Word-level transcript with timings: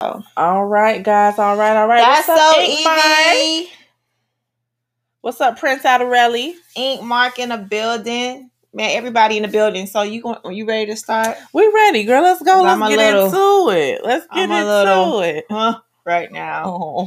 All 0.00 0.66
right, 0.66 1.02
guys. 1.02 1.38
All 1.38 1.56
right, 1.56 1.76
all 1.76 1.86
right. 1.88 2.00
That's 2.00 2.28
What's 2.28 2.40
up, 2.40 2.54
so 2.54 2.60
Ink 2.60 2.80
easy. 3.66 3.72
What's 5.20 5.40
up, 5.40 5.58
Prince 5.58 5.82
Adarelli? 5.84 6.52
Ink 6.76 7.02
Mark 7.02 7.38
in 7.38 7.48
the 7.50 7.58
building. 7.58 8.50
Man, 8.72 8.90
everybody 8.90 9.36
in 9.36 9.42
the 9.44 9.48
building. 9.48 9.86
So 9.86 10.02
you 10.02 10.20
going? 10.20 10.38
Are 10.44 10.52
you 10.52 10.66
ready 10.66 10.86
to 10.86 10.96
start? 10.96 11.36
We 11.52 11.70
ready, 11.72 12.04
girl. 12.04 12.22
Let's 12.22 12.42
go. 12.42 12.64
I'm 12.64 12.80
Let's 12.80 12.92
a 12.92 12.96
get 12.96 13.14
little- 13.14 13.26
into 13.70 13.78
it. 13.80 14.04
Let's 14.04 14.26
get 14.26 14.50
I'm 14.50 14.52
into 14.52 14.66
little- 14.66 15.20
it. 15.20 15.44
Huh? 15.50 15.80
Right 16.04 16.30
now. 16.30 16.64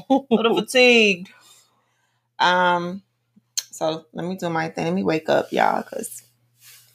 Oh. 0.09 0.25
a 0.31 0.33
little 0.33 0.55
fatigued. 0.55 1.29
Um, 2.39 3.03
so 3.69 4.05
let 4.13 4.25
me 4.25 4.37
do 4.37 4.49
my 4.49 4.69
thing. 4.69 4.85
Let 4.85 4.93
me 4.93 5.03
wake 5.03 5.29
up, 5.29 5.51
y'all, 5.51 5.83
because 5.83 6.23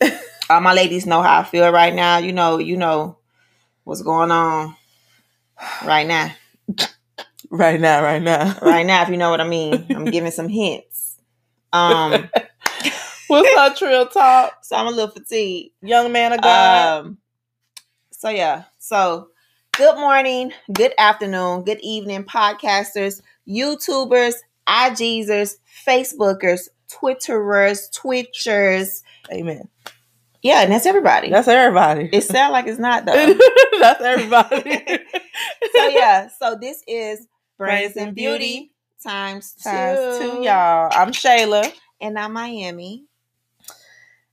all 0.50 0.60
my 0.60 0.72
ladies 0.72 1.06
know 1.06 1.22
how 1.22 1.40
I 1.40 1.44
feel 1.44 1.70
right 1.70 1.94
now. 1.94 2.18
You 2.18 2.32
know, 2.32 2.58
you 2.58 2.76
know 2.76 3.18
what's 3.84 4.02
going 4.02 4.32
on 4.32 4.74
right 5.84 6.06
now. 6.06 6.32
right 7.50 7.80
now, 7.80 8.02
right 8.02 8.22
now. 8.22 8.58
Right 8.62 8.86
now, 8.86 9.02
if 9.02 9.08
you 9.08 9.16
know 9.16 9.30
what 9.30 9.40
I 9.40 9.48
mean. 9.48 9.86
I'm 9.90 10.04
giving 10.06 10.30
some 10.30 10.48
hints. 10.48 11.18
Um, 11.72 12.28
What's 13.28 13.56
up, 13.56 13.76
Trill 13.76 14.06
Talk? 14.08 14.58
so 14.62 14.76
I'm 14.76 14.86
a 14.86 14.90
little 14.90 15.10
fatigued. 15.10 15.70
Young 15.80 16.12
man 16.12 16.32
of 16.32 16.42
God. 16.42 17.06
Um, 17.06 17.18
so 18.10 18.28
yeah. 18.28 18.64
So 18.78 19.28
good 19.74 19.96
morning, 19.96 20.52
good 20.70 20.92
afternoon, 20.98 21.64
good 21.64 21.80
evening, 21.80 22.24
podcasters, 22.24 23.22
YouTubers, 23.48 24.34
IGsers, 24.68 25.56
Facebookers, 25.86 26.68
Twitterers, 26.90 27.90
Twitchers. 27.90 29.02
Amen. 29.32 29.68
Yeah, 30.42 30.62
and 30.62 30.72
that's 30.72 30.86
everybody. 30.86 31.30
That's 31.30 31.46
everybody. 31.48 32.10
it 32.12 32.24
sounds 32.24 32.52
like 32.52 32.66
it's 32.66 32.78
not 32.80 33.04
though. 33.06 33.12
That's 33.80 34.02
everybody. 34.02 34.82
so 35.72 35.86
yeah, 35.88 36.28
so 36.38 36.56
this 36.60 36.82
is 36.88 37.26
Brains 37.58 37.92
Brains 37.94 37.96
and 37.96 38.14
Beauty 38.14 38.38
Beauty 38.38 38.72
times 39.04 39.54
two. 39.54 39.70
Times 39.70 40.18
two, 40.18 40.42
y'all. 40.42 40.90
I'm 40.92 41.12
Shayla. 41.12 41.72
And 42.00 42.18
I'm 42.18 42.32
Miami. 42.32 43.04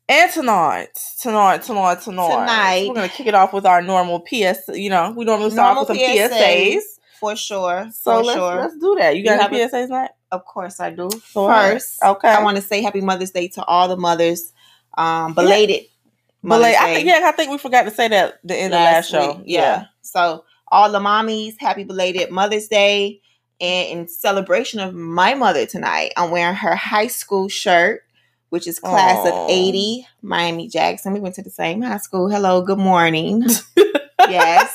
And 0.08 0.32
tonight, 0.32 1.00
tonight, 1.22 1.62
tonight, 1.62 2.02
tonight, 2.02 2.30
Tonight. 2.30 2.86
we're 2.88 2.96
gonna 2.96 3.10
kick 3.10 3.28
it 3.28 3.36
off 3.36 3.54
with 3.54 3.68
our 3.68 3.84
normal 3.84 4.22
PS. 4.22 4.68
You 4.70 4.90
know, 4.90 5.14
we 5.16 5.24
normally 5.26 5.52
start 5.52 5.76
Normal 5.76 5.86
with 5.86 6.00
some 6.00 6.16
PSAs. 6.16 6.32
PSAs. 6.32 6.82
For 7.20 7.36
sure. 7.36 7.90
So 7.94 8.18
for 8.20 8.24
let's 8.24 8.40
sure. 8.40 8.56
let's 8.56 8.78
do 8.80 8.96
that. 8.98 9.16
You 9.16 9.24
got 9.24 9.40
have 9.40 9.54
any 9.54 9.64
PSAs 9.64 9.86
tonight? 9.86 10.10
Of 10.32 10.46
course 10.46 10.80
I 10.80 10.90
do. 10.90 11.12
First, 11.12 12.04
Okay. 12.04 12.30
I 12.30 12.42
want 12.42 12.58
to 12.58 12.64
say 12.64 12.82
Happy 12.82 13.02
Mother's 13.02 13.30
Day 13.32 13.48
to 13.50 13.64
all 13.66 13.88
the 13.88 13.98
mothers. 13.98 14.52
Um, 14.98 15.34
belated. 15.36 15.82
But 15.82 15.99
Mother's 16.42 16.64
like, 16.64 16.76
I 16.78 16.94
think 16.96 17.08
yeah, 17.08 17.22
I 17.26 17.32
think 17.32 17.52
we 17.52 17.58
forgot 17.58 17.84
to 17.84 17.92
say 17.92 18.08
that 18.10 18.40
the 18.44 18.56
end 18.56 18.74
of 18.74 18.80
last 18.80 19.10
show. 19.10 19.34
week. 19.38 19.44
Yeah. 19.46 19.86
So 20.02 20.46
all 20.70 20.92
the 20.92 21.00
mommies, 21.00 21.56
happy 21.60 21.84
belated 21.84 22.32
Mother's 22.32 22.68
Day. 22.68 23.22
And 23.62 24.00
in 24.00 24.08
celebration 24.08 24.80
of 24.80 24.94
my 24.94 25.34
mother 25.34 25.66
tonight, 25.66 26.14
I'm 26.16 26.32
wearing 26.32 26.56
her 26.56 26.76
high 26.76 27.08
school 27.08 27.50
shirt, 27.50 28.04
which 28.50 28.68
is 28.68 28.80
class 28.80 29.18
Aw. 29.28 29.46
of 29.46 29.50
80, 29.50 30.08
Miami 30.22 30.70
Jackson. 30.70 31.12
We 31.12 31.20
went 31.20 31.36
to 31.36 31.42
the 31.44 31.50
same 31.50 31.82
high 31.82 31.98
school. 31.98 32.30
Hello, 32.30 32.62
good 32.62 32.78
morning. 32.80 33.44
yes. 34.30 34.74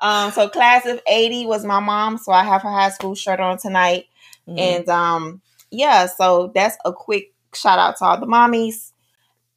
Um, 0.00 0.30
so 0.30 0.48
class 0.48 0.86
of 0.86 1.02
80 1.06 1.44
was 1.46 1.64
my 1.66 1.80
mom, 1.80 2.16
so 2.16 2.32
I 2.32 2.42
have 2.44 2.62
her 2.62 2.70
high 2.70 2.88
school 2.90 3.14
shirt 3.14 3.40
on 3.40 3.58
tonight. 3.58 4.06
Mhm. 4.48 4.58
And 4.58 4.88
um, 4.88 5.42
yeah, 5.70 6.06
so 6.06 6.50
that's 6.54 6.78
a 6.86 6.92
quick 6.94 7.34
shout 7.54 7.78
out 7.78 7.98
to 7.98 8.04
all 8.06 8.18
the 8.18 8.26
mommies. 8.26 8.92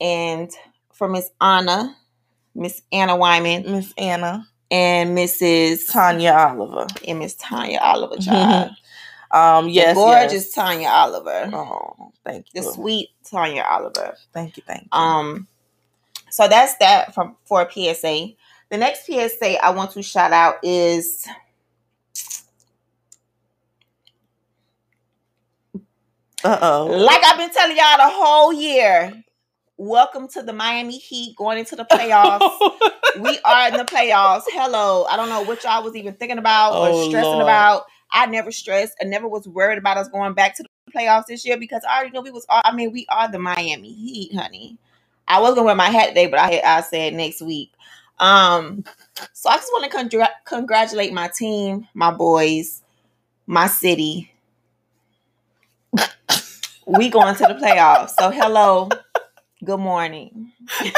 And 0.01 0.51
for 1.03 1.09
Miss 1.09 1.29
Anna, 1.41 1.97
Miss 2.55 2.81
Anna 2.93 3.17
Wyman, 3.17 3.63
Miss 3.69 3.93
Anna, 3.97 4.47
and 4.71 5.17
Mrs. 5.17 5.91
Tanya 5.91 6.31
Oliver. 6.31 6.87
and 7.05 7.19
Miss 7.19 7.35
Tanya 7.35 7.79
Oliver, 7.81 8.15
child. 8.21 8.71
Um, 9.31 9.65
The 9.65 9.71
yes, 9.71 9.95
gorgeous 9.95 10.33
yes. 10.45 10.51
Tanya 10.53 10.87
Oliver. 10.87 11.49
Oh, 11.53 12.13
thank 12.23 12.45
you. 12.53 12.61
The 12.61 12.71
sweet 12.71 13.09
Tanya 13.29 13.63
Oliver. 13.69 14.15
Thank 14.33 14.55
you, 14.55 14.63
thank 14.65 14.83
you. 14.83 14.89
Um, 14.97 15.47
so 16.29 16.47
that's 16.47 16.77
that 16.77 17.13
from 17.13 17.35
for 17.43 17.69
PSA. 17.69 18.29
The 18.71 18.77
next 18.77 19.05
PSA 19.05 19.61
I 19.61 19.71
want 19.71 19.91
to 19.91 20.01
shout 20.01 20.31
out 20.31 20.55
is 20.63 21.27
Uh 26.45 26.59
oh. 26.61 26.85
like 26.87 27.23
I've 27.25 27.37
been 27.37 27.51
telling 27.51 27.75
y'all 27.75 27.97
the 27.97 28.09
whole 28.09 28.53
year. 28.53 29.22
Welcome 29.87 30.29
to 30.29 30.41
the 30.41 30.53
Miami 30.53 30.97
Heat 30.97 31.35
going 31.35 31.57
into 31.57 31.75
the 31.75 31.83
playoffs. 31.83 32.41
we 33.19 33.37
are 33.43 33.67
in 33.67 33.75
the 33.75 33.83
playoffs. 33.83 34.43
Hello. 34.47 35.03
I 35.09 35.17
don't 35.17 35.27
know 35.27 35.41
what 35.41 35.61
y'all 35.65 35.83
was 35.83 35.93
even 35.97 36.13
thinking 36.13 36.37
about 36.37 36.75
or 36.79 36.93
Oh, 36.93 37.03
stressing 37.09 37.33
Lord. 37.39 37.43
about. 37.43 37.83
I 38.09 38.25
never 38.27 38.49
stressed. 38.53 38.93
I 39.01 39.03
never 39.03 39.27
was 39.27 39.45
worried 39.45 39.77
about 39.77 39.97
us 39.97 40.07
going 40.07 40.35
back 40.35 40.55
to 40.55 40.63
the 40.63 40.69
playoffs 40.97 41.25
this 41.25 41.45
year 41.45 41.57
because 41.57 41.83
I 41.83 41.97
already 41.97 42.11
know 42.13 42.21
we 42.21 42.31
was. 42.31 42.45
all, 42.47 42.61
I 42.63 42.73
mean, 42.73 42.93
we 42.93 43.05
are 43.09 43.29
the 43.29 43.39
Miami 43.39 43.91
Heat, 43.91 44.33
honey. 44.33 44.77
I 45.27 45.41
was 45.41 45.51
gonna 45.53 45.65
wear 45.65 45.75
my 45.75 45.89
hat 45.89 46.09
today, 46.09 46.27
but 46.27 46.39
I 46.39 46.61
I 46.65 46.79
said 46.79 47.13
next 47.13 47.41
week. 47.41 47.73
Um, 48.19 48.85
so 49.33 49.49
I 49.49 49.57
just 49.57 49.71
want 49.73 49.91
to 49.91 49.97
congr- 49.97 50.29
congratulate 50.45 51.11
my 51.11 51.27
team, 51.27 51.89
my 51.93 52.11
boys, 52.11 52.83
my 53.47 53.67
city. 53.67 54.31
we 56.87 57.09
going 57.09 57.35
to 57.35 57.43
the 57.47 57.55
playoffs. 57.55 58.11
So 58.11 58.31
hello, 58.31 58.89
good 59.63 59.79
morning. 59.79 60.51
I 60.69 60.91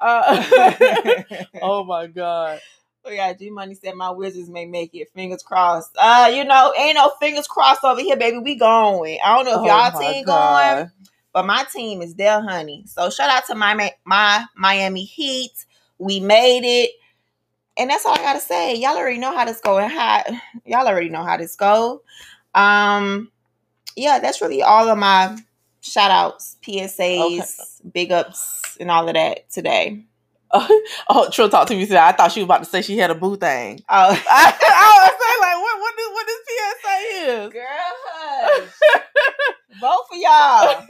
Uh, 0.00 1.44
oh 1.62 1.84
my 1.84 2.06
god. 2.06 2.60
Oh 3.04 3.10
yeah, 3.10 3.32
G 3.34 3.50
Money 3.50 3.74
said 3.74 3.94
my 3.94 4.10
wizards 4.10 4.48
may 4.48 4.64
make 4.66 4.94
it. 4.94 5.10
Fingers 5.14 5.42
crossed. 5.42 5.90
Uh, 5.98 6.30
you 6.34 6.44
know, 6.44 6.72
ain't 6.78 6.94
no 6.96 7.10
fingers 7.20 7.46
crossed 7.46 7.84
over 7.84 8.00
here, 8.00 8.16
baby. 8.16 8.38
We 8.38 8.54
going. 8.56 9.18
I 9.24 9.36
don't 9.36 9.44
know 9.44 9.54
if 9.56 9.60
Oh 9.60 9.64
y'all 9.64 9.92
team 9.92 10.24
God. 10.24 10.76
going, 10.76 10.90
but 11.32 11.46
my 11.46 11.64
team 11.72 12.02
is 12.02 12.14
there, 12.14 12.40
honey. 12.40 12.84
So 12.86 13.10
shout 13.10 13.30
out 13.30 13.46
to 13.48 13.54
my 13.54 13.92
my 14.04 14.44
Miami 14.56 15.04
Heat. 15.04 15.52
We 15.98 16.20
made 16.20 16.62
it. 16.64 16.90
And 17.76 17.90
that's 17.90 18.06
all 18.06 18.14
I 18.14 18.18
gotta 18.18 18.40
say. 18.40 18.76
Y'all 18.76 18.96
already 18.96 19.18
know 19.18 19.36
how 19.36 19.44
this 19.44 19.60
go 19.60 19.78
and 19.78 19.92
how 19.92 20.22
y'all 20.64 20.86
already 20.86 21.08
know 21.08 21.24
how 21.24 21.36
this 21.36 21.56
go. 21.56 22.02
Um 22.54 23.30
yeah, 23.96 24.18
that's 24.18 24.40
really 24.40 24.62
all 24.62 24.88
of 24.88 24.98
my 24.98 25.36
shout 25.80 26.10
outs, 26.10 26.56
PSAs, 26.62 27.80
big 27.92 28.10
ups, 28.12 28.76
and 28.80 28.90
all 28.90 29.08
of 29.08 29.14
that 29.14 29.50
today. 29.50 30.04
Oh, 30.54 31.28
Trill 31.32 31.48
talked 31.50 31.68
to 31.68 31.76
me 31.76 31.84
today. 31.86 31.98
I 31.98 32.12
thought 32.12 32.32
she 32.32 32.40
was 32.40 32.46
about 32.46 32.58
to 32.60 32.64
say 32.66 32.82
she 32.82 32.98
had 32.98 33.10
a 33.10 33.14
boo 33.14 33.36
thing. 33.36 33.82
Oh 33.88 33.94
I, 34.10 34.14
I 34.28 35.10
was 35.10 35.16
saying 35.20 35.40
like, 35.42 35.56
what, 35.62 35.80
what, 35.80 35.94
this, 35.96 36.10
what 36.12 36.26
this 36.26 36.40
PSA 36.48 37.46
is? 37.46 37.52
Girl, 37.52 37.66
hush. 38.06 38.68
Both 39.80 40.06
of 40.12 40.18
y'all 40.18 40.86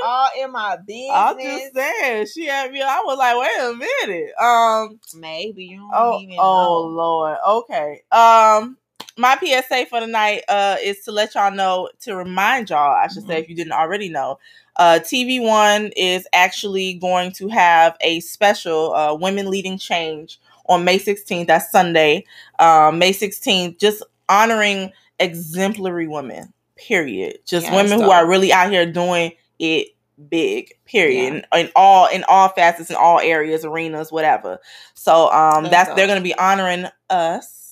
all 0.00 0.30
in 0.38 0.52
my 0.52 0.76
business. 0.86 1.10
I'm 1.14 1.38
just 1.40 1.74
saying. 1.74 2.26
She 2.34 2.46
had 2.46 2.72
me. 2.72 2.82
I 2.82 3.00
was 3.04 3.18
like, 3.18 3.38
wait 3.38 3.60
a 3.60 3.74
minute. 3.74 4.32
Um. 4.40 5.00
Maybe 5.14 5.64
you 5.66 5.78
don't 5.78 5.90
Oh, 5.94 6.18
even 6.20 6.36
oh 6.38 6.44
know. 6.44 6.80
Lord. 6.96 7.38
Okay. 7.48 8.02
Um, 8.12 8.76
my 9.16 9.36
PSA 9.38 9.86
for 9.86 10.00
the 10.00 10.06
night 10.06 10.42
uh 10.48 10.76
is 10.82 11.00
to 11.04 11.12
let 11.12 11.34
y'all 11.34 11.52
know 11.52 11.90
to 12.00 12.16
remind 12.16 12.70
y'all, 12.70 12.94
I 12.94 13.08
should 13.08 13.24
Mm-hmm. 13.24 13.30
say, 13.32 13.40
if 13.40 13.48
you 13.48 13.56
didn't 13.56 13.72
already 13.72 14.08
know, 14.08 14.38
uh, 14.76 15.00
TV 15.02 15.42
One 15.42 15.90
is 15.96 16.26
actually 16.32 16.94
going 16.94 17.32
to 17.32 17.48
have 17.48 17.96
a 18.00 18.20
special 18.20 18.94
uh 18.94 19.14
Women 19.14 19.50
Leading 19.50 19.78
Change 19.78 20.40
on 20.68 20.84
May 20.84 20.98
16th. 20.98 21.46
That's 21.48 21.70
Sunday, 21.72 22.24
um, 22.58 22.98
May 22.98 23.12
16th. 23.12 23.78
Just 23.78 24.02
honoring 24.28 24.92
exemplary 25.18 26.08
women. 26.08 26.52
Period. 26.76 27.38
Just 27.46 27.66
Yeah, 27.66 27.76
women 27.76 28.00
who 28.00 28.10
are 28.10 28.28
really 28.28 28.52
out 28.52 28.70
here 28.70 28.90
doing 28.90 29.32
it 29.58 29.88
big 30.28 30.72
period 30.84 31.44
in, 31.52 31.60
in 31.60 31.70
all 31.76 32.06
in 32.08 32.24
all 32.28 32.48
facets 32.48 32.90
in 32.90 32.96
all 32.96 33.20
areas 33.20 33.64
arenas 33.64 34.10
whatever 34.12 34.58
so 34.94 35.30
um 35.32 35.64
That's 35.64 35.70
that's, 35.70 35.94
they're 35.94 36.08
gonna 36.08 36.20
be 36.20 36.34
honoring 36.34 36.86
us 37.10 37.67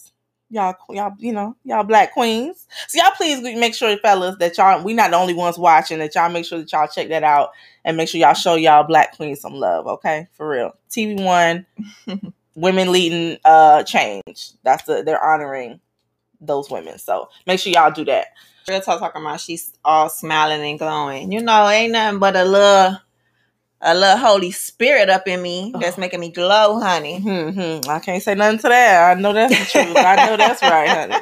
y'all, 0.51 0.75
y'all, 0.91 1.13
you 1.19 1.33
know, 1.33 1.57
y'all 1.65 1.85
black 1.85 2.13
queens. 2.13 2.67
So 2.89 3.03
y'all 3.03 3.13
please 3.17 3.43
make 3.43 3.75
sure, 3.75 3.97
fellas, 3.99 4.37
that 4.39 4.57
y'all 4.57 4.83
we 4.83 4.95
not 4.95 5.11
the 5.11 5.17
only 5.17 5.35
ones 5.35 5.59
watching. 5.59 5.99
That 5.99 6.15
y'all 6.15 6.31
make 6.31 6.45
sure 6.45 6.59
that 6.59 6.73
y'all 6.73 6.89
check 6.89 7.09
that 7.09 7.23
out 7.23 7.51
and 7.85 7.97
make 7.97 8.09
sure 8.09 8.21
y'all 8.21 8.35
show 8.35 8.55
y'all 8.55 8.85
black 8.85 9.17
queens 9.17 9.41
some 9.41 9.55
love. 9.55 9.87
Okay, 9.87 10.29
for 10.33 10.49
real. 10.49 10.73
TV 10.91 11.23
One, 11.23 11.67
women 12.55 12.93
leading 12.93 13.39
uh 13.45 13.83
change. 13.83 14.53
That's 14.63 14.85
the 14.85 15.03
they're 15.05 15.23
honoring 15.23 15.81
those 16.41 16.71
women. 16.71 16.99
So 16.99 17.29
make 17.47 17.61
sure 17.61 17.73
y'all 17.73 17.91
do 17.91 18.05
that. 18.07 18.29
Real 18.69 18.81
talk 18.81 18.99
talking 18.99 19.23
about 19.23 19.41
she's 19.41 19.73
all 19.85 20.09
smiling 20.09 20.61
and 20.61 20.79
glowing. 20.79 21.31
You 21.31 21.41
know, 21.41 21.69
ain't 21.69 21.93
nothing 21.93 22.19
but 22.19 22.35
a 22.35 22.45
little 22.45 22.99
a 23.81 23.94
little 23.94 24.17
Holy 24.17 24.50
Spirit 24.50 25.11
up 25.11 25.28
in 25.28 25.43
me 25.43 25.73
that's 25.78 25.99
making 25.99 26.20
me 26.20 26.31
glow, 26.31 26.81
honey. 26.81 27.20
Mm-hmm. 27.20 27.88
I 27.88 27.99
can't 28.00 28.23
say 28.23 28.34
nothing 28.34 28.58
to 28.61 28.69
that. 28.69 29.17
I 29.17 29.20
know 29.20 29.32
that's 29.32 29.58
the 29.58 29.64
truth. 29.82 29.96
I 29.96 30.26
know 30.26 30.37
that's 30.37 30.62
right, 30.62 30.88
honey. 30.88 31.14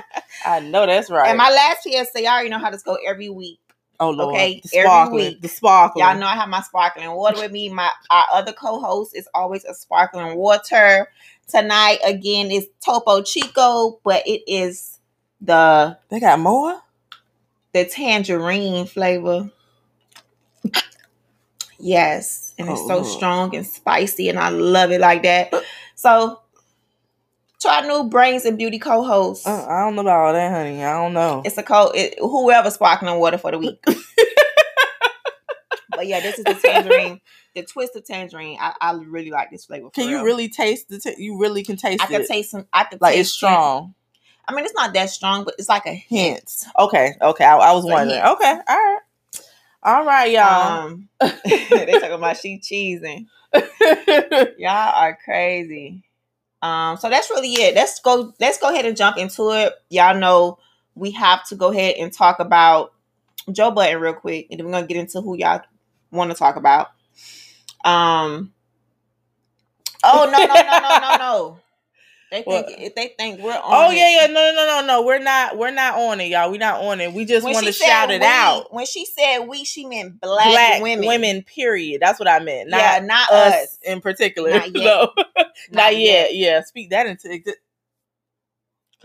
I 0.45 0.61
know 0.61 0.87
that's 0.87 1.11
right. 1.11 1.29
And 1.29 1.39
my 1.39 1.51
last 1.51 1.83
PSA, 1.83 2.23
y'all 2.23 2.33
already 2.33 2.51
know 2.51 2.59
how 2.59 2.71
this 2.71 2.83
go 2.83 2.99
every 3.07 3.29
week. 3.29 3.59
Oh 4.01 4.11
Lord. 4.11 4.35
Okay, 4.35 4.61
the 4.63 4.79
every 4.79 5.13
week. 5.13 5.41
The 5.41 5.49
sparkling. 5.49 6.05
Y'all 6.05 6.19
know 6.19 6.27
I 6.27 6.35
have 6.35 6.49
my 6.49 6.63
sparkling 6.63 7.11
water 7.13 7.39
with 7.39 7.53
me. 7.53 7.69
My 7.69 7.91
our 8.11 8.25
other 8.33 8.53
co-host 8.53 9.17
is 9.17 9.29
always 9.35 9.65
a 9.65 9.75
sparkling 9.75 10.37
water. 10.37 11.09
Tonight 11.47 11.99
again 12.05 12.51
is 12.51 12.67
Topo 12.85 13.23
Chico, 13.23 14.01
but 14.05 14.27
it 14.27 14.43
is 14.47 14.99
the 15.41 15.97
they 16.09 16.21
got 16.21 16.41
more 16.41 16.81
the 17.73 17.85
tangerine 17.85 18.87
flavor. 18.87 19.51
Yes, 21.79 22.55
and 22.59 22.69
it's 22.69 22.81
oh, 22.83 22.89
so 22.89 23.03
strong 23.03 23.55
and 23.57 23.67
spicy, 23.67 24.29
and 24.29 24.39
I 24.39 24.49
love 24.51 24.91
it 24.91 25.01
like 25.01 25.23
that. 25.25 25.53
So, 25.95 26.41
try 27.61 27.87
new 27.87 28.05
brains 28.05 28.45
and 28.45 28.59
beauty 28.59 28.79
co-host. 28.79 29.47
Uh, 29.47 29.67
I 29.69 29.81
don't 29.81 29.97
know 29.97 30.03
about 30.03 30.27
all 30.27 30.33
that, 30.33 30.53
honey. 30.53 30.85
I 30.85 30.93
don't 31.03 31.15
know. 31.15 31.43
It's 31.45 31.59
a 31.59 31.63
co 31.63 31.91
it, 31.95 32.15
whoever 32.19 32.71
sparkling 32.71 33.19
water 33.19 33.39
for 33.39 33.51
the 33.51 33.59
week. 33.59 33.83
but 35.91 36.07
yeah, 36.07 36.21
this 36.21 36.39
is 36.39 36.45
the 36.45 36.55
tangerine, 36.55 37.21
the 37.55 37.65
twist 37.65 37.97
of 37.97 38.05
tangerine. 38.05 38.59
I, 38.61 38.75
I 38.81 38.93
really 38.93 39.31
like 39.31 39.51
this 39.51 39.65
flavor. 39.65 39.91
Can 39.91 40.09
you 40.09 40.25
really 40.25 40.49
taste 40.49 40.89
the? 40.89 40.99
T- 40.99 41.17
you 41.19 41.39
really 41.39 41.63
can 41.63 41.77
taste. 41.77 42.03
I 42.03 42.07
can 42.07 42.23
it. 42.23 42.29
taste 42.29 42.51
some. 42.51 42.67
I 42.73 42.85
can 42.85 42.99
like 43.01 43.17
it's 43.17 43.31
strong. 43.31 43.91
It. 43.91 43.95
I 44.47 44.55
mean, 44.55 44.65
it's 44.65 44.75
not 44.75 44.93
that 44.93 45.11
strong, 45.11 45.45
but 45.45 45.55
it's 45.59 45.69
like 45.69 45.87
a 45.87 45.95
hint. 45.95 46.67
Okay, 46.79 47.15
okay. 47.21 47.45
I, 47.45 47.57
I 47.57 47.73
was 47.73 47.85
wondering. 47.85 48.21
Okay, 48.21 48.51
all 48.69 48.77
right. 48.77 48.99
All 49.85 50.05
right, 50.07 50.31
y'all. 50.33 50.87
Um, 50.87 51.09
they 51.21 51.93
talking 51.93 52.13
about 52.13 52.39
she 52.39 52.59
cheesing. 52.59 53.27
y'all 54.59 54.93
are 54.95 55.19
crazy. 55.23 56.03
Um, 56.63 56.97
so 56.97 57.11
that's 57.11 57.29
really 57.31 57.53
it. 57.53 57.75
Let's 57.75 58.01
go. 58.01 58.33
Let's 58.41 58.59
go 58.59 58.71
ahead 58.71 58.87
and 58.87 58.97
jump 58.97 59.19
into 59.19 59.51
it. 59.51 59.75
Y'all 59.91 60.17
know 60.19 60.59
we 60.95 61.11
have 61.11 61.47
to 61.49 61.57
go 61.57 61.71
ahead 61.71 61.97
and 61.99 62.11
talk 62.13 62.39
about 62.41 62.95
Joe 63.53 63.71
Budden 63.71 64.01
real 64.01 64.15
quick, 64.15 64.47
and 64.51 64.59
then 64.59 64.67
we're 64.67 64.73
gonna 64.73 64.87
get 64.87 64.97
into 64.97 65.21
who 65.21 65.37
y'all 65.37 65.61
want 66.11 66.31
to 66.31 66.37
talk 66.37 66.57
about. 66.57 66.89
Um. 67.85 68.55
Oh 70.03 70.31
no 70.31 70.39
no 70.39 70.55
no 70.55 70.81
no 70.81 71.01
no 71.01 71.17
no! 71.19 71.61
They 72.31 72.43
think 72.43 72.47
well, 72.47 72.65
if 72.69 72.95
they 72.95 73.15
think 73.17 73.41
we're 73.41 73.53
on. 73.53 73.63
Oh 73.63 73.91
yeah, 73.91 74.23
yeah, 74.23 74.27
no, 74.27 74.53
no, 74.55 74.67
no, 74.67 74.87
no. 74.87 75.03
We're 75.07 75.21
not. 75.21 75.57
We're 75.57 75.71
not 75.71 75.95
on 75.95 76.21
it, 76.21 76.29
y'all. 76.29 76.51
We're 76.51 76.59
not 76.59 76.81
on 76.81 77.01
it. 77.01 77.13
We 77.13 77.25
just 77.25 77.45
want 77.45 77.65
to 77.65 77.73
shout 77.73 78.11
it 78.11 78.21
we, 78.21 78.27
out. 78.27 78.73
When 78.75 78.87
she 78.87 79.07
said 79.07 79.41
we, 79.41 79.65
she 79.65 79.87
meant 79.87 80.21
black, 80.21 80.49
black 80.49 80.83
women. 80.83 81.07
Women. 81.07 81.43
Period. 81.43 82.01
That's 82.01 82.19
what 82.19 82.29
I 82.29 82.41
meant. 82.41 82.71
Not, 82.71 82.79
yeah, 82.79 82.99
not 83.01 83.31
us, 83.31 83.55
us 83.55 83.79
in 83.85 84.01
particular. 84.01 84.51
Not 84.51 84.67
yet. 84.75 84.85
no. 84.85 85.13
not, 85.37 85.47
not 85.71 85.97
yet. 85.97 86.35
yet. 86.35 86.35
Yeah. 86.35 86.63
Speak 86.65 86.91
that 86.91 87.07
into. 87.07 87.41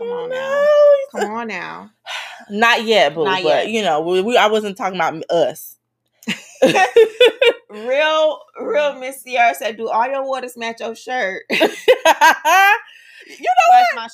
Come 0.00 0.08
on 0.08 0.30
now. 0.30 0.66
Come 1.12 1.30
on 1.30 1.48
now. 1.48 1.90
Not 2.50 2.84
yet, 2.84 3.14
boo. 3.14 3.24
Not 3.24 3.42
but 3.42 3.66
yet. 3.66 3.68
you 3.68 3.82
know, 3.82 4.00
we, 4.00 4.22
we 4.22 4.36
I 4.36 4.46
wasn't 4.46 4.78
talking 4.78 4.96
about 4.96 5.22
us. 5.30 5.76
real, 7.70 8.40
real 8.60 8.98
Miss 8.98 9.22
Sierra 9.22 9.54
said, 9.54 9.76
"Do 9.76 9.88
all 9.88 10.08
your 10.08 10.26
waters 10.26 10.56
match 10.56 10.80
your 10.80 10.94
shirt?" 10.94 11.42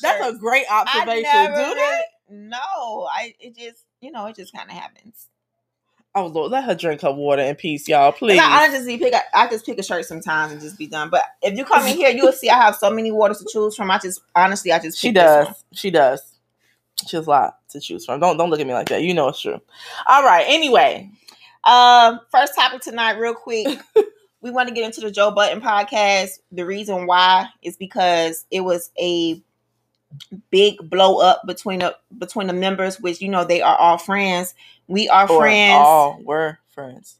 That's 0.02 0.34
a 0.34 0.38
great 0.38 0.66
observation. 0.70 1.46
Do 1.46 1.74
really, 1.74 2.02
No, 2.30 3.08
I 3.12 3.34
it 3.40 3.56
just 3.56 3.84
you 4.00 4.10
know 4.10 4.26
it 4.26 4.36
just 4.36 4.52
kind 4.52 4.70
of 4.70 4.76
happens. 4.76 5.28
Oh 6.14 6.26
Lord, 6.28 6.50
let 6.50 6.64
her 6.64 6.74
drink 6.74 7.02
her 7.02 7.12
water 7.12 7.42
in 7.42 7.54
peace, 7.56 7.86
y'all. 7.86 8.10
Please. 8.10 8.40
I, 8.42 8.68
just 8.68 8.88
pick. 8.88 9.12
A, 9.12 9.20
I 9.34 9.48
just 9.48 9.66
pick 9.66 9.78
a 9.78 9.82
shirt 9.82 10.06
sometimes 10.06 10.50
and 10.50 10.60
just 10.62 10.78
be 10.78 10.86
done. 10.86 11.10
But 11.10 11.24
if 11.42 11.58
you 11.58 11.64
come 11.66 11.86
in 11.86 11.94
here, 11.94 12.08
you'll 12.08 12.32
see 12.32 12.48
I 12.48 12.56
have 12.56 12.76
so 12.76 12.90
many 12.90 13.10
waters 13.10 13.38
to 13.40 13.46
choose 13.52 13.76
from. 13.76 13.90
I 13.90 13.98
just 13.98 14.22
honestly, 14.34 14.72
I 14.72 14.78
just 14.78 14.98
she 14.98 15.12
does. 15.12 15.48
She 15.74 15.90
does. 15.90 16.22
She 17.06 17.16
has 17.18 17.26
a 17.26 17.30
lot 17.30 17.58
to 17.68 17.80
choose 17.80 18.06
from. 18.06 18.18
Don't 18.18 18.38
don't 18.38 18.48
look 18.48 18.60
at 18.60 18.66
me 18.66 18.72
like 18.72 18.88
that. 18.88 19.02
You 19.02 19.12
know 19.12 19.28
it's 19.28 19.42
true. 19.42 19.60
All 20.06 20.24
right. 20.24 20.46
Anyway, 20.48 21.10
um, 21.64 22.20
first 22.32 22.54
topic 22.54 22.80
tonight, 22.80 23.18
real 23.18 23.34
quick. 23.34 23.78
we 24.40 24.50
want 24.50 24.68
to 24.68 24.74
get 24.74 24.84
into 24.84 25.02
the 25.02 25.10
Joe 25.10 25.32
Budden 25.32 25.60
podcast. 25.60 26.38
The 26.50 26.64
reason 26.64 27.06
why 27.06 27.48
is 27.62 27.76
because 27.76 28.46
it 28.50 28.60
was 28.60 28.90
a 28.98 29.42
big 30.50 30.76
blow 30.88 31.18
up 31.18 31.42
between 31.46 31.80
the 31.80 31.96
between 32.16 32.46
the 32.46 32.52
members, 32.52 33.00
which 33.00 33.20
you 33.20 33.28
know 33.28 33.44
they 33.44 33.62
are 33.62 33.76
all 33.76 33.98
friends. 33.98 34.54
We 34.86 35.08
are 35.08 35.30
or 35.30 35.38
friends. 35.38 35.84
All 35.84 36.20
were 36.22 36.58
friends. 36.68 37.18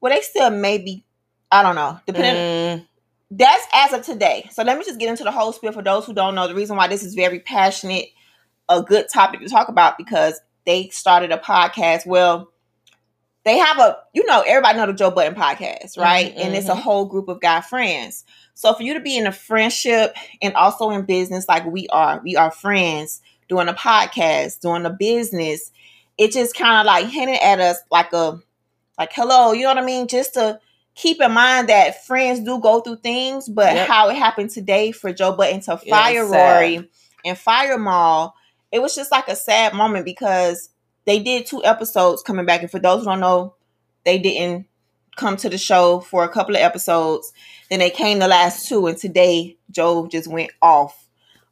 Well, 0.00 0.12
they 0.12 0.20
still 0.20 0.50
maybe. 0.50 1.04
I 1.50 1.62
don't 1.62 1.76
know. 1.76 2.00
Depending. 2.06 2.80
Mm. 2.80 2.86
That's 3.30 3.66
as 3.72 3.92
of 3.92 4.02
today. 4.02 4.48
So 4.52 4.62
let 4.62 4.78
me 4.78 4.84
just 4.84 4.98
get 4.98 5.08
into 5.08 5.24
the 5.24 5.30
whole 5.30 5.52
spiel 5.52 5.72
for 5.72 5.82
those 5.82 6.06
who 6.06 6.12
don't 6.12 6.34
know. 6.34 6.46
The 6.46 6.54
reason 6.54 6.76
why 6.76 6.88
this 6.88 7.02
is 7.02 7.14
very 7.14 7.40
passionate, 7.40 8.06
a 8.68 8.82
good 8.82 9.06
topic 9.12 9.40
to 9.40 9.48
talk 9.48 9.68
about 9.68 9.98
because 9.98 10.40
they 10.66 10.88
started 10.88 11.32
a 11.32 11.38
podcast. 11.38 12.06
Well, 12.06 12.50
they 13.44 13.58
have 13.58 13.78
a, 13.78 13.98
you 14.12 14.24
know, 14.26 14.42
everybody 14.46 14.78
know 14.78 14.86
the 14.86 14.92
Joe 14.92 15.10
Budden 15.10 15.34
podcast, 15.34 15.98
right? 15.98 16.30
Mm-hmm, 16.30 16.40
and 16.40 16.54
it's 16.54 16.68
a 16.68 16.72
mm-hmm. 16.72 16.80
whole 16.80 17.04
group 17.04 17.28
of 17.28 17.40
guy 17.40 17.60
friends. 17.60 18.24
So 18.54 18.72
for 18.72 18.82
you 18.82 18.94
to 18.94 19.00
be 19.00 19.16
in 19.16 19.26
a 19.26 19.32
friendship 19.32 20.14
and 20.40 20.54
also 20.54 20.90
in 20.90 21.02
business 21.02 21.48
like 21.48 21.66
we 21.66 21.86
are, 21.88 22.20
we 22.24 22.36
are 22.36 22.50
friends 22.50 23.20
doing 23.48 23.68
a 23.68 23.74
podcast, 23.74 24.60
doing 24.60 24.86
a 24.86 24.90
business, 24.90 25.70
it 26.16 26.32
just 26.32 26.54
kind 26.54 26.80
of 26.80 26.86
like 26.86 27.06
hinted 27.06 27.38
at 27.42 27.60
us 27.60 27.78
like 27.90 28.12
a, 28.12 28.38
like 28.98 29.12
hello, 29.12 29.52
you 29.52 29.62
know 29.62 29.74
what 29.74 29.78
I 29.78 29.84
mean? 29.84 30.08
Just 30.08 30.34
to 30.34 30.60
keep 30.94 31.20
in 31.20 31.32
mind 31.32 31.68
that 31.68 32.06
friends 32.06 32.40
do 32.40 32.60
go 32.60 32.80
through 32.80 32.96
things, 32.96 33.48
but 33.48 33.74
yep. 33.74 33.88
how 33.88 34.08
it 34.08 34.16
happened 34.16 34.50
today 34.50 34.92
for 34.92 35.12
Joe 35.12 35.36
Budden 35.36 35.60
to 35.62 35.76
fire 35.76 36.26
Rory 36.26 36.88
and 37.24 37.36
fire 37.36 37.76
Mal 37.76 38.34
it 38.74 38.82
was 38.82 38.96
just 38.96 39.12
like 39.12 39.28
a 39.28 39.36
sad 39.36 39.72
moment 39.72 40.04
because 40.04 40.68
they 41.06 41.18
did 41.18 41.46
two 41.46 41.64
episodes 41.64 42.22
coming 42.22 42.46
back. 42.46 42.62
And 42.62 42.70
for 42.70 42.78
those 42.78 43.00
who 43.00 43.06
don't 43.06 43.20
know, 43.20 43.54
they 44.04 44.18
didn't 44.18 44.66
come 45.16 45.36
to 45.38 45.48
the 45.48 45.58
show 45.58 46.00
for 46.00 46.24
a 46.24 46.28
couple 46.28 46.54
of 46.54 46.62
episodes. 46.62 47.32
Then 47.70 47.78
they 47.78 47.90
came 47.90 48.18
the 48.18 48.28
last 48.28 48.68
two, 48.68 48.86
and 48.86 48.96
today 48.96 49.56
Joe 49.70 50.06
just 50.06 50.28
went 50.28 50.50
off. 50.60 51.08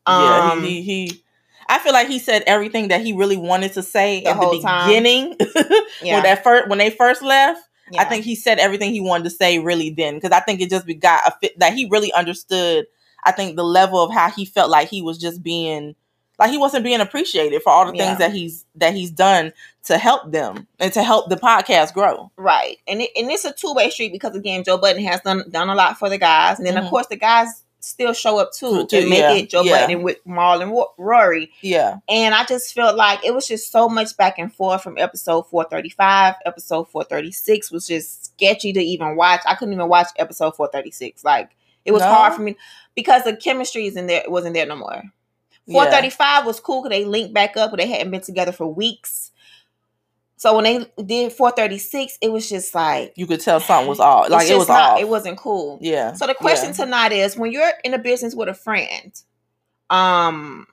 Um, 0.07 0.23
yeah, 0.23 0.61
he, 0.61 0.83
he, 0.83 1.07
he, 1.07 1.23
I 1.69 1.79
feel 1.79 1.93
like 1.93 2.09
he 2.09 2.19
said 2.19 2.43
everything 2.47 2.89
that 2.89 3.03
he 3.03 3.13
really 3.13 3.37
wanted 3.37 3.73
to 3.75 3.83
say 3.83 4.23
the 4.23 4.31
at 4.31 4.41
the 4.41 4.85
beginning 4.87 5.37
yeah. 6.03 6.15
when 6.15 6.23
that 6.25 6.43
first 6.45 6.69
when 6.69 6.79
they 6.79 6.91
first 6.91 7.23
left. 7.23 7.63
Yeah. 7.91 8.03
I 8.03 8.05
think 8.05 8.25
he 8.25 8.37
said 8.37 8.59
everything 8.59 8.93
he 8.93 9.01
wanted 9.01 9.25
to 9.25 9.31
say 9.31 9.59
really 9.59 9.91
then 9.91 10.15
because 10.15 10.31
I 10.31 10.41
think 10.41 10.61
it 10.61 10.71
just 10.71 10.87
got 11.01 11.27
a 11.27 11.35
fit 11.41 11.59
that 11.59 11.75
he 11.75 11.89
really 11.91 12.13
understood. 12.13 12.87
I 13.25 13.33
think 13.33 13.57
the 13.57 13.65
level 13.65 14.03
of 14.03 14.13
how 14.13 14.31
he 14.31 14.45
felt 14.45 14.71
like 14.71 14.89
he 14.89 15.03
was 15.03 15.19
just 15.19 15.43
being 15.43 15.95
like 16.43 16.51
he 16.51 16.59
wasn't 16.59 16.83
being 16.83 17.01
appreciated 17.01 17.63
for 17.63 17.71
all 17.71 17.87
the 17.87 17.97
yeah. 17.97 18.07
things 18.07 18.19
that 18.19 18.33
he's 18.33 18.67
that 18.75 18.95
he's 18.95 19.13
done 19.13 19.53
to 19.85 19.97
help 19.97 20.33
them 20.33 20.67
and 20.81 20.93
to 20.93 21.03
help 21.03 21.29
the 21.29 21.37
podcast 21.37 21.95
grow. 21.95 22.33
Right, 22.37 22.79
and 22.89 23.01
it, 23.01 23.11
and 23.17 23.31
it's 23.31 23.45
a 23.45 23.53
two 23.53 23.73
way 23.73 23.91
street 23.91 24.13
because 24.13 24.35
again, 24.35 24.65
Joe 24.65 24.77
Budden 24.77 25.05
has 25.05 25.21
done 25.21 25.45
done 25.51 25.69
a 25.69 25.75
lot 25.77 25.99
for 25.99 26.09
the 26.09 26.19
guys, 26.19 26.59
and 26.59 26.67
then 26.67 26.75
mm-hmm. 26.75 26.85
of 26.85 26.91
course 26.91 27.07
the 27.07 27.17
guys 27.17 27.63
still 27.79 28.13
show 28.13 28.39
up 28.39 28.53
too 28.53 28.87
to 28.87 29.09
make 29.09 29.19
yeah. 29.21 29.33
it 29.35 29.51
Joe 29.51 29.63
yeah. 29.63 29.83
Budden 29.83 30.03
with 30.03 30.19
Mal 30.27 30.61
and 30.61 30.77
Rory. 30.99 31.53
Yeah, 31.61 31.99
and 32.09 32.35
I 32.35 32.45
just 32.45 32.75
felt 32.75 32.97
like 32.97 33.25
it 33.25 33.33
was 33.33 33.47
just 33.47 33.71
so 33.71 33.89
much 33.89 34.17
back 34.17 34.39
and 34.39 34.53
forth 34.53 34.83
from 34.83 34.99
episode 34.99 35.43
four 35.43 35.63
thirty 35.63 35.91
five. 35.91 36.35
Episode 36.45 36.89
four 36.91 37.05
thirty 37.05 37.31
six 37.31 37.71
was 37.71 37.87
just 37.87 38.25
sketchy 38.25 38.73
to 38.73 38.81
even 38.81 39.15
watch. 39.15 39.43
I 39.47 39.55
couldn't 39.55 39.75
even 39.75 39.89
watch 39.89 40.09
episode 40.17 40.57
four 40.57 40.69
thirty 40.73 40.91
six. 40.91 41.23
Like 41.23 41.51
it 41.85 41.93
was 41.93 42.03
no. 42.03 42.09
hard 42.09 42.35
for 42.35 42.43
me 42.43 42.57
because 42.97 43.23
the 43.23 43.37
chemistry 43.37 43.87
isn't 43.87 44.09
there 44.09 44.25
wasn't 44.27 44.55
there 44.55 44.67
no 44.67 44.75
more. 44.75 45.05
435 45.71 46.19
yeah. 46.19 46.47
was 46.47 46.61
cool 46.61 46.83
because 46.83 46.97
they 46.97 47.05
linked 47.05 47.35
back 47.35 47.57
up, 47.57 47.71
but 47.71 47.79
they 47.79 47.87
hadn't 47.87 48.11
been 48.11 48.21
together 48.21 48.53
for 48.53 48.67
weeks. 48.67 49.31
So 50.37 50.57
when 50.57 50.65
they 50.65 51.05
did 51.05 51.33
436, 51.33 52.19
it 52.21 52.33
was 52.33 52.49
just 52.49 52.75
like 52.75 53.13
you 53.15 53.29
could 53.29 53.41
tell 53.41 53.61
something 53.61 53.89
was 53.89 54.01
off. 54.01 54.29
Like 54.29 54.49
it 54.49 54.57
was 54.57 54.67
not, 54.67 54.95
off. 54.95 55.01
It 55.01 55.09
wasn't 55.09 55.39
cool. 55.39 55.79
Yeah. 55.81 56.15
So 56.15 56.27
the 56.27 56.35
question 56.35 56.71
yeah. 56.71 56.85
tonight 56.85 57.13
is: 57.13 57.37
when 57.37 57.53
you're 57.53 57.71
in 57.85 57.95
a 57.95 57.99
business 57.99 58.35
with 58.35 58.49
a 58.49 58.55
friend, 58.55 59.13
um, 59.89 60.67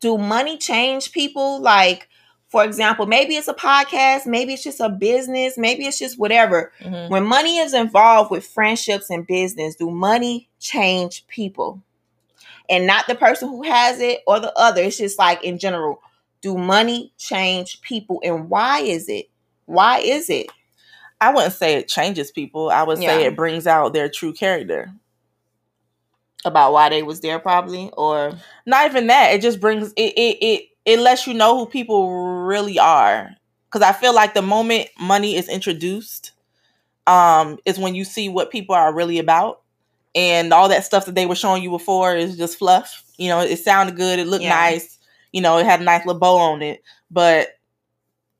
do 0.00 0.18
money 0.18 0.58
change 0.58 1.12
people? 1.12 1.60
Like, 1.60 2.08
for 2.48 2.64
example, 2.64 3.06
maybe 3.06 3.36
it's 3.36 3.46
a 3.46 3.54
podcast, 3.54 4.26
maybe 4.26 4.54
it's 4.54 4.64
just 4.64 4.80
a 4.80 4.88
business, 4.88 5.56
maybe 5.56 5.86
it's 5.86 6.00
just 6.00 6.18
whatever. 6.18 6.72
Mm-hmm. 6.80 7.12
When 7.12 7.24
money 7.24 7.58
is 7.58 7.74
involved 7.74 8.32
with 8.32 8.44
friendships 8.44 9.08
and 9.08 9.24
business, 9.24 9.76
do 9.76 9.88
money 9.88 10.48
change 10.58 11.28
people? 11.28 11.80
And 12.68 12.86
not 12.86 13.06
the 13.06 13.14
person 13.14 13.48
who 13.48 13.62
has 13.62 14.00
it 14.00 14.20
or 14.26 14.40
the 14.40 14.56
other. 14.58 14.82
It's 14.82 14.98
just 14.98 15.18
like 15.18 15.42
in 15.44 15.58
general, 15.58 16.00
do 16.40 16.56
money 16.56 17.12
change 17.18 17.80
people 17.80 18.20
and 18.22 18.48
why 18.48 18.80
is 18.80 19.08
it? 19.08 19.26
Why 19.66 19.98
is 19.98 20.30
it? 20.30 20.46
I 21.20 21.32
wouldn't 21.32 21.54
say 21.54 21.76
it 21.76 21.88
changes 21.88 22.30
people. 22.30 22.70
I 22.70 22.82
would 22.82 22.98
say 22.98 23.24
it 23.24 23.36
brings 23.36 23.66
out 23.66 23.92
their 23.92 24.08
true 24.08 24.32
character. 24.32 24.92
About 26.44 26.72
why 26.72 26.90
they 26.90 27.02
was 27.02 27.20
there 27.20 27.38
probably 27.38 27.90
or 27.96 28.32
Not 28.66 28.86
even 28.90 29.08
that. 29.08 29.32
It 29.34 29.40
just 29.40 29.60
brings 29.60 29.92
it 29.96 30.12
it 30.16 30.38
it, 30.40 30.68
it 30.84 30.98
lets 31.00 31.26
you 31.26 31.34
know 31.34 31.58
who 31.58 31.66
people 31.66 32.44
really 32.46 32.78
are. 32.78 33.30
Cause 33.70 33.82
I 33.82 33.92
feel 33.92 34.14
like 34.14 34.34
the 34.34 34.42
moment 34.42 34.88
money 34.98 35.36
is 35.36 35.48
introduced, 35.48 36.32
um, 37.06 37.58
is 37.64 37.78
when 37.78 37.94
you 37.94 38.04
see 38.04 38.28
what 38.28 38.50
people 38.50 38.74
are 38.74 38.94
really 38.94 39.18
about. 39.18 39.62
And 40.16 40.52
all 40.52 40.68
that 40.70 40.84
stuff 40.84 41.04
that 41.06 41.14
they 41.14 41.26
were 41.26 41.34
showing 41.34 41.62
you 41.62 41.70
before 41.70 42.16
is 42.16 42.36
just 42.38 42.58
fluff. 42.58 43.04
You 43.18 43.28
know, 43.28 43.40
it 43.40 43.58
sounded 43.58 43.96
good, 43.96 44.18
it 44.18 44.26
looked 44.26 44.42
Yeah. 44.44 44.50
nice, 44.50 44.98
you 45.32 45.42
know, 45.42 45.58
it 45.58 45.66
had 45.66 45.80
a 45.80 45.84
nice 45.84 46.04
little 46.06 46.18
bow 46.18 46.38
on 46.38 46.62
it. 46.62 46.82
But 47.10 47.50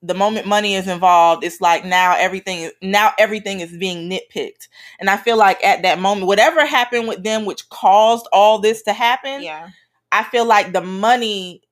the 0.02 0.14
moment 0.14 0.46
money 0.46 0.74
is 0.74 0.88
involved, 0.88 1.44
it's 1.44 1.60
like 1.60 1.84
now 1.84 2.14
everything 2.16 2.70
now 2.82 3.12
everything 3.18 3.60
is 3.60 3.76
being 3.76 4.08
nitpicked. 4.10 4.68
And 4.98 5.10
I 5.10 5.16
feel 5.16 5.36
like 5.36 5.62
at 5.64 5.82
that 5.82 5.98
moment, 5.98 6.26
whatever 6.26 6.64
happened 6.64 7.08
with 7.08 7.22
them, 7.22 7.44
which 7.44 7.68
caused 7.68 8.26
all 8.32 8.58
this 8.58 8.82
to 8.82 8.92
happen, 8.92 9.42
yeah. 9.42 9.68
I 10.12 10.22
feel 10.24 10.46
like 10.46 10.72
the 10.72 10.80
money 10.82 11.62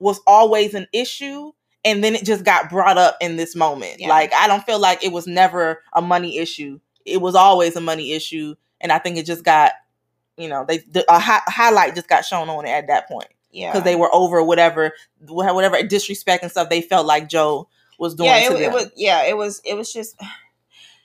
was 0.00 0.20
always 0.26 0.74
an 0.74 0.86
issue 0.92 1.52
and 1.84 2.02
then 2.02 2.14
it 2.14 2.24
just 2.24 2.44
got 2.44 2.70
brought 2.70 2.98
up 2.98 3.16
in 3.20 3.36
this 3.36 3.54
moment. 3.54 4.00
Yeah. 4.00 4.08
Like 4.08 4.32
I 4.34 4.48
don't 4.48 4.64
feel 4.64 4.80
like 4.80 5.04
it 5.04 5.12
was 5.12 5.26
never 5.26 5.82
a 5.92 6.02
money 6.02 6.38
issue. 6.38 6.80
It 7.04 7.20
was 7.20 7.34
always 7.34 7.76
a 7.76 7.80
money 7.80 8.12
issue 8.12 8.54
and 8.80 8.92
I 8.92 8.98
think 8.98 9.16
it 9.16 9.26
just 9.26 9.44
got 9.44 9.72
you 10.36 10.48
know, 10.48 10.64
they 10.68 10.78
the, 10.78 11.04
a 11.12 11.18
hi- 11.18 11.42
highlight 11.46 11.96
just 11.96 12.08
got 12.08 12.24
shown 12.24 12.48
on 12.48 12.64
it 12.64 12.70
at 12.70 12.86
that 12.86 13.08
point 13.08 13.26
Yeah. 13.50 13.72
because 13.72 13.84
they 13.84 13.96
were 13.96 14.08
over 14.14 14.42
whatever 14.42 14.92
whatever 15.26 15.82
disrespect 15.82 16.42
and 16.44 16.50
stuff 16.52 16.68
they 16.70 16.80
felt 16.80 17.06
like 17.06 17.28
Joe 17.28 17.68
was 17.98 18.14
doing 18.14 18.28
yeah, 18.30 18.48
to 18.48 18.56
it, 18.56 18.62
it 18.62 18.72
was 18.72 18.90
yeah, 18.96 19.24
it 19.24 19.36
was 19.36 19.60
it 19.64 19.74
was 19.74 19.92
just 19.92 20.14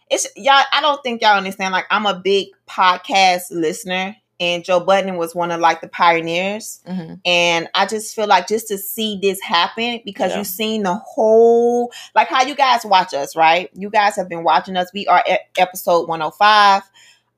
it's 0.09 0.27
y'all 0.35 0.61
I 0.71 0.81
don't 0.81 1.01
think 1.03 1.21
y'all 1.21 1.37
understand 1.37 1.71
like 1.71 1.85
I'm 1.89 2.05
a 2.05 2.19
big 2.19 2.49
podcast 2.69 3.43
listener 3.51 4.15
and 4.39 4.63
Joe 4.63 4.79
Budden 4.81 5.15
was 5.17 5.33
one 5.33 5.51
of 5.51 5.59
like 5.59 5.81
the 5.81 5.87
pioneers 5.87 6.81
Mhm. 6.87 7.19
and 7.25 7.67
I 7.73 7.85
just 7.85 8.13
feel 8.15 8.27
like 8.27 8.47
just 8.47 8.67
to 8.67 8.77
see 8.77 9.17
this 9.21 9.39
happen 9.41 10.01
because 10.05 10.31
Yeah. 10.31 10.37
you've 10.39 10.47
seen 10.47 10.83
the 10.83 10.95
whole 10.95 11.91
like 12.13 12.27
how 12.27 12.43
you 12.43 12.53
guys 12.55 12.85
watch 12.85 13.13
us, 13.13 13.35
right? 13.35 13.69
You 13.73 13.89
guys 13.89 14.15
have 14.15 14.29
been 14.29 14.43
watching 14.43 14.75
us. 14.77 14.91
We 14.93 15.07
are 15.07 15.23
at 15.27 15.41
episode 15.57 16.07
105. 16.07 16.83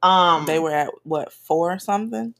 Um 0.05 0.45
They 0.45 0.59
were 0.59 0.71
at 0.71 0.89
what 1.03 1.33
four 1.33 1.77
something. 1.79 2.33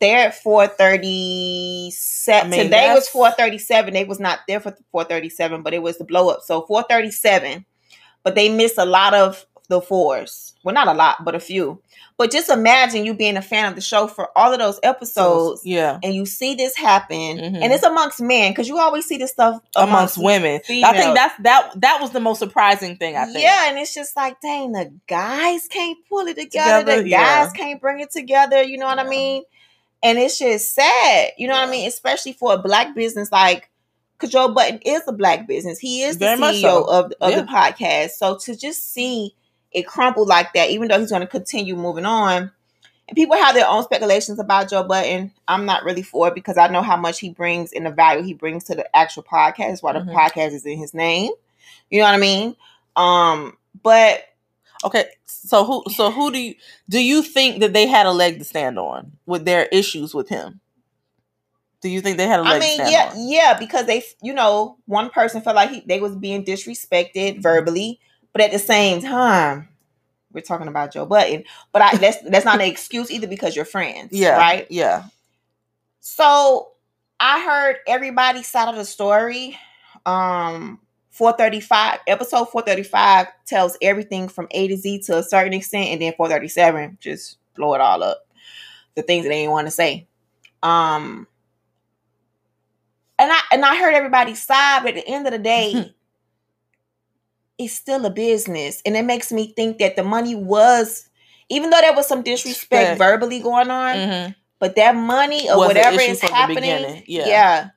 they're 0.00 0.28
at 0.28 0.34
437 0.42 2.46
I 2.46 2.50
mean, 2.50 2.64
today 2.64 2.92
was 2.94 3.08
437 3.08 3.94
they 3.94 4.04
was 4.04 4.20
not 4.20 4.40
there 4.48 4.60
for 4.60 4.70
437 4.92 5.62
but 5.62 5.74
it 5.74 5.82
was 5.82 5.98
the 5.98 6.04
blow 6.04 6.28
up 6.30 6.40
so 6.42 6.62
437 6.66 7.64
but 8.22 8.34
they 8.34 8.48
missed 8.48 8.78
a 8.78 8.84
lot 8.84 9.14
of 9.14 9.44
the 9.70 9.80
fours 9.80 10.54
well 10.64 10.74
not 10.74 10.88
a 10.88 10.92
lot 10.92 11.24
but 11.24 11.34
a 11.34 11.40
few 11.40 11.80
but 12.18 12.30
just 12.30 12.50
imagine 12.50 13.06
you 13.06 13.14
being 13.14 13.38
a 13.38 13.42
fan 13.42 13.66
of 13.70 13.74
the 13.74 13.80
show 13.80 14.06
for 14.06 14.28
all 14.36 14.52
of 14.52 14.58
those 14.58 14.78
episodes 14.82 15.62
yeah, 15.64 15.98
and 16.02 16.12
you 16.14 16.26
see 16.26 16.54
this 16.54 16.76
happen 16.76 17.38
Mhm. 17.38 17.62
and 17.62 17.72
it's 17.72 17.82
amongst 17.82 18.20
men 18.20 18.50
because 18.52 18.68
you 18.68 18.78
always 18.78 19.06
see 19.06 19.16
this 19.16 19.30
stuff 19.30 19.62
amongst 19.74 20.18
women. 20.18 20.60
I 20.68 20.92
think 20.92 21.14
that's 21.14 21.34
that 21.42 21.72
that 21.76 21.98
was 22.02 22.10
the 22.10 22.20
most 22.20 22.38
surprising 22.40 22.96
thing. 22.96 23.16
I 23.16 23.24
think. 23.24 23.38
yeah, 23.42 23.68
and 23.70 23.78
it's 23.78 23.94
just 23.94 24.14
like, 24.16 24.38
dang, 24.42 24.72
the 24.72 24.92
guys 25.06 25.66
can't 25.68 25.96
pull 26.10 26.26
it 26.26 26.36
together. 26.36 26.80
Together, 26.80 27.02
the 27.04 27.08
yeah. 27.08 27.44
guys 27.44 27.52
can't 27.54 27.80
bring 27.80 28.00
it 28.00 28.10
together. 28.10 28.62
You 28.62 28.76
know 28.76 28.86
what 28.86 28.98
I 28.98 29.08
mean? 29.08 29.44
And 30.02 30.18
it's 30.18 30.38
just 30.38 30.74
sad. 30.74 31.30
You 31.38 31.48
know 31.48 31.54
what 31.54 31.66
I 31.68 31.70
mean? 31.70 31.88
Especially 31.88 32.32
for 32.34 32.52
a 32.52 32.58
black 32.58 32.94
business 32.94 33.32
like, 33.32 33.70
because 34.18 34.30
Joe 34.30 34.48
Budden 34.52 34.80
is 34.84 35.02
a 35.06 35.12
black 35.12 35.46
business. 35.46 35.78
He 35.78 36.02
is 36.02 36.16
the 36.18 36.26
Very 36.26 36.38
much 36.38 36.56
CEO 36.56 36.60
so. 36.62 36.84
of, 36.84 37.12
of 37.20 37.30
Yeah. 37.30 37.40
the 37.40 37.46
podcast. 37.46 38.10
So 38.10 38.36
to 38.36 38.54
just 38.56 38.92
see 38.92 39.34
it 39.72 39.86
crumple 39.86 40.26
like 40.26 40.52
that, 40.54 40.70
even 40.70 40.88
though 40.88 40.98
he's 40.98 41.10
going 41.10 41.22
to 41.22 41.26
continue 41.26 41.76
moving 41.76 42.06
on, 42.06 42.50
and 43.08 43.16
people 43.16 43.36
have 43.36 43.54
their 43.54 43.68
own 43.68 43.82
speculations 43.82 44.38
about 44.38 44.70
Joe 44.70 44.84
Budden. 44.84 45.32
I'm 45.48 45.66
not 45.66 45.84
really 45.84 46.02
for 46.02 46.28
it 46.28 46.34
because 46.34 46.56
I 46.56 46.68
know 46.68 46.82
how 46.82 46.96
much 46.96 47.20
he 47.20 47.30
brings 47.30 47.72
and 47.72 47.86
the 47.86 47.90
value 47.90 48.22
he 48.22 48.34
brings 48.34 48.64
to 48.64 48.74
the 48.74 48.96
actual 48.96 49.24
podcast. 49.24 49.82
Why 49.82 49.92
the 49.92 50.00
podcast 50.00 50.52
is 50.52 50.64
in 50.64 50.78
his 50.78 50.94
name. 50.94 51.32
You 51.90 52.00
know 52.00 52.06
what 52.06 52.14
I 52.14 52.18
mean? 52.18 52.56
Um, 52.96 53.56
but 53.82 54.24
Okay, 54.82 55.06
so 55.26 55.64
who 55.64 55.84
so 55.90 56.10
who 56.10 56.32
do 56.32 56.38
you 56.38 56.54
do 56.88 57.02
you 57.02 57.22
think 57.22 57.60
that 57.60 57.72
they 57.72 57.86
had 57.86 58.06
a 58.06 58.12
leg 58.12 58.38
to 58.38 58.44
stand 58.44 58.78
on 58.78 59.12
with 59.26 59.44
their 59.44 59.64
issues 59.66 60.14
with 60.14 60.28
him? 60.28 60.60
Do 61.82 61.88
you 61.88 62.00
think 62.00 62.16
they 62.16 62.26
had 62.26 62.40
a 62.40 62.42
leg 62.42 62.52
I 62.52 62.58
to 62.58 62.60
mean, 62.60 62.92
yeah, 62.92 63.10
on? 63.10 63.28
yeah, 63.28 63.58
because 63.58 63.86
they, 63.86 64.02
you 64.22 64.34
know, 64.34 64.76
one 64.86 65.10
person 65.10 65.40
felt 65.40 65.56
like 65.56 65.70
he, 65.70 65.80
they 65.86 66.00
was 66.00 66.14
being 66.14 66.44
disrespected 66.44 67.42
verbally, 67.42 68.00
but 68.32 68.42
at 68.42 68.52
the 68.52 68.58
same 68.58 69.02
time, 69.02 69.68
we're 70.32 70.40
talking 70.40 70.68
about 70.68 70.92
Joe 70.92 71.06
Budden. 71.06 71.44
But 71.72 71.82
I, 71.82 71.96
that's 71.96 72.18
that's 72.22 72.44
not 72.44 72.56
an 72.60 72.66
excuse 72.66 73.10
either 73.10 73.26
because 73.26 73.56
you're 73.56 73.64
friends, 73.64 74.12
Yeah, 74.12 74.36
right? 74.36 74.66
Yeah, 74.70 75.04
So 76.00 76.72
I 77.18 77.44
heard 77.44 77.76
everybody's 77.86 78.48
side 78.48 78.68
of 78.68 78.76
the 78.76 78.84
story. 78.84 79.58
Um, 80.06 80.80
435 81.10 81.98
episode 82.06 82.46
435 82.46 83.26
tells 83.44 83.76
everything 83.82 84.28
from 84.28 84.46
A 84.52 84.68
to 84.68 84.76
Z 84.76 85.00
to 85.06 85.18
a 85.18 85.22
certain 85.22 85.52
extent, 85.52 85.88
and 85.88 86.00
then 86.00 86.14
437 86.16 86.98
just 87.00 87.38
blow 87.54 87.74
it 87.74 87.80
all 87.80 88.02
up. 88.02 88.26
The 88.94 89.02
things 89.02 89.24
that 89.24 89.28
they 89.30 89.40
didn't 89.40 89.52
want 89.52 89.66
to 89.66 89.70
say. 89.70 90.06
Um, 90.62 91.26
and 93.18 93.30
I 93.30 93.40
and 93.52 93.64
I 93.64 93.76
heard 93.76 93.94
everybody 93.94 94.34
side, 94.34 94.82
but 94.82 94.96
at 94.96 95.04
the 95.04 95.08
end 95.08 95.26
of 95.26 95.32
the 95.32 95.38
day, 95.38 95.94
it's 97.60 97.74
still 97.74 98.04
a 98.06 98.10
business, 98.10 98.82
and 98.86 98.96
it 98.96 99.04
makes 99.04 99.30
me 99.30 99.52
think 99.54 99.78
that 99.78 99.96
the 99.96 100.02
money 100.04 100.34
was, 100.34 101.08
even 101.48 101.70
though 101.70 101.80
there 101.80 101.94
was 101.94 102.06
some 102.08 102.22
disrespect 102.22 102.90
Respect. 102.90 102.98
verbally 102.98 103.40
going 103.40 103.70
on, 103.70 103.94
Mhm. 103.96 104.34
but 104.58 104.76
that 104.76 104.94
money 104.96 105.48
or 105.50 105.58
Was 105.58 105.68
whatever 105.68 106.00
is 106.00 106.20
happening, 106.20 107.02
yeah. 107.06 107.26
Yeah. 107.26 107.68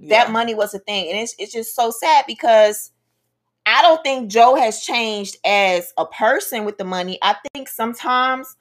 that 0.00 0.26
Yeah. 0.26 0.32
money 0.32 0.54
was 0.54 0.74
a 0.74 0.78
thing, 0.78 1.08
and 1.10 1.18
it's 1.18 1.34
it's 1.38 1.52
just 1.52 1.74
so 1.74 1.90
sad 1.90 2.24
because 2.26 2.90
I 3.66 3.82
don't 3.82 4.02
think 4.02 4.30
Joe 4.30 4.54
has 4.54 4.80
changed 4.82 5.36
as 5.44 5.92
a 5.98 6.06
person 6.06 6.64
with 6.64 6.78
the 6.78 6.84
money. 6.84 7.18
I 7.20 7.36
think 7.52 7.68
sometimes 7.68 8.56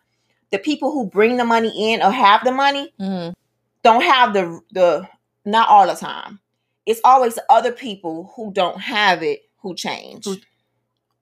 the 0.51 0.59
people 0.59 0.91
who 0.91 1.05
bring 1.07 1.37
the 1.37 1.45
money 1.45 1.93
in 1.93 2.01
or 2.01 2.11
have 2.11 2.43
the 2.43 2.51
money 2.51 2.93
Mhm. 2.99 3.33
don't 3.83 4.01
have 4.03 4.33
the 4.33 4.59
the 4.71 5.07
not 5.45 5.69
all 5.69 5.87
the 5.87 5.95
time. 5.95 6.39
It's 6.85 7.01
always 7.03 7.37
other 7.49 7.71
people 7.71 8.31
who 8.35 8.51
don't 8.51 8.79
have 8.81 9.23
it 9.23 9.41
who 9.61 9.75
change, 9.75 10.25
Who- 10.25 10.37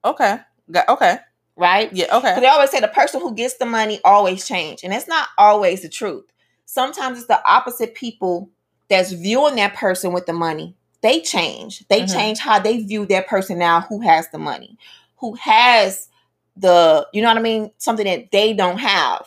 Okay. 0.06 0.38
Got, 0.70 0.88
okay. 0.88 1.18
right? 1.56 1.92
Yeah. 1.92 2.16
Okay. 2.16 2.40
they 2.40 2.46
always 2.46 2.70
say 2.70 2.80
the 2.80 2.88
person 2.88 3.20
who 3.20 3.34
gets 3.34 3.54
the 3.56 3.66
money 3.66 4.00
always 4.04 4.46
change, 4.46 4.82
and 4.84 4.92
it's 4.94 5.08
not 5.08 5.28
always 5.38 5.82
the 5.82 5.88
truth. 5.88 6.24
Sometimes 6.64 7.18
it's 7.18 7.26
the 7.28 7.40
opposite 7.48 7.94
people 7.94 8.50
that's 8.88 9.12
viewing 9.12 9.56
that 9.56 9.74
person 9.74 10.12
with 10.12 10.26
the 10.26 10.32
money. 10.32 10.74
They 11.02 11.20
change. 11.20 11.86
They 11.88 12.02
Mhm. 12.02 12.12
change 12.12 12.38
how 12.40 12.58
they 12.58 12.78
view 12.82 13.06
that 13.06 13.26
person 13.28 13.58
now 13.58 13.82
who 13.82 14.00
has 14.00 14.28
the 14.30 14.38
money, 14.38 14.76
who 15.16 15.34
has 15.34 16.08
the, 16.56 17.06
you 17.12 17.20
know 17.22 17.28
what 17.28 17.36
I 17.36 17.42
mean, 17.42 17.70
something 17.78 18.06
that 18.06 18.30
they 18.32 18.52
don't 18.54 18.78
have. 18.78 19.26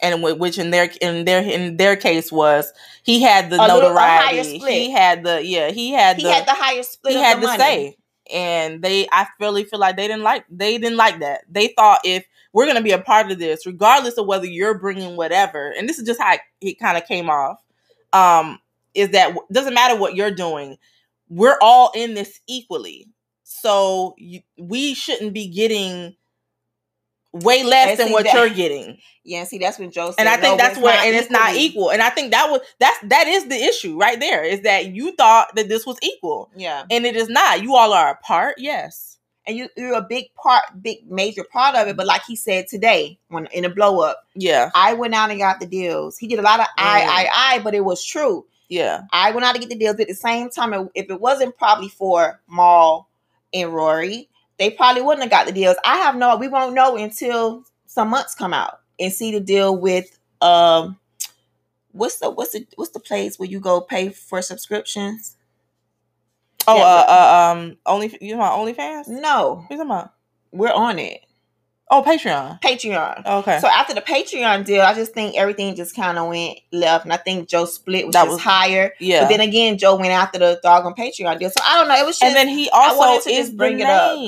And 0.00 0.20
whi- 0.22 0.32
which 0.34 0.58
in 0.58 0.70
their 0.70 0.90
in 1.00 1.24
their 1.24 1.42
in 1.42 1.76
their 1.76 1.96
case 1.96 2.30
was 2.30 2.72
he 3.02 3.20
had 3.22 3.50
the 3.50 3.56
A 3.56 3.66
little- 3.66 3.80
notoriety. 3.90 4.58
split. 4.60 4.72
He 4.72 4.90
had 4.92 5.24
the 5.24 5.44
yeah. 5.44 5.70
He 5.72 5.90
had 5.92 6.16
He 6.18 6.22
the 6.24 6.32
had 6.32 6.46
the 6.46 6.52
higher 6.52 6.82
split. 6.84 7.14
he 7.14 7.20
had 7.20 7.38
the 7.40 7.46
money. 7.48 7.58
say 7.58 7.96
and 8.32 8.82
they 8.82 9.08
i 9.12 9.26
really 9.40 9.64
feel 9.64 9.78
like 9.80 9.96
they 9.96 10.08
didn't 10.08 10.22
like 10.22 10.44
they 10.50 10.78
didn't 10.78 10.96
like 10.96 11.20
that. 11.20 11.42
They 11.50 11.68
thought 11.68 12.00
if 12.04 12.26
we're 12.52 12.64
going 12.64 12.76
to 12.76 12.82
be 12.82 12.92
a 12.92 13.00
part 13.00 13.30
of 13.30 13.38
this 13.38 13.66
regardless 13.66 14.18
of 14.18 14.26
whether 14.26 14.46
you're 14.46 14.78
bringing 14.78 15.16
whatever 15.16 15.72
and 15.76 15.88
this 15.88 15.98
is 15.98 16.06
just 16.06 16.20
how 16.20 16.36
it, 16.60 16.78
kind 16.78 16.96
of 16.96 17.06
came 17.06 17.30
off 17.30 17.62
um 18.12 18.58
is 18.94 19.10
that 19.10 19.34
doesn't 19.52 19.74
matter 19.74 19.96
what 19.98 20.14
you're 20.16 20.30
doing 20.30 20.76
we're 21.28 21.58
all 21.60 21.90
in 21.94 22.14
this 22.14 22.40
equally. 22.46 23.08
So 23.44 24.14
you, 24.18 24.40
we 24.58 24.94
shouldn't 24.94 25.32
be 25.32 25.48
getting 25.48 26.16
way 27.32 27.62
less 27.64 27.90
And 27.90 27.98
than 27.98 28.12
what 28.12 28.24
that- 28.24 28.34
you're 28.34 28.48
getting 28.50 28.98
Yeah, 29.24 29.44
see, 29.44 29.58
that's 29.58 29.78
what 29.78 29.90
Joe 29.90 30.06
said, 30.12 30.20
and 30.20 30.28
I 30.30 30.38
think 30.38 30.56
"No, 30.58 30.64
that's 30.64 30.78
where, 30.78 30.96
and 30.98 31.14
it's 31.14 31.30
not 31.30 31.54
equal. 31.54 31.90
And 31.90 32.00
I 32.00 32.08
think 32.08 32.30
that 32.30 32.50
was 32.50 32.62
that's 32.80 32.96
that 33.08 33.26
is 33.26 33.46
the 33.48 33.56
issue 33.62 33.98
right 34.00 34.18
there. 34.18 34.42
Is 34.42 34.62
that 34.62 34.86
you 34.94 35.14
thought 35.16 35.54
that 35.54 35.68
this 35.68 35.84
was 35.84 35.98
equal, 36.02 36.50
Yeah, 36.56 36.84
and 36.90 37.04
it 37.04 37.14
is 37.14 37.28
not. 37.28 37.62
You 37.62 37.74
all 37.76 37.92
are 37.92 38.10
apart, 38.12 38.54
yes. 38.56 39.18
and 39.46 39.54
you, 39.54 39.68
you're 39.76 39.92
a 39.98 40.00
big 40.00 40.32
part, 40.42 40.62
big 40.80 41.10
major 41.10 41.44
part 41.44 41.74
of 41.76 41.88
it. 41.88 41.96
But 41.98 42.06
like 42.06 42.22
he 42.26 42.36
said 42.36 42.68
today, 42.68 43.18
when 43.28 43.44
in 43.52 43.66
a 43.66 43.68
blow 43.68 44.00
up, 44.00 44.24
Yeah, 44.34 44.70
I 44.74 44.94
went 44.94 45.12
out 45.14 45.28
and 45.30 45.38
got 45.38 45.60
the 45.60 45.66
deals. 45.66 46.16
He 46.16 46.26
did 46.26 46.38
a 46.38 46.42
lot 46.42 46.60
of 46.60 46.66
I, 46.78 47.00
Mm. 47.02 47.06
I, 47.08 47.28
I, 47.56 47.58
but 47.58 47.74
it 47.74 47.84
was 47.84 48.02
true. 48.02 48.46
yeah, 48.70 49.02
I 49.12 49.32
went 49.32 49.44
out 49.44 49.52
to 49.56 49.60
get 49.60 49.68
the 49.68 49.76
deals. 49.76 50.00
At 50.00 50.08
the 50.08 50.14
same 50.14 50.48
time, 50.48 50.72
if 50.94 51.10
it 51.10 51.20
wasn't 51.20 51.54
probably 51.58 51.90
for 51.90 52.40
Mal 52.48 53.06
and 53.52 53.74
Rory, 53.74 54.30
they 54.58 54.70
probably 54.70 55.02
wouldn't 55.02 55.22
have 55.24 55.30
got 55.30 55.46
the 55.46 55.52
deals. 55.52 55.76
I 55.84 55.98
have 55.98 56.16
no. 56.16 56.36
We 56.36 56.48
won't 56.48 56.74
know 56.74 56.96
until 56.96 57.64
some 57.86 58.10
months 58.10 58.34
come 58.34 58.54
out 58.54 58.80
and 59.00 59.12
see 59.12 59.32
the 59.32 59.40
deal 59.40 59.76
with 59.76 60.18
um 60.40 60.98
what's 61.92 62.18
the 62.18 62.30
what's 62.30 62.52
the 62.52 62.66
what's 62.76 62.92
the 62.92 63.00
place 63.00 63.38
where 63.38 63.48
you 63.48 63.60
go 63.60 63.80
pay 63.80 64.10
for 64.10 64.42
subscriptions? 64.42 65.36
Oh, 66.66 66.76
Yeah, 66.76 66.82
uh, 66.82 67.06
uh, 67.08 67.52
um, 67.52 67.78
only 67.86 68.16
you 68.20 68.32
know 68.36 68.38
my 68.40 68.48
OnlyFans. 68.50 69.08
No, 69.08 69.66
What 69.66 69.70
you 69.70 69.76
talking 69.78 69.90
about? 69.92 70.14
we're 70.52 70.72
on 70.72 70.98
it. 70.98 71.22
Oh, 71.90 72.02
Patreon. 72.06 72.60
Patreon. 72.60 73.24
Okay. 73.24 73.58
So 73.60 73.66
after 73.68 73.94
the 73.94 74.02
Patreon 74.02 74.66
deal, 74.66 74.82
I 74.82 74.92
just 74.92 75.12
think 75.14 75.36
everything 75.36 75.74
just 75.74 75.96
kind 75.96 76.18
of 76.18 76.28
went 76.28 76.58
left, 76.70 77.04
and 77.04 77.12
I 77.12 77.16
think 77.16 77.48
Joe 77.48 77.64
split 77.64 78.04
was 78.06 78.12
That 78.12 78.28
was- 78.28 78.40
higher. 78.42 78.92
yeah. 79.00 79.22
But 79.22 79.28
then 79.30 79.40
again, 79.40 79.78
Joe 79.78 79.96
went 79.96 80.10
after 80.12 80.38
the 80.38 80.60
dog 80.62 80.84
on 80.84 80.94
Patreon 80.94 81.38
deal. 81.38 81.48
So 81.50 81.62
I 81.64 81.78
don't 81.78 81.88
know. 81.88 81.94
It 81.96 82.04
was 82.04 82.18
just 82.18 82.24
and 82.24 82.36
then 82.36 82.48
he 82.48 82.68
also 82.70 83.20
to 83.22 83.30
is 83.34 83.46
just 83.48 83.56
bring 83.56 83.80
it 83.80 83.86
up. 83.86 84.18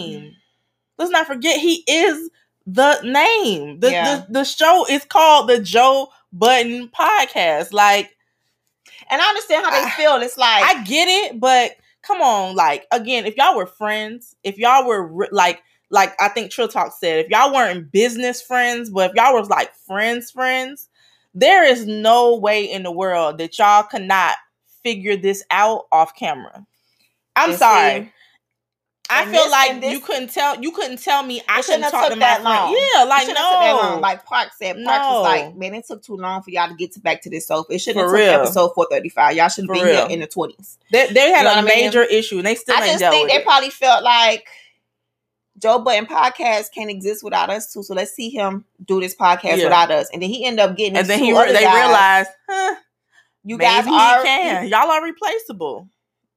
Let's 0.99 1.11
not 1.11 1.27
forget 1.27 1.59
he 1.61 1.85
is 1.87 2.31
the 2.67 3.01
name. 3.03 3.81
The, 3.81 3.91
Yeah. 3.91 4.17
the 4.27 4.27
the 4.41 4.45
show 4.45 4.87
is 4.89 5.05
called 5.05 5.49
the 5.49 5.59
Joe 5.61 6.09
Budden 6.33 6.89
Podcast. 6.89 7.73
Like 7.73 8.17
and 9.11 9.21
I 9.21 9.29
understand 9.29 9.65
how 9.67 9.71
they 9.73 9.87
I- 9.87 9.91
feel. 9.91 10.17
It's 10.17 10.39
like 10.39 10.63
I 10.65 10.83
get 10.85 11.09
it, 11.09 11.41
but 11.41 11.73
come 12.03 12.23
on, 12.23 12.55
like 12.55 12.87
again, 12.91 13.27
if 13.27 13.37
y'all 13.37 13.57
were 13.57 13.67
friends, 13.67 14.35
if 14.45 14.57
y'all 14.57 14.87
were 14.87 15.29
like 15.31 15.63
like 15.91 16.15
I 16.21 16.29
think 16.29 16.51
Trill 16.51 16.69
Talk 16.69 16.93
said, 16.99 17.25
if 17.25 17.31
y'all 17.31 17.53
weren't 17.53 17.91
business 17.93 18.41
friends, 18.41 18.91
but 18.91 19.11
if 19.11 19.17
y'all 19.17 19.35
was 19.35 19.49
like 19.51 19.75
friends, 19.87 20.31
friends, 20.31 20.89
there 21.35 21.65
is 21.65 21.87
no 21.87 22.37
way 22.37 22.65
in 22.65 22.83
the 22.83 22.93
world 22.93 23.39
that 23.39 23.59
y'all 23.59 23.83
could 23.83 24.03
not 24.03 24.37
figure 24.83 25.17
this 25.17 25.45
out 25.51 25.87
off 25.93 26.15
camera. 26.17 26.65
I'm 27.37 27.51
And 27.51 27.59
sorry. 27.59 28.01
see, 28.05 28.13
I 29.13 29.25
feel 29.25 29.33
this- 29.43 29.51
like 29.51 29.81
this- 29.81 29.93
you 29.93 30.01
couldn't 30.01 30.29
tell 30.33 30.61
you 30.63 30.71
couldn't 30.71 30.99
tell 31.03 31.23
me 31.25 31.43
I 31.49 31.61
shouldn't 31.63 31.83
have 31.83 31.93
talk 31.93 32.05
took 32.05 32.13
to 32.15 32.19
that 32.21 32.43
friend. 32.43 32.45
long. 32.45 32.77
Yeah, 32.95 33.03
like 33.05 33.21
shouldn't 33.23 33.39
have 33.39 33.47
took 33.51 33.61
that 33.61 33.73
long. 33.73 33.95
no. 33.97 34.01
Like 34.01 34.25
Park 34.25 34.51
said, 34.57 34.77
Park 34.85 35.03
No. 35.03 35.11
was 35.21 35.23
like, 35.25 35.57
man, 35.57 35.75
it 35.75 35.87
took 35.87 36.03
too 36.03 36.17
long 36.17 36.43
for 36.43 36.51
y'all 36.51 36.69
to 36.69 36.75
get 36.75 36.93
to 36.93 37.01
back 37.01 37.21
to 37.23 37.31
this 37.31 37.49
sofa. 37.49 37.73
It 37.73 37.81
shouldn't 37.81 38.09
For 38.09 38.17
have 38.17 38.33
took 38.35 38.43
episode 38.47 38.69
four 38.75 38.87
thirty 38.91 39.09
five. 39.09 39.35
Y'all 39.37 39.49
should 39.49 39.65
have 39.67 39.75
been 39.75 39.85
real. 39.85 39.97
here 40.07 40.07
in 40.15 40.21
the 40.21 40.29
twenties. 40.29 40.79
They, 40.93 41.09
they 41.13 41.31
had 41.33 41.39
You 41.39 41.45
know 41.45 41.51
a 41.51 41.57
what 41.57 41.73
I 41.73 41.75
mean? 41.77 41.87
major 41.87 42.05
issue 42.05 42.39
and 42.39 42.47
they 42.47 42.55
still 42.55 42.77
I 42.77 42.87
just 42.87 42.99
think 43.01 43.31
they 43.31 43.43
probably 43.43 43.71
felt 43.71 44.05
like 44.05 44.47
Joe 45.61 45.79
Budden 45.79 46.07
podcast 46.07 46.73
can't 46.75 46.91
exist 46.91 47.23
without 47.23 47.51
us 47.51 47.73
too. 47.73 47.83
So 47.83 47.95
let's 47.95 48.13
see 48.13 48.31
him 48.31 48.65
do 48.85 49.01
this 49.01 49.15
podcast 49.15 49.59
Yeah. 49.59 49.65
without 49.65 49.91
us. 49.91 50.09
And 50.13 50.23
then 50.23 50.31
he 50.31 50.45
ended 50.45 50.61
up 50.65 50.77
getting 50.77 50.97
and 50.97 51.07
then 51.07 51.19
he 51.19 51.33
re- 51.33 51.53
they 51.53 51.63
guys. 51.63 51.75
realized, 51.75 52.31
huh, 52.49 52.75
you 53.45 53.59
guys 53.59 53.87
are 53.87 54.23
can. 54.23 54.69
Y'all 54.69 54.91
are 54.91 55.03
replaceable. 55.05 55.89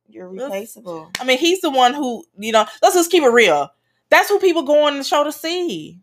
you're 0.10 0.30
replaceable. 0.30 1.10
I 1.20 1.24
mean, 1.24 1.38
he's 1.40 1.62
the 1.62 1.72
one 1.72 1.94
who, 1.94 2.24
you 2.38 2.52
know, 2.52 2.66
let's 2.84 2.94
just 2.96 3.10
keep 3.12 3.24
it 3.24 3.30
real. 3.30 3.70
That's 4.10 4.30
who 4.30 4.38
people 4.40 4.62
go 4.64 4.84
on 4.86 4.98
the 5.00 5.04
show 5.04 5.24
to 5.24 5.32
see. 5.32 6.00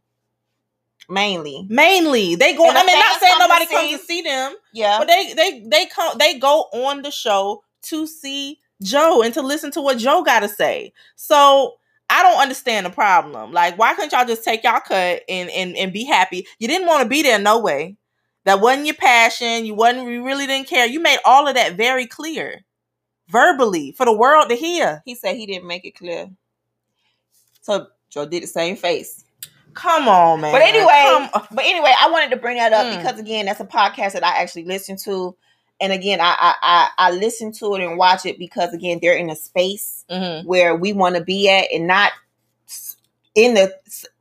Mainly. 1.09 1.67
Mainly, 1.69 2.37
they 2.37 2.55
go. 2.55 2.69
And 2.69 2.79
I 2.79 2.85
mean, 2.85 2.99
not 2.99 3.21
saying 3.21 3.35
to 3.35 3.39
nobody 3.41 3.67
see- 3.67 3.75
comes 3.75 3.91
to 3.91 3.99
see 3.99 4.23
them, 4.23 4.55
Yeah. 4.73 4.99
but 4.99 5.09
they 5.09 5.33
they 5.35 5.61
they 5.67 5.87
come 5.87 6.17
they 6.19 6.39
go 6.39 6.69
on 6.73 7.03
the 7.03 7.11
show 7.11 7.65
to 7.83 8.07
see 8.07 8.61
Joe 8.83 9.23
and 9.23 9.35
to 9.35 9.43
listen 9.43 9.71
to 9.73 9.81
what 9.81 9.99
Joe 9.99 10.23
got 10.23 10.41
to 10.41 10.49
say. 10.49 10.93
So 11.17 11.77
I 12.11 12.23
don't 12.25 12.40
understand 12.43 12.85
the 12.87 12.90
problem. 12.90 13.52
Like, 13.52 13.79
why 13.79 13.95
couldn't 13.95 14.12
y'all 14.12 14.26
just 14.26 14.45
take 14.45 14.64
y'all 14.64 14.81
cut 14.81 15.23
and 15.29 15.49
and 15.50 15.76
and 15.76 15.93
be 15.93 16.05
happy? 16.05 16.47
You 16.59 16.69
didn't 16.69 16.87
want 16.88 17.02
to 17.05 17.09
be 17.09 17.23
there, 17.23 17.38
no 17.38 17.61
way. 17.61 17.97
That 18.45 18.61
wasn't 18.61 18.87
your 18.87 18.97
passion. 18.97 19.64
You 19.64 19.75
wasn't. 19.75 20.09
You 20.11 20.25
really 20.25 20.47
didn't 20.47 20.69
care. 20.69 20.87
You 20.87 21.00
made 21.00 21.19
all 21.25 21.47
of 21.47 21.55
that 21.55 21.76
very 21.76 22.07
clear, 22.07 22.62
verbally, 23.29 23.93
for 23.93 24.05
the 24.07 24.17
world 24.17 24.49
to 24.49 24.57
hear. 24.57 25.02
he 25.05 25.14
said 25.14 25.37
he 25.37 25.47
didn't 25.47 25.67
make 25.69 25.85
it 25.85 25.95
clear. 25.95 26.29
So 27.62 27.87
Joe 28.09 28.26
did 28.26 28.43
the 28.43 28.47
same 28.47 28.76
face. 28.76 29.25
Come 29.75 30.09
on, 30.09 30.40
man. 30.40 30.52
But 30.52 30.62
anyway, 30.62 31.29
but 31.52 31.64
anyway, 31.64 31.93
I 31.99 32.11
wanted 32.11 32.31
to 32.31 32.37
bring 32.37 32.57
that 32.57 32.73
up 32.73 32.87
Mm. 32.87 32.97
because 32.97 33.21
again, 33.21 33.47
that's 33.47 33.61
a 33.61 33.64
podcast 33.64 34.12
that 34.12 34.25
I 34.25 34.38
actually 34.43 34.64
listen 34.64 34.97
to, 35.05 35.37
and 35.81 35.93
again, 35.93 36.21
I 36.21 36.35
I 36.63 36.89
I, 36.99 37.11
listen 37.13 37.53
to 37.53 37.75
it 37.75 37.83
and 37.83 37.97
watch 37.99 38.27
it 38.27 38.39
because 38.39 38.73
again, 38.75 38.99
they're 39.01 39.17
in 39.17 39.31
a 39.31 39.37
space 39.37 40.05
Mhm. 40.11 40.45
where 40.45 40.75
we 40.77 40.93
want 40.93 41.17
to 41.17 41.23
be 41.23 41.49
at, 41.49 41.71
and 41.73 41.87
not 41.87 42.13
in 43.35 43.55
the 43.55 43.73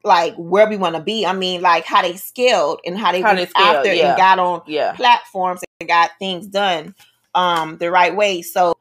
like 0.04 0.36
where 0.36 0.68
we 0.70 0.78
want 0.78 0.96
to 0.96 1.01
be. 1.01 1.25
I 1.25 1.34
mean, 1.34 1.62
like 1.62 1.86
how 1.86 2.01
they 2.01 2.16
scaled 2.16 2.80
and 2.86 2.98
how 2.98 3.12
they 3.12 3.22
How 3.22 3.30
went 3.30 3.39
they 3.39 3.46
scaled, 3.48 3.75
after 3.77 3.94
yeah. 3.94 4.10
and 4.10 4.18
got 4.18 4.40
on 4.40 4.62
Yeah. 4.68 4.94
platforms 4.94 5.62
and 5.79 5.90
got 5.90 6.12
things 6.20 6.48
done 6.48 6.96
um 7.36 7.77
the 7.77 7.92
right 7.92 8.16
way. 8.16 8.42
So 8.42 8.75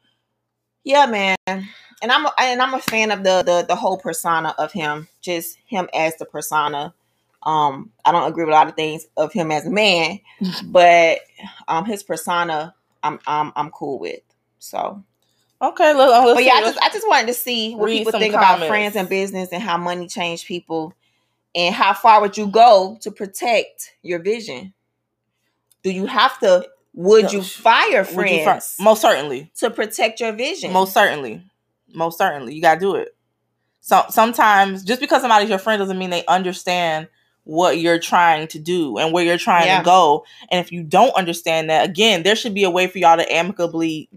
yeah, 0.85 1.07
man. 1.07 1.37
And 2.01 2.13
I'm 2.13 2.27
a, 2.27 2.33
and 2.39 2.63
I'm 2.63 2.75
a 2.75 2.81
fan 2.81 3.11
of 3.11 3.25
the 3.25 3.43
the 3.43 3.65
the 3.67 3.75
whole 3.75 3.99
persona 3.99 4.55
of 4.59 4.71
him, 4.73 5.09
just 5.21 5.59
him 5.67 5.89
as 5.95 6.17
the 6.17 6.25
persona. 6.27 6.95
Um, 7.43 7.91
I 8.05 8.13
don't 8.13 8.29
agree 8.29 8.45
with 8.45 8.53
a 8.53 8.57
lot 8.57 8.69
of 8.69 8.75
things 8.75 9.07
of 9.17 9.33
him 9.33 9.51
as 9.51 9.67
a 9.67 9.71
man, 9.71 10.21
but 10.65 11.21
um, 11.67 11.85
his 11.87 12.03
persona, 12.03 12.75
I'm 13.03 13.19
I'm 13.27 13.53
I'm 13.57 13.71
cool 13.71 13.99
with. 13.99 14.21
So, 14.59 15.05
Okay. 15.61 15.93
Look, 15.95 16.11
oh, 16.13 16.27
let's 16.27 16.37
but 16.37 16.45
yeah, 16.45 16.55
I 16.55 16.61
just 16.61 16.79
I 16.83 16.89
just 16.91 17.09
wanted 17.09 17.27
to 17.29 17.35
see 17.35 17.75
what 17.75 17.89
people 17.89 18.13
think 18.13 18.35
about 18.35 18.67
friends 18.67 18.97
and 18.97 19.09
business 19.09 19.51
and 19.53 19.63
how 19.63 19.77
money 19.77 20.07
changed 20.07 20.47
people, 20.47 20.93
and 21.55 21.75
how 21.75 21.95
far 21.95 22.21
would 22.21 22.37
you 22.37 22.47
go 22.49 22.99
to 23.01 23.11
protect 23.11 23.95
your 24.03 24.21
vision? 24.21 24.73
Do 25.83 25.91
you 25.93 26.07
have 26.07 26.39
to? 26.41 26.69
Would 26.95 27.33
you 27.33 27.43
fire 27.43 28.07
Would 28.15 28.29
you 28.29 28.39
fir- 28.39 28.45
friends 28.45 28.77
most 28.81 29.03
certainly. 29.03 29.53
to 29.59 29.71
protect 29.71 30.21
your 30.21 30.33
vision? 30.33 30.73
Most 30.73 30.93
certainly. 30.93 31.45
Most 31.95 32.19
certainly. 32.19 32.55
You 32.55 32.63
gotta 32.63 32.81
do 32.81 32.97
it. 32.97 33.17
So 33.81 34.05
sometimes 34.11 34.85
just 34.85 35.01
because 35.01 35.23
somebody's 35.23 35.49
your 35.49 35.59
friend 35.59 35.79
doesn't 35.79 35.99
mean 35.99 36.11
they 36.11 36.27
understand 36.27 37.09
what 37.49 37.79
you're 37.79 37.99
trying 37.99 38.47
to 38.47 38.59
do 38.59 38.99
and 38.99 39.11
where 39.11 39.25
you're 39.25 39.39
trying 39.39 39.69
Yeah. 39.69 39.79
to 39.79 39.85
go. 39.85 40.27
And 40.51 40.61
if 40.61 40.71
you 40.71 40.83
don't 40.83 41.17
understand 41.17 41.71
that, 41.71 41.89
again, 41.89 42.23
there 42.23 42.37
should 42.37 42.53
be 42.53 42.65
a 42.65 42.71
way 42.71 42.87
for 42.89 42.99
y'all 42.99 43.17
to 43.17 43.33
amicably 43.33 44.11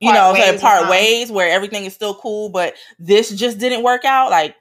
you 0.00 0.10
Part 0.10 0.14
know, 0.16 0.32
ways 0.32 0.42
say 0.44 0.58
part 0.58 0.88
ways 0.88 1.30
where 1.30 1.48
everything 1.50 1.84
is 1.84 1.94
still 1.94 2.14
cool, 2.14 2.48
but 2.48 2.74
this 2.98 3.30
just 3.30 3.58
didn't 3.58 3.84
work 3.84 4.04
out. 4.04 4.30
Like 4.30 4.56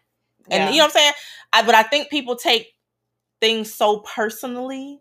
and 0.51 0.63
Yeah. 0.65 0.69
you 0.69 0.77
know 0.77 0.83
what 0.83 0.87
I'm 0.87 0.91
saying? 0.91 1.13
I, 1.53 1.63
but 1.65 1.75
I 1.75 1.83
think 1.83 2.09
people 2.09 2.35
take 2.35 2.75
things 3.39 3.73
so 3.73 3.99
personally 3.99 4.99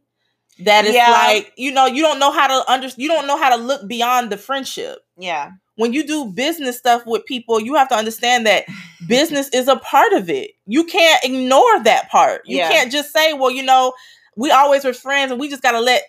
that 0.60 0.86
it's 0.86 0.94
Yeah. 0.94 1.10
like, 1.10 1.52
you 1.56 1.72
know, 1.72 1.86
you 1.86 2.02
don't 2.02 2.20
know 2.20 2.30
how 2.30 2.46
to 2.46 2.70
under 2.72 2.88
you 2.96 3.08
don't 3.08 3.26
know 3.26 3.36
how 3.36 3.54
to 3.54 3.60
look 3.62 3.86
beyond 3.88 4.30
the 4.30 4.38
friendship. 4.38 5.00
yeah, 5.18 5.50
When 5.80 5.92
you 5.94 6.06
do 6.06 6.26
business 6.26 6.76
stuff 6.76 7.02
with 7.06 7.24
people, 7.24 7.58
you 7.60 7.74
have 7.74 7.88
to 7.88 7.94
understand 7.96 8.46
that 8.46 8.66
business 9.06 9.48
is 9.48 9.66
a 9.66 9.76
part 9.76 10.12
of 10.12 10.28
it. 10.28 10.50
You 10.66 10.84
can't 10.84 11.24
ignore 11.24 11.82
that 11.84 12.10
part. 12.10 12.42
You 12.44 12.58
Yeah. 12.58 12.68
can't 12.68 12.92
just 12.92 13.12
say, 13.12 13.32
well, 13.32 13.50
you 13.50 13.62
know, 13.62 13.94
we 14.36 14.50
always 14.50 14.84
were 14.84 14.92
friends 14.92 15.30
and 15.32 15.40
we 15.40 15.48
just 15.48 15.62
gotta 15.62 15.80
let 15.80 16.02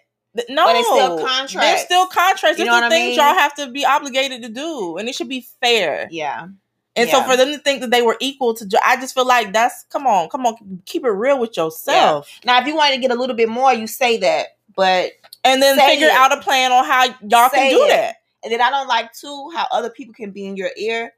no, 0.50 0.66
But 0.66 0.76
it's 0.76 0.88
still 0.88 1.18
There's 1.18 1.82
still 1.82 2.06
contracts. 2.08 2.60
You 2.60 2.66
There's 2.66 2.78
still 2.78 2.90
things 2.90 3.10
mean? 3.10 3.16
y'all 3.16 3.34
have 3.34 3.54
to 3.56 3.70
be 3.70 3.86
obligated 3.86 4.42
to 4.44 4.50
do, 4.50 4.98
and 4.98 5.10
it 5.10 5.16
should 5.16 5.28
be 5.30 5.46
fair. 5.62 6.08
yeah, 6.12 6.48
And 6.96 7.10
so 7.10 7.22
for 7.24 7.36
them 7.38 7.52
to 7.52 7.58
think 7.58 7.82
that 7.82 7.92
they 7.92 8.02
were 8.02 8.18
equal 8.22 8.54
to, 8.56 8.80
I 8.86 8.96
just 8.98 9.14
feel 9.14 9.26
like 9.26 9.52
that's 9.54 9.84
come 9.90 10.08
on, 10.08 10.30
come 10.30 10.46
on, 10.46 10.82
keep 10.86 11.04
it 11.04 11.10
real 11.10 11.40
with 11.40 11.56
yourself, 11.58 12.30
Now, 12.46 12.60
if 12.62 12.68
you 12.68 12.76
wanted 12.76 12.96
to 12.96 13.02
get 13.02 13.12
a 13.12 13.16
little 13.16 13.36
bit 13.36 13.50
more, 13.50 13.74
you 13.74 13.88
say 13.88 14.18
that, 14.18 14.58
but 14.76 15.12
and 15.44 15.62
then 15.62 15.78
figure 15.80 16.08
it. 16.08 16.14
out 16.14 16.38
a 16.38 16.42
plan 16.42 16.72
on 16.72 16.86
how 16.86 17.06
y'all 17.28 17.50
Say 17.50 17.70
can 17.70 17.72
do 17.72 17.84
it. 17.86 17.90
that. 17.90 18.16
And 18.44 18.52
then 18.52 18.62
I 18.62 18.70
don't 18.70 18.88
like 18.88 19.14
too 19.14 19.50
how 19.54 19.68
other 19.72 19.90
people 19.90 20.14
can 20.14 20.32
be 20.32 20.46
in 20.46 20.56
your 20.58 20.72
ear, 20.78 21.14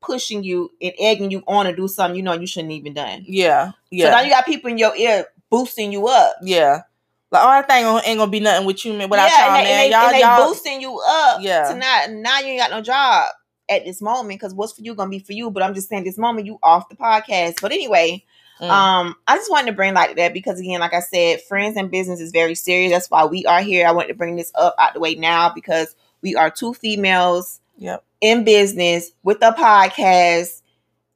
pushing 0.00 0.42
you 0.42 0.70
and 0.80 0.92
egging 0.98 1.30
you 1.30 1.42
on 1.46 1.66
to 1.66 1.74
do 1.74 1.88
something 1.88 2.16
you 2.16 2.22
know 2.22 2.32
you 2.32 2.46
shouldn't 2.46 2.72
even 2.72 2.94
done. 2.94 3.24
Yeah, 3.26 3.72
yeah, 3.90 4.06
So 4.06 4.10
now 4.12 4.20
you 4.22 4.30
got 4.30 4.46
people 4.46 4.70
in 4.70 4.78
your 4.78 4.94
ear 4.96 5.26
boosting 5.50 5.92
you 5.92 6.06
up. 6.08 6.36
yeah. 6.42 6.82
Like, 7.30 7.42
oh, 7.44 7.48
that 7.48 7.68
thing 7.68 7.86
ain't 8.10 8.18
gonna- 8.18 8.30
be 8.30 8.40
nothing 8.40 8.66
with 8.66 8.84
you, 8.84 8.92
man. 8.92 9.08
Without 9.08 9.30
yeah, 9.30 9.46
y'all, 9.46 9.56
and 9.56 9.66
they, 9.66 9.70
man, 9.90 10.04
and 10.04 10.14
they, 10.14 10.20
y'all, 10.20 10.38
y'all. 10.38 10.48
boosting 10.48 10.80
you 10.82 11.00
up. 11.08 11.40
Yeah. 11.40 11.72
To 11.72 11.74
not 11.78 12.10
now 12.10 12.40
you 12.40 12.48
ain't 12.48 12.60
got 12.60 12.70
no 12.70 12.82
job 12.82 13.28
at 13.70 13.86
this 13.86 14.02
moment 14.02 14.28
because 14.38 14.52
what's 14.52 14.74
for 14.74 14.82
you 14.82 14.94
gonna 14.94 15.08
be 15.08 15.18
for 15.18 15.32
you. 15.32 15.50
But 15.50 15.62
I'm 15.62 15.72
just 15.72 15.88
saying 15.88 16.04
this 16.04 16.18
moment 16.18 16.46
you 16.46 16.58
off 16.62 16.90
the 16.90 16.94
podcast. 16.96 17.60
But 17.62 17.72
anyway, 17.72 18.22
Mm. 18.60 18.70
Um, 18.70 19.16
I 19.26 19.36
just 19.38 19.50
wanted 19.50 19.66
to 19.66 19.72
bring 19.72 19.92
like 19.92 20.14
that 20.16 20.32
because 20.32 20.60
again, 20.60 20.78
like 20.78 20.94
I 20.94 21.00
said, 21.00 21.42
friends 21.42 21.76
and 21.76 21.90
business 21.90 22.20
is 22.20 22.30
very 22.30 22.54
serious. 22.54 22.92
That's 22.92 23.10
why 23.10 23.24
we 23.24 23.44
are 23.44 23.60
here. 23.60 23.88
I 23.88 23.90
wanted 23.90 24.08
to 24.08 24.14
bring 24.14 24.36
this 24.36 24.52
up 24.54 24.76
out 24.78 24.94
the 24.94 25.00
way 25.00 25.16
now 25.16 25.50
because 25.52 25.96
we 26.22 26.34
are 26.36 26.50
two 26.50 26.72
females 26.74 27.60
yep. 27.78 28.04
in 28.20 28.44
business 28.44 29.10
with 29.22 29.38
a 29.42 29.52
podcast, 29.52 30.62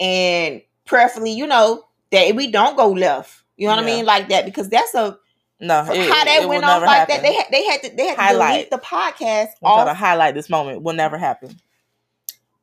and 0.00 0.62
preferably, 0.84 1.32
you 1.32 1.46
know, 1.46 1.84
that 2.12 2.34
we 2.36 2.50
don't 2.50 2.76
go 2.76 2.90
left. 2.90 3.42
You 3.56 3.66
know 3.68 3.74
what 3.76 3.82
I 3.82 3.86
mean, 3.86 4.04
like 4.04 4.28
that 4.28 4.44
because 4.44 4.68
that's 4.68 4.94
a 4.94 5.18
No, 5.60 5.82
how 5.82 5.92
that 5.94 6.40
it 6.42 6.48
went 6.48 6.64
off 6.64 6.82
like 6.82 7.08
happen. 7.08 7.16
that. 7.16 7.22
They 7.22 7.34
had 7.34 7.46
they 7.50 7.64
had 7.64 7.82
to 7.84 7.96
they 7.96 8.06
had 8.08 8.16
to 8.16 8.20
Highlight. 8.22 8.52
delete 8.52 8.70
the 8.70 8.78
podcast 8.78 9.48
I'm 9.64 9.74
trying 9.76 9.86
to 9.86 9.94
highlight 9.94 10.34
this 10.34 10.50
moment. 10.50 10.82
Will 10.82 10.92
never 10.94 11.16
happen. 11.16 11.58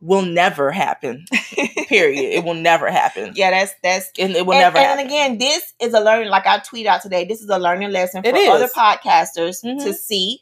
Will 0.02 0.22
never 0.22 0.70
happen. 0.72 1.26
Period. 1.88 2.34
it 2.36 2.44
will 2.44 2.54
never 2.56 2.92
happen. 2.92 3.32
yeah, 3.36 3.52
that's 3.52 3.74
that's 3.82 4.12
And 4.20 4.34
it 4.36 4.46
will 4.46 4.54
and, 4.54 4.62
never 4.62 4.78
and 4.78 4.86
happen. 5.00 5.06
again, 5.08 5.38
this 5.38 5.74
is 5.80 5.94
a 5.94 6.00
learning, 6.02 6.28
like 6.30 6.46
I 6.46 6.60
tweet 6.60 6.86
out 6.86 7.02
today, 7.02 7.24
this 7.26 7.42
is 7.42 7.50
a 7.50 7.58
learning 7.58 7.90
lesson 7.92 8.22
for 8.22 8.30
other 8.36 8.68
podcasters 8.68 9.62
to 9.62 9.68
Mhm. 9.76 9.94
see 9.96 10.42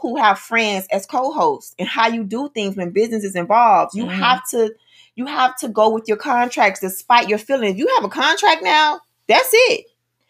who 0.00 0.16
have 0.16 0.38
friends 0.38 0.86
as 0.90 1.06
co-hosts 1.06 1.74
and 1.78 1.88
how 1.88 2.08
you 2.08 2.24
do 2.24 2.48
things 2.54 2.76
when 2.76 2.90
business 2.90 3.24
is 3.24 3.34
involved. 3.34 3.94
You 3.94 4.04
Mhm. 4.04 4.12
have 4.14 4.48
to 4.50 4.70
you 5.16 5.26
have 5.26 5.56
to 5.56 5.66
go 5.68 5.88
with 5.88 6.04
your 6.06 6.16
contracts 6.16 6.78
despite 6.78 7.28
your 7.28 7.38
feelings. 7.38 7.76
You 7.76 7.88
have 7.96 8.04
a 8.04 8.08
contract 8.08 8.62
now, 8.62 9.00
that's 9.26 9.50
it. 9.52 9.86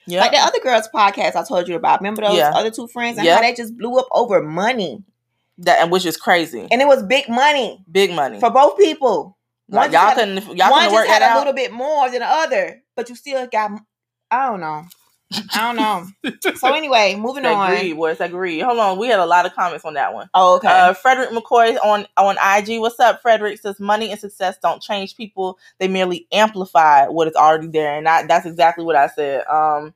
Yeah. 0.07 0.21
Like 0.23 0.31
the 0.33 0.39
other 0.39 0.61
girls' 0.61 0.89
podcast 0.95 1.37
I 1.37 1.45
told 1.45 1.69
you 1.69 1.77
about. 1.77 2.01
Remember 2.01 2.23
those 2.23 2.39
Yeah. 2.39 2.53
other 2.55 2.71
two 2.71 2.89
friends 2.89 3.19
and 3.19 3.27
Yeah. 3.27 3.35
how 3.37 3.43
they 3.43 3.53
just 3.53 3.77
blew 3.77 3.99
up 3.99 4.09
over 4.11 4.41
money, 4.43 5.03
that 5.59 5.81
and 5.83 5.91
which 5.93 6.07
is 6.07 6.17
crazy. 6.17 6.67
and 6.71 6.81
it 6.81 6.87
was 6.87 7.03
big 7.03 7.29
money 7.29 7.85
Big 7.93 8.13
money. 8.13 8.41
for 8.41 8.49
both 8.49 8.79
people. 8.79 9.37
Like, 9.69 9.93
y'all 9.93 10.15
couldn't 10.15 10.37
y'all 10.57 10.71
one 10.71 10.81
couldn't 10.85 10.95
work 10.95 11.07
had 11.07 11.21
a 11.21 11.27
out. 11.27 11.39
little 11.41 11.53
bit 11.53 11.71
more 11.71 12.09
than 12.09 12.21
the 12.21 12.27
other, 12.27 12.83
but 12.97 13.11
you 13.11 13.15
still 13.15 13.47
got. 13.47 13.73
I 14.31 14.47
don't 14.47 14.61
know. 14.61 14.85
I 15.33 15.73
don't 15.73 15.77
know. 15.77 16.33
so 16.57 16.73
anyway, 16.73 17.15
moving 17.17 17.45
on. 17.45 17.71
greed, 17.71 17.97
boys. 17.97 18.19
That 18.19 18.31
greed. 18.31 18.63
Hold 18.63 18.79
on, 18.79 18.99
we 18.99 19.09
had 19.09 19.19
a 19.19 19.27
lot 19.27 19.45
of 19.45 19.55
comments 19.55 19.85
on 19.85 19.95
that 19.95 20.15
one. 20.15 20.31
Oh, 20.33 20.57
okay. 20.57 20.69
Uh, 20.69 20.95
Frederick 20.95 21.31
McCoy 21.31 21.77
on 21.85 22.07
on 22.17 22.37
IG. 22.37 22.81
What's 22.81 22.99
up, 22.99 23.21
Frederick? 23.21 23.59
Says 23.61 23.79
money 23.79 24.11
and 24.11 24.19
success 24.19 24.57
don't 24.63 24.81
change 24.83 25.17
people; 25.17 25.59
they 25.79 25.89
merely 25.89 26.27
amplify 26.33 27.07
what 27.09 27.29
is 27.29 27.35
already 27.35 27.67
there, 27.69 27.97
and 27.97 28.09
I, 28.09 28.27
that's 28.27 28.47
exactly 28.47 28.85
what 28.85 28.97
I 28.97 29.09
said. 29.09 29.45
Um, 29.47 29.93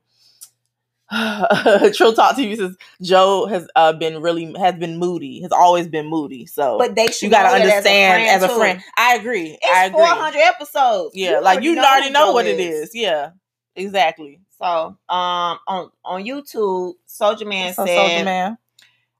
Trill 1.94 2.14
Talk 2.14 2.36
TV 2.36 2.56
says 2.56 2.76
Joe 3.02 3.46
has 3.46 3.68
uh, 3.76 3.92
been 3.92 4.22
really 4.22 4.54
has 4.58 4.74
been 4.76 4.98
moody, 4.98 5.42
has 5.42 5.52
always 5.52 5.86
been 5.86 6.06
moody. 6.06 6.46
So, 6.46 6.78
but 6.78 6.94
they 6.94 7.06
should 7.08 7.22
you 7.26 7.30
got 7.30 7.50
to 7.50 7.58
know 7.58 7.64
that 7.64 7.76
understand 7.76 8.24
as 8.24 8.42
a 8.42 8.54
friend. 8.54 8.82
I 8.96 9.16
agree. 9.16 9.58
I 9.62 9.86
It's 9.86 9.88
agree. 9.88 10.04
four 10.04 10.06
hundred 10.06 10.40
episodes. 10.40 11.14
Yeah, 11.14 11.40
like 11.40 11.62
you 11.62 11.78
already 11.78 12.10
know, 12.10 12.28
who 12.28 12.34
what 12.34 12.46
it 12.46 12.60
is. 12.60 12.94
Yeah, 12.94 13.30
exactly. 13.76 14.40
So, 14.62 14.96
um, 15.08 15.58
on 15.66 15.90
on 16.04 16.24
YouTube, 16.24 16.94
Soldier 17.04 17.46
Man 17.46 17.74
So, 17.74 17.84
said, 17.84 17.96
Soldier 17.96 18.24
Man. 18.24 18.58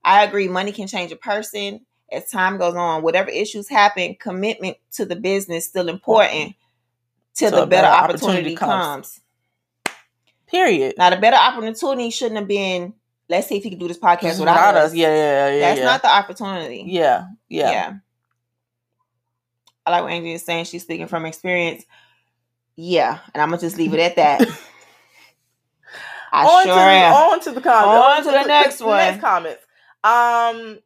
"I 0.05 0.23
agree. 0.23 0.47
Money 0.47 0.71
can 0.71 0.87
change 0.87 1.11
a 1.11 1.17
person 1.17 1.85
as 2.13 2.31
time 2.31 2.59
goes 2.59 2.77
on. 2.77 3.03
Whatever 3.03 3.31
issues 3.31 3.69
happen, 3.69 4.15
commitment 4.21 4.77
to 4.93 5.05
the 5.05 5.17
business 5.17 5.67
still 5.67 5.89
important 5.89 6.55
till 7.35 7.51
Till 7.51 7.61
the 7.61 7.67
better, 7.67 7.89
better 7.89 8.05
opportunity, 8.05 8.55
opportunity 8.55 8.57
comes. 8.57 9.21
Period. 10.47 10.95
Now, 10.97 11.11
the 11.11 11.17
better 11.17 11.37
opportunity 11.37 12.11
shouldn't 12.11 12.39
have 12.39 12.49
been. 12.49 12.95
Let's 13.29 13.49
see 13.49 13.57
if 13.57 13.65
he 13.65 13.71
can 13.71 13.81
do 13.81 13.89
this 13.89 13.99
podcast 13.99 14.39
without, 14.39 14.77
us. 14.77 14.95
Yeah, 14.95 15.09
yeah, 15.09 15.49
yeah. 15.49 15.61
That's 15.61 15.79
yeah. 15.81 15.85
not 15.87 16.03
the 16.03 16.15
opportunity. 16.15 16.85
Yeah, 16.87 17.27
yeah, 17.49 17.71
yeah. 17.71 17.95
I 19.85 19.91
like 19.91 20.03
what 20.05 20.13
Angie 20.13 20.35
is 20.35 20.45
saying. 20.45 20.67
She's 20.67 20.83
speaking 20.83 21.09
from 21.09 21.27
experience. 21.27 21.85
Yeah, 22.77 23.19
and 23.35 23.43
I'm 23.43 23.49
gonna 23.49 23.61
just 23.61 23.77
leave 23.77 23.93
it 23.93 23.99
at 23.99 24.17
that. 24.17 24.61
I 26.33 26.45
on 26.45 26.65
sure 26.65 26.75
to, 26.75 26.81
am. 26.81 27.15
on 27.15 27.41
to 27.41 27.51
the 27.53 27.61
comments. 27.61 28.29
On 28.29 28.33
to 28.33 28.43
the 28.43 28.49
next 28.49 28.81
one. 28.81 28.97
Next 28.97 29.21
comments. 29.21 29.63
Um, 30.03 30.79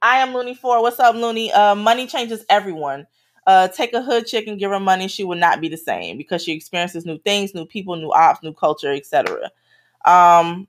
I 0.00 0.18
am 0.18 0.32
Looney 0.32 0.54
Four. 0.54 0.80
What's 0.80 1.00
up, 1.00 1.14
Looney? 1.14 1.52
Uh, 1.52 1.74
money 1.74 2.06
changes 2.06 2.44
everyone. 2.48 3.06
Uh, 3.46 3.66
take 3.66 3.92
a 3.92 4.00
hood 4.00 4.26
chick 4.26 4.46
and 4.46 4.58
give 4.58 4.70
her 4.70 4.78
money, 4.78 5.08
she 5.08 5.24
will 5.24 5.36
not 5.36 5.60
be 5.60 5.68
the 5.68 5.76
same 5.76 6.16
because 6.16 6.44
she 6.44 6.52
experiences 6.52 7.04
new 7.04 7.18
things, 7.18 7.54
new 7.54 7.66
people, 7.66 7.96
new 7.96 8.12
ops, 8.12 8.40
new 8.44 8.52
culture, 8.52 8.92
etc. 8.92 9.50
Um, 10.04 10.68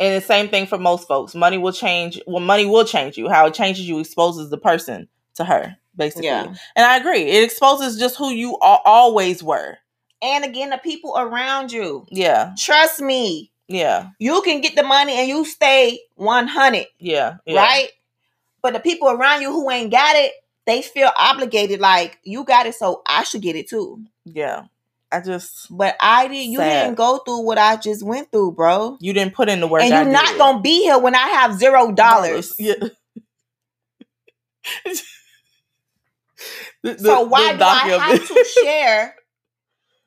and 0.00 0.20
the 0.20 0.26
same 0.26 0.48
thing 0.48 0.66
for 0.66 0.78
most 0.78 1.06
folks. 1.06 1.36
Money 1.36 1.58
will 1.58 1.72
change. 1.72 2.20
Well, 2.26 2.40
money 2.40 2.66
will 2.66 2.84
change 2.84 3.16
you. 3.16 3.28
How 3.28 3.46
it 3.46 3.54
changes 3.54 3.88
you 3.88 4.00
exposes 4.00 4.50
the 4.50 4.58
person 4.58 5.08
to 5.36 5.44
her, 5.44 5.76
basically. 5.96 6.26
Yeah. 6.26 6.54
And 6.74 6.86
I 6.86 6.96
agree. 6.96 7.22
It 7.22 7.44
exposes 7.44 7.98
just 7.98 8.16
who 8.16 8.30
you 8.30 8.58
al- 8.62 8.82
always 8.84 9.40
were. 9.40 9.78
And 10.20 10.44
again, 10.44 10.70
the 10.70 10.78
people 10.78 11.14
around 11.16 11.70
you. 11.70 12.04
Yeah. 12.10 12.52
Trust 12.58 13.00
me, 13.00 13.52
Yeah. 13.68 14.10
you 14.18 14.40
can 14.42 14.60
get 14.62 14.74
the 14.76 14.82
money 14.82 15.12
and 15.12 15.28
you 15.28 15.44
stay 15.44 16.00
100, 16.16 16.86
Yeah. 16.98 17.36
yeah. 17.46 17.60
right? 17.60 17.88
But 18.62 18.72
the 18.72 18.80
people 18.80 19.08
around 19.10 19.42
you 19.42 19.52
who 19.52 19.70
ain't 19.70 19.90
got 19.92 20.16
it, 20.16 20.32
they 20.66 20.82
feel 20.82 21.10
obligated 21.16 21.78
like 21.80 22.18
you 22.24 22.44
got 22.44 22.66
it, 22.66 22.74
so 22.74 23.02
I 23.06 23.24
should 23.24 23.42
get 23.42 23.56
it 23.56 23.68
too. 23.68 24.02
Yeah. 24.24 24.64
I 25.10 25.20
just 25.20 25.68
But 25.74 25.96
I 26.00 26.28
did. 26.28 26.46
You 26.46 26.58
Sad. 26.58 26.82
didn't 26.84 26.96
go 26.96 27.18
through 27.18 27.40
what 27.46 27.56
I 27.56 27.76
just 27.76 28.02
went 28.02 28.30
through, 28.30 28.52
bro. 28.52 28.98
you 29.00 29.12
didn't 29.14 29.34
put 29.34 29.48
in 29.48 29.60
the 29.60 29.66
work. 29.66 29.82
and 29.82 29.90
you're 29.90 30.04
not 30.12 30.36
gonna 30.36 30.60
be 30.60 30.82
here 30.82 30.98
when 30.98 31.14
I 31.14 31.28
have 31.28 31.54
zero 31.58 31.92
dollars. 31.92 32.54
Yeah. 32.58 32.74
The- 36.82 36.98
So 36.98 37.22
why 37.22 37.54
do 37.56 37.64
I 37.64 37.98
have 37.98 38.28
to 38.28 38.44
share 38.62 39.16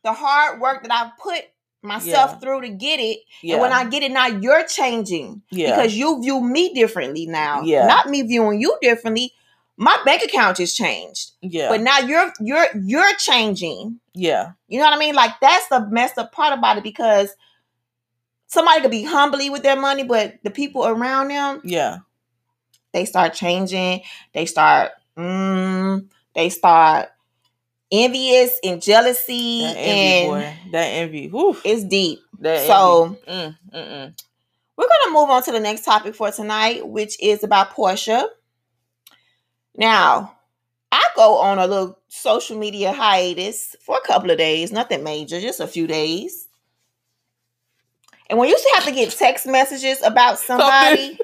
the 0.03 0.13
hard 0.13 0.61
work 0.61 0.83
that 0.83 0.91
I've 0.91 1.17
put 1.17 1.43
myself 1.81 2.31
Yeah. 2.31 2.37
through 2.39 2.61
to 2.61 2.69
get 2.69 2.99
it? 2.99 3.19
yeah. 3.41 3.53
And 3.55 3.61
when 3.61 3.71
I 3.73 3.85
get 3.89 4.03
it 4.03 4.11
now, 4.11 4.27
you're 4.27 4.65
changing 4.65 5.41
yeah. 5.51 5.75
because 5.75 5.95
you 5.95 6.21
view 6.21 6.41
me 6.41 6.73
differently 6.73 7.25
now. 7.27 7.61
Yeah. 7.61 7.87
Not 7.87 8.09
me 8.09 8.21
viewing 8.23 8.61
you 8.61 8.77
differently. 8.81 9.33
My 9.77 9.97
bank 10.05 10.21
account 10.23 10.57
just 10.57 10.77
changed. 10.77 11.31
yeah. 11.41 11.69
But 11.69 11.81
now 11.81 11.99
you're 11.99 12.31
you're 12.39 12.67
you're 12.83 13.15
changing. 13.15 13.99
yeah. 14.13 14.51
You 14.67 14.77
know 14.79 14.85
what 14.85 14.93
I 14.93 14.99
mean? 14.99 15.15
Like 15.15 15.31
that's 15.41 15.67
the 15.69 15.87
messed 15.89 16.17
up 16.19 16.31
part 16.31 16.57
about 16.57 16.77
it 16.77 16.83
because 16.83 17.33
somebody 18.47 18.81
could 18.81 18.91
be 18.91 19.03
humbly 19.03 19.49
with 19.49 19.63
their 19.63 19.79
money, 19.79 20.03
but 20.03 20.35
the 20.43 20.51
people 20.51 20.85
around 20.85 21.29
them, 21.29 21.61
Yeah. 21.63 21.99
they 22.93 23.05
start 23.05 23.33
changing. 23.33 24.01
They 24.33 24.45
start 24.45 24.91
mm, 25.17 26.05
they 26.35 26.49
start 26.49 27.09
envious 27.91 28.59
and 28.63 28.81
jealousy 28.81 29.61
That 29.61 29.77
envy, 29.77 30.01
and 30.01 30.29
boy. 30.29 30.71
That 30.71 30.85
envy. 30.85 31.27
Whew. 31.27 31.57
it's 31.63 31.83
deep. 31.83 32.19
That 32.39 32.65
So. 32.67 33.17
Mm, 33.27 33.57
mm, 33.73 33.73
mm. 33.73 34.23
we're 34.77 34.87
gonna 34.87 35.13
move 35.13 35.29
on 35.29 35.43
to 35.43 35.51
the 35.51 35.59
next 35.59 35.83
topic 35.83 36.15
for 36.15 36.31
tonight, 36.31 36.87
which 36.87 37.21
is 37.21 37.43
about 37.43 37.71
Portia. 37.71 38.27
Now, 39.75 40.35
I 40.91 41.03
go 41.15 41.37
on 41.37 41.59
a 41.59 41.67
little 41.67 41.97
social 42.09 42.57
media 42.57 42.91
hiatus 42.91 43.75
for 43.85 43.97
a 43.97 44.07
couple 44.07 44.29
of 44.31 44.37
days, 44.37 44.71
nothing 44.71 45.03
major, 45.03 45.39
just 45.39 45.59
a 45.59 45.67
few 45.67 45.87
days. 45.87 46.47
And 48.29 48.37
when 48.39 48.47
you 48.47 48.53
used 48.53 48.65
to 48.65 48.71
have 48.75 48.85
to 48.85 48.91
get 48.91 49.11
text 49.11 49.45
messages 49.45 50.01
about 50.03 50.39
somebody, 50.49 51.17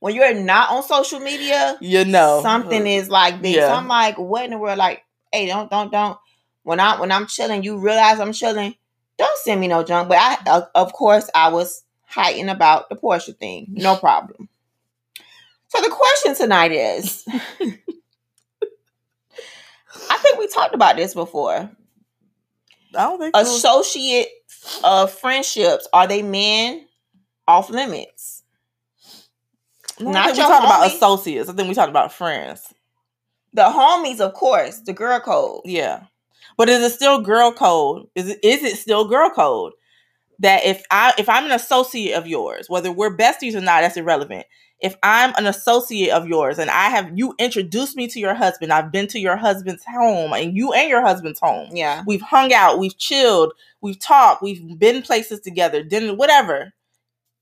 when 0.00 0.14
you're 0.14 0.34
not 0.34 0.70
on 0.70 0.82
social 0.82 1.20
media, 1.20 1.78
You 1.80 2.04
know. 2.04 2.40
something 2.42 2.86
is 2.86 3.08
like 3.08 3.40
this. 3.42 3.56
Yeah. 3.56 3.74
I'm 3.74 3.88
like, 3.88 4.18
what 4.18 4.44
in 4.44 4.50
the 4.50 4.58
world? 4.58 4.78
Like, 4.78 5.02
hey, 5.32 5.46
don't, 5.46 5.70
don't, 5.70 5.90
don't. 5.92 6.18
When 6.62 6.80
I 6.80 6.98
when 7.00 7.12
I'm 7.12 7.26
chilling, 7.26 7.62
you 7.62 7.78
realize 7.78 8.18
I'm 8.20 8.32
chilling. 8.32 8.74
Don't 9.18 9.38
send 9.38 9.60
me 9.60 9.68
no 9.68 9.82
junk. 9.82 10.08
But 10.08 10.18
I, 10.18 10.36
of- 10.56 10.68
of 10.74 10.92
course, 10.92 11.30
I 11.34 11.48
was 11.50 11.84
heightened 12.06 12.50
about 12.50 12.88
the 12.88 12.96
Portia 12.96 13.32
thing. 13.32 13.66
No 13.70 13.96
problem. 14.00 14.48
So 15.68 15.80
the 15.82 15.90
question 15.90 16.34
tonight 16.34 16.72
is, 16.72 17.24
I 20.10 20.16
think 20.18 20.38
we 20.38 20.46
talked 20.48 20.74
about 20.74 20.96
this 20.96 21.14
before. 21.14 21.70
I 22.94 23.02
don't 23.02 23.18
think 23.18 23.34
so. 23.36 23.42
Associate 23.42 24.28
uh, 24.82 25.06
friendships 25.06 25.86
are 25.92 26.06
they 26.06 26.22
men 26.22 26.86
off 27.48 27.70
limits? 27.70 28.42
No, 29.98 30.10
I 30.18 30.24
think 30.26 30.36
we 30.36 30.42
talked 30.42 30.64
about 30.64 30.86
associates. 30.86 31.48
I 31.48 31.52
think 31.54 31.68
we 31.68 31.74
talked 31.74 31.90
about 31.90 32.12
friends. 32.12 32.72
The 33.56 33.62
homies, 33.62 34.20
of 34.20 34.34
course, 34.34 34.80
the 34.80 34.92
girl 34.92 35.18
code. 35.18 35.62
Yeah. 35.64 36.04
But 36.58 36.68
is 36.68 36.82
it 36.82 36.92
still 36.92 37.22
girl 37.22 37.52
code? 37.52 38.06
Is 38.14 38.28
it 38.28 38.38
is 38.42 38.62
it 38.62 38.76
still 38.76 39.08
girl 39.08 39.30
code? 39.30 39.72
That 40.40 40.66
if 40.66 40.84
I 40.90 41.14
if 41.16 41.26
I'm 41.26 41.46
an 41.46 41.52
associate 41.52 42.12
of 42.12 42.26
yours, 42.26 42.68
whether 42.68 42.92
we're 42.92 43.16
besties 43.16 43.54
or 43.54 43.62
not, 43.62 43.80
that's 43.80 43.96
irrelevant. 43.96 44.44
If 44.80 44.94
I'm 45.02 45.32
an 45.38 45.46
associate 45.46 46.10
of 46.10 46.28
yours 46.28 46.58
and 46.58 46.68
I 46.68 46.90
have 46.90 47.18
you 47.18 47.34
introduced 47.38 47.96
me 47.96 48.08
to 48.08 48.20
your 48.20 48.34
husband, 48.34 48.74
I've 48.74 48.92
been 48.92 49.06
to 49.06 49.18
your 49.18 49.36
husband's 49.36 49.86
home 49.86 50.34
and 50.34 50.54
you 50.54 50.74
and 50.74 50.90
your 50.90 51.00
husband's 51.00 51.40
home. 51.40 51.70
Yeah. 51.72 52.04
We've 52.06 52.20
hung 52.20 52.52
out, 52.52 52.78
we've 52.78 52.98
chilled, 52.98 53.54
we've 53.80 53.98
talked, 53.98 54.42
we've 54.42 54.78
been 54.78 55.00
places 55.00 55.40
together, 55.40 55.82
dinner, 55.82 56.14
whatever. 56.14 56.74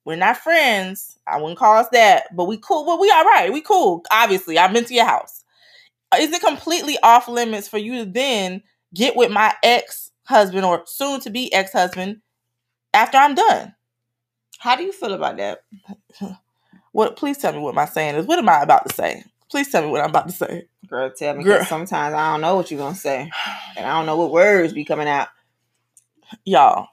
We're 0.05 0.15
not 0.15 0.37
friends. 0.37 1.19
I 1.27 1.41
wouldn't 1.41 1.59
call 1.59 1.77
us 1.79 1.89
that, 1.91 2.27
but 2.37 2.45
we 2.45 2.57
cool. 2.59 2.85
But 2.85 3.01
we 3.01 3.11
all 3.11 3.25
right. 3.25 3.53
We 3.53 3.63
cool. 3.63 4.05
Obviously, 4.13 4.59
I've 4.59 4.73
been 4.73 4.85
to 4.85 4.95
your 4.95 5.07
house. 5.07 5.44
Is 6.19 6.33
it 6.33 6.43
completely 6.43 6.99
off 7.03 7.29
limits 7.29 7.69
for 7.69 7.79
you 7.79 8.05
to 8.05 8.11
then 8.11 8.63
get 8.95 9.17
with 9.17 9.31
my 9.31 9.55
ex 9.63 10.11
husband 10.25 10.65
or 10.65 10.83
soon 10.87 11.21
to 11.21 11.31
be 11.31 11.53
ex 11.53 11.73
husband 11.73 12.21
after 12.93 13.19
I'm 13.19 13.35
done? 13.35 13.75
How 14.59 14.77
do 14.77 14.83
you 14.85 14.93
feel 14.93 15.13
about 15.15 15.37
that? 15.39 15.61
What? 16.93 17.17
Please 17.17 17.39
tell 17.39 17.53
me 17.53 17.59
what 17.59 17.75
my 17.75 17.87
saying 17.87 18.15
is. 18.15 18.25
What 18.25 18.39
am 18.39 18.49
I 18.49 18.63
about 18.63 18.89
to 18.89 18.95
say? 18.95 19.25
Please 19.51 19.69
tell 19.71 19.83
me 19.83 19.89
what 19.91 20.01
I'm 20.01 20.11
about 20.11 20.29
to 20.29 20.33
say. 20.33 20.69
Girl, 20.87 21.11
tell 21.11 21.35
me. 21.35 21.43
Girl. 21.43 21.65
Sometimes 21.65 22.15
I 22.15 22.31
don't 22.33 22.41
know 22.41 22.55
what 22.55 22.71
you're 22.71 22.79
gonna 22.79 22.95
say, 22.95 23.29
and 23.77 23.85
I 23.85 23.97
don't 23.97 24.07
know 24.07 24.17
what 24.17 24.31
words 24.31 24.73
be 24.73 24.85
coming 24.85 25.09
out. 25.09 25.27
y'all. 26.45 26.87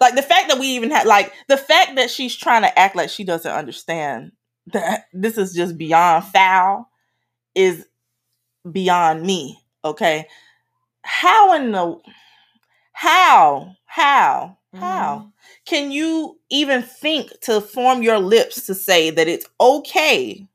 Like 0.00 0.14
the 0.14 0.22
fact 0.22 0.48
that 0.48 0.60
we 0.60 0.68
even 0.68 0.92
had 0.92 1.08
like 1.08 1.32
the 1.48 1.56
fact 1.56 1.96
that 1.96 2.08
she's 2.08 2.36
trying 2.36 2.62
to 2.62 2.78
act 2.78 2.94
like 2.94 3.10
she 3.10 3.24
doesn't 3.24 3.50
understand 3.50 4.30
that 4.68 5.06
this 5.12 5.36
is 5.36 5.52
just 5.52 5.76
beyond 5.76 6.24
foul 6.24 6.88
is 7.56 7.84
beyond 8.70 9.22
me. 9.22 9.62
Okay. 9.84 10.26
How 11.02 11.54
in 11.54 11.72
the 11.72 11.98
how 12.92 13.74
how 13.86 14.56
how 14.74 15.16
mm-hmm. 15.16 15.28
can 15.66 15.90
you 15.90 16.38
even 16.50 16.82
think 16.82 17.30
to 17.40 17.60
form 17.60 18.02
your 18.02 18.18
lips 18.18 18.66
to 18.66 18.74
say 18.74 19.10
that 19.10 19.28
it's 19.28 19.46
okay 19.60 20.46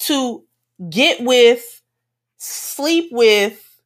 to 0.00 0.44
get 0.90 1.22
with, 1.22 1.82
sleep 2.36 3.10
with, 3.12 3.80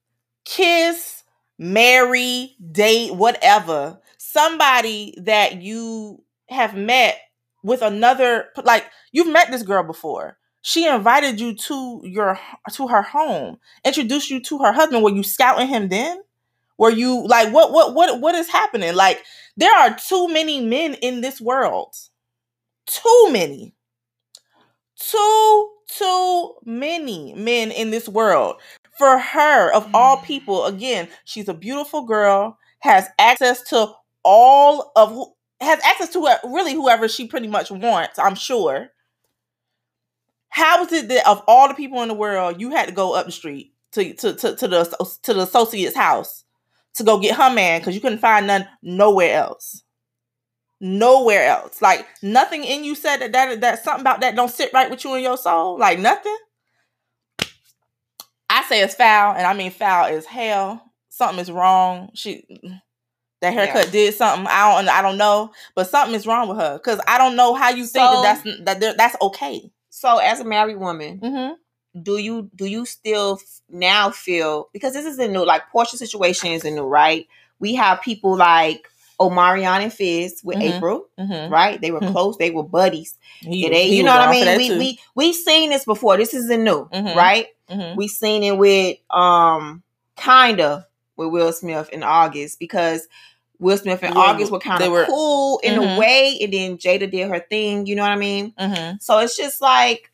kiss, 0.44 1.22
marry, 1.59 2.57
date, 2.70 3.14
whatever, 3.14 3.98
somebody 4.18 5.14
that 5.18 5.62
you 5.62 6.22
have 6.48 6.75
met 6.75 7.18
with 7.62 7.81
another 7.83 8.46
like 8.64 8.85
you've 9.12 9.33
met 9.33 9.51
this 9.51 9.62
girl 9.62 9.83
before 9.85 10.37
she 10.62 10.87
invited 10.88 11.40
you 11.40 11.55
to 11.57 12.01
your 12.05 12.38
to 12.72 12.88
her 12.88 13.03
home 13.03 13.59
introduced 13.85 14.31
you 14.31 14.40
to 14.42 14.59
her 14.59 14.72
husband. 14.72 15.03
Were 15.05 15.11
you 15.11 15.22
scouting 15.25 15.68
him 15.68 15.88
then? 15.88 16.22
Were 16.79 16.90
you 16.90 17.27
like 17.27 17.53
what 17.53 17.72
what 17.72 17.94
what 17.94 18.20
what 18.20 18.35
is 18.35 18.48
happening? 18.48 18.94
Like 18.94 19.22
there 19.57 19.75
are 19.75 19.96
too 19.96 20.29
many 20.29 20.61
men 20.61 20.94
in 20.94 21.20
this 21.20 21.40
world. 21.40 21.94
Too 22.87 23.29
many. 23.33 23.75
Too 24.98 25.70
too 25.88 26.55
many 26.64 27.35
men 27.35 27.70
in 27.70 27.90
this 27.90 28.09
world. 28.09 28.57
For 28.98 29.18
her 29.18 29.72
of 29.72 29.88
all 29.94 30.18
Mm. 30.18 30.25
people 30.25 30.66
again 30.66 31.09
she's 31.25 31.48
a 31.48 31.55
beautiful 31.55 32.03
girl 32.03 32.59
has 32.81 33.09
access 33.18 33.62
to 33.70 33.92
all 34.25 34.92
of 34.96 35.11
who 35.11 35.35
has 35.61 35.81
access 35.85 36.11
to 36.11 36.38
really 36.44 36.75
whoever 36.75 37.09
she 37.09 37.27
pretty 37.27 37.48
much 37.48 37.70
wants 37.70 38.18
i'm 38.18 38.35
sure 38.35 38.90
how 40.55 40.85
is 40.85 40.93
it 40.93 41.09
that 41.09 41.27
of 41.27 41.43
all 41.49 41.67
the 41.67 41.75
people 41.75 42.03
in 42.03 42.09
the 42.09 42.15
world 42.15 42.61
you 42.61 42.71
had 42.71 42.87
to 42.87 42.95
go 42.95 43.15
up 43.15 43.25
the 43.25 43.33
street 43.33 43.73
to 43.93 44.12
to 44.15 44.35
to, 44.35 44.55
to 44.55 44.69
the 44.69 45.17
to 45.23 45.33
the 45.33 45.41
associate's 45.41 45.97
house 45.97 46.45
to 46.95 47.05
go 47.05 47.19
get 47.19 47.37
her 47.37 47.51
man 47.53 47.81
because 47.81 47.95
you 47.95 48.03
couldn't 48.03 48.19
find 48.19 48.47
none 48.47 48.69
nowhere 48.83 49.35
else? 49.35 49.83
Nowhere 50.79 51.47
else. 51.47 51.81
Like 51.81 52.07
nothing 52.23 52.65
in 52.65 52.85
you 52.85 52.95
said 52.95 53.19
that 53.19 53.33
that 53.33 53.61
that 53.62 53.83
something 53.83 54.03
about 54.03 54.21
that 54.21 54.37
don't 54.37 54.51
sit 54.51 54.73
right 54.75 54.91
with 54.91 55.03
you 55.05 55.15
in 55.15 55.23
your 55.23 55.38
soul? 55.38 55.79
Like 55.79 55.99
nothing? 55.99 56.37
I 58.51 58.62
say 58.65 58.83
it's 58.83 58.95
foul 58.95 59.35
and 59.35 59.47
i 59.47 59.55
mean 59.55 59.71
foul 59.71 60.07
as 60.07 60.27
hell. 60.27 60.83
Something 61.09 61.38
is 61.38 61.51
wrong. 61.51 62.11
She 62.15 62.45
that 63.41 63.55
haircut 63.55 63.91
did 63.91 64.12
something. 64.15 64.47
I 64.51 64.77
don't 64.77 64.88
i 64.88 65.01
don't 65.03 65.19
know 65.19 65.53
but 65.75 65.88
something 65.88 66.15
is 66.15 66.27
wrong 66.27 66.49
with 66.49 66.59
her 66.59 66.79
because 66.79 67.01
i 67.09 67.19
don't 67.19 67.37
know 67.37 67.55
how 67.55 67.71
you 67.71 67.87
think 67.87 68.05
So- 68.11 68.23
that 68.23 68.45
that's 68.45 68.81
that 68.81 68.97
that's 68.99 69.17
okay 69.23 69.71
So, 70.03 70.19
as 70.19 70.41
a 70.41 70.45
married 70.45 70.79
woman, 70.79 71.21
mm-hmm. 71.21 72.03
do 72.03 72.17
you 72.17 72.51
do 72.57 72.67
you 72.67 72.85
still 72.85 73.38
now 73.71 74.11
feel 74.11 74.69
because 74.73 74.95
this 74.95 75.07
is 75.07 75.17
a 75.21 75.29
new 75.29 75.45
like 75.47 75.62
Portia 75.71 75.97
situation 75.97 76.51
is 76.51 76.65
a 76.65 76.73
new 76.73 76.83
right? 76.83 77.29
We 77.61 77.77
have 77.77 78.03
people 78.03 78.37
like 78.37 78.88
Omarion 79.21 79.81
and 79.85 79.93
Fizz 79.93 80.41
with 80.43 80.59
Mhm. 80.59 80.62
April, 80.75 81.07
Mm-hmm. 81.21 81.53
right? 81.53 81.81
They 81.81 81.93
were 81.93 82.01
Mhm. 82.01 82.11
close, 82.11 82.37
they 82.37 82.51
were 82.51 82.65
buddies. 82.65 83.15
He, 83.43 83.69
they, 83.69 83.87
you 83.97 84.03
know 84.03 84.11
what 84.19 84.27
I 84.29 84.31
mean? 84.33 84.57
We 84.57 84.69
too. 84.71 84.79
we 84.79 84.99
we've 85.15 85.37
seen 85.37 85.71
this 85.71 85.85
before. 85.85 86.17
This 86.17 86.35
isn't 86.35 86.65
new, 86.65 86.88
Mhm. 86.93 87.15
right? 87.15 87.47
Mhm. 87.71 87.95
We 87.95 88.09
seen 88.09 88.43
it 88.43 88.57
with 88.59 88.97
um 89.11 89.85
kinda 90.17 90.88
with 91.17 91.29
Will 91.31 91.53
Smith 91.53 91.88
in 91.91 92.03
August 92.03 92.59
because 92.59 93.07
Will 93.62 93.79
Smith 93.79 94.03
and 94.03 94.14
Yeah, 94.14 94.20
August 94.20 94.51
were 94.53 94.59
kind 94.59 94.83
of 94.83 95.07
cool 95.07 95.61
in 95.62 95.79
Mhm. 95.81 95.96
a 95.96 95.98
way, 95.98 96.38
and 96.42 96.53
then 96.53 96.79
Jada 96.79 97.11
did 97.11 97.29
her 97.31 97.38
thing. 97.38 97.87
You 97.87 97.94
know 97.94 98.03
what 98.03 98.11
I 98.11 98.16
mean? 98.16 98.53
Mhm. 98.59 99.01
So 99.01 99.18
it's 99.18 99.37
just 99.37 99.61
like, 99.62 100.11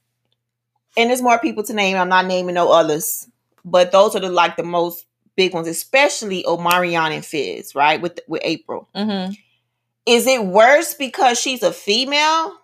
and 0.96 1.08
there's 1.10 1.22
more 1.22 1.38
people 1.38 1.62
to 1.64 1.72
name. 1.72 1.96
I'm 1.96 2.08
not 2.10 2.26
naming 2.26 2.54
no 2.54 2.70
others, 2.70 3.26
but 3.64 3.90
those 3.90 4.14
are 4.14 4.20
the 4.20 4.28
like 4.28 4.56
the 4.56 4.62
most 4.62 5.06
big 5.34 5.54
ones, 5.54 5.66
especially 5.68 6.42
Omarion 6.44 7.10
and 7.14 7.24
Fizz, 7.24 7.74
right? 7.74 8.00
With 8.00 8.20
with 8.28 8.42
April. 8.44 8.88
Mhm. 8.94 9.36
Is 10.06 10.26
it 10.26 10.44
worse 10.44 10.94
because 10.94 11.38
she's 11.40 11.62
a 11.62 11.72
female 11.72 12.54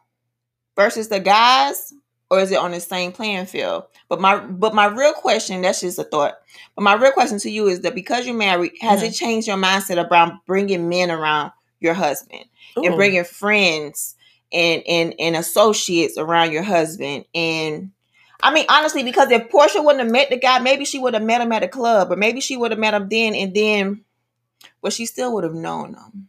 versus 0.76 1.08
the 1.08 1.20
guys, 1.20 1.92
or 2.30 2.40
is 2.40 2.50
it 2.50 2.58
on 2.58 2.72
the 2.72 2.80
same 2.80 3.12
playing 3.12 3.46
field? 3.46 3.84
But 4.14 4.20
my 4.20 4.38
but 4.38 4.74
my 4.74 4.86
real 4.86 5.12
question, 5.12 5.62
that's 5.62 5.80
just 5.80 5.98
a 5.98 6.04
thought. 6.04 6.34
But 6.76 6.82
my 6.82 6.94
real 6.94 7.12
question 7.12 7.38
to 7.40 7.50
you 7.50 7.66
is 7.66 7.80
that 7.80 7.94
because 7.94 8.26
you're 8.26 8.36
married, 8.36 8.72
has 8.80 9.02
it 9.02 9.06
mm-hmm. 9.06 9.12
changed 9.12 9.48
your 9.48 9.56
mindset 9.56 9.98
about 9.98 10.46
bringing 10.46 10.88
men 10.88 11.10
around 11.10 11.52
your 11.80 11.94
husband? 11.94 12.44
and 12.76 12.96
bringing 12.96 13.24
friends 13.24 14.16
and 14.52 14.82
and 14.86 15.14
and 15.18 15.36
associates 15.36 16.18
around 16.18 16.52
your 16.52 16.62
husband 16.62 17.24
and 17.34 17.90
I 18.42 18.52
mean 18.52 18.66
honestly 18.68 19.02
because 19.02 19.30
if 19.30 19.50
Portia 19.50 19.82
wouldn't 19.82 20.02
have 20.02 20.12
met 20.12 20.30
the 20.30 20.38
guy 20.38 20.58
maybe 20.58 20.84
she 20.84 20.98
would 20.98 21.14
have 21.14 21.22
met 21.22 21.40
him 21.40 21.52
at 21.52 21.62
a 21.62 21.68
club 21.68 22.10
or 22.10 22.16
maybe 22.16 22.40
she 22.40 22.56
would 22.56 22.70
have 22.70 22.80
met 22.80 22.94
him 22.94 23.08
then 23.08 23.34
and 23.34 23.54
then 23.54 24.04
but 24.82 24.92
she 24.92 25.06
still 25.06 25.34
would 25.34 25.44
have 25.44 25.54
known 25.54 25.94
him. 25.94 26.28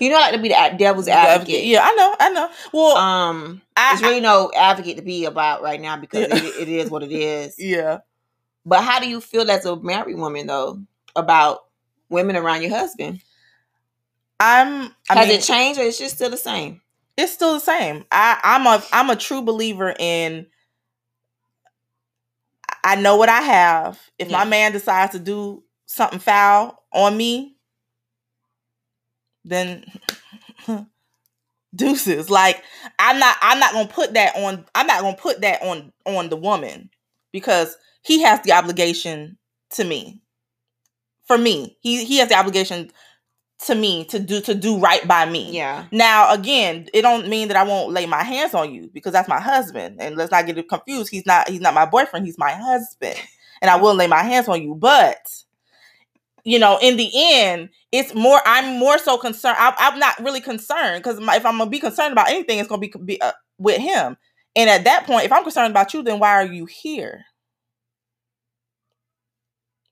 You 0.00 0.10
know, 0.10 0.16
I 0.16 0.20
like 0.20 0.32
to 0.32 0.38
be 0.38 0.48
the 0.48 0.74
devil's 0.78 1.08
advocate. 1.08 1.64
Yeah, 1.64 1.82
I 1.84 1.94
know, 1.94 2.16
I 2.18 2.30
know. 2.30 2.50
Well, 2.72 2.96
Um, 2.96 3.62
I, 3.76 3.90
there's 3.92 4.02
really 4.02 4.20
no 4.20 4.50
advocate 4.56 4.96
to 4.96 5.02
be 5.02 5.24
about 5.26 5.62
right 5.62 5.80
now 5.80 5.96
because 5.96 6.28
Yeah. 6.28 6.36
it, 6.36 6.44
it 6.44 6.68
is 6.68 6.90
what 6.90 7.02
it 7.02 7.12
is. 7.12 7.54
yeah. 7.58 7.98
But 8.64 8.82
how 8.84 9.00
do 9.00 9.08
you 9.08 9.20
feel 9.20 9.50
as 9.50 9.64
a 9.64 9.76
married 9.76 10.16
woman 10.16 10.46
though 10.46 10.80
about 11.16 11.60
women 12.08 12.36
around 12.36 12.62
your 12.62 12.70
husband? 12.70 13.20
I'm. 14.38 14.94
I 15.10 15.14
Has 15.14 15.28
mean, 15.28 15.38
it 15.38 15.42
changed 15.42 15.80
or 15.80 15.84
it's 15.84 15.98
just 15.98 16.16
still 16.16 16.30
the 16.30 16.36
same? 16.36 16.80
it's 17.16 17.32
still 17.32 17.54
the 17.54 17.60
same. 17.60 18.04
I, 18.10 18.38
I'm 18.42 18.66
a 18.66 18.82
I'm 18.92 19.10
a 19.10 19.16
true 19.16 19.42
believer 19.42 19.94
in. 19.98 20.46
I 22.84 22.96
know 22.96 23.16
what 23.16 23.28
I 23.28 23.40
have. 23.42 24.00
If 24.18 24.30
Yeah. 24.30 24.38
my 24.38 24.44
man 24.44 24.72
decides 24.72 25.12
to 25.12 25.18
do 25.18 25.62
something 25.86 26.18
foul 26.18 26.82
on 26.92 27.16
me, 27.16 27.56
then 29.44 29.84
deuces. 31.74 32.30
Like 32.30 32.62
I'm 32.98 33.18
not 33.18 33.36
I'm 33.40 33.58
not 33.58 33.72
gonna 33.72 33.88
put 33.88 34.14
that 34.14 34.36
on. 34.36 34.64
I'm 34.74 34.86
not 34.86 35.02
gonna 35.02 35.16
put 35.16 35.40
that 35.42 35.62
on 35.62 35.92
on 36.06 36.28
the 36.28 36.36
woman 36.36 36.90
because 37.32 37.76
he 38.02 38.22
has 38.22 38.40
the 38.42 38.52
obligation 38.52 39.38
to 39.70 39.84
me. 39.84 40.22
For 41.26 41.38
me, 41.38 41.76
he 41.80 42.04
he 42.04 42.18
has 42.18 42.28
the 42.28 42.38
obligation 42.38 42.90
to 43.66 43.74
me 43.74 44.04
to 44.06 44.18
do 44.18 44.40
to 44.40 44.54
do 44.54 44.78
right 44.78 45.06
by 45.06 45.26
me. 45.26 45.52
Yeah. 45.52 45.84
Now, 45.92 46.32
again, 46.32 46.88
it 46.94 47.02
don't 47.02 47.28
mean 47.28 47.48
that 47.48 47.56
I 47.56 47.62
won't 47.64 47.92
lay 47.92 48.06
my 48.06 48.22
hands 48.22 48.54
on 48.54 48.72
you 48.72 48.90
because 48.92 49.12
that's 49.12 49.28
my 49.28 49.40
husband. 49.40 49.96
And 50.00 50.16
let's 50.16 50.30
not 50.32 50.46
get 50.46 50.58
it 50.58 50.68
confused. 50.68 51.10
He's 51.10 51.26
not 51.26 51.48
he's 51.48 51.60
not 51.60 51.74
my 51.74 51.86
boyfriend, 51.86 52.26
he's 52.26 52.38
my 52.38 52.52
husband. 52.52 53.16
And 53.62 53.70
I 53.70 53.76
will 53.76 53.94
lay 53.94 54.06
my 54.06 54.22
hands 54.22 54.48
on 54.48 54.62
you. 54.62 54.74
But 54.74 55.18
you 56.44 56.58
know, 56.58 56.78
in 56.80 56.96
the 56.96 57.10
end, 57.14 57.70
it's 57.92 58.14
more 58.14 58.40
I'm 58.46 58.78
more 58.78 58.98
so 58.98 59.16
concerned. 59.18 59.56
I, 59.58 59.74
I'm 59.78 59.98
not 59.98 60.18
really 60.20 60.40
concerned 60.40 61.02
because 61.02 61.18
if 61.18 61.46
I'm 61.46 61.58
gonna 61.58 61.66
be 61.66 61.80
concerned 61.80 62.12
about 62.12 62.30
anything, 62.30 62.58
it's 62.58 62.68
gonna 62.68 62.80
be, 62.80 62.92
be 63.04 63.20
uh, 63.20 63.32
with 63.58 63.80
him. 63.80 64.16
And 64.56 64.68
at 64.68 64.84
that 64.84 65.06
point, 65.06 65.24
if 65.24 65.32
I'm 65.32 65.42
concerned 65.42 65.70
about 65.70 65.94
you, 65.94 66.02
then 66.02 66.18
why 66.18 66.32
are 66.32 66.46
you 66.46 66.66
here? 66.66 67.24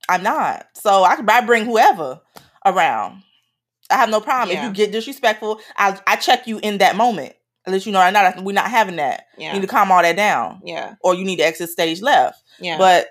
I'm 0.09 0.23
not. 0.23 0.67
So 0.75 1.05
I 1.05 1.17
could 1.17 1.29
I 1.29 1.45
bring 1.45 1.65
whoever 1.65 2.21
around. 2.65 3.23
I 3.91 3.97
have 3.97 4.11
no 4.11 4.21
problem. 4.21 4.57
If 4.57 4.63
you 4.63 4.73
get 4.73 4.93
disrespectful, 4.93 5.61
I 5.77 5.99
I 6.07 6.17
check 6.17 6.47
you 6.47 6.59
in 6.63 6.79
that 6.79 6.97
moment. 6.97 7.35
At 7.67 7.73
least 7.73 7.87
you 7.87 7.93
know 7.93 8.01
I'm 8.01 8.13
not 8.13 8.43
we're 8.43 8.53
not 8.53 8.71
having 8.71 8.97
that. 8.97 9.27
Yeah. 9.37 9.49
You 9.49 9.61
need 9.61 9.67
to 9.67 9.73
calm 9.73 9.93
all 9.93 10.03
that 10.03 10.17
down. 10.17 10.61
Yeah. 10.65 10.95
Or 11.03 11.15
you 11.15 11.25
need 11.25 11.37
to 11.37 11.43
exit 11.45 11.71
stage 11.71 12.01
left. 12.01 12.43
Yeah. 12.59 12.79
But 12.79 13.09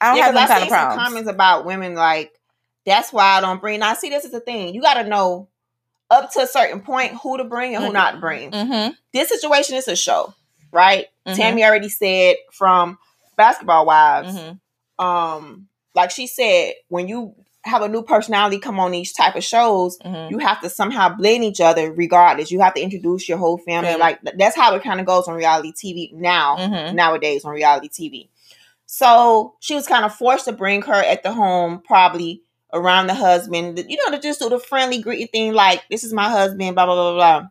I 0.00 0.08
don't 0.08 0.16
yeah, 0.18 0.24
have 0.24 0.34
them 0.34 0.48
kind 0.48 0.62
of 0.62 0.68
some 0.68 0.76
problems. 0.76 1.02
comments 1.02 1.30
about 1.30 1.64
women 1.64 1.94
like 1.94 2.32
that's 2.86 3.12
why 3.12 3.36
I 3.38 3.40
don't 3.40 3.60
bring. 3.60 3.80
Now, 3.80 3.94
see, 3.94 4.10
this 4.10 4.24
is 4.24 4.32
the 4.32 4.40
thing. 4.40 4.74
You 4.74 4.82
got 4.82 4.94
to 5.02 5.08
know 5.08 5.48
up 6.10 6.30
to 6.32 6.42
a 6.42 6.46
certain 6.46 6.80
point 6.80 7.12
who 7.22 7.38
to 7.38 7.44
bring 7.44 7.74
and 7.74 7.82
who 7.84 7.90
Mhm. 7.90 7.94
not 7.94 8.10
to 8.14 8.20
bring. 8.20 8.50
Mm-hmm. 8.50 8.92
This 9.12 9.28
situation 9.30 9.76
is 9.76 9.88
a 9.88 9.96
show, 9.96 10.34
right? 10.72 11.06
Mhm. 11.26 11.34
Tammy 11.36 11.64
already 11.64 11.88
said 11.88 12.36
from 12.52 12.98
Basketball 13.36 13.86
Wives, 13.86 14.34
Mm-hmm. 14.34 15.04
um, 15.04 15.68
like 15.94 16.10
she 16.10 16.26
said, 16.26 16.74
when 16.88 17.08
you 17.08 17.34
have 17.64 17.80
a 17.80 17.88
new 17.88 18.02
personality 18.02 18.58
come 18.58 18.78
on 18.78 18.90
these 18.90 19.12
type 19.14 19.34
of 19.36 19.42
shows, 19.42 19.96
Mm-hmm. 20.04 20.30
you 20.32 20.38
have 20.38 20.60
to 20.60 20.68
somehow 20.68 21.08
blend 21.08 21.42
each 21.42 21.60
other 21.62 21.90
regardless. 21.90 22.50
You 22.50 22.60
have 22.60 22.74
to 22.74 22.82
introduce 22.82 23.26
your 23.28 23.38
whole 23.38 23.56
family. 23.58 23.88
Family. 23.88 24.00
Like 24.00 24.20
that's 24.36 24.54
how 24.54 24.74
it 24.74 24.82
kind 24.82 25.00
of 25.00 25.06
goes 25.06 25.26
on 25.26 25.34
reality 25.34 25.72
TV 25.72 26.12
now 26.12 26.56
Mm-hmm. 26.58 26.94
nowadays 26.94 27.44
on 27.46 27.52
reality 27.54 27.88
TV. 27.88 28.28
So 28.86 29.54
she 29.60 29.74
was 29.74 29.86
kind 29.86 30.04
of 30.04 30.14
forced 30.14 30.44
to 30.44 30.52
bring 30.52 30.82
her 30.82 30.92
at 30.94 31.22
the 31.22 31.32
home, 31.32 31.80
probably 31.84 32.42
around 32.74 33.06
the 33.06 33.14
husband, 33.14 33.78
you 33.88 33.96
know, 33.96 34.14
to 34.14 34.20
just 34.20 34.40
do 34.40 34.50
the 34.50 34.58
friendly, 34.58 35.00
greeting 35.00 35.28
thing, 35.28 35.54
like, 35.54 35.82
this 35.90 36.04
is 36.04 36.12
my 36.12 36.28
husband, 36.28 36.74
blah, 36.74 36.84
blah, 36.84 36.94
blah, 36.94 37.14
blah. 37.14 37.48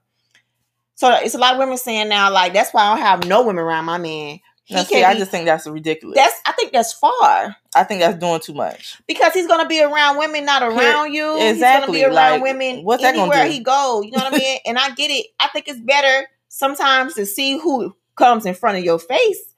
So 0.95 1.11
it's 1.15 1.33
a 1.33 1.39
lot 1.39 1.53
of 1.53 1.59
women 1.59 1.77
saying 1.77 2.09
now, 2.09 2.31
like, 2.31 2.53
that's 2.53 2.73
why 2.73 2.83
I 2.83 2.95
don't 2.95 3.05
have 3.05 3.25
no 3.27 3.43
women 3.45 3.63
around 3.63 3.85
my 3.85 3.97
man. 3.97 4.39
He 4.65 4.75
Now, 4.75 4.83
see, 4.83 4.95
can't 4.95 5.15
I 5.15 5.19
just 5.19 5.31
think 5.31 5.45
that's 5.45 5.67
ridiculous. 5.67 6.15
that's 6.15 6.35
I 6.45 6.53
think 6.53 6.71
that's 6.71 6.93
far. 6.93 7.55
I 7.75 7.83
think 7.83 7.99
that's 7.99 8.17
doing 8.17 8.39
too 8.39 8.53
much. 8.53 8.97
Because 9.07 9.33
he's 9.33 9.47
gonna 9.47 9.67
be 9.67 9.81
around 9.83 10.17
women, 10.17 10.45
not 10.45 10.63
around 10.63 11.13
you. 11.13 11.35
exactly, 11.35 11.47
He's 11.47 11.61
gonna 11.61 11.91
be 11.91 12.03
around 12.05 12.41
like, 12.41 12.43
women 12.43 12.83
what's 12.85 13.03
that 13.03 13.15
anywhere 13.15 13.45
he 13.45 13.59
go. 13.59 14.01
You 14.01 14.11
know 14.11 14.23
what 14.23 14.33
I 14.33 14.37
mean? 14.37 14.59
And 14.65 14.77
I 14.79 14.91
get 14.91 15.11
it. 15.11 15.27
I 15.39 15.49
think 15.49 15.67
it's 15.67 15.81
better 15.81 16.27
sometimes 16.47 17.15
to 17.15 17.25
see 17.25 17.57
who 17.57 17.93
comes 18.15 18.45
in 18.45 18.53
front 18.53 18.77
of 18.77 18.85
your 18.85 18.99
face 18.99 19.53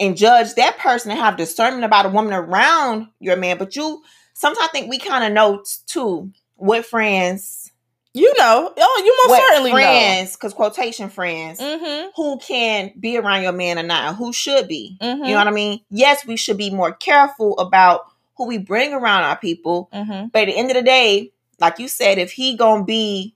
and 0.00 0.16
judge 0.16 0.54
that 0.54 0.78
person 0.78 1.12
and 1.12 1.20
have 1.20 1.36
discernment 1.36 1.84
about 1.84 2.06
a 2.06 2.08
woman 2.08 2.32
around 2.32 3.06
your 3.20 3.36
man. 3.36 3.56
But 3.56 3.76
you 3.76 4.02
sometimes 4.40 4.68
I 4.68 4.72
think 4.72 4.88
we 4.88 4.98
kind 4.98 5.22
of 5.22 5.32
know 5.32 5.62
too 5.86 6.32
what 6.56 6.86
friends, 6.86 7.70
You 8.12 8.34
know. 8.38 8.72
Oh, 8.76 9.02
you 9.04 9.16
most 9.22 9.28
what 9.28 9.48
certainly 9.48 9.70
friends, 9.70 10.34
because 10.34 10.54
quotation 10.54 11.10
friends. 11.10 11.60
Mm-hmm. 11.60 12.10
who 12.16 12.38
can 12.38 12.92
be 12.98 13.18
around 13.18 13.42
your 13.42 13.52
man 13.52 13.78
or 13.78 13.82
not, 13.82 14.16
who 14.16 14.32
should 14.32 14.66
be. 14.66 14.96
Mm-hmm. 15.00 15.24
You 15.24 15.30
know 15.30 15.36
what 15.36 15.46
I 15.46 15.52
mean? 15.52 15.80
Yes, 15.90 16.26
we 16.26 16.36
should 16.36 16.56
be 16.56 16.70
more 16.70 16.92
careful 16.92 17.58
about 17.58 18.06
who 18.36 18.46
we 18.46 18.58
bring 18.58 18.94
around 18.94 19.24
our 19.24 19.36
people. 19.36 19.90
mm-hmm. 19.92 20.28
But 20.32 20.42
at 20.42 20.46
the 20.46 20.56
end 20.56 20.70
of 20.70 20.76
the 20.76 20.82
day, 20.82 21.32
like 21.60 21.78
you 21.78 21.88
said, 21.88 22.18
if 22.18 22.32
he 22.32 22.56
gonna 22.56 22.84
be 22.84 23.34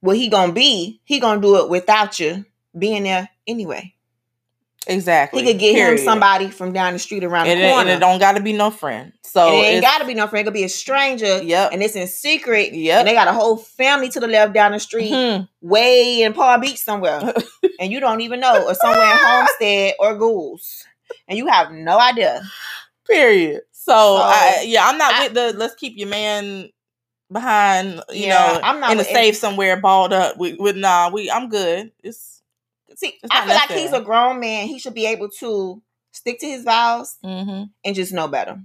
what 0.00 0.16
he 0.16 0.28
gonna 0.28 0.52
be, 0.52 1.00
he 1.04 1.18
gonna 1.18 1.40
do 1.40 1.56
it 1.56 1.70
without 1.70 2.20
you 2.20 2.44
being 2.76 3.04
there 3.04 3.30
anyway. 3.46 3.94
Exactly. 4.88 5.42
He 5.42 5.52
could 5.52 5.60
get 5.60 5.74
Period. 5.74 5.98
him 6.00 6.04
somebody 6.04 6.50
from 6.50 6.72
down 6.72 6.94
the 6.94 6.98
street 6.98 7.22
around 7.22 7.46
And 7.46 7.60
the 7.60 7.64
it, 7.66 7.70
corner. 7.70 7.90
and 7.90 7.90
it 7.90 8.00
don't 8.00 8.18
got 8.18 8.36
to 8.36 8.42
be 8.42 8.52
no 8.52 8.70
friend. 8.70 9.12
So 9.22 9.48
And 9.48 9.56
it 9.56 9.68
ain't 9.68 9.82
gotta 9.84 10.06
be 10.06 10.14
no 10.14 10.26
friend. 10.26 10.40
It 10.42 10.46
could 10.50 10.54
be 10.54 10.64
a 10.64 10.68
stranger, 10.68 11.42
Yep. 11.42 11.70
and 11.72 11.82
it's 11.82 11.94
in 11.94 12.06
secret. 12.08 12.72
Yep. 12.72 13.00
And 13.00 13.08
they 13.08 13.12
got 13.12 13.28
a 13.28 13.32
whole 13.32 13.56
family 13.58 14.08
to 14.08 14.20
the 14.20 14.26
left 14.26 14.54
down 14.54 14.72
the 14.72 14.80
street, 14.80 15.12
Mhm. 15.12 15.48
way 15.60 16.22
in 16.22 16.32
Palm 16.32 16.60
Beach 16.62 16.78
somewhere, 16.78 17.34
and 17.80 17.92
you 17.92 18.00
don't 18.00 18.22
even 18.22 18.40
know, 18.40 18.66
or 18.66 18.74
somewhere 18.74 19.10
in 19.10 19.16
Homestead 19.20 19.94
or 19.98 20.14
Goulds, 20.16 20.86
and 21.28 21.36
you 21.36 21.46
have 21.48 21.70
no 21.70 21.98
idea. 22.00 22.42
Period. 23.06 23.62
So, 23.72 23.94
I, 23.94 24.64
yeah, 24.66 24.86
I'm 24.86 24.98
not 24.98 25.14
I- 25.14 25.24
with 25.24 25.34
the 25.34 25.52
let's 25.56 25.74
keep 25.74 25.96
your 25.96 26.08
man 26.08 26.70
behind, 27.32 28.00
you 28.10 28.26
Yeah, 28.26 28.52
know, 28.54 28.60
I'm 28.62 28.80
not 28.80 28.92
in 28.92 29.00
a 29.00 29.04
safe 29.04 29.36
somewhere, 29.36 29.78
balled 29.80 30.12
up. 30.12 30.36
With, 30.38 30.58
with 30.58 30.76
nah, 30.76 31.10
we 31.10 31.30
I'm 31.30 31.48
good. 31.48 31.92
It's 32.02 32.27
See, 32.96 33.18
I 33.30 33.46
feel 33.46 33.54
like 33.54 33.70
he's 33.70 33.92
a 33.92 34.00
grown 34.00 34.40
man. 34.40 34.66
He 34.66 34.78
should 34.78 34.94
be 34.94 35.06
able 35.06 35.28
to 35.40 35.82
stick 36.12 36.40
to 36.40 36.46
his 36.46 36.64
vows 36.64 37.16
mm-hmm. 37.24 37.64
and 37.84 37.94
just 37.94 38.12
know 38.12 38.28
better. 38.28 38.60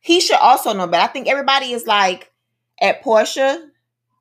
He 0.00 0.20
should 0.20 0.36
also 0.36 0.72
know 0.72 0.86
better. 0.86 1.04
I 1.04 1.12
think 1.12 1.28
everybody 1.28 1.72
is 1.72 1.86
like 1.86 2.32
at 2.80 3.04
Porsha, 3.04 3.68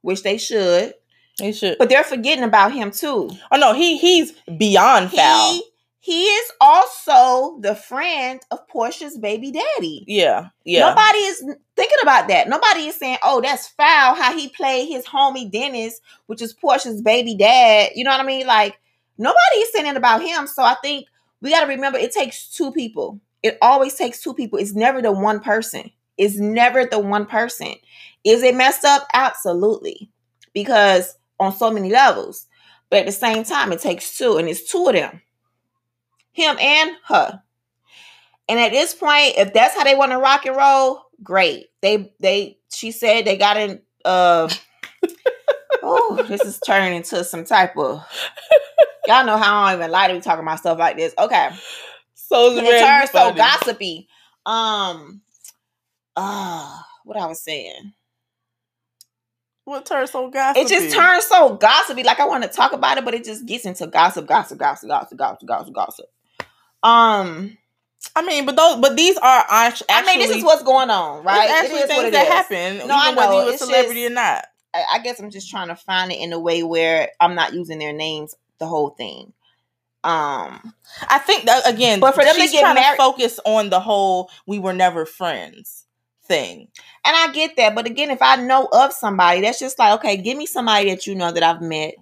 which 0.02 0.24
they 0.24 0.38
should, 0.38 0.94
he 1.40 1.52
should. 1.52 1.78
but 1.80 1.90
they're 1.90 2.04
forgetting 2.04 2.44
about 2.44 2.72
him 2.72 2.92
too. 2.92 3.30
Oh 3.52 3.58
no, 3.58 3.74
he 3.74 3.98
he's 3.98 4.34
beyond 4.58 5.12
foul. 5.12 5.54
He 5.54 5.64
he 6.04 6.24
is 6.24 6.52
also 6.60 7.60
the 7.62 7.76
friend 7.76 8.42
of 8.50 8.68
Porsha's 8.68 9.18
baby 9.20 9.52
daddy. 9.52 10.04
yeah, 10.08 10.48
yeah. 10.66 10.90
Nobody 10.90 11.20
is 11.20 11.40
thinking 11.76 11.98
about 12.02 12.28
that. 12.28 12.50
Nobody 12.50 12.88
is 12.88 12.96
saying, 12.96 13.18
"Oh, 13.24 13.40
that's 13.40 13.68
foul." 13.68 14.16
How 14.16 14.36
he 14.36 14.50
played 14.50 14.88
his 14.88 15.06
homie 15.06 15.52
Dennis, 15.52 16.02
which 16.26 16.42
is 16.42 16.56
Porsha's 16.56 17.02
baby 17.02 17.36
dad. 17.36 17.92
You 17.96 18.04
know 18.04 18.12
what 18.12 18.20
I 18.20 18.26
mean? 18.26 18.48
Like 18.48 18.80
nobody 19.22 19.58
is 19.58 19.72
saying 19.72 19.88
it 19.88 19.98
about 19.98 20.22
him. 20.22 20.48
So 20.48 20.64
I 20.64 20.76
think 20.82 21.08
we 21.42 21.52
got 21.52 21.62
to 21.62 21.68
remember 21.68 21.98
it 21.98 22.12
takes 22.12 22.50
two 22.50 22.72
people. 22.72 23.22
It 23.44 23.58
always 23.62 23.96
takes 23.96 24.22
two 24.22 24.34
people. 24.34 24.60
It's 24.60 24.74
never 24.74 25.02
the 25.02 25.12
one 25.12 25.40
person. 25.40 25.92
It's 26.18 26.38
never 26.38 26.86
the 26.86 27.00
one 27.00 27.26
person. 27.26 27.76
Is 28.24 28.44
it 28.44 28.56
messed 28.56 28.86
up? 28.86 29.08
Absolutely, 29.14 30.12
because 30.54 31.18
on 31.40 31.54
so 31.54 31.72
many 31.72 31.90
levels. 31.90 32.48
But 32.90 33.00
at 33.00 33.06
the 33.06 33.12
same 33.12 33.44
time, 33.44 33.72
it 33.72 33.80
takes 33.80 34.18
two, 34.18 34.38
and 34.38 34.50
it's 34.50 34.70
two 34.70 34.86
of 34.88 34.94
them, 34.94 35.22
him 36.34 36.58
and 36.60 36.92
her. 37.08 37.42
And 38.50 38.60
at 38.60 38.72
this 38.72 38.94
point, 38.94 39.36
if 39.38 39.54
that's 39.54 39.76
how 39.76 39.86
they 39.86 39.96
want 39.96 40.12
to 40.12 40.18
rock 40.18 40.46
and 40.46 40.58
roll, 40.58 41.04
great. 41.24 41.68
They 41.82 42.14
they 42.20 42.58
she 42.74 42.92
said 42.92 43.26
they 43.26 43.38
got 43.38 43.58
in 43.58 43.82
uh 44.04 44.50
oh, 45.84 46.26
this 46.28 46.42
is 46.42 46.60
turning 46.60 46.96
into 46.96 47.24
some 47.24 47.46
type 47.46 47.78
of 47.78 48.04
y'all 49.12 49.26
know 49.26 49.38
how 49.38 49.62
I 49.64 49.72
don't 49.72 49.82
even 49.82 49.92
lie 49.92 50.08
to 50.08 50.14
be 50.14 50.20
talking 50.22 50.44
about 50.44 50.60
stuff 50.60 50.78
like 50.80 50.98
this. 50.98 51.14
Okay. 51.18 51.50
so 52.16 52.52
it 52.58 52.80
turns 52.80 53.12
so 53.12 53.34
gossipy. 53.34 54.08
Um 54.46 55.22
uh 56.16 56.80
what 57.06 57.18
I 57.18 57.26
was 57.26 57.44
saying. 57.44 57.94
What 59.66 59.86
turns 59.86 60.12
so 60.12 60.30
gossipy? 60.30 60.62
It 60.62 60.68
just 60.70 60.96
turns 60.96 61.26
so 61.26 61.56
gossipy. 61.56 62.04
Like 62.04 62.20
I 62.20 62.26
want 62.26 62.44
to 62.44 62.50
talk 62.50 62.74
about 62.74 62.98
it, 62.98 63.06
but 63.06 63.14
it 63.14 63.24
just 63.24 63.46
gets 63.46 63.66
into 63.66 63.88
gossip, 63.88 64.26
gossip, 64.28 64.58
gossip, 64.58 64.90
gossip, 64.90 65.18
gossip, 65.18 65.48
gossip, 65.48 65.74
gossip. 65.74 66.06
Um, 66.84 67.58
I 68.16 68.24
mean, 68.26 68.46
but 68.48 68.56
those, 68.56 68.78
but 68.78 68.96
these 68.98 69.18
are 69.18 69.46
actually. 69.50 69.88
I 69.92 70.04
mean, 70.04 70.18
this 70.20 70.36
is 70.36 70.44
what's 70.44 70.64
going 70.64 70.90
on, 70.90 71.24
right? 71.24 71.44
It's 71.48 71.54
actually 71.54 71.80
it 71.80 71.84
is 71.84 71.88
things 71.88 71.98
what 71.98 72.06
it 72.08 72.14
that 72.14 72.24
is. 72.28 72.30
happen. 72.34 72.88
No, 72.88 72.96
I 72.96 73.06
even 73.12 73.16
whether 73.18 73.32
know. 73.32 73.40
you're 73.42 73.50
a 73.50 73.54
It's 73.54 73.64
celebrity 73.66 74.02
just- 74.02 74.12
or 74.12 74.16
not. 74.16 74.46
I, 74.74 74.84
I 74.94 75.00
guess 75.00 75.20
I'm 75.20 75.30
just 75.30 75.50
trying 75.52 75.68
to 75.68 75.76
find 75.76 76.12
it 76.12 76.16
in 76.20 76.32
a 76.34 76.40
way 76.40 76.64
where 76.64 77.10
I'm 77.20 77.36
not 77.36 77.54
using 77.54 77.78
their 77.78 77.94
names 77.94 78.34
the 78.62 78.68
whole 78.68 78.92
thing. 78.92 79.34
Um, 80.04 80.74
I 81.10 81.20
think 81.20 81.46
that 81.46 81.68
again, 81.68 82.00
But 82.00 82.16
for 82.16 82.24
them 82.24 82.36
to 82.36 82.48
get 82.48 82.74
married- 82.74 82.92
to 82.92 82.98
focus 82.98 83.40
on 83.46 83.70
the 83.70 83.80
whole 83.82 84.30
"we 84.48 84.58
were 84.60 84.74
never 84.74 85.06
friends" 85.06 85.86
thing. 86.24 86.70
and 87.04 87.16
I 87.18 87.32
get 87.34 87.56
that, 87.58 87.76
but 87.76 87.86
again, 87.88 88.10
if 88.12 88.22
I 88.22 88.38
know 88.38 88.68
of 88.72 88.94
somebody, 88.94 89.42
that's 89.42 89.60
just 89.60 89.78
like, 89.80 89.96
okay, 89.96 90.16
give 90.18 90.38
me 90.38 90.46
somebody 90.46 90.90
that 90.92 91.06
you 91.08 91.16
know 91.16 91.32
that 91.32 91.44
I've 91.44 91.62
met. 91.62 91.96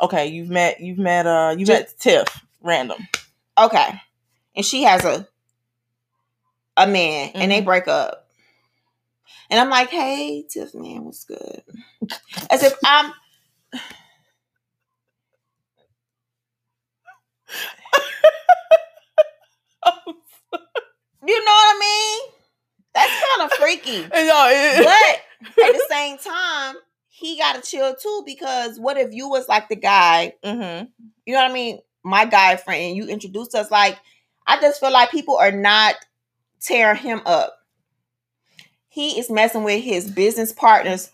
Okay, 0.00 0.26
you've 0.26 0.50
met, 0.50 0.80
you've 0.80 0.98
met, 0.98 1.26
uh, 1.26 1.54
you 1.56 1.64
met 1.66 1.94
Tiff, 1.98 2.26
random. 2.60 3.06
Okay, 3.56 4.00
and 4.56 4.66
she 4.66 4.82
has 4.82 5.04
a 5.04 5.26
a 6.76 6.86
man, 6.86 7.30
and 7.34 7.50
they 7.50 7.60
Mhm. 7.62 7.64
break 7.64 7.88
up. 7.88 8.28
And 9.50 9.58
I'm 9.60 9.68
like, 9.70 9.90
hey, 9.90 10.44
Tiff, 10.48 10.74
man, 10.74 11.04
what's 11.04 11.24
good? 11.24 11.62
As 12.50 12.62
if 12.62 12.74
I'm. 12.84 13.12
You 21.26 21.44
know 21.44 21.52
what 21.52 21.76
I 21.76 21.78
mean? 21.80 22.32
That's 22.94 23.12
kind 23.36 23.50
of 23.50 23.56
freaky. 23.58 24.02
But 24.10 25.56
at 25.64 25.72
the 25.72 25.86
same 25.88 26.18
time, 26.18 26.74
he 27.08 27.38
got 27.38 27.62
to 27.62 27.62
chill 27.70 27.94
too 27.94 28.22
because 28.26 28.78
what 28.78 28.96
if 28.98 29.12
you 29.12 29.28
was 29.28 29.48
like 29.48 29.68
the 29.68 29.76
guy, 29.76 30.34
Mhm. 30.44 30.88
you 31.26 31.32
know 31.34 31.40
what 31.42 31.50
I 31.50 31.54
mean? 31.54 31.78
My 32.02 32.24
guy 32.26 32.56
friend, 32.56 32.96
you 32.96 33.06
introduced 33.06 33.54
us 33.54 33.70
like, 33.70 33.98
I 34.46 34.60
just 34.60 34.80
feel 34.80 34.90
like 34.92 35.10
people 35.10 35.36
are 35.36 35.52
not 35.52 35.94
tearing 36.60 36.96
him 36.98 37.22
up. 37.26 37.54
He 38.88 39.18
is 39.18 39.30
messing 39.30 39.62
with 39.64 39.82
his 39.82 40.10
business 40.10 40.52
partner's 40.52 41.10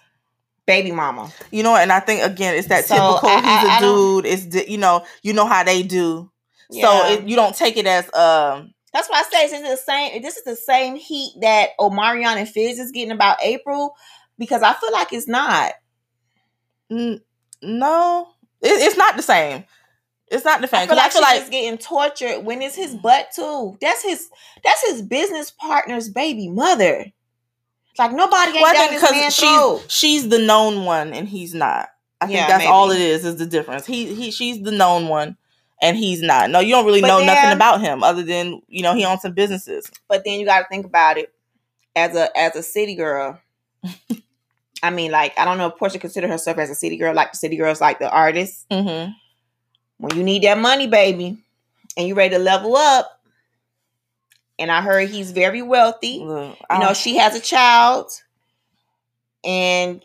baby 0.67 0.91
mama. 0.93 1.31
You 1.53 1.63
know, 1.63 1.77
and 1.77 1.93
I 1.93 2.01
think 2.01 2.23
again, 2.25 2.55
it's 2.57 2.69
that 2.69 2.85
So, 2.87 2.95
typical. 2.95 3.29
I- 3.29 3.35
he's 3.41 3.45
I- 3.45 3.75
a 3.75 3.77
I 3.77 3.81
don't- 3.81 4.23
dude. 4.23 4.27
It's 4.27 4.69
you 4.69 4.79
know, 4.79 5.05
you 5.23 5.33
know 5.35 5.47
how 5.47 5.63
they 5.63 5.83
do. 5.83 6.31
Yeah. 6.71 6.85
So 6.87 7.13
it, 7.13 7.29
you 7.29 7.37
don't 7.37 7.55
take 7.55 7.77
it 7.77 7.87
as 7.87 8.05
um. 8.15 8.73
That's 8.93 9.09
why 9.09 9.19
I 9.19 9.23
say 9.31 9.49
this 9.49 9.61
is 9.63 9.69
the 9.69 9.77
same. 9.77 10.23
This 10.23 10.37
is 10.37 10.45
the 10.45 10.57
same 10.57 10.97
heat 10.97 11.35
that 11.43 11.71
Omarion 11.79 12.37
and 12.37 12.49
Fizz 12.49 12.79
is 12.79 12.93
getting 12.93 13.11
about 13.13 13.39
Apryl, 13.41 13.91
because 14.39 14.63
I 14.63 14.73
feel 14.75 14.93
like 14.93 15.13
it's 15.13 15.29
not. 15.29 15.73
n- 16.91 17.21
No, 17.63 18.29
it, 18.63 18.69
it's 18.69 18.97
not 18.97 19.17
the 19.17 19.23
same. 19.23 19.65
It's 20.29 20.45
not 20.45 20.61
the 20.61 20.67
same. 20.67 20.83
I 20.83 20.87
feel 20.87 20.97
like, 20.97 21.13
she's 21.13 21.21
just 21.41 21.53
getting 21.53 21.79
tortured 21.79 22.41
when 22.45 22.61
it's 22.63 22.75
his 22.75 22.95
butt 22.95 23.29
too. 23.35 23.77
That's 23.81 24.03
his. 24.03 24.29
That's 24.65 24.85
his 24.89 25.03
business 25.03 25.51
partner's 25.53 26.09
baby 26.09 26.49
mother. 26.49 27.07
Like 27.99 28.13
nobody 28.13 28.51
ain't 28.53 28.63
Well, 28.63 28.77
I 28.77 28.89
think 28.89 29.01
this 29.01 29.39
throat. 29.39 29.83
she's 29.89 29.93
she's 29.93 30.29
the 30.29 30.39
known 30.39 30.85
one 30.85 31.13
and 31.15 31.29
he's 31.29 31.55
not. 31.55 31.89
I 32.21 32.27
think 32.27 32.39
Yeah, 32.39 32.49
that's 32.49 32.67
all 32.67 32.91
it 32.91 33.01
is. 33.01 33.25
is. 33.25 33.35
Is 33.35 33.37
the 33.37 33.47
difference. 33.47 33.87
He 33.87 34.15
he 34.15 34.31
she's 34.31 34.61
the 34.63 34.73
known 34.73 35.09
one 35.09 35.37
and 35.83 35.97
he's 35.97 36.23
not. 36.23 36.51
No, 36.51 36.61
you 36.61 36.73
don't 36.73 36.87
really 36.87 37.01
But 37.01 37.09
know 37.09 37.25
nothing 37.25 37.53
about 37.53 37.81
him 37.81 38.03
other 38.03 38.23
than 38.23 38.63
you 38.69 38.83
know 38.83 38.95
he 38.95 39.05
owns 39.05 39.23
some 39.23 39.33
businesses. 39.33 39.91
But 40.09 40.25
then 40.25 40.41
you 40.41 40.47
got 40.47 40.61
to 40.61 40.67
think 40.69 40.87
about 40.87 41.19
it 41.19 41.33
as 41.95 42.15
a 42.17 42.37
as 42.37 42.57
a 42.57 42.63
city 42.63 42.95
girl. 42.95 43.41
I 44.83 44.91
mean, 44.91 45.11
like 45.11 45.39
I 45.39 45.45
don't 45.45 45.59
know 45.59 45.69
if 45.69 45.75
Porsha 45.75 46.01
consider 46.01 46.29
herself 46.29 46.59
as 46.59 46.71
a 46.71 46.75
city 46.75 46.97
girl, 46.97 47.15
like 47.15 47.33
the 47.33 47.39
city 47.39 47.57
girls, 47.57 47.81
like 47.81 47.99
the 47.99 48.11
artists. 48.11 48.67
Mm-hmm. 48.71 49.13
When 49.99 50.17
you 50.17 50.23
need 50.23 50.43
that 50.43 50.59
money, 50.59 50.87
baby, 50.87 51.39
and 51.97 52.07
you 52.07 52.15
ready 52.15 52.35
to 52.35 52.39
level 52.39 52.77
up. 52.77 53.13
And 54.59 54.71
I 54.71 54.81
heard 54.81 55.11
he's 55.11 55.33
very 55.33 55.61
wealthy. 55.61 56.21
Look, 56.21 56.57
You 56.71 56.79
know, 56.79 56.95
she 56.95 57.17
has 57.17 57.35
a 57.35 57.41
child, 57.41 58.11
and 59.45 60.03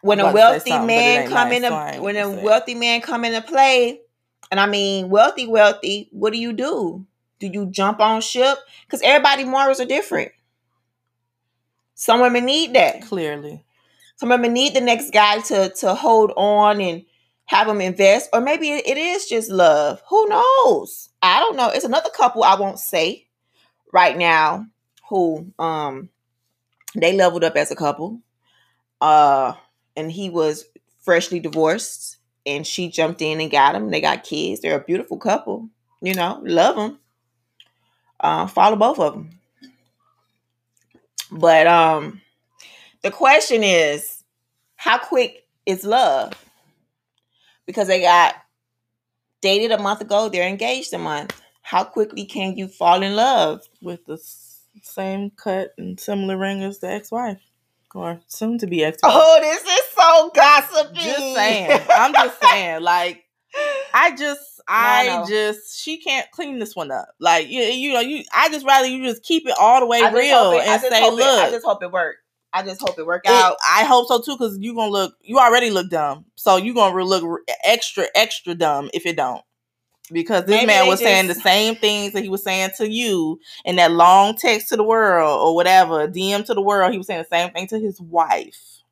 when 0.00 0.18
a 0.18 0.24
about 0.24 0.32
to 0.32 0.60
say 0.60 0.70
wealthy 0.70 0.70
something, 0.70 0.86
but 0.88 0.92
it 0.92 0.96
man 0.96 1.28
come 1.28 1.48
in, 1.48 1.54
into 1.54 1.68
so 1.68 1.74
I 1.74 1.90
ain't 1.92 2.02
when 2.02 2.16
a 2.16 2.30
wealthy 2.30 2.74
man 2.74 3.00
come 3.00 3.24
into 3.24 3.40
play, 3.42 4.00
and 4.52 4.60
I 4.60 4.66
mean 4.66 5.08
wealthy, 5.08 5.48
wealthy, 5.48 6.10
what 6.12 6.34
do 6.34 6.38
you 6.38 6.52
do? 6.52 7.06
Do 7.40 7.46
you 7.48 7.66
jump 7.66 8.00
on 8.00 8.20
ship? 8.20 8.58
Because 8.86 9.00
everybody 9.02 9.44
morals 9.44 9.80
are 9.80 9.86
different. 9.86 10.30
Some 11.94 12.20
women 12.20 12.44
need 12.44 12.74
that. 12.74 13.02
clearly. 13.02 13.64
Some 14.16 14.28
women 14.28 14.52
need 14.52 14.74
the 14.74 14.80
next 14.82 15.10
guy 15.12 15.40
to 15.40 15.70
to 15.80 15.94
hold 15.94 16.32
on 16.36 16.80
and 16.82 17.04
have 17.46 17.66
them 17.66 17.80
invest, 17.80 18.28
or 18.32 18.42
maybe 18.42 18.70
it 18.70 18.86
it 18.86 18.98
is 18.98 19.26
just 19.26 19.50
love. 19.50 20.02
Who 20.10 20.28
knows? 20.28 21.08
I 21.22 21.40
don't 21.40 21.56
know. 21.56 21.70
It's 21.70 21.84
another 21.86 22.10
couple 22.10 22.44
I 22.44 22.54
won't 22.54 22.78
say 22.78 23.28
right 23.92 24.16
now 24.16 24.66
who 25.08 25.52
um 25.58 26.10
they 26.94 27.16
leveled 27.16 27.44
up 27.44 27.56
as 27.56 27.70
a 27.70 27.76
couple. 27.76 28.20
Uh, 29.00 29.54
and 29.96 30.12
he 30.12 30.30
was 30.30 30.66
freshly 31.00 31.40
divorced, 31.40 32.11
and 32.44 32.66
she 32.66 32.88
jumped 32.88 33.22
in 33.22 33.40
and 33.40 33.50
got 33.50 33.74
him. 33.74 33.90
They 33.90 34.00
got 34.00 34.24
kids. 34.24 34.60
They're 34.60 34.78
a 34.78 34.84
beautiful 34.84 35.18
couple. 35.18 35.68
You 36.00 36.14
know, 36.14 36.40
love 36.44 36.76
them. 36.76 36.98
Uh, 38.20 38.46
follow 38.46 38.76
both 38.76 38.98
of 38.98 39.14
them. 39.14 39.30
But 41.30 41.66
um, 41.66 42.20
the 43.02 43.10
question 43.10 43.62
is, 43.62 44.22
how 44.76 44.98
quick 44.98 45.46
is 45.66 45.84
love? 45.84 46.32
Because 47.66 47.88
they 47.88 48.02
got 48.02 48.34
dated 49.40 49.72
a 49.72 49.78
month 49.78 50.00
ago, 50.00 50.28
they're 50.28 50.48
engaged 50.48 50.92
a 50.92 50.98
month. 50.98 51.40
How 51.62 51.84
quickly 51.84 52.24
can 52.24 52.56
you 52.56 52.68
fall 52.68 53.02
in 53.02 53.16
love? 53.16 53.62
With 53.80 54.04
the 54.06 54.18
same 54.82 55.30
cut 55.30 55.72
and 55.78 55.98
similar 55.98 56.36
ring 56.36 56.62
as 56.62 56.80
the 56.80 56.90
ex-wife. 56.90 57.40
Or 57.94 58.20
soon 58.26 58.58
to 58.58 58.66
be 58.66 58.84
ex. 58.84 58.98
Oh, 59.02 59.38
this 59.40 59.62
is 59.62 59.94
so 59.94 60.30
gossipy. 60.34 61.00
Just 61.00 61.34
saying. 61.34 61.80
I'm 61.90 62.12
just 62.12 62.42
saying. 62.42 62.82
Like, 62.82 63.24
I 63.94 64.14
just, 64.16 64.40
I 64.68 65.06
No, 65.08 65.20
no. 65.22 65.28
just, 65.28 65.78
she 65.80 65.98
can't 65.98 66.30
clean 66.30 66.58
this 66.58 66.74
one 66.76 66.90
up. 66.90 67.08
Like, 67.20 67.48
you, 67.48 67.60
you 67.62 67.92
know, 67.92 68.00
you. 68.00 68.24
I 68.34 68.48
just 68.48 68.64
rather 68.66 68.86
you 68.86 69.04
just 69.04 69.22
keep 69.22 69.46
it 69.46 69.54
all 69.60 69.80
the 69.80 69.86
way 69.86 70.00
real 70.12 70.52
it- 70.52 70.66
and 70.66 70.80
say, 70.80 71.10
look. 71.10 71.20
it- 71.20 71.24
I 71.48 71.50
just 71.50 71.64
hope 71.64 71.82
it 71.82 71.90
work. 71.92 72.16
I 72.54 72.62
just 72.62 72.80
hope 72.82 72.98
it 72.98 73.06
work 73.06 73.22
it- 73.24 73.30
out. 73.30 73.56
I 73.66 73.84
hope 73.84 74.08
so 74.08 74.20
too, 74.20 74.36
because 74.38 74.58
you 74.60 74.74
gonna 74.74 74.90
look. 74.92 75.14
You 75.22 75.38
already 75.38 75.70
look 75.70 75.88
dumb, 75.90 76.26
so 76.36 76.56
you 76.56 76.74
gonna 76.74 77.02
look 77.04 77.40
extra, 77.64 78.06
extra 78.14 78.54
dumb 78.54 78.90
if 78.92 79.06
it 79.06 79.16
don't. 79.16 79.42
Because 80.12 80.44
this 80.44 80.56
Maybe 80.56 80.66
man 80.66 80.88
was 80.88 81.00
saying 81.00 81.28
the 81.28 81.34
same 81.34 81.76
things 81.76 82.12
that 82.12 82.22
he 82.22 82.28
was 82.28 82.42
saying 82.42 82.70
to 82.76 82.88
you 82.88 83.40
in 83.64 83.76
that 83.76 83.92
long 83.92 84.36
text 84.36 84.68
to 84.68 84.76
the 84.76 84.84
world 84.84 85.40
or 85.40 85.54
whatever 85.54 86.06
DM 86.06 86.44
to 86.46 86.54
the 86.54 86.60
world. 86.60 86.92
He 86.92 86.98
was 86.98 87.06
saying 87.06 87.24
the 87.28 87.36
same 87.36 87.50
thing 87.52 87.66
to 87.68 87.78
his 87.78 88.00
wife 88.00 88.82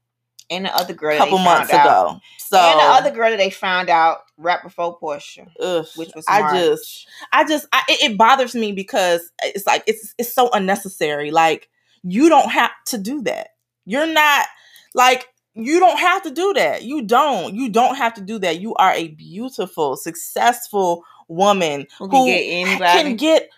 and 0.50 0.64
the 0.64 0.76
other 0.76 0.92
girl 0.92 1.14
a 1.14 1.18
couple 1.18 1.38
months 1.38 1.72
out. 1.72 1.86
ago. 1.86 2.20
So 2.38 2.58
and 2.58 2.80
the 2.80 2.84
other 2.84 3.10
girl 3.12 3.30
that 3.30 3.36
they 3.36 3.50
found 3.50 3.88
out 3.88 4.18
right 4.36 4.62
before 4.62 4.98
Porsha, 4.98 5.48
ugh, 5.60 5.86
which 5.94 6.10
was 6.14 6.24
I 6.28 6.58
just 6.58 7.06
I 7.32 7.44
just 7.44 7.66
I, 7.72 7.82
it, 7.88 8.10
it 8.12 8.18
bothers 8.18 8.54
me 8.54 8.72
because 8.72 9.30
it's 9.42 9.66
like 9.66 9.84
it's 9.86 10.14
it's 10.18 10.32
so 10.32 10.50
unnecessary. 10.52 11.30
Like 11.30 11.68
you 12.02 12.28
don't 12.28 12.50
have 12.50 12.72
to 12.86 12.98
do 12.98 13.22
that. 13.22 13.50
You're 13.84 14.06
not 14.06 14.46
like 14.94 15.28
you 15.54 15.80
don't 15.80 15.98
have 15.98 16.22
to 16.24 16.30
do 16.30 16.52
that. 16.54 16.82
You 16.84 17.02
don't. 17.02 17.54
You 17.54 17.68
don't 17.70 17.96
have 17.96 18.14
to 18.14 18.20
do 18.20 18.38
that. 18.40 18.60
You 18.60 18.74
are 18.76 18.92
a 18.92 19.08
beautiful, 19.08 19.96
successful 19.96 21.04
woman 21.28 21.86
Who 21.98 22.08
can 22.08 22.24
get 22.26 22.44
can 22.80 23.16
get 23.16 23.50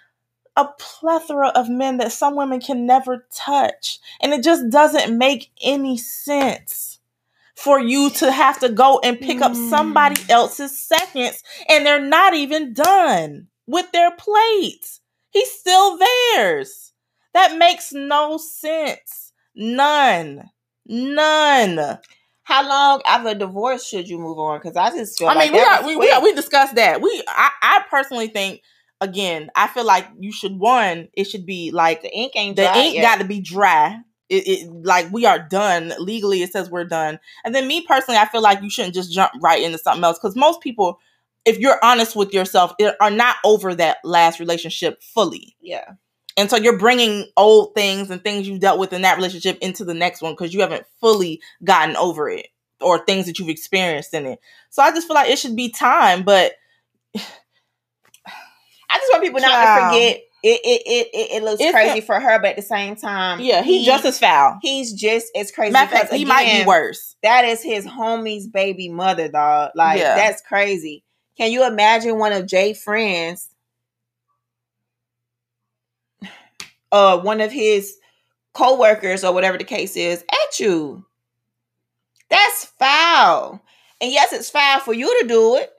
a 0.56 0.68
plethora 0.78 1.48
of 1.48 1.68
men 1.68 1.98
that 1.98 2.12
some 2.12 2.36
women 2.36 2.60
can 2.60 2.86
never 2.86 3.26
touch. 3.34 3.98
And 4.20 4.32
it 4.34 4.44
just 4.44 4.70
doesn't 4.70 5.16
make 5.16 5.50
any 5.62 5.96
sense 5.98 7.00
for 7.56 7.80
you 7.80 8.10
to 8.10 8.32
have 8.32 8.58
to 8.60 8.68
go 8.68 9.00
and 9.04 9.20
pick 9.20 9.40
up 9.42 9.54
somebody 9.54 10.16
Mm. 10.16 10.30
else's 10.30 10.78
seconds 10.78 11.42
and 11.68 11.86
they're 11.86 12.00
not 12.00 12.34
even 12.34 12.74
done 12.74 13.48
with 13.66 13.90
their 13.92 14.10
plates. 14.12 15.00
He's 15.30 15.50
still 15.52 15.98
theirs. 15.98 16.92
That 17.34 17.56
makes 17.58 17.92
no 17.92 18.36
sense. 18.38 19.32
None. 19.54 20.50
None. 20.86 21.98
How 22.44 22.68
long 22.68 23.02
after 23.06 23.30
a 23.30 23.34
divorce 23.34 23.86
should 23.86 24.08
you 24.08 24.18
move 24.18 24.38
on? 24.38 24.58
Because 24.58 24.76
I 24.76 24.90
just 24.90 25.18
feel 25.18 25.28
I 25.28 25.34
like 25.34 25.52
mean, 25.52 25.60
we 25.60 25.64
are, 25.64 25.86
we, 25.86 25.96
we, 25.96 26.10
are, 26.10 26.22
we 26.22 26.34
discussed 26.34 26.74
that. 26.74 27.00
We 27.00 27.22
I, 27.28 27.50
I 27.62 27.84
personally 27.88 28.28
think 28.28 28.62
again, 29.00 29.50
I 29.54 29.68
feel 29.68 29.84
like 29.84 30.08
you 30.18 30.32
should 30.32 30.58
one, 30.58 31.08
it 31.14 31.24
should 31.24 31.46
be 31.46 31.70
like 31.70 32.02
the 32.02 32.10
ink 32.10 32.32
ain't 32.36 32.56
the 32.56 32.76
ink 32.76 33.00
got 33.02 33.18
to 33.20 33.24
be 33.24 33.40
dry. 33.40 33.98
It, 34.28 34.48
it 34.48 34.70
like 34.84 35.12
we 35.12 35.26
are 35.26 35.38
done 35.38 35.92
legally. 35.98 36.42
It 36.42 36.52
says 36.52 36.70
we're 36.70 36.84
done. 36.84 37.18
And 37.44 37.54
then 37.54 37.68
me 37.68 37.84
personally, 37.86 38.18
I 38.18 38.26
feel 38.26 38.40
like 38.40 38.62
you 38.62 38.70
shouldn't 38.70 38.94
just 38.94 39.12
jump 39.12 39.32
right 39.42 39.62
into 39.62 39.78
something 39.78 40.02
else 40.02 40.18
because 40.18 40.36
most 40.36 40.60
people, 40.62 40.98
if 41.44 41.58
you're 41.58 41.78
honest 41.82 42.16
with 42.16 42.32
yourself, 42.32 42.72
are 43.00 43.10
not 43.10 43.36
over 43.44 43.74
that 43.74 43.98
last 44.04 44.40
relationship 44.40 45.02
fully. 45.02 45.56
yeah. 45.60 45.92
And 46.36 46.48
so 46.48 46.56
you're 46.56 46.78
bringing 46.78 47.26
old 47.36 47.74
things 47.74 48.10
and 48.10 48.22
things 48.22 48.48
you've 48.48 48.60
dealt 48.60 48.78
with 48.78 48.92
in 48.92 49.02
that 49.02 49.16
relationship 49.16 49.58
into 49.60 49.84
the 49.84 49.94
next 49.94 50.22
one 50.22 50.32
because 50.32 50.54
you 50.54 50.60
haven't 50.60 50.86
fully 51.00 51.40
gotten 51.64 51.96
over 51.96 52.28
it 52.28 52.46
or 52.80 53.04
things 53.04 53.26
that 53.26 53.38
you've 53.38 53.48
experienced 53.48 54.14
in 54.14 54.26
it. 54.26 54.38
So 54.70 54.82
I 54.82 54.90
just 54.90 55.06
feel 55.06 55.14
like 55.14 55.30
it 55.30 55.38
should 55.38 55.56
be 55.56 55.70
time, 55.70 56.22
but 56.22 56.52
I 57.14 58.98
just 58.98 59.12
want 59.12 59.24
people 59.24 59.40
not 59.40 59.48
to 59.50 59.82
forget 59.84 60.16
it. 60.16 60.22
It 60.44 60.60
it 60.64 60.82
it, 61.14 61.30
it 61.36 61.42
looks 61.44 61.60
It's 61.62 61.70
crazy 61.70 62.00
for 62.00 62.18
her, 62.18 62.40
but 62.40 62.50
at 62.50 62.56
the 62.56 62.62
same 62.62 62.96
time, 62.96 63.38
yeah, 63.40 63.62
he's 63.62 63.82
he- 63.82 63.86
just 63.86 64.04
as 64.04 64.18
foul. 64.18 64.58
he's 64.60 64.92
just 64.92 65.28
as 65.36 65.52
crazy. 65.52 65.72
Matter 65.72 65.96
fact, 65.96 66.12
he 66.12 66.24
might 66.24 66.62
be 66.62 66.66
worse. 66.66 67.14
That 67.22 67.44
is 67.44 67.62
his 67.62 67.86
homie's 67.86 68.48
baby 68.48 68.88
mother, 68.88 69.28
dog. 69.28 69.70
Like 69.76 70.00
Yeah. 70.00 70.16
that's 70.16 70.42
crazy. 70.42 71.04
Can 71.38 71.52
you 71.52 71.64
imagine 71.64 72.18
one 72.18 72.32
of 72.32 72.46
Jay 72.46 72.74
friends, 72.74 73.48
uh, 76.92 77.18
one 77.18 77.40
of 77.40 77.50
his 77.50 77.96
co-workers 78.54 79.24
or 79.24 79.32
whatever 79.32 79.58
the 79.58 79.64
case 79.64 79.96
is, 79.96 80.22
at 80.22 80.60
you? 80.60 81.04
That's 82.30 82.66
foul. 82.78 83.60
And 84.00 84.12
yes, 84.12 84.32
it's 84.32 84.50
foul 84.50 84.80
for 84.80 84.94
you 84.94 85.20
to 85.20 85.28
do 85.28 85.56
it, 85.56 85.70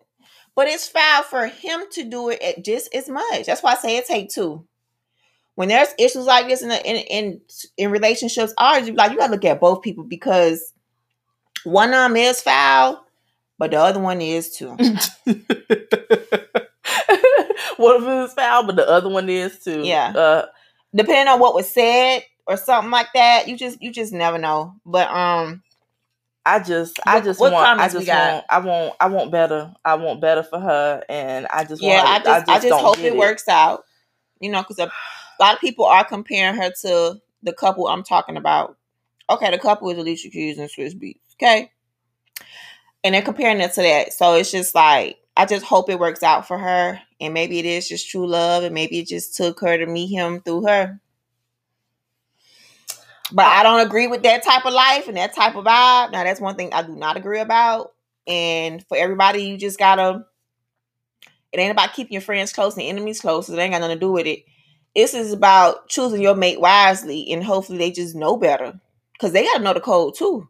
but 0.55 0.67
it's 0.67 0.87
foul 0.87 1.23
for 1.23 1.47
him 1.47 1.81
to 1.93 2.03
do 2.03 2.29
it 2.29 2.41
at 2.41 2.63
just 2.63 2.93
as 2.93 3.09
much. 3.09 3.45
That's 3.45 3.63
why 3.63 3.71
I 3.73 3.75
say 3.75 3.97
it 3.97 4.05
take 4.05 4.29
two. 4.29 4.65
When 5.55 5.69
there's 5.69 5.89
issues 5.99 6.25
like 6.25 6.47
this 6.47 6.63
in 6.63 6.71
a, 6.71 6.77
in 6.77 6.95
in 6.95 7.41
in 7.77 7.91
relationships, 7.91 8.53
ours 8.57 8.87
you 8.87 8.93
like 8.93 9.11
you 9.11 9.17
gotta 9.17 9.31
look 9.31 9.45
at 9.45 9.59
both 9.59 9.83
people 9.83 10.03
because 10.03 10.73
one 11.63 11.89
of 11.89 11.95
them 11.95 12.15
is 12.15 12.41
foul, 12.41 13.05
but 13.59 13.71
the 13.71 13.77
other 13.77 13.99
one 13.99 14.21
is 14.21 14.55
too. 14.55 14.69
one 17.77 17.95
of 17.95 18.01
them 18.03 18.23
is 18.25 18.33
foul, 18.33 18.65
but 18.65 18.75
the 18.75 18.87
other 18.87 19.09
one 19.09 19.29
is 19.29 19.59
too. 19.59 19.81
Yeah. 19.83 20.13
Uh, 20.15 20.45
Depending 20.95 21.27
on 21.27 21.39
what 21.39 21.55
was 21.55 21.69
said 21.69 22.23
or 22.45 22.57
something 22.57 22.91
like 22.91 23.07
that, 23.13 23.47
you 23.47 23.57
just 23.57 23.81
you 23.81 23.91
just 23.91 24.13
never 24.13 24.37
know. 24.37 24.75
But 24.85 25.09
um, 25.09 25.63
I 26.45 26.59
just, 26.59 26.99
I 27.05 27.21
just 27.21 27.39
what 27.39 27.53
want, 27.53 27.79
I 27.79 27.87
just 27.87 28.07
want, 28.07 28.45
I 28.49 28.59
want, 28.59 28.95
I 28.99 29.07
want 29.07 29.31
better. 29.31 29.73
I 29.85 29.95
want 29.95 30.19
better 30.19 30.43
for 30.43 30.59
her, 30.59 31.03
and 31.07 31.47
I 31.47 31.63
just 31.63 31.81
yeah, 31.81 32.03
I 32.05 32.19
just 32.19 32.49
I 32.49 32.55
just, 32.55 32.67
don't 32.67 32.81
hope 32.81 32.97
get 32.97 33.13
it 33.13 33.17
works 33.17 33.47
out. 33.47 33.85
You 34.39 34.51
know, 34.51 34.61
because 34.61 34.79
a 34.79 34.91
lot 35.39 35.53
of 35.53 35.61
people 35.61 35.85
are 35.85 36.03
comparing 36.03 36.59
her 36.61 36.69
to 36.81 37.21
the 37.43 37.53
couple 37.53 37.87
I'm 37.87 38.03
talking 38.03 38.35
about. 38.35 38.77
Okay, 39.29 39.49
the 39.51 39.57
couple 39.57 39.89
is 39.89 39.97
Alicia 39.97 40.29
Keys 40.29 40.57
and 40.57 40.69
Swizz 40.69 40.99
Beatz. 40.99 41.19
Okay, 41.41 41.71
and 43.05 43.15
they're 43.15 43.21
comparing 43.21 43.61
it 43.61 43.73
to 43.73 43.81
that. 43.81 44.11
So 44.11 44.33
it's 44.33 44.51
just 44.51 44.75
like 44.75 45.19
I 45.37 45.45
just 45.45 45.63
hope 45.63 45.89
it 45.89 45.99
works 45.99 46.23
out 46.23 46.45
for 46.45 46.57
her, 46.57 46.99
and 47.23 47.33
maybe 47.33 47.59
it 47.59 47.65
is 47.65 47.87
just 47.87 48.09
true 48.09 48.27
love, 48.27 48.63
and 48.63 48.73
maybe 48.73 48.99
it 48.99 49.07
just 49.07 49.35
took 49.35 49.59
her 49.61 49.77
to 49.77 49.85
meet 49.85 50.07
him 50.07 50.41
through 50.41 50.67
her. 50.67 50.99
But 53.31 53.45
I 53.45 53.63
don't 53.63 53.85
agree 53.85 54.07
with 54.07 54.21
that 54.23 54.43
type 54.43 54.65
of 54.65 54.73
life 54.73 55.07
and 55.07 55.17
that 55.17 55.33
type 55.33 55.55
of 55.55 55.65
vibe. 55.65 56.11
Now 56.11 56.23
that's 56.23 56.41
one 56.41 56.55
thing 56.55 56.71
I 56.73 56.83
do 56.83 56.95
not 56.95 57.17
agree 57.17 57.39
about. 57.39 57.93
And 58.27 58.85
for 58.85 58.97
everybody, 58.97 59.43
you 59.43 59.57
just 59.57 59.79
gotta. 59.79 60.25
It 61.51 61.59
ain't 61.59 61.71
about 61.71 61.93
keeping 61.93 62.13
your 62.13 62.21
friends 62.21 62.53
close 62.53 62.73
and 62.75 62.83
enemies 62.83 63.21
close. 63.21 63.49
It 63.49 63.57
ain't 63.57 63.73
got 63.73 63.81
nothing 63.81 63.97
to 63.97 63.99
do 63.99 64.11
with 64.11 64.27
it. 64.27 64.43
This 64.95 65.13
is 65.13 65.33
about 65.33 65.87
choosing 65.87 66.21
your 66.21 66.35
mate 66.35 66.59
wisely, 66.59 67.31
and 67.31 67.43
hopefully 67.43 67.79
they 67.79 67.91
just 67.91 68.15
know 68.15 68.37
better, 68.37 68.79
because 69.13 69.31
they 69.31 69.43
gotta 69.43 69.63
know 69.63 69.73
the 69.73 69.79
code 69.79 70.15
too. 70.15 70.47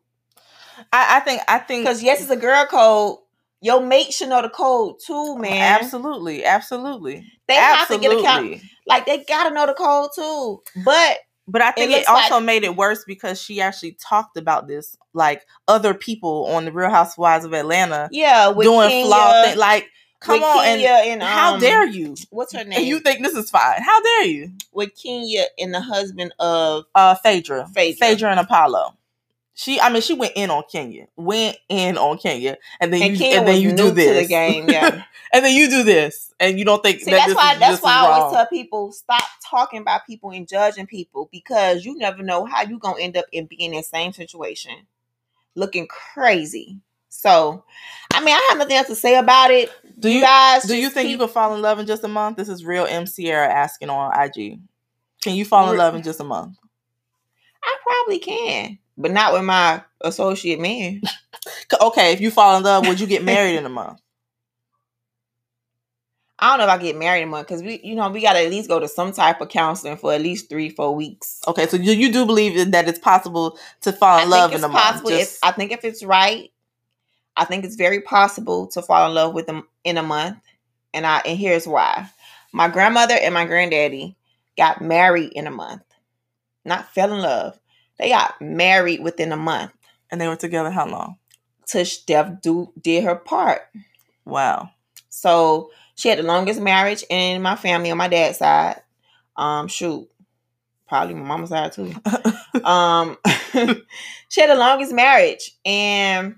I, 0.92 1.18
I 1.18 1.20
think, 1.22 1.42
I 1.48 1.60
think, 1.60 1.84
Because 1.84 2.04
yes, 2.04 2.22
it's 2.22 2.30
a 2.30 2.36
girl 2.36 2.66
code. 2.66 3.20
Your 3.64 3.82
mate 3.82 4.14
should 4.14 4.30
know 4.30 4.42
the 4.42 4.50
code 4.50 4.96
too, 5.06 5.38
man. 5.38 5.82
absolutely, 5.82 6.44
absolutely, 6.46 7.26
They 7.48 7.56
have 7.56 7.88
to 7.88 7.94
absolutely. 7.96 8.16
get 8.22 8.26
account. 8.26 8.62
Like 8.86 9.06
they 9.06 9.24
gotta 9.24 9.54
know 9.56 9.66
the 9.66 9.74
code 9.74 10.10
too. 10.16 10.62
But 10.84 11.20
But 11.48 11.62
I 11.62 11.72
think 11.72 11.92
it, 11.92 11.96
looks 11.96 12.10
also 12.10 12.36
like- 12.36 12.44
made 12.46 12.64
it 12.64 12.76
worse 12.76 13.04
because 13.06 13.42
she 13.42 13.62
actually 13.62 13.94
talked 13.94 14.38
about 14.38 14.68
this, 14.68 14.96
like 15.14 15.44
other 15.68 15.94
people 15.94 16.48
on 16.48 16.66
the 16.66 16.72
Real 16.72 16.90
Housewives 16.90 17.46
of 17.46 17.54
Atlanta 17.54 18.10
yeah, 18.12 18.50
with 18.50 18.66
doing 18.66 18.90
Kenya, 18.90 19.06
flawed 19.08 19.46
things. 19.46 19.58
Like, 19.58 19.88
come 20.22 20.42
on, 20.44 20.64
Kenya 20.64 20.88
and, 20.90 21.22
and, 21.22 21.24
how 21.24 21.56
um, 21.56 21.60
dare 21.60 21.86
you? 21.86 22.16
What's 22.32 22.54
her 22.54 22.64
name? 22.64 22.80
And 22.80 22.86
you 22.86 23.00
think 23.00 23.24
this 23.24 23.34
is 23.34 23.50
fine? 23.50 23.82
How 23.82 24.02
dare 24.02 24.26
you? 24.26 24.52
with 24.74 24.92
Kenya 25.02 25.44
and 25.60 25.74
the 25.74 25.82
husband 25.82 26.34
of 26.40 26.86
Uh, 26.96 27.16
Phaedra, 27.16 27.68
Phaedra. 27.74 28.08
Phaedra 28.08 28.32
and 28.32 28.40
Apollo. 28.40 28.98
She, 29.56 29.80
I 29.80 29.92
mean, 29.92 30.02
she 30.02 30.16
went 30.16 30.34
in 30.36 30.50
on 30.50 30.64
Kenya, 30.72 31.08
went 31.16 31.58
in 31.70 31.98
on 31.98 32.18
Kenya, 32.18 32.58
and 32.80 32.92
then 32.92 33.04
and 33.04 33.12
you, 33.12 33.18
Kenya 33.20 33.38
and 33.38 33.48
then 33.48 33.62
you 33.62 33.76
do 33.76 33.92
this 33.92 34.08
to 34.08 34.14
the 34.24 34.28
game. 34.28 34.68
Yeah. 34.68 35.04
and 35.34 35.46
then 35.46 35.56
you 35.56 35.70
do 35.70 35.84
this, 35.84 36.34
and 36.40 36.58
you 36.58 36.66
don't 36.66 36.82
think 36.82 37.02
See, 37.02 37.12
that 37.12 37.28
that's 37.28 37.36
why 37.36 37.54
is 37.54 37.60
that's 37.60 37.82
why 37.84 37.94
I 37.94 38.00
always 38.00 38.36
tell 38.36 38.48
people 38.48 38.92
stop 38.92 39.24
talking 39.48 39.82
about 39.82 40.08
people 40.08 40.32
and 40.32 40.48
judging 40.48 40.88
people 40.88 41.30
because 41.32 41.86
you 41.86 41.98
never 41.98 42.24
know 42.24 42.46
how 42.46 42.64
you 42.64 42.80
gonna 42.80 43.00
end 43.00 43.16
up 43.16 43.26
in 43.32 43.46
being 43.46 43.74
in 43.74 43.78
the 43.78 43.84
same 43.84 44.12
situation, 44.12 44.74
looking 45.56 45.88
crazy. 45.88 46.80
So, 47.10 47.64
I 48.12 48.22
mean, 48.22 48.34
I 48.34 48.48
have 48.50 48.58
nothing 48.58 48.76
else 48.76 48.88
to 48.88 48.96
say 48.96 49.18
about 49.18 49.52
it. 49.52 49.72
Do 50.00 50.10
You 50.10 50.16
you 50.16 50.22
guys, 50.22 50.64
do 50.64 50.76
you 50.76 50.90
think 50.90 51.10
you 51.10 51.18
keep- 51.18 51.28
could 51.28 51.30
fall 51.34 51.54
in 51.54 51.62
love 51.62 51.78
in 51.78 51.86
just 51.86 52.04
a 52.04 52.08
month? 52.08 52.38
This 52.38 52.50
is 52.50 52.66
real 52.66 52.86
M 52.86 53.06
Sierra 53.06 53.48
asking 53.48 53.92
on 53.92 54.12
IG. 54.20 54.60
Can 55.22 55.36
you 55.36 55.46
fall 55.46 55.72
in 55.72 55.78
love 55.78 55.94
in 55.94 56.02
just 56.02 56.20
a 56.20 56.24
month? 56.24 56.58
I 57.64 57.78
probably 57.84 58.20
can, 58.20 58.80
but 58.98 59.12
not 59.12 59.34
with 59.34 59.44
my 59.44 59.84
associate 60.02 60.60
man. 60.60 61.02
Okay, 61.82 62.14
if 62.14 62.22
you 62.22 62.32
fall 62.32 62.56
in 62.58 62.64
love, 62.64 62.88
would 62.88 63.00
you 63.00 63.08
get 63.08 63.24
married 63.24 63.58
in 63.58 63.66
a 63.66 63.70
month? 63.70 64.00
I 66.40 66.50
don't 66.50 66.60
know 66.60 66.74
if 66.74 66.80
I 66.80 66.84
get 66.84 66.98
married 66.98 67.22
in 67.22 67.30
a 67.30 67.32
month 67.32 67.48
because 67.48 67.64
we, 67.64 67.80
you 67.84 67.96
know, 67.96 68.10
we 68.10 68.22
got 68.22 68.34
to 68.34 68.40
at 68.40 68.50
least 68.50 68.68
go 68.68 68.80
to 68.80 68.88
some 68.88 69.12
type 69.12 69.40
of 69.40 69.50
counseling 69.50 69.98
for 69.98 70.14
at 70.14 70.22
least 70.22 70.50
three, 70.50 70.70
four 70.70 70.94
weeks. 70.94 71.42
Okay, 71.48 71.68
so 71.68 71.78
you, 71.78 71.94
you 71.94 72.12
do 72.12 72.26
believe 72.26 72.72
that 72.72 72.88
it's 72.88 73.00
possible 73.00 73.58
to 73.82 73.94
fall 73.94 74.20
in 74.20 74.28
I 74.28 74.30
love 74.30 74.54
in 74.54 74.64
a 74.64 74.68
month? 74.68 75.10
If, 75.10 75.40
I 75.42 75.52
think 75.52 75.72
if 75.72 75.86
it's 75.86 76.04
right, 76.04 76.52
I 77.36 77.46
think 77.46 77.64
it's 77.64 77.76
very 77.76 78.02
possible 78.02 78.68
to 78.68 78.82
fall 78.82 79.08
in 79.08 79.16
love 79.16 79.34
with 79.34 79.48
them 79.48 79.68
in 79.84 79.98
a 79.98 80.04
month. 80.04 80.38
And 80.94 81.08
I 81.08 81.20
and 81.26 81.38
here's 81.38 81.68
why: 81.68 82.10
my 82.52 82.68
grandmother 82.68 83.16
and 83.16 83.34
my 83.34 83.46
granddaddy 83.46 84.16
got 84.58 84.82
married 84.82 85.32
in 85.34 85.48
a 85.48 85.52
month, 85.52 85.84
not 86.66 86.94
fell 86.94 87.14
in 87.14 87.22
love. 87.22 87.60
They 88.04 88.10
got 88.10 88.42
married 88.42 89.02
within 89.02 89.32
a 89.32 89.38
month. 89.38 89.72
And 90.12 90.20
they 90.20 90.28
were 90.28 90.36
together 90.36 90.70
how 90.70 90.86
long? 90.86 91.16
Till 91.66 91.86
Steph 91.86 92.42
do 92.42 92.74
did 92.80 93.06
her 93.06 93.16
part. 93.16 93.62
Wow. 94.26 94.72
So 95.10 95.72
she 95.96 96.10
had 96.10 96.20
the 96.20 96.24
longest 96.24 96.60
marriage 96.60 97.06
in 97.10 97.42
my 97.42 97.56
family 97.56 97.92
on 97.92 97.98
my 97.98 98.10
dad's 98.10 98.40
side. 98.40 98.82
Um, 99.38 99.70
shoot, 99.70 100.10
probably 100.86 101.16
my 101.16 101.24
mama's 101.24 101.50
side 101.50 101.72
too. 101.72 101.94
um, 102.66 103.18
she 104.28 104.42
had 104.42 104.50
the 104.50 104.56
longest 104.56 104.92
marriage, 104.92 105.52
and 105.66 106.36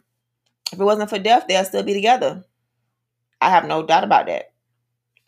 if 0.72 0.80
it 0.80 0.84
wasn't 0.84 1.10
for 1.10 1.18
death, 1.18 1.46
they'll 1.48 1.66
still 1.66 1.84
be 1.84 1.96
together. 1.96 2.46
I 3.42 3.50
have 3.50 3.66
no 3.66 3.84
doubt 3.84 4.04
about 4.04 4.28
that. 4.28 4.54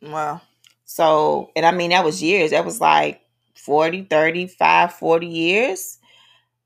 Wow. 0.03 0.41
So, 0.85 1.51
and 1.55 1.65
I 1.65 1.71
mean, 1.71 1.89
that 1.89 2.05
was 2.05 2.21
years. 2.21 2.51
That 2.51 2.63
was 2.63 2.79
like 2.79 3.21
40, 3.55 4.03
35, 4.03 4.93
40 4.93 5.27
years. 5.27 5.97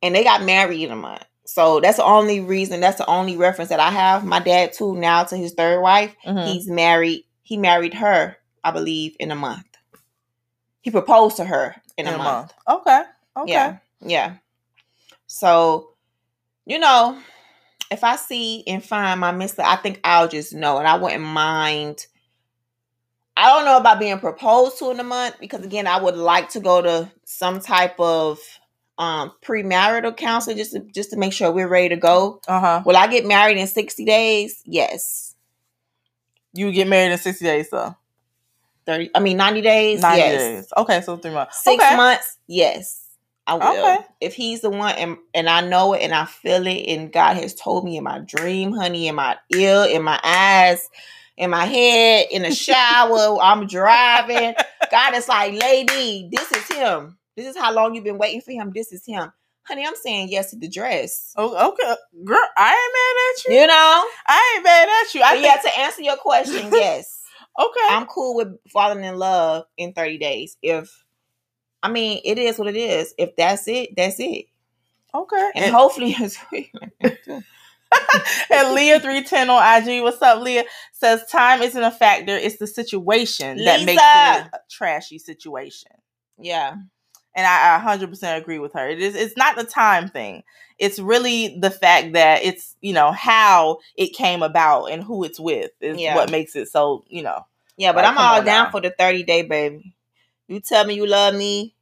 And 0.02 0.16
they 0.16 0.24
got 0.24 0.44
married 0.44 0.84
in 0.84 0.92
a 0.92 0.96
month. 0.96 1.24
So 1.46 1.80
that's 1.80 1.98
the 1.98 2.06
only 2.06 2.40
reason, 2.40 2.80
that's 2.80 2.98
the 2.98 3.06
only 3.08 3.36
reference 3.36 3.70
that 3.70 3.80
I 3.80 3.90
have. 3.90 4.24
My 4.26 4.40
dad, 4.40 4.74
too, 4.74 4.96
now 4.96 5.24
to 5.26 5.36
his 5.36 5.54
third 5.54 5.82
wife, 5.82 6.16
Mhm. 6.26 6.48
he's 6.48 6.68
married, 6.68 7.26
he 7.44 7.58
married 7.58 7.94
her, 7.96 8.38
I 8.64 8.72
believe, 8.72 9.16
in 9.20 9.32
a 9.32 9.36
month. 9.36 9.66
He 10.82 10.92
proposed 10.92 11.38
to 11.38 11.46
her 11.46 11.76
in, 11.98 12.08
a, 12.08 12.18
month. 12.18 12.54
Okay. 12.68 13.04
Okay. 13.38 13.52
Yeah. 13.52 13.78
Yeah. 14.00 14.36
So, 15.28 15.92
you 16.66 16.80
know, 16.80 17.18
if 17.92 18.04
I 18.04 18.16
see 18.16 18.64
and 18.66 18.84
find 18.84 19.20
my 19.20 19.32
mister, 19.32 19.62
I 19.62 19.76
think 19.76 20.00
I'll 20.04 20.28
just 20.28 20.54
know. 20.54 20.78
And 20.78 20.88
I 20.88 20.96
wouldn't 20.96 21.22
mind. 21.22 22.06
I 23.38 23.50
don't 23.50 23.66
know 23.66 23.78
about 23.78 24.00
being 24.00 24.20
proposed 24.20 24.80
to 24.80 24.92
in 24.92 25.00
a 25.00 25.04
month 25.04 25.36
because 25.40 25.64
again, 25.64 25.88
I 25.88 26.02
would 26.02 26.16
like 26.16 26.50
to 26.50 26.60
go 26.60 26.82
to 26.82 27.12
some 27.26 27.60
type 27.60 28.00
of 28.00 28.40
um 29.02 29.34
premarital 29.42 30.16
counseling 30.16 30.58
just 30.58 30.74
to 30.74 30.80
just 30.80 31.10
to 31.10 31.18
make 31.18 31.34
sure 31.34 31.52
we're 31.52 31.68
ready 31.68 31.90
to 31.90 31.98
go. 31.98 32.40
Uh 32.48 32.60
huh. 32.60 32.84
Will 32.86 32.96
I 32.96 33.08
get 33.08 33.26
married 33.26 33.58
in 33.58 33.66
60 33.66 34.06
days? 34.06 34.62
Yes. 34.64 35.36
You 36.54 36.72
get 36.72 36.88
married 36.88 37.12
in 37.12 37.18
60 37.18 37.44
days, 37.44 37.70
though. 37.72 37.96
30 38.86 39.10
I 39.16 39.20
mean 39.20 39.38
90 39.38 39.62
days? 39.62 40.02
90 40.02 40.18
yes. 40.18 40.40
days. 40.40 40.74
Okay, 40.78 41.02
so 41.02 41.18
three 41.18 41.32
months. 41.32 41.64
Six 41.64 41.84
okay. 41.84 41.96
months, 41.96 42.38
yes. 42.48 43.04
I 43.48 43.56
will. 43.56 43.72
Okay. 43.72 44.06
If 44.22 44.36
he's 44.36 44.62
the 44.62 44.70
one 44.70 44.94
and 44.96 45.18
and 45.34 45.50
I 45.50 45.62
know 45.68 45.94
it 45.94 46.04
and 46.04 46.14
I 46.14 46.26
feel 46.26 46.68
it 46.68 46.86
and 46.88 47.12
God 47.12 47.38
has 47.38 47.56
told 47.56 47.84
me 47.84 47.98
in 47.98 48.04
my 48.04 48.20
dream, 48.20 48.72
honey, 48.72 49.08
in 49.08 49.16
my 49.16 49.38
ear, 49.50 49.88
in 49.90 50.04
my 50.04 50.20
eyes, 50.24 50.88
in 51.38 51.50
my 51.50 51.66
head, 51.66 52.28
in 52.30 52.44
the 52.44 52.54
shower, 52.54 53.38
I'm 53.42 53.66
driving. 53.66 54.54
God 54.92 55.16
is 55.16 55.28
like, 55.28 55.54
lady, 55.54 56.30
this 56.32 56.52
is 56.52 56.68
him. 56.68 57.18
This 57.36 57.48
is 57.56 57.58
how 57.62 57.74
long 57.74 57.96
you've 57.96 58.04
been 58.04 58.18
waiting 58.18 58.42
for 58.42 58.52
him. 58.52 58.72
This 58.74 58.92
is 58.92 59.04
him. 59.06 59.32
Honey, 59.64 59.86
I'm 59.86 59.96
saying 59.96 60.30
yes 60.30 60.50
to 60.52 60.58
the 60.58 60.68
dress. 60.68 61.34
Oh, 61.38 61.70
okay. 61.72 61.96
Girl, 62.26 62.40
I 62.58 62.72
ain't 62.72 62.94
mad 62.94 63.22
at 63.30 63.46
you. 63.56 63.62
You 63.62 63.68
know? 63.68 64.06
I 64.28 64.54
ain't 64.56 64.64
mad 64.64 64.90
at 64.90 65.14
you. 65.16 65.22
I 65.22 65.36
But 65.36 65.42
yeah, 65.44 65.58
to 65.62 65.80
answer 65.80 66.02
your 66.02 66.18
question, 66.18 66.70
yes. 66.74 67.22
okay. 67.60 67.88
I'm 67.90 68.06
cool 68.08 68.36
with 68.36 68.58
falling 68.72 69.04
in 69.04 69.18
love 69.18 69.66
in 69.78 69.94
30 69.94 70.18
days. 70.18 70.58
If 70.62 71.04
I 71.84 71.90
mean, 71.92 72.22
it 72.26 72.38
is 72.38 72.60
what 72.60 72.68
it 72.68 72.76
is. 72.76 73.14
If 73.18 73.36
that's 73.36 73.68
it, 73.68 73.96
that's 73.96 74.20
it. 74.20 74.46
okay. 75.16 75.52
And 75.56 75.66
And, 75.66 75.76
hopefully 75.76 76.12
it's 76.20 76.38
and 78.52 78.74
Leah 78.74 79.00
three 79.00 79.24
ten 79.24 79.50
on 79.50 79.62
IG. 79.88 80.02
What's 80.02 80.22
up, 80.22 80.42
Leah? 80.42 80.64
Says 80.94 81.26
time 81.30 81.62
isn't 81.62 81.82
a 81.84 81.92
factor; 81.92 82.36
it's 82.36 82.58
the 82.58 82.68
situation 82.68 83.58
that 83.66 83.80
makes 83.86 84.02
Lisa. 84.02 84.46
it 84.46 84.50
a 84.54 84.60
trashy 84.70 85.20
situation. 85.20 85.92
yeah. 86.40 86.76
And 87.36 87.48
I, 87.48 87.76
I 87.78 87.80
100% 87.98 88.38
agree 88.38 88.60
with 88.60 88.74
her. 88.74 88.88
It 88.90 89.00
is. 89.02 89.16
It's 89.16 89.38
not 89.38 89.56
the 89.56 89.64
time 89.64 90.10
thing. 90.10 90.44
It's 90.78 91.00
really 91.00 91.58
the 91.60 91.70
fact 91.72 92.14
that 92.14 92.44
it's 92.44 92.76
you 92.82 92.94
know 92.94 93.12
how 93.12 93.80
it 93.96 94.14
came 94.14 94.44
about 94.44 94.86
and 94.88 95.04
who 95.04 95.24
it's 95.24 95.40
with 95.40 95.72
is 95.80 95.98
Yeah. 95.98 96.16
what 96.16 96.32
makes 96.32 96.56
it 96.56 96.68
so 96.70 97.04
you 97.08 97.24
know. 97.24 97.46
Yeah, 97.78 97.94
but 97.94 98.04
Like, 98.04 98.12
I'm 98.12 98.18
all 98.18 98.44
down 98.44 98.66
now. 98.66 98.72
for 98.72 98.82
the 98.82 98.92
30 98.92 99.24
day 99.24 99.44
baby. 99.44 99.96
You 100.48 100.60
tell 100.60 100.86
me 100.86 100.96
you 100.96 101.08
love 101.08 101.34
me, 101.36 101.74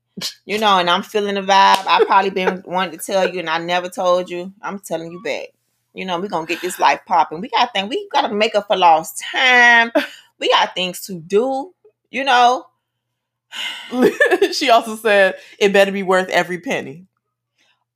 you 0.45 0.60
know, 0.60 0.78
and 0.78 0.89
I'm 0.89 1.02
feeling 1.02 1.36
the 1.36 1.41
vibe. 1.41 1.88
I 1.88 2.04
probably 2.06 2.30
been 2.30 2.62
wanting 2.68 3.00
to 3.00 3.04
tell 3.06 3.28
you 3.28 3.39
and 3.39 3.50
I 3.50 3.58
never 3.58 3.89
told 3.89 4.30
you. 4.30 4.54
I'm 4.62 4.80
telling 4.80 5.12
you 5.12 5.22
back. 5.24 5.47
You 5.93 6.06
know, 6.06 6.20
we're 6.20 6.28
gonna 6.28 6.45
get 6.45 6.62
this 6.62 6.80
life 6.80 7.02
popping. 7.08 7.41
We 7.41 7.50
got 7.50 7.74
things, 7.74 7.89
we 7.89 8.08
gotta 8.12 8.34
make 8.34 8.54
up 8.56 8.68
for 8.68 8.78
lost 8.78 9.24
time. 9.32 9.91
We 10.39 10.50
got 10.50 10.74
things 10.74 11.02
to 11.08 11.16
do, 11.16 11.74
you 12.12 12.24
know. 12.24 12.66
she 14.54 14.70
also 14.70 14.95
said 14.95 15.36
it 15.58 15.74
better 15.74 15.91
be 15.91 16.04
worth 16.04 16.30
every 16.30 16.60
penny. 16.60 17.08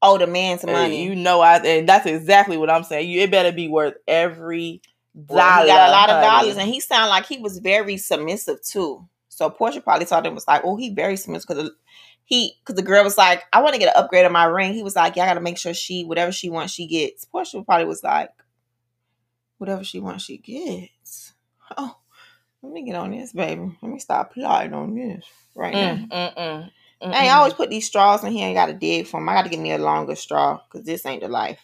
Oh, 0.02 0.18
the 0.18 0.28
man's 0.28 0.66
money. 0.66 1.04
you 1.04 1.16
know, 1.16 1.40
I 1.40 1.58
and 1.60 1.88
that's 1.88 2.06
exactly 2.06 2.58
what 2.58 2.70
I'm 2.70 2.84
saying. 2.84 3.10
You 3.10 3.22
it 3.22 3.32
better 3.32 3.52
be 3.52 3.68
worth 3.70 3.96
every 4.08 4.82
dollar. 5.16 5.40
Well, 5.40 5.62
he 5.62 5.68
got 5.68 5.90
a 5.90 5.92
lot 5.92 6.10
of 6.10 6.16
honey. 6.16 6.28
dollars, 6.28 6.58
and 6.58 6.70
he 6.70 6.80
sounded 6.80 7.10
like 7.10 7.26
he 7.26 7.38
was 7.38 7.60
very 7.60 7.98
submissive 7.98 8.62
too. 8.62 9.08
So 9.30 9.50
Porsha 9.50 9.84
probably 9.84 10.06
thought 10.06 10.26
it 10.26 10.34
was 10.34 10.48
like, 10.48 10.62
oh, 10.64 10.76
he 10.76 10.94
very 10.94 11.16
submissive 11.16 11.48
because 11.48 11.72
he 12.26 12.54
because 12.60 12.76
the 12.76 12.82
girl 12.82 13.04
was 13.04 13.18
like, 13.18 13.44
I 13.54 13.62
want 13.62 13.74
to 13.74 13.80
get 13.80 13.96
an 13.96 14.04
upgrade 14.04 14.26
on 14.26 14.32
my 14.32 14.46
ring. 14.46 14.74
He 14.74 14.84
was 14.84 14.96
like, 14.96 15.16
yeah, 15.16 15.24
I 15.24 15.28
got 15.28 15.34
to 15.36 15.42
make 15.42 15.58
sure 15.58 15.74
she 15.74 16.04
whatever 16.04 16.32
she 16.32 16.50
wants, 16.50 16.74
she 16.74 16.88
gets. 16.88 17.26
Porsha 17.26 17.66
probably 17.66 17.86
was 17.86 18.04
like, 18.04 18.32
whatever 19.58 19.84
she 19.84 20.00
wants, 20.00 20.26
she 20.26 20.38
gets. 20.38 21.34
Oh, 21.78 21.96
let 22.64 22.72
me 22.72 22.84
get 22.84 22.96
on 22.96 23.12
this, 23.12 23.34
baby. 23.34 23.78
Let 23.82 23.92
me 23.92 24.00
start 24.00 24.32
plotting 24.34 24.74
on 24.74 24.96
this 24.96 25.26
right 25.56 25.76
Mm, 25.76 26.10
now. 26.10 26.16
mm, 26.16 26.36
mm, 26.38 26.72
mm, 27.04 27.14
I 27.14 27.28
mm. 27.28 27.34
always 27.36 27.54
put 27.54 27.70
these 27.70 27.86
straws 27.86 28.24
in 28.24 28.32
here. 28.32 28.50
I 28.50 28.54
got 28.54 28.68
to 28.68 28.74
dig 28.74 29.06
for 29.06 29.20
them. 29.20 29.30
I 29.30 29.34
got 29.34 29.44
to 29.44 29.50
get 29.50 29.60
me 29.60 29.74
a 29.74 29.78
longer 29.78 30.16
straw 30.16 30.60
because 30.72 30.86
this 30.86 31.06
ain't 31.06 31.22
the 31.22 31.28
life. 31.28 31.60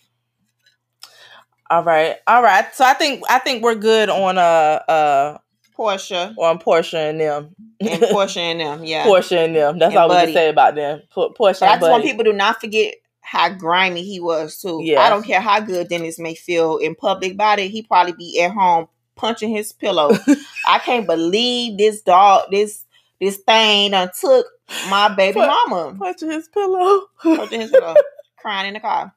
All 1.71 1.83
right, 1.83 2.15
all 2.27 2.41
right. 2.43 2.65
So 2.73 2.83
I 2.83 2.93
think 2.93 3.23
I 3.29 3.39
think 3.39 3.63
we're 3.63 3.75
good 3.75 4.09
on 4.09 4.37
uh 4.37 4.41
uh 4.41 5.37
Porsha 5.77 6.35
on 6.37 6.59
Porsha 6.59 7.09
and 7.11 7.21
them. 7.21 7.55
and 7.79 8.01
Porsha 8.03 8.37
and 8.37 8.59
them, 8.59 8.83
yeah. 8.83 9.05
Porsha 9.05 9.45
and 9.45 9.55
them. 9.55 9.77
That's 9.79 9.91
And 9.95 9.99
all 10.03 10.09
we 10.09 10.15
can 10.25 10.33
say 10.33 10.49
about 10.49 10.75
them. 10.75 11.03
Por- 11.11 11.33
Porsha 11.33 11.61
But 11.61 11.69
I 11.69 11.71
and 11.73 11.81
just 11.81 11.91
want 11.91 12.03
people 12.03 12.25
to 12.25 12.33
not 12.33 12.59
forget 12.59 12.95
how 13.21 13.49
grimy 13.49 14.03
he 14.03 14.19
was 14.19 14.59
too. 14.59 14.81
Yeah, 14.83 14.99
I 14.99 15.09
don't 15.09 15.23
care 15.23 15.39
how 15.39 15.59
good 15.59 15.87
Dennis 15.89 16.17
may 16.17 16.33
feel 16.33 16.77
in 16.77 16.95
public 16.95 17.37
body, 17.37 17.67
he 17.67 17.83
probably 17.83 18.13
be 18.13 18.41
at 18.41 18.51
home 18.51 18.87
punching 19.19 19.49
his 19.49 19.73
pillow. 19.73 20.11
I 20.67 20.79
can't 20.79 21.05
believe 21.05 21.77
this 21.77 22.01
dog, 22.01 22.49
this 22.51 22.85
this 23.19 23.37
thing 23.37 23.91
done 23.91 24.09
took 24.19 24.45
my 24.89 25.13
baby 25.13 25.39
mama. 25.39 25.95
Punching 25.99 26.31
his 26.31 26.47
pillow. 26.47 27.07
Punching 27.21 27.61
his 27.61 27.71
pillow, 27.71 27.95
crying 28.37 28.69
in 28.69 28.73
the 28.75 28.79
car. 28.79 29.13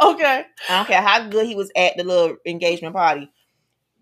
okay. 0.00 0.44
I 0.70 0.76
don't 0.76 0.86
care 0.86 1.02
how 1.02 1.28
good 1.28 1.46
he 1.46 1.54
was 1.54 1.70
at 1.76 1.96
the 1.96 2.04
little 2.04 2.36
engagement 2.46 2.94
party. 2.94 3.30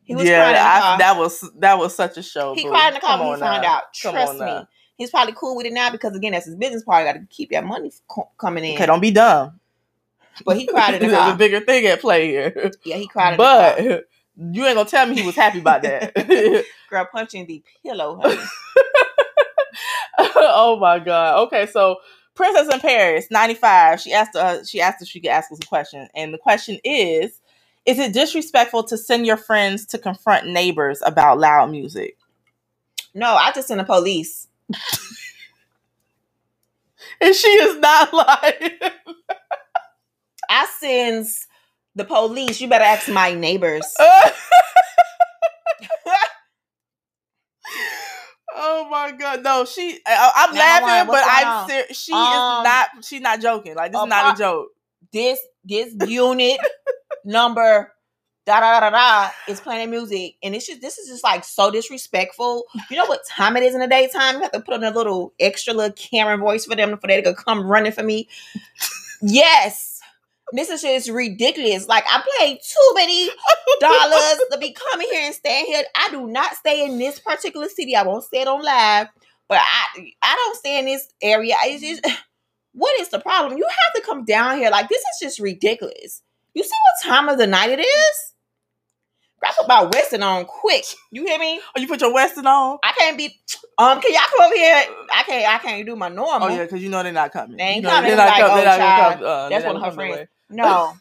He 0.04 0.14
was 0.14 0.24
yeah, 0.26 0.38
crying 0.42 0.56
in 0.56 0.62
the 0.62 0.68
I- 0.68 0.80
car. 0.80 0.98
that 0.98 1.16
was 1.18 1.50
that 1.58 1.78
was 1.78 1.94
such 1.94 2.16
a 2.16 2.22
show. 2.22 2.54
he 2.54 2.64
boo. 2.64 2.70
cried 2.70 2.88
in 2.88 2.94
the 2.94 3.00
car 3.00 3.18
Come 3.18 3.28
when 3.28 3.36
he 3.38 3.40
found 3.40 3.62
now. 3.62 3.76
out. 3.76 3.82
Come 4.02 4.12
Trust 4.12 4.34
me. 4.34 4.38
now. 4.40 4.68
He's 4.96 5.10
probably 5.10 5.34
cool 5.36 5.56
with 5.56 5.66
it 5.66 5.72
now 5.72 5.90
because 5.90 6.14
again, 6.14 6.32
that's 6.32 6.46
his 6.46 6.56
business 6.56 6.82
part. 6.84 7.06
Got 7.06 7.14
to 7.14 7.26
keep 7.30 7.50
that 7.50 7.64
money 7.64 7.90
co- 8.08 8.30
coming 8.38 8.64
in. 8.64 8.74
Okay, 8.74 8.86
don't 8.86 9.00
be 9.00 9.10
dumb. 9.10 9.58
But 10.44 10.56
he 10.58 10.66
cried 10.66 10.94
in 10.94 11.02
the 11.02 11.08
There's 11.14 11.32
a 11.32 11.36
bigger 11.36 11.60
thing 11.60 11.86
at 11.86 12.00
play 12.00 12.28
here. 12.28 12.70
Yeah, 12.84 12.96
he 12.96 13.06
cried 13.08 13.32
in 13.32 13.38
the 13.38 13.44
car. 13.44 13.74
But 13.76 14.04
you 14.40 14.64
ain't 14.64 14.76
gonna 14.76 14.88
tell 14.88 15.06
me 15.06 15.14
he 15.16 15.26
was 15.26 15.36
happy 15.36 15.60
about 15.60 15.82
that. 15.82 16.14
Girl 16.90 17.08
punching 17.12 17.46
the 17.46 17.62
pillow, 17.84 18.20
honey. 18.22 18.40
oh 20.18 20.78
my 20.80 20.98
god. 20.98 21.44
Okay, 21.46 21.66
so 21.66 21.96
Princess 22.34 22.72
in 22.72 22.80
Paris, 22.80 23.26
95. 23.30 24.00
She 24.00 24.12
asked 24.12 24.34
uh, 24.34 24.64
she 24.64 24.80
asked 24.80 25.02
if 25.02 25.08
she 25.08 25.20
could 25.20 25.30
ask 25.30 25.52
us 25.52 25.58
a 25.62 25.66
question. 25.66 26.08
And 26.14 26.32
the 26.32 26.38
question 26.38 26.78
is 26.84 27.40
Is 27.84 27.98
it 27.98 28.14
disrespectful 28.14 28.84
to 28.84 28.96
send 28.96 29.26
your 29.26 29.36
friends 29.36 29.84
to 29.86 29.98
confront 29.98 30.46
neighbors 30.46 31.02
about 31.04 31.38
loud 31.38 31.70
music? 31.70 32.16
No, 33.14 33.34
I 33.34 33.52
just 33.52 33.68
send 33.68 33.80
the 33.80 33.84
police. 33.84 34.48
And 37.20 37.34
she 37.34 37.48
is 37.48 37.78
not 37.78 38.12
lying. 38.14 38.78
I 40.48 40.66
sends 40.78 41.46
the 42.00 42.04
police. 42.06 42.60
You 42.60 42.68
better 42.68 42.84
ask 42.84 43.08
my 43.08 43.34
neighbors. 43.34 43.84
oh 48.54 48.88
my 48.90 49.12
god. 49.12 49.42
No, 49.42 49.64
she 49.64 49.98
I, 50.06 50.32
I'm 50.36 50.54
Now, 50.54 50.60
laughing, 50.60 51.06
but 51.12 51.24
I'm 51.26 51.68
ser- 51.68 51.94
she 51.94 52.12
Um, 52.12 52.22
is 52.22 52.64
not 52.64 52.88
she's 53.04 53.20
not 53.20 53.40
joking. 53.40 53.74
Like 53.74 53.92
this 53.92 54.00
is 54.00 54.08
not 54.08 54.34
a 54.34 54.38
joke. 54.38 54.68
This 55.12 55.38
this 55.64 55.94
unit 56.08 56.58
number 57.24 57.92
da 58.46 58.60
da 58.60 58.80
da 58.80 58.90
da 58.90 58.96
da 59.26 59.30
is 59.48 59.60
playing 59.60 59.90
music, 59.90 60.36
and 60.42 60.54
it's 60.54 60.66
just 60.66 60.80
this 60.80 60.98
is 60.98 61.08
just 61.08 61.22
like 61.24 61.44
so 61.44 61.70
disrespectful. 61.70 62.64
You 62.90 62.96
know 62.96 63.06
what 63.06 63.20
time 63.28 63.56
it 63.56 63.62
is 63.62 63.74
in 63.74 63.80
the 63.80 63.86
daytime? 63.86 64.36
You 64.36 64.42
have 64.42 64.52
to 64.52 64.60
put 64.60 64.74
on 64.74 64.84
a 64.84 64.90
little 64.90 65.32
extra 65.38 65.74
little 65.74 65.92
Karen 65.94 66.40
voice 66.40 66.64
for 66.64 66.74
them 66.76 66.96
for 66.98 67.06
they 67.06 67.20
to 67.22 67.34
come 67.34 67.66
running 67.66 67.92
for 67.92 68.02
me. 68.02 68.28
yes. 69.22 69.89
This 70.52 70.68
is 70.70 70.82
just 70.82 71.08
ridiculous. 71.10 71.86
Like 71.88 72.04
I 72.08 72.22
paid 72.38 72.58
too 72.62 72.92
many 72.94 73.28
dollars 73.80 74.40
to 74.52 74.58
be 74.58 74.72
coming 74.72 75.08
here 75.10 75.26
and 75.26 75.34
staying 75.34 75.66
here. 75.66 75.82
I 75.94 76.08
do 76.10 76.26
not 76.26 76.54
stay 76.54 76.84
in 76.84 76.98
this 76.98 77.18
particular 77.20 77.68
city. 77.68 77.94
I 77.96 78.02
won't 78.02 78.24
say 78.24 78.42
it 78.42 78.48
on 78.48 78.62
live, 78.62 79.08
but 79.48 79.58
I 79.60 80.12
I 80.22 80.34
don't 80.36 80.56
stay 80.56 80.78
in 80.78 80.86
this 80.86 81.08
area. 81.22 81.54
It's 81.64 81.82
just 81.82 82.16
What 82.72 83.00
is 83.00 83.08
the 83.08 83.18
problem? 83.18 83.58
You 83.58 83.64
have 83.66 83.94
to 84.00 84.06
come 84.08 84.24
down 84.24 84.58
here. 84.58 84.70
Like, 84.70 84.88
this 84.88 85.00
is 85.00 85.18
just 85.20 85.40
ridiculous. 85.40 86.22
You 86.54 86.62
see 86.62 86.70
what 86.70 87.12
time 87.12 87.28
of 87.28 87.36
the 87.36 87.48
night 87.48 87.70
it 87.70 87.80
is? 87.80 88.34
I 89.42 89.52
put 89.58 89.66
my 89.66 89.82
Weston 89.92 90.22
on 90.22 90.44
quick. 90.44 90.84
You 91.10 91.24
hear 91.26 91.38
me? 91.38 91.60
Oh, 91.76 91.80
you 91.80 91.88
put 91.88 92.00
your 92.00 92.12
Weston 92.14 92.46
on? 92.46 92.78
I 92.84 92.92
can't 92.96 93.18
be. 93.18 93.40
Um, 93.78 94.00
can 94.00 94.12
y'all 94.12 94.22
come 94.30 94.46
over 94.46 94.54
here? 94.54 94.84
I 95.12 95.22
can't. 95.24 95.48
I 95.52 95.58
can't 95.58 95.84
do 95.86 95.96
my 95.96 96.08
normal. 96.10 96.46
Oh 96.48 96.50
yeah, 96.54 96.62
because 96.62 96.80
you 96.82 96.90
know 96.90 97.02
they're 97.02 97.10
not 97.12 97.32
coming. 97.32 97.56
They 97.56 97.62
ain't 97.64 97.76
You 97.76 97.82
know, 97.82 97.88
coming. 97.90 98.08
They're 98.08 98.16
not 98.18 98.28
Like, 98.28 98.40
coming. 98.40 98.52
oh, 98.52 98.56
They're 98.56 98.64
not 98.66 98.78
child, 98.78 99.14
come. 99.14 99.24
Uh, 99.24 99.48
That's 99.48 99.64
one 99.64 99.76
of 99.76 99.82
her 99.82 99.90
friends. 99.92 100.14
away. 100.16 100.28
No. 100.50 100.94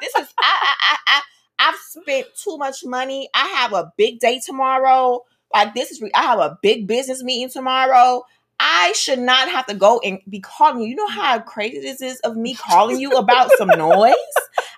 this 0.00 0.14
is 0.18 0.28
I, 0.38 0.58
I 0.62 0.74
I 0.80 0.96
I 1.06 1.20
I've 1.60 1.76
spent 1.76 2.26
too 2.34 2.56
much 2.56 2.84
money. 2.84 3.28
I 3.34 3.46
have 3.48 3.72
a 3.72 3.92
big 3.96 4.20
day 4.20 4.40
tomorrow. 4.44 5.24
Like 5.52 5.74
this 5.74 5.90
is 5.90 6.02
I 6.14 6.22
have 6.22 6.38
a 6.38 6.58
big 6.62 6.86
business 6.86 7.22
meeting 7.22 7.50
tomorrow. 7.50 8.24
I 8.60 8.92
should 8.92 9.20
not 9.20 9.48
have 9.48 9.66
to 9.66 9.74
go 9.74 10.00
and 10.00 10.18
be 10.28 10.40
calling 10.40 10.82
you. 10.82 10.88
You 10.88 10.96
know 10.96 11.06
how 11.08 11.38
crazy 11.38 11.78
this 11.80 12.02
is 12.02 12.18
of 12.20 12.36
me 12.36 12.54
calling 12.54 12.98
you 12.98 13.12
about 13.12 13.50
some 13.56 13.68
noise? 13.68 14.14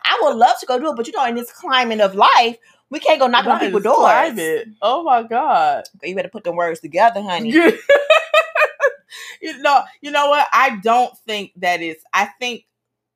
I 0.04 0.18
would 0.22 0.36
love 0.36 0.58
to 0.60 0.66
go 0.66 0.78
do 0.78 0.90
it, 0.90 0.96
but 0.96 1.06
you 1.06 1.14
know, 1.14 1.24
in 1.24 1.34
this 1.34 1.50
climate 1.50 2.00
of 2.00 2.14
life, 2.14 2.58
we 2.90 2.98
can't 2.98 3.20
go 3.20 3.26
knocking 3.26 3.52
on 3.52 3.60
people's 3.60 3.84
doors. 3.84 3.98
climate. 3.98 4.68
Oh 4.82 5.02
my 5.02 5.22
god. 5.22 5.84
You 6.02 6.14
better 6.14 6.28
put 6.28 6.44
them 6.44 6.56
words 6.56 6.80
together, 6.80 7.22
honey. 7.22 7.50
you 9.40 9.58
know, 9.58 9.82
you 10.02 10.10
know 10.10 10.28
what? 10.28 10.46
I 10.52 10.78
don't 10.82 11.16
think 11.26 11.52
that 11.56 11.80
is. 11.80 11.96
I 12.12 12.26
think 12.38 12.64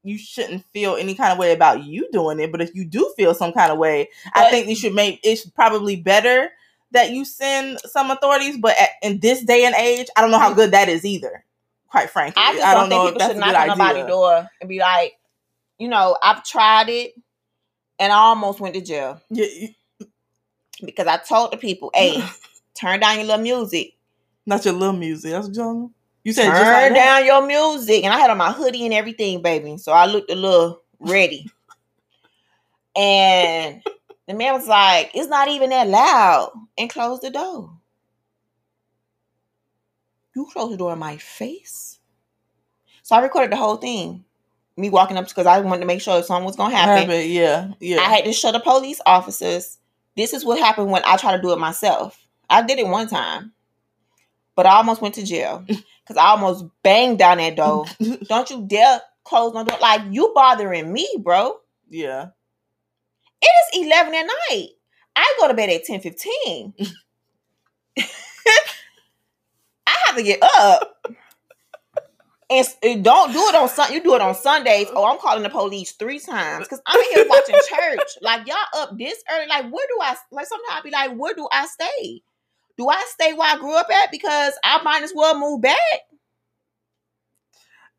you 0.04 0.18
shouldn't 0.18 0.64
feel 0.66 0.96
any 0.96 1.14
kind 1.14 1.32
of 1.32 1.38
way 1.38 1.52
about 1.52 1.82
you 1.82 2.08
doing 2.12 2.38
it. 2.38 2.52
But 2.52 2.60
if 2.60 2.74
you 2.74 2.84
do 2.84 3.12
feel 3.16 3.34
some 3.34 3.52
kind 3.52 3.72
of 3.72 3.78
way, 3.78 4.10
I 4.34 4.50
think 4.50 4.68
you 4.68 4.76
should 4.76 4.94
make. 4.94 5.18
It's 5.24 5.46
probably 5.46 5.96
better 5.96 6.50
that 6.92 7.10
you 7.10 7.24
send 7.24 7.80
some 7.80 8.10
authorities. 8.10 8.58
But 8.58 8.76
at, 8.78 8.90
in 9.02 9.18
this 9.18 9.42
day 9.42 9.64
and 9.64 9.74
age, 9.74 10.08
I 10.16 10.20
don't 10.20 10.30
know 10.30 10.38
how 10.38 10.52
mm. 10.52 10.56
good 10.56 10.70
that 10.72 10.88
is 10.88 11.04
either. 11.04 11.44
Quite 11.88 12.10
frankly, 12.10 12.42
I 12.44 12.52
just 12.52 12.64
I 12.64 12.74
don't, 12.74 12.90
don't 12.90 12.90
know 12.90 13.04
think 13.06 13.16
if 13.16 13.22
people 13.22 13.42
should 13.42 13.52
knock 13.52 13.70
on 13.70 13.78
nobody's 13.78 14.06
door 14.06 14.50
and 14.60 14.68
be 14.68 14.78
like, 14.80 15.14
you 15.78 15.88
know, 15.88 16.18
I've 16.22 16.44
tried 16.44 16.88
it 16.88 17.14
and 17.98 18.12
I 18.12 18.16
almost 18.16 18.60
went 18.60 18.74
to 18.74 18.80
jail 18.80 19.20
Yeah, 19.30 19.46
you- 19.46 19.68
because 20.84 21.06
I 21.06 21.18
told 21.18 21.52
the 21.52 21.56
people, 21.56 21.90
hey, 21.94 22.22
turn 22.74 23.00
down 23.00 23.18
your 23.18 23.26
little 23.26 23.42
music. 23.42 23.94
not 24.44 24.64
your 24.64 24.74
little 24.74 24.96
music. 24.96 25.30
That's 25.30 25.46
what 25.46 25.90
you 26.24 26.32
said 26.32 26.46
Turn 26.46 26.56
just 26.56 26.72
like 26.72 26.94
down 26.94 27.24
your 27.24 27.46
music. 27.46 28.04
And 28.04 28.12
I 28.12 28.18
had 28.18 28.30
on 28.30 28.38
my 28.38 28.50
hoodie 28.50 28.84
and 28.84 28.94
everything, 28.94 29.42
baby. 29.42 29.76
So 29.76 29.92
I 29.92 30.06
looked 30.06 30.30
a 30.30 30.34
little 30.34 30.82
ready. 30.98 31.50
and 32.96 33.82
the 34.26 34.34
man 34.34 34.54
was 34.54 34.66
like, 34.66 35.10
it's 35.14 35.28
not 35.28 35.48
even 35.48 35.70
that 35.70 35.86
loud. 35.86 36.52
And 36.78 36.90
closed 36.90 37.22
the 37.22 37.30
door. 37.30 37.70
You 40.34 40.48
closed 40.52 40.72
the 40.72 40.76
door 40.78 40.94
in 40.94 40.98
my 40.98 41.16
face. 41.18 42.00
So 43.02 43.14
I 43.14 43.20
recorded 43.20 43.52
the 43.52 43.56
whole 43.56 43.76
thing. 43.76 44.24
Me 44.76 44.90
walking 44.90 45.16
up 45.16 45.28
because 45.28 45.46
I 45.46 45.60
wanted 45.60 45.80
to 45.80 45.86
make 45.86 46.00
sure 46.00 46.20
something 46.22 46.44
was 46.44 46.56
gonna 46.56 46.74
happen. 46.74 47.08
Happen, 47.08 47.30
Yeah, 47.30 47.72
yeah. 47.78 48.00
I 48.00 48.04
had 48.12 48.24
to 48.24 48.32
show 48.32 48.50
the 48.50 48.58
police 48.58 49.00
officers. 49.06 49.78
This 50.16 50.32
is 50.32 50.44
what 50.44 50.58
happened 50.58 50.90
when 50.90 51.02
I 51.04 51.16
try 51.16 51.36
to 51.36 51.42
do 51.42 51.52
it 51.52 51.58
myself. 51.58 52.26
I 52.50 52.62
did 52.62 52.80
it 52.80 52.88
one 52.88 53.06
time, 53.06 53.52
but 54.56 54.66
I 54.66 54.76
almost 54.76 55.02
went 55.02 55.14
to 55.16 55.24
jail 55.24 55.64
because 55.66 56.16
I 56.16 56.26
almost 56.26 56.64
banged 56.82 57.18
down 57.18 57.38
that 57.38 57.56
door. 57.56 57.86
Don't 58.28 58.50
you 58.50 58.64
dare 58.66 59.00
close 59.24 59.54
my 59.54 59.64
door. 59.64 59.78
Like 59.80 60.02
you 60.10 60.32
bothering 60.34 60.92
me, 60.92 61.08
bro. 61.22 61.56
yeah. 61.88 62.28
It 63.42 63.76
is 63.76 63.86
11 63.86 64.14
at 64.14 64.26
night. 64.50 64.68
I 65.16 65.36
go 65.38 65.48
to 65.48 65.54
bed 65.54 65.68
at 65.68 65.84
10 65.84 66.00
15. 66.00 66.74
I 69.86 69.94
have 70.06 70.16
to 70.16 70.22
get 70.22 70.38
up. 70.42 71.06
And 72.50 73.02
don't 73.02 73.32
do 73.32 73.38
it 73.40 73.54
on 73.54 73.68
Sun. 73.68 73.92
You 73.92 74.02
do 74.02 74.14
it 74.14 74.20
on 74.20 74.34
Sundays. 74.34 74.86
Oh, 74.94 75.04
I'm 75.04 75.18
calling 75.18 75.42
the 75.42 75.50
police 75.50 75.92
three 75.92 76.18
times 76.20 76.66
because 76.66 76.80
I'm 76.86 77.02
here 77.12 77.26
watching 77.28 77.54
church. 77.68 78.08
Like 78.20 78.46
y'all 78.46 78.56
up 78.76 78.96
this 78.98 79.22
early. 79.32 79.46
Like 79.48 79.64
where 79.64 79.86
do 79.88 79.98
I? 80.00 80.14
Like 80.30 80.46
sometimes 80.46 80.78
I 80.78 80.82
be 80.82 80.90
like, 80.90 81.14
where 81.16 81.34
do 81.34 81.48
I 81.50 81.66
stay? 81.66 82.22
Do 82.76 82.88
I 82.88 83.04
stay 83.08 83.32
where 83.32 83.54
I 83.54 83.58
grew 83.58 83.76
up 83.76 83.86
at? 83.90 84.10
Because 84.10 84.52
I 84.64 84.82
might 84.82 85.02
as 85.02 85.12
well 85.14 85.38
move 85.38 85.62
back. 85.62 85.78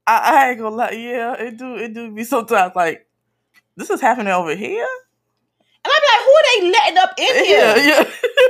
I, 0.07 0.17
I 0.45 0.49
ain't 0.49 0.59
gonna 0.59 0.75
lie. 0.75 0.91
Yeah, 0.91 1.33
it 1.33 1.57
do. 1.57 1.75
It 1.75 1.93
do 1.93 2.11
be 2.11 2.23
sometimes 2.23 2.75
like 2.75 3.07
this 3.75 3.89
is 3.89 4.01
happening 4.01 4.31
over 4.33 4.55
here. 4.55 4.87
And 5.83 5.91
I 5.93 5.99
be 5.99 6.07
like, 6.13 6.25
who 6.25 6.31
are 6.31 6.45
they 6.49 6.71
letting 6.71 6.97
up 6.97 7.13
in 7.17 7.45
here? 7.45 7.75
Yeah, 7.77 8.03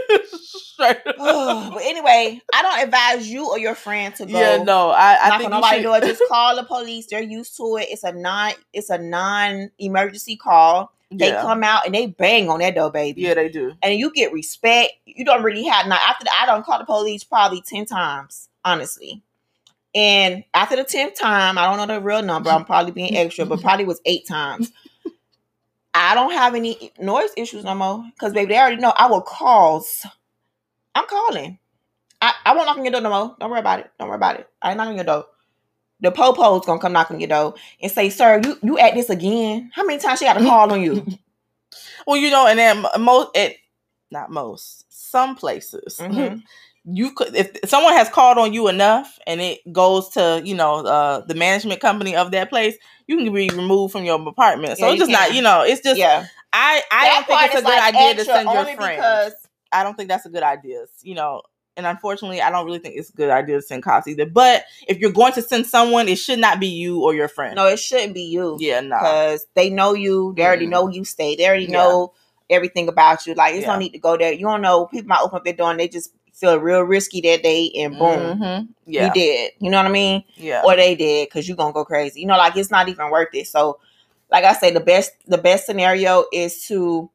yeah. 0.10 0.18
Straight 0.42 1.08
up. 1.08 1.16
but 1.74 1.82
anyway, 1.84 2.42
I 2.54 2.62
don't 2.62 2.84
advise 2.84 3.30
you 3.30 3.50
or 3.50 3.58
your 3.58 3.76
friend 3.76 4.14
to 4.16 4.26
go. 4.26 4.38
yeah, 4.38 4.62
no, 4.64 4.90
I, 4.90 5.18
I 5.22 5.30
knock 5.30 5.40
think 5.40 5.52
on 5.54 5.58
you 5.58 5.62
nobody's 5.62 5.78
should- 5.78 5.84
door. 5.84 6.00
Just 6.02 6.24
call 6.30 6.56
the 6.58 6.64
police. 6.64 7.08
They're 7.10 7.22
used 7.24 7.56
to 7.58 7.78
it. 7.78 7.88
It's 7.90 8.04
a 8.04 8.12
non. 8.12 8.54
It's 8.74 8.90
a 8.90 8.98
non-emergency 8.98 10.36
call. 10.38 10.92
They 11.12 11.28
yeah. 11.28 11.42
come 11.42 11.64
out 11.64 11.86
and 11.86 11.94
they 11.94 12.08
bang 12.08 12.50
on 12.50 12.60
that 12.60 12.76
door, 12.76 12.92
baby. 12.92 13.22
yeah, 13.22 13.36
they 13.36 13.50
do. 13.50 13.74
And 13.82 14.00
you 14.00 14.12
get 14.12 14.34
respect. 14.34 14.94
You 15.06 15.24
don't 15.24 15.44
really 15.44 15.64
have 15.64 15.88
now. 15.88 15.98
After 15.98 16.26
that, 16.26 16.44
I 16.44 16.46
don't 16.46 16.66
call 16.66 16.80
the 16.80 16.86
police 16.86 17.24
probably 17.24 17.62
ten 17.62 17.86
times, 17.86 18.50
honestly. 18.64 19.22
And 19.94 20.44
after 20.54 20.76
the 20.76 20.84
tenth 20.84 21.18
time, 21.18 21.58
I 21.58 21.66
don't 21.66 21.78
know 21.78 21.96
the 21.96 22.02
real 22.02 22.22
number. 22.22 22.50
I'm 22.50 22.66
probably 22.66 22.92
being 22.92 23.16
extra, 23.16 23.46
but 23.46 23.62
probably 23.62 23.86
was 23.86 24.02
eight 24.06 24.28
times. 24.28 24.72
I 25.94 26.14
don't 26.14 26.34
have 26.34 26.56
any 26.56 26.92
noise 27.00 27.30
issues 27.38 27.64
no 27.64 27.74
more 27.74 28.04
because 28.14 28.34
baby, 28.34 28.54
they 28.54 28.60
already 28.60 28.82
know 28.82 28.94
I 28.98 29.08
will 29.08 29.22
cause. 29.22 30.06
I'm 30.94 31.08
calling. 31.08 31.60
I, 32.22 32.34
I 32.46 32.56
won't 32.56 32.68
knock 32.68 32.78
on 32.78 32.84
your 32.84 32.92
door 32.92 33.02
no 33.02 33.10
more. 33.10 33.36
Don't 33.40 33.50
worry 33.50 33.60
about 33.60 33.80
it. 33.80 33.92
Don't 33.98 34.10
worry 34.10 34.18
about 34.18 34.40
it. 34.40 34.50
I 34.62 34.70
ain't 34.70 34.78
knocking 34.78 34.96
your 34.96 35.06
door. 35.06 35.26
The 36.02 36.12
popo's 36.12 36.66
gonna 36.66 36.80
come 36.80 36.94
knock 36.94 37.12
on 37.12 37.20
your 37.20 37.30
door 37.30 37.56
and 37.82 37.92
say, 37.92 38.10
"Sir, 38.10 38.42
you 38.44 38.58
you 38.62 38.80
at 38.80 38.94
this 38.96 39.10
again? 39.10 39.72
How 39.74 39.86
many 39.86 40.00
times 40.00 40.20
she 40.20 40.26
got 40.26 40.34
to 40.34 40.44
call 40.44 40.72
on 40.72 40.82
you?" 40.82 41.06
Well, 42.08 42.18
you 42.18 42.30
know, 42.30 42.48
and 42.48 42.60
then 42.60 42.86
most, 43.00 43.30
it, 43.36 43.58
not 44.12 44.30
most, 44.32 44.86
some 44.90 45.36
places, 45.36 45.98
Mhm. 46.00 46.42
you 46.86 47.12
could 47.14 47.36
if 47.36 47.52
someone 47.66 47.94
has 47.94 48.10
called 48.10 48.38
on 48.38 48.54
you 48.54 48.68
enough, 48.68 49.18
and 49.26 49.42
it 49.42 49.60
goes 49.74 50.10
to 50.10 50.42
you 50.44 50.54
know 50.56 50.86
uh, 50.86 51.22
the 51.26 51.34
management 51.36 51.82
company 51.82 52.16
of 52.16 52.32
that 52.32 52.50
place, 52.50 52.76
you 53.08 53.18
can 53.18 53.34
be 53.34 53.50
removed 53.50 53.92
from 53.92 54.04
your 54.04 54.22
apartment. 54.28 54.78
So 54.78 54.86
Yeah, 54.86 54.92
it's 54.94 55.00
just 55.00 55.12
not, 55.12 55.34
you 55.34 55.42
know, 55.42 55.62
it's 55.64 55.82
just 55.82 55.98
yeah, 55.98 56.28
I 56.54 56.84
I 56.92 57.06
That 57.06 57.28
don't 57.28 57.40
think 57.40 57.54
it's 57.54 57.62
a 57.62 57.66
good 57.66 57.80
like, 57.80 57.96
idea 57.96 58.16
to 58.16 58.26
send 58.26 58.52
your 58.52 58.66
friend. 58.76 59.34
I 59.72 59.84
don't 59.84 59.98
think 59.98 60.10
that's 60.10 60.26
a 60.26 60.30
good 60.30 60.44
idea. 60.44 60.86
You 61.02 61.16
know, 61.16 61.42
and 61.78 61.86
unfortunately, 61.86 62.42
I 62.42 62.50
don't 62.50 62.66
really 62.66 62.80
think 62.80 62.96
it's 62.96 63.10
a 63.10 63.14
good 63.14 63.30
idea 63.30 63.56
to 63.58 63.62
send 63.62 63.84
cops 63.84 64.08
either. 64.08 64.26
But 64.26 64.66
if 64.88 64.98
you're 65.00 65.12
going 65.12 65.34
to 65.34 65.42
send 65.42 65.66
someone, 65.68 66.08
it 66.08 66.18
should 66.18 66.40
not 66.40 66.60
be 66.60 66.68
you 66.68 67.02
or 67.04 67.14
your 67.14 67.28
friend. 67.28 67.56
no, 67.56 67.68
it 67.68 67.78
shouldn't 67.80 68.14
be 68.14 68.24
you. 68.24 68.58
Yeah, 68.60 68.80
no. 68.82 68.98
because 68.98 69.46
they 69.56 69.70
know 69.70 69.94
you. 69.94 70.34
They 70.38 70.44
already 70.44 70.68
Mhm. 70.68 70.72
know 70.72 70.88
you 70.90 71.04
stay. 71.06 71.36
They 71.36 71.46
already 71.48 71.66
Yeah. 71.66 71.74
know 71.84 72.14
everything 72.50 72.88
about 72.88 73.26
you. 73.26 73.34
Like, 73.34 73.54
there's 73.54 73.64
Yeah. 73.66 73.74
no 73.74 73.80
need 73.80 73.90
to 73.92 74.00
go 74.00 74.18
there. 74.18 74.32
You 74.32 74.46
don't 74.46 74.62
know. 74.62 74.86
People 74.86 75.08
might 75.08 75.22
open 75.22 75.38
up 75.38 75.44
their 75.44 75.54
door 75.54 75.72
and 75.72 75.80
they 75.80 75.88
just 75.88 76.12
feel 76.34 76.60
real 76.60 76.82
risky 76.82 77.22
that 77.22 77.42
day, 77.44 77.72
and 77.78 77.98
boom, 77.98 78.40
Mhm. 78.40 78.68
Yeah, 78.86 79.06
you 79.08 79.14
did. 79.14 79.52
You 79.60 79.70
know 79.72 79.78
what 79.78 79.86
I 79.86 79.90
mean? 79.90 80.24
yeah. 80.36 80.62
Or 80.66 80.76
they 80.76 80.94
did 80.96 81.28
because 81.30 81.48
you're 81.48 81.56
gonna 81.58 81.72
go 81.74 81.86
crazy. 81.86 82.20
You 82.22 82.28
know, 82.28 82.38
like 82.38 82.56
it's 82.58 82.70
not 82.70 82.90
even 82.90 83.10
worth 83.10 83.30
it. 83.34 83.48
So, 83.48 83.80
like 84.30 84.44
I 84.44 84.54
say, 84.54 84.70
the 84.72 84.80
best 84.82 85.12
the 85.28 85.38
best 85.38 85.66
scenario 85.66 86.26
is 86.34 86.66
to 86.68 87.10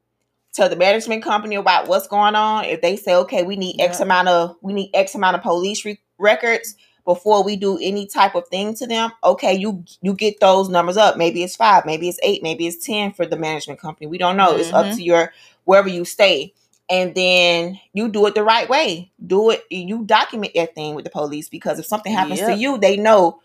tell 0.52 0.68
the 0.68 0.76
management 0.76 1.22
company 1.22 1.54
about 1.56 1.88
what's 1.88 2.06
going 2.08 2.34
on. 2.34 2.64
If 2.64 2.80
they 2.80 2.96
say, 2.96 3.14
okay, 3.16 3.42
we 3.42 3.56
need 3.56 3.80
X 3.80 3.98
Yeah. 3.98 4.04
amount 4.04 4.28
of 4.28 4.56
we 4.62 4.72
need 4.72 4.90
X 4.94 5.14
amount 5.14 5.36
of 5.36 5.42
police 5.42 5.84
re- 5.84 6.00
records 6.18 6.76
before 7.04 7.42
we 7.42 7.56
do 7.56 7.78
any 7.80 8.06
type 8.06 8.34
of 8.34 8.46
thing 8.48 8.74
to 8.74 8.86
them, 8.86 9.10
okay, 9.24 9.54
you 9.54 9.84
you 10.02 10.14
get 10.14 10.38
those 10.40 10.68
numbers 10.68 10.96
up. 10.96 11.16
Maybe 11.16 11.42
it's 11.42 11.56
five, 11.56 11.86
maybe 11.86 12.08
it's 12.08 12.18
eight, 12.22 12.42
maybe 12.42 12.66
it's 12.66 12.84
ten 12.84 13.12
for 13.12 13.26
the 13.26 13.36
management 13.36 13.80
company. 13.80 14.06
We 14.06 14.18
don't 14.18 14.36
know. 14.36 14.56
It's 14.56 14.72
up 14.72 14.86
Mhm. 14.86 14.96
to 14.96 15.02
your 15.02 15.32
wherever 15.64 15.88
you 15.88 16.04
stay. 16.04 16.52
And 16.88 17.14
then 17.14 17.78
you 17.92 18.08
do 18.08 18.26
it 18.26 18.34
the 18.34 18.42
right 18.42 18.68
way. 18.68 19.12
Do 19.24 19.50
it. 19.50 19.62
You 19.70 20.02
document 20.04 20.54
that 20.56 20.74
thing 20.74 20.96
with 20.96 21.04
the 21.04 21.10
police 21.10 21.48
because 21.48 21.78
if 21.78 21.86
something 21.86 22.12
happens 22.12 22.40
to 22.40 22.52
you, 22.52 22.78
they 22.78 22.96
know. 22.96 23.40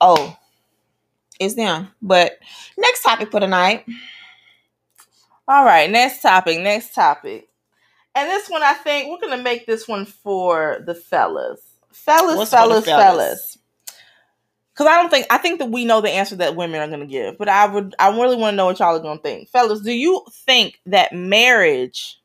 Oh, 0.00 0.36
it's 1.40 1.54
them. 1.54 1.88
But 2.00 2.38
next 2.78 3.02
topic 3.02 3.30
for 3.30 3.40
tonight. 3.40 3.84
All 5.48 5.64
right, 5.64 5.90
next 5.90 6.22
topic. 6.22 6.60
Next 6.60 6.94
topic. 6.94 7.48
And 8.16 8.30
this 8.30 8.48
one, 8.48 8.62
I 8.62 8.72
think 8.72 9.08
we're 9.10 9.28
gonna 9.28 9.42
make 9.42 9.66
this 9.66 9.86
one 9.86 10.06
for 10.06 10.82
the 10.84 10.94
fellas, 10.94 11.60
fellas, 11.92 12.36
What's 12.36 12.50
fellas, 12.50 12.84
fellas? 12.86 13.58
Because 14.72 14.86
I 14.86 14.96
don't 14.96 15.10
think 15.10 15.26
I 15.30 15.38
think 15.38 15.58
that 15.60 15.70
we 15.70 15.84
know 15.84 16.00
the 16.00 16.10
answer 16.10 16.34
that 16.36 16.56
women 16.56 16.80
are 16.80 16.88
gonna 16.88 17.06
give, 17.06 17.38
but 17.38 17.48
I 17.48 17.66
would 17.66 17.94
I 17.98 18.08
really 18.08 18.36
want 18.36 18.54
to 18.54 18.56
know 18.56 18.66
what 18.66 18.78
y'all 18.78 18.96
are 18.96 19.00
gonna 19.00 19.20
think, 19.20 19.50
fellas. 19.50 19.82
Do 19.82 19.92
you 19.92 20.24
think 20.30 20.80
that 20.86 21.12
marriage, 21.12 22.20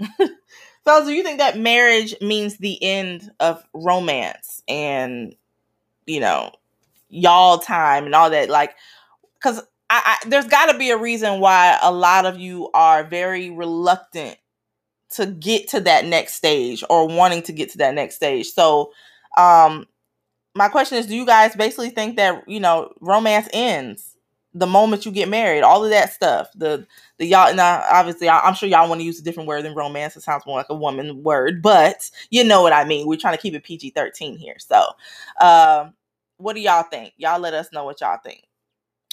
fellas? 0.84 1.06
Do 1.06 1.12
you 1.12 1.24
think 1.24 1.38
that 1.38 1.58
marriage 1.58 2.14
means 2.20 2.56
the 2.56 2.82
end 2.82 3.30
of 3.40 3.62
romance 3.74 4.62
and 4.68 5.34
you 6.06 6.20
know 6.20 6.52
y'all 7.08 7.58
time 7.58 8.06
and 8.06 8.14
all 8.14 8.30
that? 8.30 8.48
Like, 8.48 8.74
because 9.34 9.60
I, 9.90 10.16
I 10.22 10.28
there's 10.28 10.46
got 10.46 10.70
to 10.70 10.78
be 10.78 10.90
a 10.90 10.98
reason 10.98 11.40
why 11.40 11.78
a 11.82 11.92
lot 11.92 12.26
of 12.26 12.38
you 12.38 12.70
are 12.74 13.04
very 13.04 13.50
reluctant 13.50 14.36
to 15.10 15.26
get 15.26 15.68
to 15.68 15.80
that 15.80 16.04
next 16.04 16.34
stage 16.34 16.84
or 16.90 17.08
wanting 17.08 17.42
to 17.42 17.52
get 17.52 17.70
to 17.70 17.78
that 17.78 17.94
next 17.94 18.16
stage. 18.16 18.52
So, 18.52 18.92
um, 19.36 19.86
my 20.54 20.68
question 20.68 20.98
is 20.98 21.06
do 21.06 21.16
you 21.16 21.24
guys 21.24 21.56
basically 21.56 21.90
think 21.90 22.16
that 22.16 22.48
you 22.48 22.60
know 22.60 22.92
romance 23.00 23.48
ends 23.52 24.16
the 24.54 24.66
moment 24.66 25.06
you 25.06 25.12
get 25.12 25.28
married? 25.28 25.62
All 25.62 25.84
of 25.84 25.90
that 25.90 26.12
stuff. 26.12 26.50
The 26.54 26.86
the 27.18 27.26
y'all 27.26 27.54
now 27.54 27.84
obviously 27.90 28.28
I, 28.28 28.46
am 28.46 28.54
sure 28.54 28.68
y'all 28.68 28.88
want 28.88 29.00
to 29.00 29.06
use 29.06 29.20
a 29.20 29.24
different 29.24 29.48
word 29.48 29.64
than 29.64 29.74
romance. 29.74 30.16
It 30.16 30.22
sounds 30.22 30.44
more 30.46 30.58
like 30.58 30.68
a 30.68 30.74
woman 30.74 31.22
word 31.22 31.62
but 31.62 32.10
you 32.30 32.44
know 32.44 32.62
what 32.62 32.72
i 32.72 32.84
mean. 32.84 33.06
We're 33.06 33.16
trying 33.16 33.36
to 33.36 33.42
keep 33.42 33.54
it 33.54 33.64
pg-13 33.64 34.36
here. 34.36 34.56
So 34.58 34.82
um 35.40 35.94
what 36.38 36.54
do 36.54 36.60
y'all 36.60 36.84
think? 36.84 37.14
Y'all 37.16 37.40
let 37.40 37.54
us 37.54 37.72
know 37.72 37.84
what 37.84 38.00
y'all 38.00 38.18
think 38.22 38.42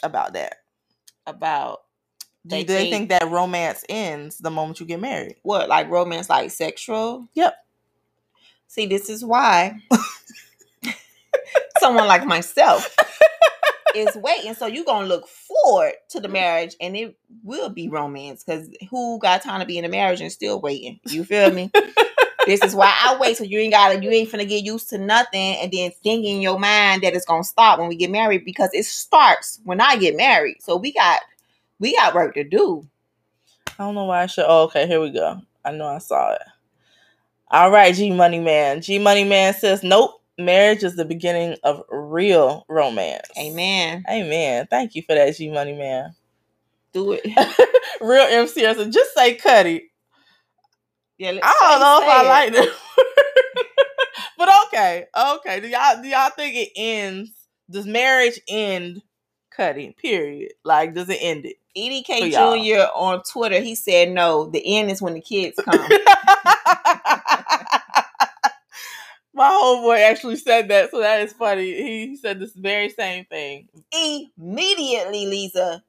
about 0.03 0.33
that 0.33 0.57
about 1.27 1.81
do 2.45 2.57
they, 2.57 2.63
do 2.63 2.73
they 2.73 2.79
think, 2.89 3.09
think 3.09 3.09
that 3.09 3.31
romance 3.31 3.83
ends 3.89 4.37
the 4.37 4.51
moment 4.51 4.79
you 4.79 4.85
get 4.85 4.99
married 4.99 5.35
what 5.43 5.67
like 5.67 5.89
romance 5.89 6.29
like 6.29 6.51
sexual 6.51 7.27
yep 7.33 7.55
see 8.67 8.85
this 8.85 9.09
is 9.09 9.23
why 9.23 9.79
someone 11.79 12.07
like 12.07 12.25
myself 12.25 12.95
is 13.95 14.15
waiting. 14.15 14.53
So 14.53 14.67
you're 14.67 14.85
gonna 14.85 15.07
look 15.07 15.27
forward 15.27 15.93
to 16.09 16.19
the 16.19 16.27
marriage 16.27 16.75
and 16.81 16.95
it 16.95 17.17
will 17.43 17.69
be 17.69 17.87
romance. 17.87 18.43
Cause 18.43 18.69
who 18.89 19.19
got 19.19 19.41
time 19.41 19.61
to 19.61 19.65
be 19.65 19.77
in 19.77 19.85
a 19.85 19.89
marriage 19.89 20.21
and 20.21 20.31
still 20.31 20.59
waiting? 20.59 20.99
You 21.05 21.23
feel 21.23 21.51
me? 21.51 21.71
this 22.45 22.63
is 22.63 22.75
why 22.75 22.93
I 23.03 23.17
wait 23.17 23.37
so 23.37 23.43
you 23.43 23.59
ain't 23.59 23.73
gotta 23.73 24.01
you 24.01 24.09
ain't 24.09 24.29
finna 24.29 24.47
get 24.47 24.63
used 24.63 24.89
to 24.89 24.97
nothing 24.97 25.55
and 25.57 25.71
then 25.71 25.91
thinking 26.03 26.37
in 26.37 26.41
your 26.41 26.59
mind 26.59 27.03
that 27.03 27.13
it's 27.13 27.25
gonna 27.25 27.43
stop 27.43 27.79
when 27.79 27.87
we 27.87 27.95
get 27.95 28.11
married 28.11 28.45
because 28.45 28.69
it 28.73 28.85
starts 28.85 29.59
when 29.63 29.81
I 29.81 29.97
get 29.97 30.15
married. 30.15 30.61
So 30.61 30.77
we 30.77 30.93
got 30.93 31.21
we 31.79 31.95
got 31.95 32.15
work 32.15 32.35
to 32.35 32.43
do. 32.43 32.87
I 33.77 33.83
don't 33.83 33.95
know 33.95 34.05
why 34.05 34.23
I 34.23 34.25
should 34.27 34.45
oh 34.47 34.63
okay, 34.63 34.87
here 34.87 35.01
we 35.01 35.11
go. 35.11 35.41
I 35.63 35.71
know 35.71 35.87
I 35.87 35.97
saw 35.97 36.33
it. 36.33 36.41
All 37.49 37.71
right, 37.71 37.93
G 37.93 38.11
Money 38.11 38.39
Man. 38.39 38.81
G 38.81 38.99
Money 38.99 39.23
Man 39.23 39.53
says, 39.53 39.83
Nope 39.83 40.21
marriage 40.37 40.83
is 40.83 40.95
the 40.95 41.05
beginning 41.05 41.57
of 41.63 41.83
real 41.89 42.65
romance. 42.67 43.27
Amen. 43.37 44.03
Amen. 44.09 44.67
Thank 44.69 44.95
you 44.95 45.01
for 45.03 45.15
that, 45.15 45.35
G 45.35 45.49
Money 45.49 45.73
Man. 45.73 46.15
Do 46.93 47.13
it. 47.13 47.25
real 48.01 48.25
MCS. 48.25 48.91
Just 48.91 49.13
say 49.13 49.35
Cuddy. 49.35 49.91
Yeah, 51.17 51.31
I 51.41 51.55
don't 51.61 51.79
know 51.79 51.99
if 52.01 52.09
I 52.09 52.27
like 52.27 52.53
it. 52.53 52.73
but 54.37 54.49
okay, 54.67 55.05
okay. 55.35 55.59
Do 55.61 55.67
y'all 55.67 56.01
do 56.01 56.07
y'all 56.07 56.29
think 56.31 56.55
it 56.55 56.71
ends? 56.75 57.31
Does 57.69 57.85
marriage 57.85 58.39
end 58.47 59.01
cutting? 59.55 59.93
Period. 59.93 60.53
Like, 60.63 60.93
does 60.93 61.09
it 61.09 61.19
end 61.21 61.45
it? 61.45 61.57
EDK 61.77 62.31
Jr. 62.31 62.87
on 62.95 63.21
Twitter, 63.23 63.59
he 63.59 63.75
said 63.75 64.11
no. 64.11 64.49
The 64.49 64.77
end 64.77 64.91
is 64.91 65.01
when 65.01 65.13
the 65.13 65.21
kids 65.21 65.57
come. 65.63 65.79
My 69.33 69.49
homeboy 69.49 69.99
actually 69.99 70.37
said 70.37 70.69
that, 70.69 70.91
so 70.91 71.01
that 71.01 71.19
is 71.21 71.33
funny. 71.33 71.65
He 71.65 72.15
said 72.15 72.39
this 72.39 72.53
very 72.53 72.87
same 72.87 73.25
thing. 73.25 73.67
Immediately, 74.37 75.25
Lisa. 75.27 75.83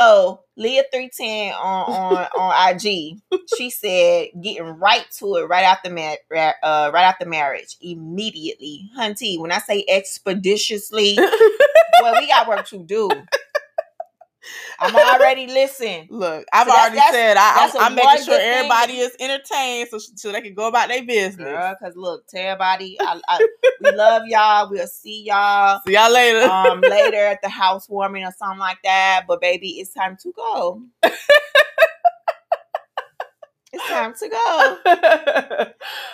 So 0.00 0.40
Leah 0.56 0.84
three 0.92 1.10
ten 1.14 1.52
on 1.54 1.84
on 1.92 2.28
on 2.38 2.76
IG, 2.76 3.18
she 3.58 3.70
said 3.70 4.28
getting 4.42 4.64
right 4.78 5.06
to 5.18 5.36
it 5.36 5.42
right 5.48 5.64
after 5.64 5.90
mar- 5.90 6.56
uh, 6.62 6.90
right 6.92 7.04
after 7.04 7.26
marriage 7.26 7.76
immediately, 7.82 8.90
Hunty. 8.96 9.38
When 9.38 9.52
I 9.52 9.58
say 9.58 9.84
expeditiously, 9.88 11.16
well, 12.02 12.14
we 12.20 12.28
got 12.28 12.48
work 12.48 12.66
to 12.68 12.78
do. 12.82 13.10
I'm 14.78 14.94
already 14.94 15.46
listening. 15.46 16.06
Look, 16.10 16.46
I've 16.52 16.66
so 16.66 16.72
already 16.72 16.96
that's, 16.96 17.12
said 17.12 17.36
I, 17.36 17.70
I'm, 17.74 17.80
I'm 17.80 17.94
making 17.94 18.24
sure 18.24 18.38
everybody 18.40 18.98
is 18.98 19.14
entertained 19.20 19.88
so, 19.90 19.98
so 19.98 20.32
they 20.32 20.40
can 20.40 20.54
go 20.54 20.68
about 20.68 20.88
their 20.88 21.04
business. 21.04 21.46
Girl, 21.46 21.74
cause 21.80 21.94
look, 21.96 22.26
tell 22.26 22.42
everybody 22.42 22.96
I, 23.00 23.20
I, 23.28 23.46
we 23.80 23.90
love 23.92 24.22
y'all. 24.26 24.70
We'll 24.70 24.86
see 24.86 25.24
y'all. 25.24 25.80
See 25.86 25.94
y'all 25.94 26.12
later. 26.12 26.46
Um, 26.50 26.80
later 26.88 27.18
at 27.18 27.42
the 27.42 27.48
housewarming 27.48 28.24
or 28.24 28.32
something 28.32 28.58
like 28.58 28.78
that. 28.84 29.24
But 29.28 29.40
baby, 29.40 29.80
it's 29.80 29.92
time 29.92 30.16
to 30.22 30.32
go. 30.32 30.82
it's 33.72 33.88
time 33.88 34.14
to 34.14 34.28
go. 34.28 34.76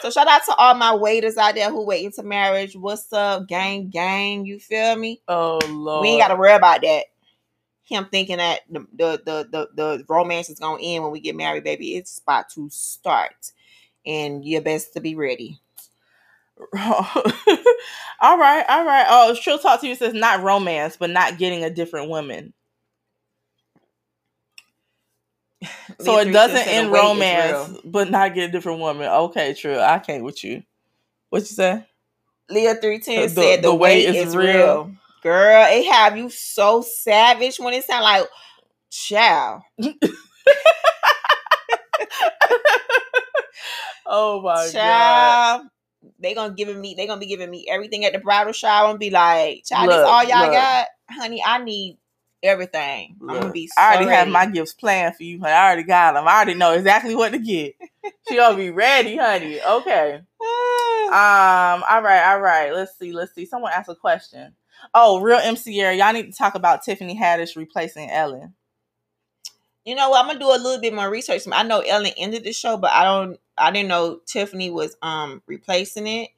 so 0.02 0.10
shout 0.10 0.28
out 0.28 0.44
to 0.46 0.54
all 0.54 0.74
my 0.74 0.94
waiters 0.94 1.36
out 1.36 1.54
there 1.54 1.70
who 1.70 1.84
waiting 1.84 2.12
to 2.12 2.22
marriage. 2.22 2.74
What's 2.76 3.12
up, 3.12 3.46
gang, 3.48 3.88
gang? 3.88 4.44
You 4.46 4.58
feel 4.58 4.96
me? 4.96 5.20
Oh 5.28 5.58
lord, 5.68 6.02
we 6.02 6.08
ain't 6.08 6.22
got 6.22 6.28
to 6.28 6.36
worry 6.36 6.54
about 6.54 6.82
that 6.82 7.06
him 7.86 8.06
thinking 8.10 8.38
that 8.38 8.60
the 8.68 8.86
the 8.92 9.22
the 9.24 9.68
the, 9.74 10.04
romance 10.08 10.50
is 10.50 10.58
gonna 10.58 10.82
end 10.82 11.04
when 11.04 11.12
we 11.12 11.20
get 11.20 11.36
married, 11.36 11.64
baby. 11.64 11.96
It's 11.96 12.18
about 12.18 12.48
to 12.50 12.68
start, 12.70 13.52
and 14.04 14.44
you're 14.44 14.60
best 14.60 14.92
to 14.94 15.00
be 15.00 15.14
ready. 15.14 15.60
all 16.76 18.38
right, 18.38 18.64
all 18.68 18.84
right. 18.84 19.06
Oh, 19.08 19.34
she'll 19.34 19.58
talk 19.58 19.80
to 19.80 19.86
you 19.86 19.94
says 19.94 20.14
not 20.14 20.42
romance, 20.42 20.96
but 20.96 21.10
not 21.10 21.38
getting 21.38 21.64
a 21.64 21.70
different 21.70 22.08
woman. 22.10 22.52
So 26.00 26.18
it 26.18 26.32
doesn't 26.32 26.68
end 26.68 26.92
romance, 26.92 27.78
but 27.84 28.10
not 28.10 28.34
get 28.34 28.50
a 28.50 28.52
different 28.52 28.80
woman. 28.80 29.08
Okay, 29.08 29.54
true. 29.54 29.78
I 29.78 29.98
can't 29.98 30.24
with 30.24 30.44
you. 30.44 30.62
What 31.30 31.40
you 31.40 31.46
say? 31.46 31.86
Leah 32.50 32.74
three 32.76 32.98
ten 32.98 33.28
said 33.28 33.62
the, 33.62 33.68
the 33.68 33.74
wait 33.74 34.04
is, 34.04 34.28
is 34.28 34.36
real. 34.36 34.46
real. 34.46 34.90
Girl, 35.22 35.66
it 35.68 35.86
have 35.90 36.16
you 36.16 36.30
so 36.30 36.82
savage 36.82 37.58
when 37.58 37.74
it 37.74 37.84
sound 37.84 38.04
like 38.04 38.26
child. 38.90 39.62
oh 44.06 44.40
my 44.42 44.68
child. 44.68 45.62
god. 45.62 45.62
They 46.20 46.34
gonna 46.34 46.54
giving 46.54 46.80
me 46.80 46.94
they 46.94 47.06
gonna 47.06 47.20
be 47.20 47.26
giving 47.26 47.50
me 47.50 47.66
everything 47.68 48.04
at 48.04 48.12
the 48.12 48.18
bridal 48.18 48.52
shower 48.52 48.90
and 48.90 48.98
be 48.98 49.10
like, 49.10 49.64
child, 49.64 49.88
look, 49.88 49.96
this 49.96 50.06
all 50.06 50.22
y'all 50.24 50.42
look. 50.42 50.52
got? 50.52 50.86
Honey, 51.10 51.42
I 51.44 51.58
need 51.62 51.98
everything. 52.42 53.16
Look, 53.20 53.36
I'm 53.36 53.42
gonna 53.42 53.52
be 53.52 53.66
so 53.66 53.74
I 53.76 53.88
already 53.88 54.06
ready. 54.06 54.16
have 54.16 54.28
my 54.28 54.46
gifts 54.46 54.72
planned 54.72 55.16
for 55.16 55.24
you, 55.24 55.40
honey. 55.40 55.52
I 55.52 55.66
already 55.66 55.82
got 55.82 56.14
them. 56.14 56.28
I 56.28 56.36
already 56.36 56.54
know 56.54 56.72
exactly 56.72 57.14
what 57.14 57.32
to 57.32 57.38
get. 57.38 57.74
she 58.28 58.36
gonna 58.36 58.56
be 58.56 58.70
ready, 58.70 59.16
honey. 59.16 59.60
Okay. 59.60 60.14
um, 60.40 61.82
all 61.88 62.02
right, 62.02 62.30
all 62.30 62.40
right. 62.40 62.70
Let's 62.72 62.98
see, 62.98 63.12
let's 63.12 63.34
see. 63.34 63.46
Someone 63.46 63.72
asked 63.74 63.88
a 63.88 63.94
question. 63.94 64.54
Oh, 64.94 65.20
real 65.20 65.38
MC 65.38 65.72
y'all 65.72 66.12
need 66.12 66.32
to 66.32 66.36
talk 66.36 66.54
about 66.54 66.82
Tiffany 66.82 67.18
Haddish 67.18 67.56
replacing 67.56 68.10
Ellen. 68.10 68.54
You 69.84 69.94
know 69.94 70.10
what? 70.10 70.20
I'm 70.20 70.26
gonna 70.26 70.40
do 70.40 70.48
a 70.48 70.58
little 70.58 70.80
bit 70.80 70.94
more 70.94 71.08
research. 71.08 71.42
I 71.50 71.62
know 71.62 71.80
Ellen 71.80 72.12
ended 72.16 72.44
the 72.44 72.52
show, 72.52 72.76
but 72.76 72.90
I 72.92 73.04
don't. 73.04 73.38
I 73.56 73.70
didn't 73.70 73.88
know 73.88 74.20
Tiffany 74.26 74.70
was 74.70 74.96
um 75.02 75.42
replacing 75.46 76.06
it. 76.06 76.30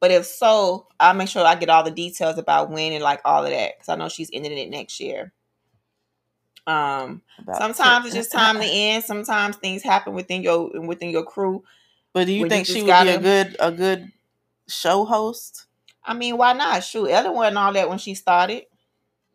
But 0.00 0.12
if 0.12 0.26
so, 0.26 0.86
I'll 1.00 1.14
make 1.14 1.28
sure 1.28 1.44
I 1.44 1.56
get 1.56 1.70
all 1.70 1.82
the 1.82 1.90
details 1.90 2.38
about 2.38 2.70
when 2.70 2.92
and 2.92 3.02
like 3.02 3.20
all 3.24 3.44
of 3.44 3.50
that 3.50 3.72
because 3.74 3.88
I 3.88 3.96
know 3.96 4.08
she's 4.08 4.30
ending 4.32 4.56
it 4.56 4.70
next 4.70 5.00
year. 5.00 5.32
Um, 6.68 7.22
about 7.38 7.56
sometimes 7.56 8.06
it's 8.06 8.14
just 8.14 8.32
time 8.32 8.58
to 8.60 8.64
end. 8.64 9.02
Sometimes 9.02 9.56
things 9.56 9.82
happen 9.82 10.14
within 10.14 10.42
your 10.42 10.70
within 10.82 11.10
your 11.10 11.24
crew. 11.24 11.64
But 12.12 12.26
do 12.26 12.32
you 12.32 12.48
think 12.48 12.68
you 12.68 12.74
she 12.74 12.82
would 12.82 12.88
gotta, 12.88 13.10
be 13.10 13.16
a 13.16 13.18
good 13.18 13.56
a 13.58 13.72
good 13.72 14.12
show 14.68 15.04
host? 15.04 15.66
I 16.08 16.14
mean, 16.14 16.36
why 16.36 16.54
not? 16.54 16.82
Shoot, 16.82 17.08
Ellen 17.08 17.34
wasn't 17.34 17.58
all 17.58 17.72
that 17.72 17.88
when 17.88 17.98
she 17.98 18.14
started, 18.14 18.64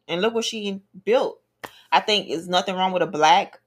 and 0.08 0.22
look 0.22 0.34
what 0.34 0.46
she 0.46 0.82
built. 1.06 1.40
I 1.92 2.00
think 2.00 2.28
there's 2.28 2.48
nothing 2.48 2.76
wrong 2.76 2.92
with 2.92 3.04
a 3.04 3.08
black 3.08 3.60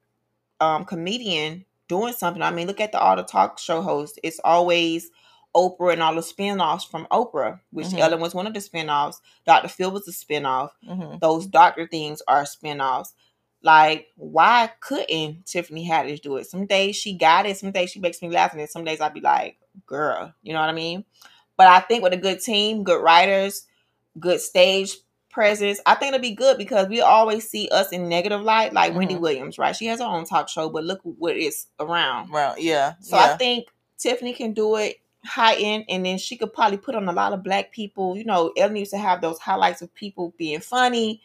um, 0.60 0.84
comedian 0.84 1.64
doing 1.88 2.12
something. 2.12 2.42
I 2.42 2.50
mean, 2.50 2.66
look 2.66 2.80
at 2.80 2.92
the 2.92 2.98
all 2.98 3.16
the 3.16 3.22
talk 3.22 3.58
show 3.58 3.80
hosts. 3.80 4.18
It's 4.22 4.40
always 4.42 5.10
Oprah 5.54 5.92
and 5.92 6.02
all 6.02 6.14
the 6.14 6.22
spin-offs 6.22 6.84
from 6.84 7.06
Oprah, 7.10 7.60
which 7.70 7.88
mm-hmm. 7.88 7.98
Ellen 7.98 8.20
was 8.20 8.34
one 8.34 8.46
of 8.46 8.54
the 8.54 8.60
spin-offs. 8.60 9.20
Dr. 9.46 9.68
Phil 9.68 9.90
was 9.90 10.06
a 10.08 10.12
spin-off. 10.12 10.76
Mm-hmm. 10.86 11.18
Those 11.20 11.46
doctor 11.46 11.86
things 11.86 12.20
are 12.28 12.44
spin-offs. 12.44 13.14
Like, 13.62 14.08
why 14.16 14.70
couldn't 14.80 15.46
Tiffany 15.46 15.88
Haddish 15.88 16.20
do 16.20 16.36
it? 16.36 16.46
Some 16.46 16.66
days 16.66 16.96
she 16.96 17.16
got 17.16 17.46
it, 17.46 17.56
some 17.56 17.72
days 17.72 17.90
she 17.90 18.00
makes 18.00 18.20
me 18.20 18.28
laugh, 18.28 18.52
and 18.52 18.60
then 18.60 18.68
some 18.68 18.84
days 18.84 19.00
I'd 19.00 19.14
be 19.14 19.20
like, 19.20 19.56
girl, 19.86 20.34
you 20.42 20.52
know 20.52 20.60
what 20.60 20.68
I 20.68 20.72
mean? 20.72 21.04
But 21.56 21.68
I 21.68 21.80
think 21.80 22.02
with 22.02 22.12
a 22.12 22.18
good 22.18 22.40
team, 22.40 22.84
good 22.84 23.02
writers, 23.02 23.66
good 24.18 24.40
stage 24.40 24.96
presence, 25.30 25.80
I 25.86 25.94
think 25.94 26.14
it'll 26.14 26.22
be 26.22 26.34
good 26.34 26.58
because 26.58 26.88
we 26.88 27.00
always 27.00 27.48
see 27.48 27.68
us 27.70 27.92
in 27.92 28.08
negative 28.08 28.42
light, 28.42 28.72
like 28.72 28.90
mm-hmm. 28.90 28.98
Wendy 28.98 29.16
Williams, 29.16 29.58
right? 29.58 29.76
She 29.76 29.86
has 29.86 30.00
her 30.00 30.06
own 30.06 30.24
talk 30.24 30.48
show, 30.48 30.68
but 30.68 30.84
look 30.84 31.00
what 31.02 31.36
it's 31.36 31.66
around. 31.80 32.30
Well, 32.30 32.54
yeah. 32.58 32.94
So 33.00 33.16
yeah. 33.16 33.32
I 33.32 33.36
think 33.36 33.68
Tiffany 33.98 34.32
can 34.32 34.52
do 34.52 34.76
it 34.76 34.96
high 35.24 35.54
end, 35.54 35.84
and 35.88 36.06
then 36.06 36.18
she 36.18 36.36
could 36.36 36.52
probably 36.52 36.78
put 36.78 36.94
on 36.94 37.08
a 37.08 37.12
lot 37.12 37.32
of 37.32 37.42
black 37.42 37.72
people. 37.72 38.16
You 38.16 38.24
know, 38.24 38.52
Ellen 38.56 38.76
used 38.76 38.92
to 38.92 38.98
have 38.98 39.20
those 39.20 39.38
highlights 39.38 39.82
of 39.82 39.94
people 39.94 40.34
being 40.38 40.60
funny, 40.60 41.20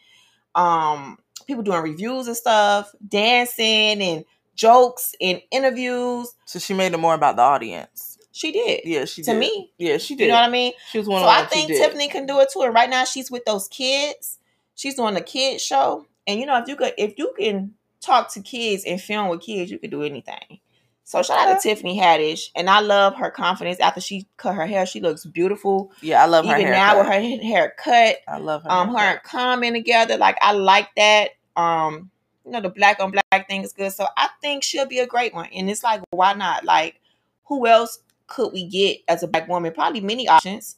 um, 0.55 1.17
people 1.47 1.63
doing 1.63 1.81
reviews 1.81 2.27
and 2.27 2.35
stuff, 2.35 2.93
dancing 3.07 4.01
and 4.01 4.25
jokes 4.55 5.15
and 5.21 5.41
interviews. 5.51 6.33
So 6.45 6.59
she 6.59 6.73
made 6.73 6.93
it 6.93 6.97
more 6.97 7.13
about 7.13 7.35
the 7.35 7.43
audience. 7.43 8.10
She 8.31 8.51
did. 8.51 8.81
Yeah, 8.85 9.05
she 9.05 9.21
did 9.21 9.25
to 9.25 9.31
did. 9.33 9.39
me. 9.39 9.71
Yeah, 9.77 9.97
she 9.97 10.15
did. 10.15 10.25
You 10.25 10.29
know 10.31 10.35
what 10.35 10.45
I 10.45 10.51
mean? 10.51 10.73
She 10.89 10.97
was 10.97 11.07
one 11.07 11.21
so 11.21 11.27
of 11.27 11.33
I 11.33 11.45
think 11.45 11.69
Tiffany 11.69 12.07
can 12.07 12.25
do 12.25 12.39
it 12.39 12.49
too. 12.51 12.61
And 12.61 12.73
right 12.73 12.89
now 12.89 13.03
she's 13.03 13.29
with 13.29 13.45
those 13.45 13.67
kids. 13.67 14.39
She's 14.75 14.95
doing 14.95 15.13
the 15.13 15.21
kids 15.21 15.63
show. 15.63 16.05
And 16.25 16.39
you 16.39 16.45
know, 16.45 16.57
if 16.57 16.67
you 16.67 16.75
could 16.75 16.93
if 16.97 17.17
you 17.17 17.33
can 17.37 17.73
talk 17.99 18.33
to 18.33 18.41
kids 18.41 18.83
and 18.85 19.01
film 19.01 19.29
with 19.29 19.41
kids, 19.41 19.69
you 19.69 19.79
could 19.79 19.91
do 19.91 20.03
anything. 20.03 20.59
So 21.03 21.21
shout 21.23 21.49
out 21.49 21.59
to 21.59 21.67
Tiffany 21.67 21.99
Haddish, 21.99 22.51
and 22.55 22.69
I 22.69 22.79
love 22.79 23.15
her 23.15 23.29
confidence. 23.29 23.81
After 23.81 23.99
she 23.99 24.27
cut 24.37 24.55
her 24.55 24.65
hair, 24.65 24.85
she 24.85 25.01
looks 25.01 25.25
beautiful. 25.25 25.91
Yeah, 25.99 26.23
I 26.23 26.27
love 26.27 26.45
her 26.45 26.57
Even 26.57 26.71
now 26.71 26.99
with 26.99 27.07
her 27.07 27.19
hair 27.19 27.73
cut, 27.77 28.17
I 28.29 28.37
love 28.37 28.63
her. 28.63 28.71
um, 28.71 28.93
her 28.93 28.97
haircut. 28.97 29.13
and 29.15 29.23
Common 29.23 29.73
together, 29.73 30.17
like 30.17 30.37
I 30.41 30.53
like 30.53 30.87
that. 30.95 31.31
Um, 31.57 32.11
you 32.45 32.51
know, 32.51 32.61
the 32.61 32.69
black 32.69 33.01
on 33.01 33.11
black 33.11 33.49
thing 33.49 33.63
is 33.63 33.73
good. 33.73 33.91
So 33.91 34.07
I 34.15 34.29
think 34.41 34.63
she'll 34.63 34.85
be 34.85 34.99
a 34.99 35.07
great 35.07 35.33
one. 35.33 35.49
And 35.53 35.69
it's 35.69 35.83
like, 35.83 36.01
why 36.11 36.33
not? 36.33 36.63
Like, 36.63 37.01
who 37.45 37.67
else 37.67 37.99
could 38.31 38.53
we 38.53 38.67
get 38.67 38.99
as 39.07 39.23
a 39.23 39.27
black 39.27 39.47
woman? 39.47 39.73
Probably 39.73 40.01
many 40.01 40.27
options. 40.27 40.77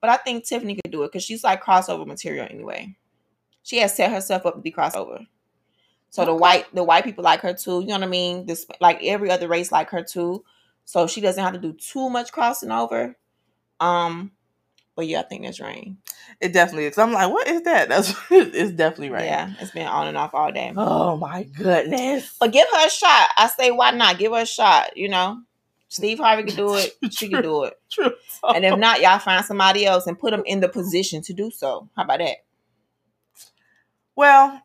But 0.00 0.10
I 0.10 0.16
think 0.16 0.44
Tiffany 0.44 0.76
could 0.76 0.90
do 0.90 1.02
it 1.02 1.12
because 1.12 1.24
she's 1.24 1.44
like 1.44 1.62
crossover 1.62 2.06
material 2.06 2.46
anyway. 2.48 2.96
She 3.62 3.78
has 3.78 3.94
set 3.94 4.10
herself 4.10 4.46
up 4.46 4.54
to 4.54 4.60
be 4.60 4.72
crossover. 4.72 5.26
So 6.10 6.24
the 6.24 6.34
white 6.34 6.72
the 6.74 6.84
white 6.84 7.04
people 7.04 7.24
like 7.24 7.40
her 7.40 7.52
too. 7.52 7.80
You 7.80 7.88
know 7.88 7.94
what 7.94 8.04
I 8.04 8.08
mean? 8.08 8.46
This 8.46 8.66
like 8.80 9.02
every 9.02 9.30
other 9.30 9.48
race 9.48 9.72
like 9.72 9.90
her 9.90 10.02
too. 10.02 10.44
So 10.84 11.06
she 11.06 11.20
doesn't 11.20 11.42
have 11.42 11.52
to 11.54 11.58
do 11.58 11.72
too 11.72 12.08
much 12.08 12.32
crossing 12.32 12.70
over. 12.70 13.16
Um, 13.80 14.30
but 14.94 15.06
yeah, 15.06 15.20
I 15.20 15.22
think 15.24 15.44
that's 15.44 15.60
rain. 15.60 15.98
It 16.40 16.52
definitely 16.52 16.86
is. 16.86 16.96
I'm 16.96 17.12
like, 17.12 17.30
what 17.30 17.46
is 17.48 17.62
that? 17.62 17.88
That's 17.90 18.14
it's 18.30 18.72
definitely 18.72 19.10
right. 19.10 19.26
Yeah, 19.26 19.52
it's 19.60 19.70
been 19.70 19.86
on 19.86 20.06
and 20.06 20.16
off 20.16 20.34
all 20.34 20.50
day. 20.50 20.72
Oh 20.74 21.16
my 21.18 21.42
goodness. 21.42 22.34
But 22.40 22.52
give 22.52 22.66
her 22.72 22.86
a 22.86 22.90
shot. 22.90 23.28
I 23.36 23.48
say, 23.48 23.70
why 23.70 23.90
not? 23.90 24.18
Give 24.18 24.32
her 24.32 24.40
a 24.40 24.46
shot. 24.46 24.96
You 24.96 25.10
know, 25.10 25.42
Steve 25.96 26.18
Harvey 26.18 26.44
can 26.44 26.56
do 26.56 26.74
it. 26.76 26.96
She 27.12 27.28
can 27.28 27.42
do 27.42 27.64
it. 27.64 27.74
True. 27.90 28.12
And 28.54 28.64
if 28.64 28.78
not, 28.78 29.00
y'all 29.00 29.18
find 29.18 29.44
somebody 29.44 29.84
else 29.86 30.06
and 30.06 30.18
put 30.18 30.30
them 30.30 30.42
in 30.46 30.60
the 30.60 30.68
position 30.68 31.22
to 31.22 31.32
do 31.32 31.50
so. 31.50 31.88
How 31.96 32.04
about 32.04 32.18
that? 32.20 32.36
well, 34.14 34.60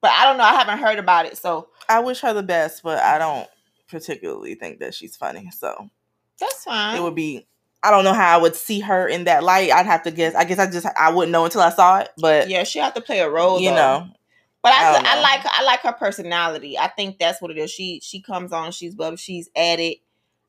But 0.00 0.10
I 0.12 0.24
don't 0.24 0.36
know. 0.38 0.44
I 0.44 0.54
haven't 0.54 0.78
heard 0.78 0.98
about 0.98 1.26
it, 1.26 1.36
so 1.36 1.68
I 1.88 2.00
wish 2.00 2.20
her 2.20 2.32
the 2.32 2.42
best, 2.42 2.82
but 2.82 2.98
I 2.98 3.18
don't 3.18 3.48
particularly 3.88 4.54
think 4.54 4.80
that 4.80 4.94
she's 4.94 5.16
funny. 5.16 5.50
So 5.50 5.90
that's 6.38 6.64
fine. 6.64 6.96
it 6.96 7.02
would 7.02 7.14
be. 7.14 7.46
I 7.82 7.90
don't 7.90 8.04
know 8.04 8.12
how 8.12 8.38
I 8.38 8.40
would 8.42 8.54
see 8.56 8.80
her 8.80 9.08
in 9.08 9.24
that 9.24 9.42
light. 9.42 9.70
I'd 9.70 9.86
have 9.86 10.02
to 10.02 10.10
guess. 10.10 10.34
I 10.34 10.44
guess 10.44 10.58
I 10.58 10.70
just 10.70 10.86
I 10.98 11.10
wouldn't 11.10 11.32
know 11.32 11.44
until 11.46 11.62
I 11.62 11.70
saw 11.70 11.98
it. 12.00 12.10
But 12.18 12.48
yeah, 12.50 12.64
she 12.64 12.78
have 12.78 12.94
to 12.94 13.00
play 13.00 13.20
a 13.20 13.30
role. 13.30 13.58
you 13.58 13.70
though. 13.70 13.74
know, 13.76 14.06
But 14.62 14.72
I 14.72 14.96
I, 14.96 15.02
I, 15.16 15.20
like 15.22 15.40
I 15.46 15.62
like 15.64 15.80
her 15.80 15.92
personality. 15.92 16.78
I 16.78 16.88
think 16.88 17.18
that's 17.18 17.40
what 17.40 17.50
it 17.50 17.56
is. 17.56 17.70
She 17.70 18.00
she 18.02 18.20
comes 18.20 18.52
on, 18.52 18.72
she's 18.72 18.94
bubbly, 18.94 19.16
she's 19.16 19.48
at 19.56 19.80
it. 19.80 19.98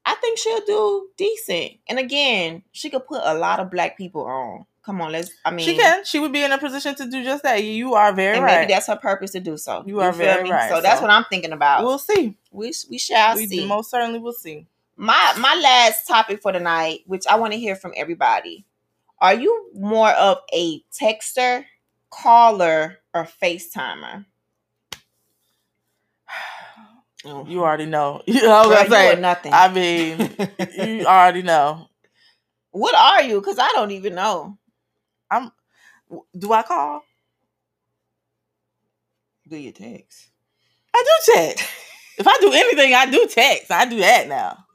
I 0.05 0.15
think 0.15 0.37
she'll 0.39 0.65
do 0.65 1.07
decent. 1.17 1.73
And 1.87 1.99
again, 1.99 2.63
she 2.71 2.89
could 2.89 3.05
put 3.05 3.21
a 3.23 3.33
lot 3.33 3.59
of 3.59 3.69
black 3.69 3.97
people 3.97 4.25
on. 4.25 4.65
Come 4.83 4.99
on, 5.01 5.11
let's. 5.11 5.29
I 5.45 5.51
mean, 5.51 5.63
she 5.63 5.77
can. 5.77 6.03
She 6.05 6.17
would 6.19 6.31
be 6.31 6.43
in 6.43 6.51
a 6.51 6.57
position 6.57 6.95
to 6.95 7.05
do 7.05 7.23
just 7.23 7.43
that. 7.43 7.63
You 7.63 7.93
are 7.93 8.11
very 8.13 8.37
and 8.37 8.43
right. 8.43 8.61
maybe 8.61 8.73
that's 8.73 8.87
her 8.87 8.95
purpose 8.95 9.31
to 9.31 9.39
do 9.39 9.55
so. 9.57 9.83
You 9.85 9.99
are 9.99 10.11
feel 10.11 10.25
very 10.25 10.49
right, 10.49 10.71
So 10.71 10.81
that's 10.81 11.01
what 11.01 11.11
I'm 11.11 11.25
thinking 11.29 11.51
about. 11.51 11.83
we'll 11.83 11.99
see. 11.99 12.35
we 12.51 12.73
we 12.89 12.97
shall 12.97 13.35
we 13.35 13.45
see. 13.45 13.65
most 13.65 13.91
certainly 13.91 14.17
we'll 14.17 14.33
see. 14.33 14.65
my 14.97 15.35
my 15.37 15.53
last 15.61 16.07
topic 16.07 16.41
for 16.41 16.51
tonight, 16.51 17.01
which 17.05 17.27
I 17.27 17.35
want 17.35 17.53
to 17.53 17.59
hear 17.59 17.75
from 17.75 17.93
everybody. 17.95 18.65
Are 19.19 19.35
you 19.35 19.69
more 19.75 20.09
of 20.09 20.39
a 20.51 20.81
texter, 20.99 21.65
caller, 22.09 22.97
or 23.13 23.27
FaceTimer? 23.41 24.25
Oh. 27.25 27.45
You 27.47 27.63
already 27.63 27.85
know. 27.87 28.21
You 28.27 28.41
know, 28.43 28.51
I 28.51 28.67
was 28.67 28.67
Girl, 28.69 28.77
gonna 28.77 28.89
you 28.89 28.91
say. 28.95 29.13
are 29.13 29.15
nothing. 29.21 29.53
I 29.53 29.69
mean, 29.73 30.37
you 30.77 31.05
already 31.07 31.43
know. 31.43 31.87
what 32.71 32.95
are 32.95 33.23
you? 33.23 33.41
Because 33.41 33.59
I 33.59 33.69
don't 33.73 33.91
even 33.91 34.15
know. 34.15 34.57
I'm. 35.31 35.51
Do 36.37 36.53
I 36.53 36.63
call? 36.63 37.03
Do 39.49 39.57
you 39.57 39.71
text? 39.71 40.29
I 40.95 41.03
do 41.05 41.33
text. 41.33 41.65
if 42.19 42.27
I 42.27 42.37
do 42.39 42.51
anything, 42.53 42.93
I 42.95 43.09
do 43.11 43.27
text. 43.27 43.71
I 43.71 43.85
do 43.85 43.99
that 43.99 44.27
now. 44.29 44.65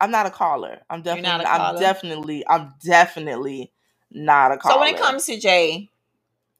I'm 0.00 0.10
not 0.10 0.26
a 0.26 0.30
caller. 0.30 0.80
I'm 0.90 1.02
definitely. 1.02 1.28
not 1.30 1.40
a 1.42 1.48
I'm 1.50 1.60
definitely. 1.80 2.46
I'm 2.48 2.74
definitely 2.84 3.72
not 4.10 4.52
a 4.52 4.58
caller. 4.58 4.74
So 4.74 4.80
when 4.80 4.94
it 4.94 5.00
comes 5.00 5.26
to 5.26 5.38
Jay, 5.40 5.90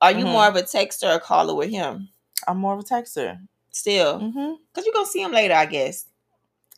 are 0.00 0.12
you 0.12 0.24
Mhm. 0.24 0.32
more 0.32 0.46
of 0.48 0.56
a 0.56 0.62
texter 0.62 1.12
or 1.12 1.16
a 1.16 1.20
caller 1.20 1.54
with 1.54 1.70
him? 1.70 2.08
I'm 2.48 2.58
more 2.58 2.74
of 2.74 2.80
a 2.80 2.84
texter. 2.84 3.40
Still, 3.76 4.18
because 4.72 4.86
you're 4.86 4.94
gonna 4.94 5.06
see 5.06 5.20
him 5.20 5.32
later, 5.32 5.52
I 5.54 5.66
guess. 5.66 6.06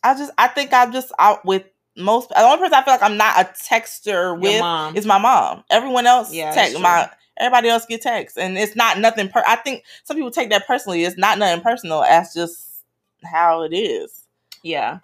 I 0.03 0.13
just. 0.15 0.31
I 0.37 0.47
think 0.47 0.73
I'm 0.73 0.91
just 0.91 1.11
out 1.17 1.45
with 1.45 1.63
most. 1.95 2.29
The 2.29 2.41
only 2.41 2.57
person 2.57 2.73
I 2.73 2.83
feel 2.83 2.93
like 2.93 3.03
I'm 3.03 3.15
not 3.17 3.39
a 3.39 3.45
texter 3.45 4.37
with 4.37 4.59
is 4.97 5.05
my 5.05 5.17
mom. 5.17 5.63
Everyone 5.69 6.05
else, 6.05 6.33
Yeah, 6.33 6.53
text 6.53 6.79
my. 6.79 7.09
Everybody 7.37 7.69
else 7.69 7.85
get 7.85 8.01
texts, 8.01 8.37
and 8.37 8.57
it's 8.57 8.75
not 8.75 8.99
nothing. 8.99 9.29
Per- 9.29 9.43
I 9.47 9.55
think 9.55 9.85
some 10.03 10.17
people 10.17 10.29
take 10.29 10.49
that 10.49 10.67
personally. 10.67 11.05
It's 11.05 11.17
not 11.17 11.39
nothing 11.39 11.61
personal. 11.61 12.01
That's 12.01 12.33
just 12.33 12.83
how 13.23 13.61
it 13.63 13.73
is. 13.73 14.25
yeah. 14.61 14.99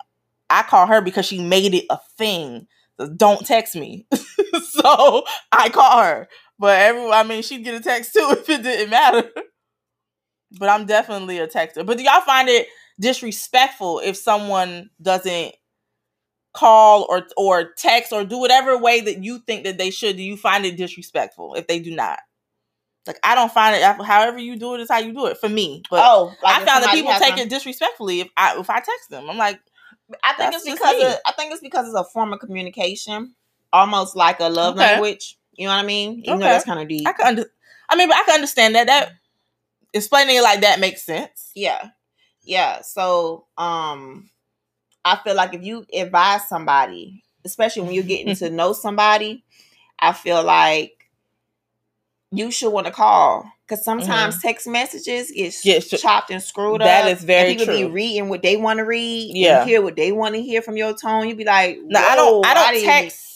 I 0.49 0.61
call 0.63 0.85
her 0.85 1.01
because 1.01 1.25
she 1.25 1.41
made 1.41 1.73
it 1.73 1.85
a 1.89 1.97
thing. 2.17 2.67
So 2.99 3.07
Don't 3.09 3.45
text 3.45 3.75
me. 3.75 4.05
so 4.63 5.23
I 5.51 5.69
call 5.69 6.03
her. 6.03 6.27
But 6.59 6.79
everyone, 6.81 7.13
I 7.13 7.23
mean, 7.23 7.41
she'd 7.41 7.63
get 7.63 7.73
a 7.73 7.79
text 7.79 8.13
too 8.13 8.27
if 8.37 8.49
it 8.49 8.61
didn't 8.63 8.89
matter. 8.91 9.29
But 10.51 10.69
I'm 10.69 10.85
definitely 10.85 11.39
a 11.39 11.47
texter. 11.47 11.85
But 11.85 11.97
do 11.97 12.03
y'all 12.03 12.21
find 12.21 12.47
it 12.49 12.67
disrespectful 12.99 13.99
if 13.99 14.15
someone 14.17 14.89
doesn't 15.01 15.53
call 16.53 17.05
or 17.09 17.27
or 17.35 17.73
text 17.77 18.13
or 18.13 18.23
do 18.23 18.37
whatever 18.37 18.77
way 18.77 19.01
that 19.01 19.23
you 19.23 19.39
think 19.39 19.65
that 19.65 19.77
they 19.77 19.91
should? 19.91 20.17
Do 20.17 20.23
you 20.23 20.37
find 20.37 20.65
it 20.65 20.77
disrespectful 20.77 21.55
if 21.55 21.67
they 21.67 21.79
do 21.79 21.95
not? 21.95 22.19
Like 23.07 23.19
I 23.23 23.35
don't 23.35 23.51
find 23.51 23.75
it. 23.75 24.05
However 24.05 24.39
you 24.39 24.57
do 24.57 24.75
it 24.75 24.81
is 24.81 24.89
how 24.89 24.99
you 24.99 25.13
do 25.13 25.27
it 25.27 25.37
for 25.37 25.49
me. 25.49 25.83
But 25.89 26.03
oh, 26.03 26.35
like 26.41 26.61
I 26.61 26.65
found 26.65 26.83
that 26.83 26.93
people 26.93 27.13
take 27.13 27.37
it 27.37 27.49
disrespectfully 27.49 28.21
if 28.21 28.29
I 28.37 28.59
if 28.59 28.69
I 28.69 28.75
text 28.79 29.09
them. 29.09 29.29
I'm 29.29 29.37
like, 29.37 29.59
I 30.23 30.33
think 30.33 30.53
it's 30.53 30.63
because 30.65 31.03
of, 31.03 31.19
I 31.25 31.31
think 31.33 31.51
it's 31.51 31.61
because 31.61 31.87
it's 31.87 31.95
a 31.95 32.03
form 32.03 32.33
of 32.33 32.39
communication, 32.39 33.35
almost 33.71 34.15
like 34.15 34.39
a 34.39 34.49
love 34.49 34.75
Okay. 34.75 34.91
language. 34.91 35.37
You 35.53 35.67
know 35.67 35.73
what 35.73 35.83
I 35.83 35.85
mean? 35.85 36.21
Even 36.25 36.39
though 36.39 36.45
Okay. 36.45 36.53
that's 36.53 36.65
kind 36.65 36.79
of 36.79 36.87
deep. 36.87 37.07
I 37.07 37.13
can 37.13 37.27
under, 37.27 37.45
I 37.89 37.95
mean, 37.95 38.07
but 38.07 38.17
I 38.17 38.23
can 38.23 38.35
understand 38.35 38.75
that. 38.75 38.87
That 38.87 39.13
explaining 39.95 40.35
it 40.35 40.43
like 40.43 40.61
that 40.61 40.79
makes 40.79 41.03
sense. 41.03 41.51
Yeah. 41.55 41.89
Yeah. 42.43 42.81
So 42.81 43.47
um 43.57 44.29
I 45.03 45.15
feel 45.17 45.35
like 45.35 45.53
if 45.53 45.63
you 45.63 45.85
advise 45.93 46.47
somebody, 46.47 47.23
especially 47.45 47.83
when 47.83 47.93
you're 47.93 48.03
getting 48.03 48.35
to 48.35 48.49
know 48.51 48.73
somebody, 48.73 49.43
I 49.99 50.13
feel 50.13 50.43
like 50.43 50.91
you 52.31 52.51
should 52.51 52.71
want 52.71 52.87
to 52.87 52.93
call. 52.93 53.45
Cause 53.67 53.83
sometimes 53.83 54.39
text 54.43 54.67
messages 54.67 55.31
get 55.31 55.53
Mm-hmm. 55.53 55.95
Sh- 55.95 55.99
chopped 56.01 56.29
and 56.29 56.41
screwed 56.41 56.81
That 56.81 56.99
up. 57.01 57.05
That 57.05 57.17
is 57.17 57.23
very 57.23 57.51
and 57.51 57.59
people 57.59 57.73
true. 57.73 57.87
be 57.87 57.91
reading 57.91 58.29
what 58.29 58.43
they 58.43 58.57
want 58.57 58.77
to 58.77 58.83
read. 58.85 59.35
Yeah. 59.35 59.61
And 59.61 59.69
hear 59.69 59.81
what 59.81 59.95
they 59.95 60.11
want 60.11 60.35
to 60.35 60.41
hear 60.41 60.61
from 60.61 60.77
your 60.77 60.93
tone. 60.95 61.27
You'd 61.27 61.37
be 61.37 61.45
like, 61.45 61.79
No, 61.83 61.99
I 61.99 62.15
don't. 62.15 62.45
I 62.45 62.53
don't 62.53 62.83
text. 62.83 63.34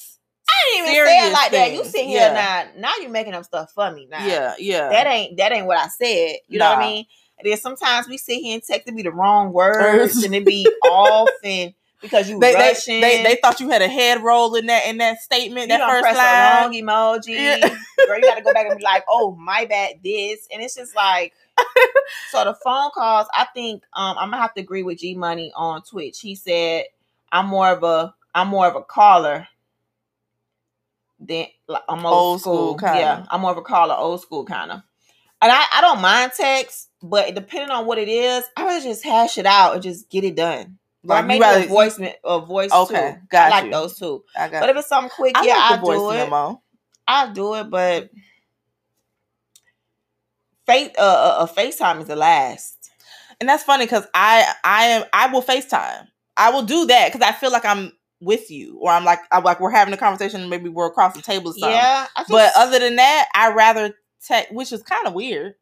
I 0.60 0.72
didn't 0.74 0.89
even 0.89 1.05
say 1.05 1.28
it 1.28 1.34
like 1.34 1.51
that. 1.51 1.74
You 1.74 1.86
sit 1.86 2.05
here 2.05 2.22
Yeah. 2.28 2.34
now. 2.76 2.82
Now 2.89 2.91
you 3.01 3.10
making 3.10 3.34
up 3.34 3.45
stuff 3.45 3.72
for 3.74 3.91
me. 3.91 4.07
Now 4.10 4.26
Yeah, 4.26 4.55
yeah. 4.60 4.89
that 4.89 5.07
ain't 5.07 5.38
that 5.38 5.51
ain't 5.51 5.66
what 5.68 5.78
I 5.78 5.88
said. 5.88 6.38
You 6.47 6.60
know 6.60 6.70
what 6.70 6.78
I 6.80 6.82
mean? 6.82 7.05
And 7.39 7.49
then 7.49 7.57
sometimes 7.57 8.07
we 8.07 8.18
sit 8.18 8.39
here 8.41 8.53
and 8.55 8.64
text 8.64 8.88
it 8.88 8.95
be 8.95 9.01
the 9.03 9.12
wrong 9.12 9.53
words 9.53 9.78
Words. 9.80 10.24
and 10.24 10.36
it 10.36 10.45
be 10.45 10.68
off 10.84 11.30
and 11.43 11.74
because 12.01 12.30
you 12.30 12.39
they, 12.39 12.51
they, 12.53 12.57
rushing. 12.70 13.01
they 13.01 13.24
they 13.24 13.36
thought 13.41 13.60
you 13.60 13.70
had 13.70 13.82
a 13.82 13.88
head 13.88 14.22
roll 14.24 14.55
in 14.55 14.66
that 14.68 14.88
in 14.88 14.97
that 14.97 15.20
statement. 15.22 15.70
you 15.70 15.78
that 15.78 15.88
first 15.88 16.01
press 16.01 16.16
line. 16.18 16.38
the 16.38 16.43
wrong 16.43 16.74
emoji. 16.74 17.60
Yeah. 17.62 17.78
Girl, 18.07 18.18
you 18.18 18.24
gotta 18.26 18.41
go 18.41 18.53
back 18.53 18.68
and 18.68 18.78
be 18.78 18.84
like, 18.84 19.03
oh 19.10 19.36
my 19.36 19.66
bad, 19.66 19.95
this. 20.03 20.47
And 20.51 20.62
it's 20.62 20.76
just 20.76 20.95
like 20.95 21.34
so 22.32 22.43
the 22.43 22.55
phone 22.64 22.91
calls, 22.93 23.28
I 23.34 23.45
think 23.53 23.84
um 23.93 24.18
I'm 24.18 24.30
gonna 24.32 24.41
have 24.41 24.53
to 24.55 24.62
agree 24.62 24.84
with 24.84 24.99
G 24.99 25.16
Money 25.16 25.51
on 25.55 25.82
Twitch. 25.84 26.20
He 26.22 26.36
said 26.36 26.86
I'm 27.32 27.47
more 27.47 27.70
of 27.70 27.84
a 27.84 28.14
I'm 28.34 28.47
more 28.49 28.68
of 28.68 28.76
a 28.76 28.82
caller 28.82 29.47
than 31.20 31.47
like, 31.67 31.84
I'm 31.89 32.05
old, 32.05 32.13
Old 32.13 32.41
school. 32.41 32.78
school. 32.78 32.89
Yeah, 32.95 33.26
I'm 33.30 33.41
more 33.41 33.51
of 33.51 33.57
a 33.57 33.61
caller, 33.61 33.95
old 33.95 34.22
school 34.22 34.45
kind 34.45 34.72
of. 34.72 34.82
And 35.41 35.51
I, 35.51 35.63
I 35.76 35.82
don't 35.82 36.01
mind 36.01 36.32
text, 36.36 36.89
but 37.01 37.34
depending 37.34 37.70
on 37.72 37.86
what 37.86 37.97
it 37.97 38.09
is, 38.09 38.43
I 38.57 38.65
would 38.65 38.84
just 38.84 39.03
hash 39.03 39.38
it 39.38 39.45
out 39.45 39.74
and 39.76 39.84
just 39.84 40.09
get 40.09 40.24
it 40.24 40.36
done. 40.36 40.78
Like 41.03 41.26
maybe 41.26 41.41
rather- 41.41 41.63
a 41.63 41.67
voice 41.67 41.97
a 42.26 42.39
voice 42.41 42.72
Okay, 42.74 43.13
too. 43.15 43.28
got 43.32 43.47
I 43.47 43.49
like 43.49 43.65
you. 43.65 43.72
those 43.72 43.97
two. 43.97 44.24
I 44.38 44.49
got. 44.49 44.59
But 44.61 44.70
if 44.72 44.78
it's 44.78 44.88
something 44.89 45.09
quick, 45.09 45.38
I 45.38 45.45
yeah, 45.45 45.53
like 45.53 45.80
I'll 45.80 45.86
do 45.86 46.11
it. 46.11 46.15
memo. 46.17 46.61
I'll 47.07 47.34
do 47.34 47.55
it, 47.55 47.70
but 47.70 48.09
face 50.65 50.89
a 50.97 51.01
uh, 51.01 51.38
uh, 51.39 51.47
FaceTime 51.47 52.01
is 52.01 52.07
the 52.07 52.15
last. 52.15 52.91
and 53.39 53.47
that's 53.47 53.63
funny 53.63 53.86
because 53.86 54.05
I 54.13 54.51
I 54.63 54.86
am 54.88 55.03
I 55.13 55.28
will 55.32 55.41
FaceTime. 55.41 56.07
I 56.38 56.51
will 56.51 56.63
do 56.63 56.86
that 56.88 57.11
because 57.11 57.28
I 57.28 57.32
feel 57.34 57.51
like 57.51 57.65
I'm 57.65 57.91
with 58.22 58.51
you, 58.51 58.78
or 58.82 58.91
I'm 58.91 59.05
like 59.05 59.20
I'm 59.32 59.43
like 59.43 59.59
we're 59.59 59.72
having 59.72 59.93
a 59.93 59.97
conversation. 59.97 60.41
and 60.41 60.49
Maybe 60.49 60.70
we're 60.70 60.88
across 60.88 61.15
the 61.15 61.22
table. 61.22 61.53
Yeah, 61.55 62.07
But 62.30 62.51
other 62.57 62.80
than 62.80 62.97
that, 62.97 63.28
I 63.34 63.51
rather 63.53 63.93
text, 64.26 64.53
which 64.53 64.72
is 64.74 64.84
kind 64.84 65.07
of 65.07 65.13
weird, 65.13 65.53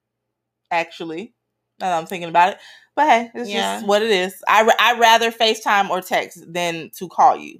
actually. 0.71 1.33
Now 1.79 1.89
that 1.91 1.97
I'm 1.99 2.07
thinking 2.07 2.29
about 2.29 2.53
it, 2.53 2.59
but 2.95 3.07
hey, 3.07 3.31
it's 3.35 3.49
Yeah. 3.49 3.75
just 3.75 3.87
what 3.87 4.01
it 4.01 4.09
is. 4.09 4.35
I 4.47 4.69
I 4.79 4.97
rather 4.97 5.31
FaceTime 5.31 5.89
or 5.89 6.01
text 6.01 6.43
than 6.47 6.89
to 6.97 7.07
call 7.07 7.37
you, 7.37 7.59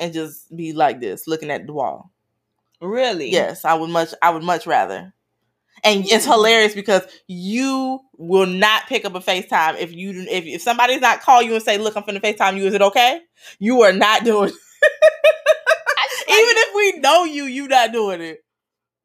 and 0.00 0.12
just 0.14 0.54
be 0.56 0.72
like 0.72 1.00
this, 1.00 1.26
looking 1.26 1.50
at 1.50 1.66
the 1.66 1.72
wall. 1.74 2.10
really, 2.80 3.30
Yes, 3.30 3.64
I 3.64 3.74
would 3.74 3.90
much 3.90 4.14
I 4.22 4.30
would 4.30 4.42
much 4.44 4.66
rather. 4.66 5.12
And 5.84 6.04
it's 6.06 6.24
hilarious 6.24 6.74
because 6.74 7.02
you 7.26 8.00
will 8.16 8.46
not 8.46 8.86
pick 8.88 9.04
up 9.04 9.14
a 9.14 9.20
FaceTime 9.20 9.78
if 9.78 9.92
you 9.92 10.10
if, 10.30 10.44
if 10.44 10.62
somebody's 10.62 11.00
not 11.00 11.20
call 11.22 11.42
you 11.42 11.54
and 11.54 11.62
say, 11.62 11.78
"Look, 11.78 11.96
I'm 11.96 12.02
finna 12.02 12.20
FaceTime 12.20 12.56
you. 12.58 12.66
Is 12.66 12.74
it 12.74 12.82
okay?" 12.82 13.20
You 13.58 13.82
are 13.82 13.92
not 13.92 14.24
doing. 14.24 14.50
I 14.50 16.06
just 16.10 16.28
like, 16.28 16.38
Even 16.38 16.54
if 16.56 16.74
we 16.74 17.00
know 17.00 17.24
you, 17.24 17.44
you 17.44 17.68
not 17.68 17.92
doing 17.92 18.20
it. 18.20 18.38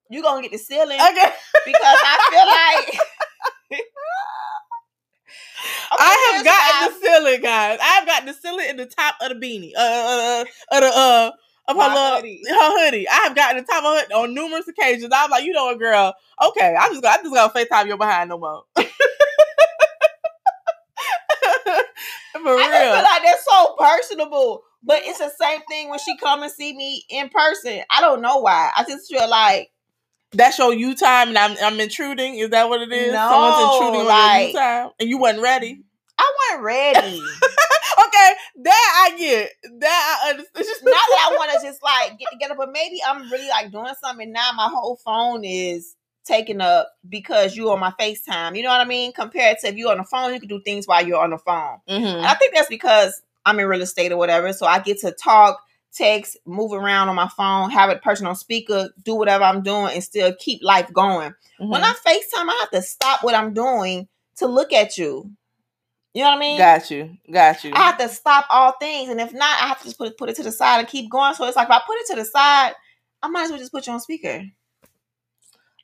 you 0.10 0.22
gonna 0.24 0.42
get 0.44 0.52
the 0.52 0.58
ceiling 0.58 1.00
Okay. 1.00 1.32
because 1.66 2.00
I 2.04 2.18
feel 2.32 2.48
like 2.48 3.82
Okay, 5.92 6.02
I 6.04 6.34
have 6.36 6.46
gotten 6.46 7.02
the 7.02 7.08
ceiling, 7.08 7.42
guys. 7.42 7.80
I 7.82 7.86
have 7.86 8.06
gotten 8.08 8.26
the 8.28 8.34
ceiling 8.34 8.70
in 8.70 8.78
the 8.78 8.86
top 8.86 9.16
of 9.22 9.30
the 9.30 9.36
beanie. 9.36 9.72
Uh, 9.76 9.80
uh, 9.82 10.44
uh, 10.72 10.78
of 10.78 10.82
the 10.82 10.98
uh, 10.98 11.32
of 11.68 11.76
her, 11.78 11.82
little, 11.88 12.16
hoodie. 12.18 12.42
her 12.50 12.86
hoodie. 12.86 13.08
I 13.10 13.14
have 13.26 13.36
gotten 13.36 13.58
the 13.58 13.64
top 13.64 13.84
of 13.84 13.98
it 14.00 14.12
on 14.12 14.34
numerous 14.34 14.68
occasions. 14.68 15.12
I'm 15.16 15.30
like, 15.30 15.44
you 15.44 15.54
know 15.54 15.66
what, 15.66 15.80
girl? 15.80 16.14
Okay, 16.42 16.76
I'm 16.80 16.92
just 16.92 17.02
gonna, 17.02 17.16
I'm 17.18 17.24
just 17.24 17.34
gonna 17.36 17.54
Facetime 17.54 17.88
your 17.88 17.98
behind 17.98 18.30
no 18.30 18.38
more. 18.38 18.64
For 22.44 22.58
real. 22.58 22.66
I 22.66 22.92
feel 22.94 23.04
like 23.04 23.22
they're 23.24 23.36
so 23.50 23.76
personable. 23.80 24.64
But 24.86 25.02
it's 25.06 25.20
the 25.20 25.32
same 25.40 25.62
thing 25.70 25.90
when 25.90 26.00
she 26.00 26.18
come 26.18 26.44
and 26.44 26.52
see 26.52 26.76
me 26.76 27.06
in 27.10 27.30
person. 27.30 27.84
I 27.90 28.02
don't 28.02 28.22
know 28.22 28.40
why. 28.40 28.70
I 28.76 28.84
just 28.84 29.10
feel 29.10 29.30
like 29.30 29.72
That's 30.34 30.60
your 30.60 30.74
you 30.74 30.94
time, 30.94 31.30
and 31.30 31.38
I'm 31.38 31.56
I'm 31.62 31.80
intruding. 31.80 32.36
Is 32.36 32.50
that 32.50 32.68
what 32.68 32.82
it 32.82 32.92
is? 32.92 33.14
No, 33.14 33.30
Someone's 33.30 33.76
intruding 33.76 34.02
on 34.02 34.06
your 34.06 34.14
like- 34.14 34.48
you 34.48 34.54
time, 34.60 34.90
and 35.00 35.10
you 35.10 35.18
wasn't 35.20 35.42
ready. 35.42 35.84
I 36.24 36.34
wasn't 36.52 36.64
ready. 36.66 37.22
Okay, 38.00 38.34
that 38.64 39.10
I 39.14 39.18
get. 39.18 39.52
That 39.80 40.22
I 40.26 40.30
understand. 40.32 40.56
It's 40.56 40.68
just 40.70 40.84
Not 40.84 40.92
that 40.94 41.30
I 41.32 41.36
want 41.38 41.52
to 41.52 41.60
just 41.68 41.84
like 41.84 42.18
get 42.18 42.32
together, 42.32 42.56
but 42.58 42.72
maybe 42.72 43.00
I'm 43.06 43.32
really 43.32 43.48
like 43.50 43.72
doing 43.72 43.94
something 44.02 44.32
now. 44.32 44.50
My 44.56 44.68
whole 44.68 44.96
phone 44.96 45.44
is 45.44 45.96
taken 46.26 46.60
up 46.62 46.90
because 47.08 47.56
you 47.56 47.70
are 47.70 47.74
on 47.74 47.80
my 47.80 47.94
FaceTime. 48.00 48.56
You 48.58 48.64
know 48.64 48.70
what 48.70 48.82
I 48.82 48.86
mean? 48.86 49.14
Compared 49.14 49.60
to 49.60 49.68
if 49.68 49.76
you're 49.76 49.92
on 49.92 50.00
the 50.00 50.04
phone, 50.06 50.34
you 50.34 50.40
can 50.40 50.50
do 50.50 50.62
things 50.62 50.88
while 50.88 51.06
you're 51.06 51.22
on 51.22 51.32
the 51.32 51.38
phone. 51.38 51.80
Mhm. 51.88 52.16
And 52.16 52.26
I 52.26 52.34
think 52.34 52.56
that's 52.56 52.70
because 52.70 53.22
I'm 53.46 53.60
in 53.60 53.68
real 53.68 53.82
estate 53.82 54.12
or 54.12 54.18
whatever. 54.18 54.54
So 54.54 54.66
I 54.66 54.80
get 54.80 55.00
to 55.02 55.12
talk, 55.12 55.60
text, 55.94 56.38
move 56.46 56.72
around 56.74 57.10
on 57.10 57.16
my 57.16 57.28
phone, 57.30 57.70
have 57.70 57.90
it 57.92 58.02
personal 58.02 58.34
speaker, 58.36 58.90
do 59.04 59.14
whatever 59.16 59.44
I'm 59.44 59.62
doing, 59.62 59.94
and 59.94 60.04
still 60.04 60.34
keep 60.40 60.64
life 60.64 60.92
going. 60.92 61.36
When 61.60 61.82
Mhm. 61.82 61.86
I 61.86 61.94
FaceTime, 61.94 62.50
I 62.50 62.58
have 62.62 62.72
to 62.72 62.82
stop 62.82 63.24
what 63.24 63.36
I'm 63.36 63.54
doing 63.54 64.08
to 64.38 64.48
look 64.48 64.74
at 64.74 64.98
you. 64.98 65.30
You 66.14 66.24
know 66.24 66.30
what 66.30 66.38
I 66.38 66.40
mean? 66.40 66.58
got 66.58 66.92
you, 66.92 67.18
got 67.32 67.64
you. 67.64 67.72
I 67.74 67.78
have 67.88 67.98
to 67.98 68.08
stop 68.08 68.46
all 68.52 68.74
things, 68.74 69.10
and 69.10 69.20
if 69.20 69.34
not, 69.34 69.62
I 69.62 69.68
have 69.68 69.80
to 69.80 69.86
just 69.86 69.98
put 69.98 70.10
it, 70.10 70.18
put 70.18 70.30
it 70.30 70.36
to 70.38 70.44
the 70.44 70.52
side 70.52 70.80
and 70.80 70.88
keep 70.88 71.10
going. 71.10 71.34
So 71.34 71.46
it's 71.46 71.56
like 71.56 71.68
if 71.68 71.72
I 71.72 71.82
put 71.86 71.98
it 71.98 72.08
to 72.12 72.16
the 72.18 72.26
side, 72.26 72.74
I 73.24 73.28
might 73.30 73.46
as 73.46 73.50
well 73.50 73.60
just 73.60 73.72
put 73.72 73.88
you 73.88 73.94
on 73.94 74.00
speaker. 74.00 74.44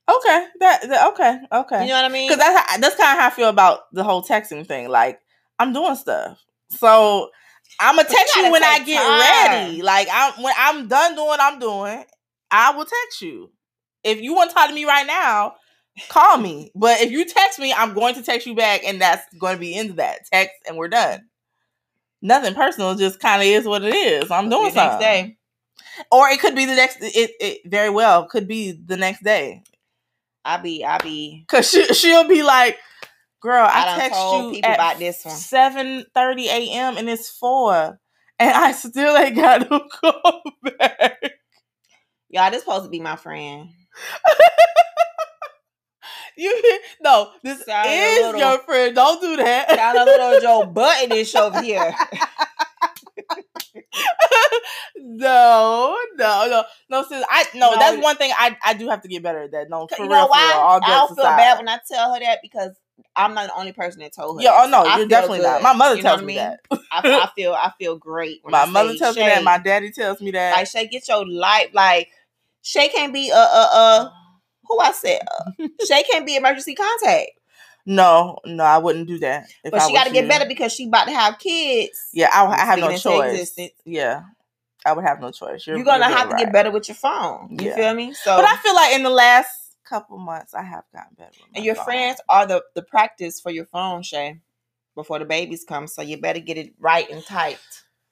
Okay, 0.10 0.46
that, 0.60 0.82
that 0.90 1.08
okay, 1.14 1.38
okay. 1.52 1.82
You 1.84 1.90
know 1.90 1.96
what 1.96 2.06
I 2.06 2.10
mean? 2.10 2.28
Because 2.30 2.40
that's 2.40 2.72
how- 2.72 2.78
that's 2.78 2.96
kind 2.96 3.16
of 3.18 3.22
how 3.22 3.28
I 3.28 3.30
feel 3.30 3.50
about 3.50 3.82
the 3.94 4.04
whole 4.04 4.24
texting 4.24 4.66
thing. 4.68 4.88
Like 4.90 5.20
I'm 5.60 5.72
doing 5.74 5.96
stuff, 5.96 6.40
so 6.70 7.30
I'm 7.80 7.96
gonna 7.96 8.08
But 8.08 8.12
you 8.12 8.18
text 8.18 8.36
you 8.36 8.52
when 8.52 8.64
I 8.64 8.80
get 8.80 9.04
time. 9.04 9.20
ready. 9.70 9.82
Like 9.84 10.08
I'm 10.12 10.42
when 10.44 10.54
I'm 10.58 10.88
done 10.88 11.16
doing 11.16 11.28
what 11.28 11.42
I'm 11.42 11.60
doing, 11.60 12.04
I 12.52 12.72
will 12.72 12.86
text 12.86 13.22
you. 13.22 13.52
If 14.04 14.20
you 14.22 14.34
want 14.34 14.50
to 14.50 14.54
talk 14.56 14.70
to 14.70 14.74
me 14.76 14.86
right 14.86 15.06
now, 15.06 15.56
call 16.10 16.38
me. 16.38 16.72
But 16.76 17.02
if 17.02 17.12
you 17.12 17.26
text 17.26 17.60
me, 17.60 17.74
I'm 17.74 17.94
going 17.94 18.16
to 18.16 18.22
text 18.24 18.48
you 18.48 18.56
back, 18.56 18.84
and 18.86 19.02
that's 19.02 19.24
going 19.38 19.56
to 19.56 19.60
be 19.60 19.74
into 19.76 19.94
that 19.94 20.26
text, 20.32 20.56
and 20.68 20.78
we're 20.78 20.88
done. 20.88 21.28
Nothing 22.22 22.54
personal, 22.54 22.96
just 22.96 23.20
kind 23.20 23.42
of 23.42 23.48
is 23.48 23.66
what 23.66 23.84
it 23.84 23.96
is. 23.96 24.30
I'm 24.32 24.50
doing 24.50 24.72
something. 24.72 25.00
day. 25.00 25.38
or 26.12 26.28
it 26.30 26.40
could 26.40 26.56
be 26.56 26.66
the 26.66 26.76
next. 26.76 26.98
It, 27.02 27.32
it 27.40 27.62
very 27.66 27.90
well 27.90 28.26
could 28.26 28.48
be 28.48 28.72
the 28.72 28.98
next 28.98 29.24
day. 29.24 29.64
I 30.44 30.58
be, 30.58 30.84
I 30.84 30.98
be. 31.00 31.46
Cause 31.48 31.70
she 31.70 31.86
she'll 31.94 32.28
be 32.28 32.44
like, 32.44 32.78
"Girl, 33.42 33.66
I 33.66 33.96
I, 33.96 34.00
text 34.00 34.20
you 34.20 34.52
people 34.52 34.70
at 34.70 34.76
about 34.76 35.00
this 35.00 35.24
one. 35.24 35.36
seven 35.36 36.06
thirty 36.14 36.50
a.m. 36.50 36.98
and 36.98 37.10
it's 37.10 37.30
four, 37.30 38.00
and 38.40 38.52
I 38.52 38.72
still 38.74 39.16
ain't 39.16 39.36
got 39.36 39.70
no 39.70 39.80
call 40.02 40.42
back." 40.78 41.20
Y'all, 42.30 42.52
this 42.52 42.62
supposed 42.62 42.84
to 42.84 42.90
be 42.90 43.00
my 43.00 43.16
friend. 43.16 43.70
You 46.42 46.80
no, 47.02 47.32
this 47.44 47.66
Sound 47.66 47.90
is 47.92 48.26
little- 48.28 48.40
your 48.40 48.60
friend. 48.60 48.96
Don't 48.96 49.22
do 49.22 49.36
that. 49.38 49.68
Got 49.70 49.98
a 49.98 50.06
little 50.06 50.40
Joe 50.40 50.66
Budden 50.66 51.12
ish 51.12 51.36
over 51.44 51.62
here. 51.62 51.94
no, 54.98 55.98
no, 56.16 56.48
no, 56.48 56.64
no. 56.90 57.04
Sis, 57.04 57.24
I 57.30 57.46
no, 57.56 57.72
No. 57.72 57.80
That's 57.80 58.02
one 58.02 58.16
thing 58.16 58.32
I 58.38 58.58
I 58.64 58.74
do 58.74 58.90
have 58.90 59.02
to 59.02 59.08
get 59.08 59.24
better 59.24 59.44
at 59.44 59.52
that. 59.52 59.70
No, 59.70 59.88
for 59.88 59.98
you 60.04 60.10
real, 60.10 60.12
know 60.20 60.26
for 60.26 60.30
why? 60.32 60.48
real. 60.54 60.60
All 60.62 60.80
I 60.84 60.88
don't 60.88 61.00
jokes 61.10 61.16
feel 61.16 61.26
aside. 61.26 61.38
bad 61.38 61.58
when 61.58 61.70
I 61.70 61.80
tell 61.88 62.14
her 62.14 62.20
that 62.20 62.40
because 62.42 62.72
I'm 63.16 63.34
not 63.34 63.48
the 63.48 63.56
only 63.56 63.72
person 63.74 64.00
that 64.02 64.14
told 64.14 64.38
her. 64.38 64.44
Yeah, 64.44 64.52
that. 64.52 64.66
oh 64.66 64.70
no, 64.70 64.84
So 64.90 64.98
you're 64.98 65.08
definitely 65.08 65.40
not. 65.42 65.62
My 65.62 65.74
mother 65.74 65.96
You 65.96 66.02
tells 66.04 66.22
me 66.22 66.36
that. 66.36 66.60
I, 66.72 66.80
I 66.92 67.30
feel 67.36 67.54
I 67.54 67.72
feel 67.78 67.98
great. 67.98 68.40
When 68.44 68.52
My 68.52 68.66
mother 68.66 68.96
tells 68.96 69.16
me 69.16 69.24
that. 69.24 69.44
My 69.44 69.58
daddy 69.58 69.92
tells 69.92 70.22
me 70.22 70.32
that. 70.32 70.54
like 70.56 70.68
Shay, 70.68 70.88
get 70.88 71.08
your 71.08 71.28
life. 71.28 71.70
Like 71.74 72.10
Shay 72.62 72.90
can't 72.90 73.14
be 73.14 73.30
a 73.30 73.36
uh 73.36 73.68
uh 73.74 74.10
who 74.70 74.80
I 74.80 74.94
said 74.94 75.22
uh, 75.30 75.52
Shay 75.88 76.04
can't 76.12 76.26
be 76.28 76.38
emergency 76.38 76.76
contact, 76.76 77.32
No, 77.86 78.40
no, 78.46 78.64
I 78.64 78.80
wouldn't 78.80 79.08
do 79.08 79.20
that. 79.20 79.50
If 79.64 79.74
but 79.74 79.82
she 79.88 79.94
got 79.94 80.06
to 80.06 80.12
get 80.14 80.28
better 80.30 80.46
because 80.48 80.74
she 80.74 80.88
about 80.88 81.06
to 81.08 81.12
have 81.14 81.40
kids. 81.40 82.00
Yeah, 82.14 82.30
I, 82.34 82.46
I 82.46 82.66
have 82.66 82.80
no 82.80 82.92
choice. 82.94 83.56
Yeah, 83.86 84.24
I 84.86 84.94
would 84.94 85.06
have 85.06 85.22
no 85.22 85.32
choice. 85.32 85.68
You're, 85.68 85.78
You're 85.78 85.86
gonna 85.86 86.06
you're 86.08 86.18
have 86.18 86.30
to 86.30 86.36
dead 86.36 86.46
get 86.46 86.54
better 86.54 86.72
with 86.72 86.88
your 86.90 86.96
phone. 86.96 87.50
You 87.52 87.68
Yeah. 87.68 87.76
feel 87.76 87.94
me? 87.96 88.14
So 88.14 88.36
But 88.36 88.46
I 88.46 88.56
feel 88.64 88.76
like 88.76 88.96
in 88.96 89.04
the 89.04 89.10
last 89.12 89.78
couple 89.86 90.18
months, 90.20 90.54
I 90.54 90.64
have 90.64 90.86
gotten 90.94 91.16
better. 91.18 91.32
And 91.56 91.66
your 91.66 91.76
phone. 91.76 91.86
friends 91.86 92.22
are 92.30 92.48
the 92.48 92.64
the 92.76 92.84
practice 92.84 93.42
for 93.42 93.52
your 93.52 93.66
phone, 93.66 94.04
Shay. 94.04 94.42
Before 94.96 95.20
the 95.20 95.26
babies 95.26 95.66
come, 95.68 95.88
so 95.88 96.02
you 96.04 96.18
better 96.20 96.40
get 96.40 96.58
it 96.58 96.74
right 96.80 97.10
and 97.10 97.26
tight. 97.26 97.60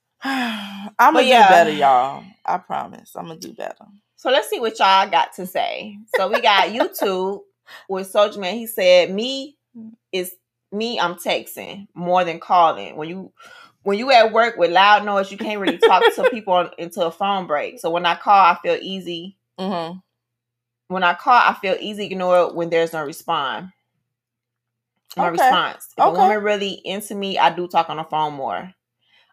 I'm 0.24 0.94
gonna 1.14 1.14
But 1.14 1.26
do 1.26 1.44
better, 1.46 1.72
y'all. 1.72 2.26
I 2.46 2.58
promise. 2.60 3.16
I'm 3.16 3.28
gonna 3.28 3.40
do 3.40 3.54
better. 3.54 3.86
So 4.18 4.32
let's 4.32 4.50
see 4.50 4.60
what 4.60 4.78
y'all 4.80 5.10
got 5.10 5.34
to 5.36 5.46
say. 5.46 5.98
So 6.16 6.28
we 6.28 6.42
got 6.42 6.70
YouTube 6.70 7.42
with 7.88 8.08
Soldier 8.08 8.40
Man. 8.40 8.56
He 8.56 8.68
said, 8.68 9.12
"Me 9.12 9.58
is 10.12 10.36
me. 10.72 11.00
I'm 11.00 11.16
texting 11.16 11.88
more 11.94 12.24
than 12.24 12.40
calling. 12.40 12.96
When 12.98 13.08
you 13.10 13.32
when 13.84 13.98
you 13.98 14.12
at 14.12 14.34
work 14.34 14.58
with 14.58 14.72
loud 14.72 15.06
noise, 15.06 15.32
you 15.32 15.38
can't 15.38 15.62
really 15.62 15.78
talk 15.78 16.04
to 16.16 16.26
people 16.26 16.54
on, 16.54 16.72
until 16.80 17.04
a 17.04 17.12
phone 17.12 17.48
break. 17.48 17.80
So 17.80 17.90
when 17.92 18.06
I 18.06 18.16
call, 18.16 18.34
I 18.34 18.58
feel 18.62 18.78
easy. 18.82 19.38
Mm-hmm. 19.60 20.00
When 20.90 21.04
I 21.04 21.14
call, 21.14 21.34
I 21.34 21.54
feel 21.62 21.78
easy 21.80 22.06
ignore 22.06 22.54
when 22.54 22.70
there's 22.70 22.94
no 22.94 23.04
respond. 23.06 23.72
No 25.16 25.24
Okay. 25.26 25.32
response. 25.32 25.90
If 25.98 26.04
Okay. 26.04 26.16
a 26.16 26.20
woman 26.20 26.44
really 26.44 26.72
into 26.86 27.16
me, 27.16 27.38
I 27.38 27.50
do 27.54 27.68
talk 27.68 27.90
on 27.90 27.98
the 27.98 28.04
phone 28.04 28.34
more. 28.34 28.74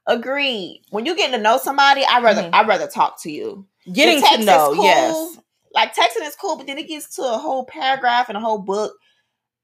Agreed. 0.06 0.82
When 0.90 1.06
you 1.06 1.16
get 1.16 1.30
to 1.30 1.38
know 1.38 1.58
somebody, 1.58 2.04
I 2.04 2.20
rather 2.20 2.42
Mhm. 2.42 2.50
I 2.52 2.64
rather 2.64 2.86
talk 2.86 3.22
to 3.22 3.30
you. 3.30 3.66
Getting 3.92 4.20
text 4.20 4.34
to 4.36 4.40
is 4.40 4.46
know, 4.46 4.72
cool. 4.74 4.84
yes. 4.84 5.38
like 5.74 5.94
texting 5.94 6.26
is 6.26 6.36
cool, 6.36 6.56
but 6.56 6.66
then 6.66 6.78
it 6.78 6.88
gets 6.88 7.16
to 7.16 7.22
a 7.22 7.38
whole 7.38 7.64
paragraph 7.64 8.28
and 8.28 8.36
a 8.38 8.40
whole 8.40 8.58
book. 8.58 8.94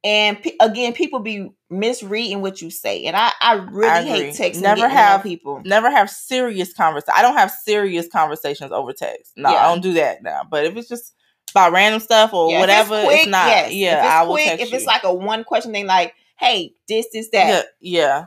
And 0.03 0.43
pe- 0.43 0.57
again, 0.61 0.95
people 0.95 1.21
be 1.21 1.51
misreading 1.68 2.41
what 2.41 2.62
you 2.62 2.71
say, 2.71 3.05
and 3.05 3.14
I, 3.14 3.33
I 3.41 3.53
really 3.55 3.89
I 3.91 4.03
hate 4.03 4.35
texting. 4.35 4.62
Never 4.62 4.89
have 4.89 5.23
people. 5.23 5.61
Never 5.64 5.91
have 5.91 6.09
serious 6.09 6.73
conversations. 6.73 7.14
I 7.14 7.21
don't 7.21 7.37
have 7.37 7.51
serious 7.51 8.09
conversations 8.09 8.73
over 8.73 8.95
text. 8.95 9.33
No, 9.37 9.51
Yeah. 9.51 9.57
I 9.59 9.68
don't 9.68 9.83
do 9.83 9.93
that 9.95 10.23
now. 10.23 10.41
But 10.51 10.64
if 10.64 10.75
it's 10.77 10.89
just 10.89 11.12
about 11.51 11.73
random 11.73 12.01
stuff 12.01 12.33
or 12.33 12.51
Yeah, 12.51 12.61
whatever, 12.61 12.95
it's, 12.97 13.05
quick, 13.05 13.29
not. 13.29 13.47
yes. 13.49 13.73
Yeah, 13.75 13.99
if 13.99 14.05
it's 14.05 14.12
I 14.14 14.23
will 14.23 14.33
quick, 14.35 14.47
text 14.47 14.66
if 14.66 14.73
it's 14.73 14.87
like 14.87 15.05
a 15.05 15.12
one 15.12 15.45
question 15.45 15.73
thing, 15.73 15.87
like, 15.87 16.14
"Hey, 16.39 16.73
this, 16.89 17.07
this, 17.12 17.29
that," 17.33 17.66
yeah, 17.81 18.01
yeah. 18.01 18.25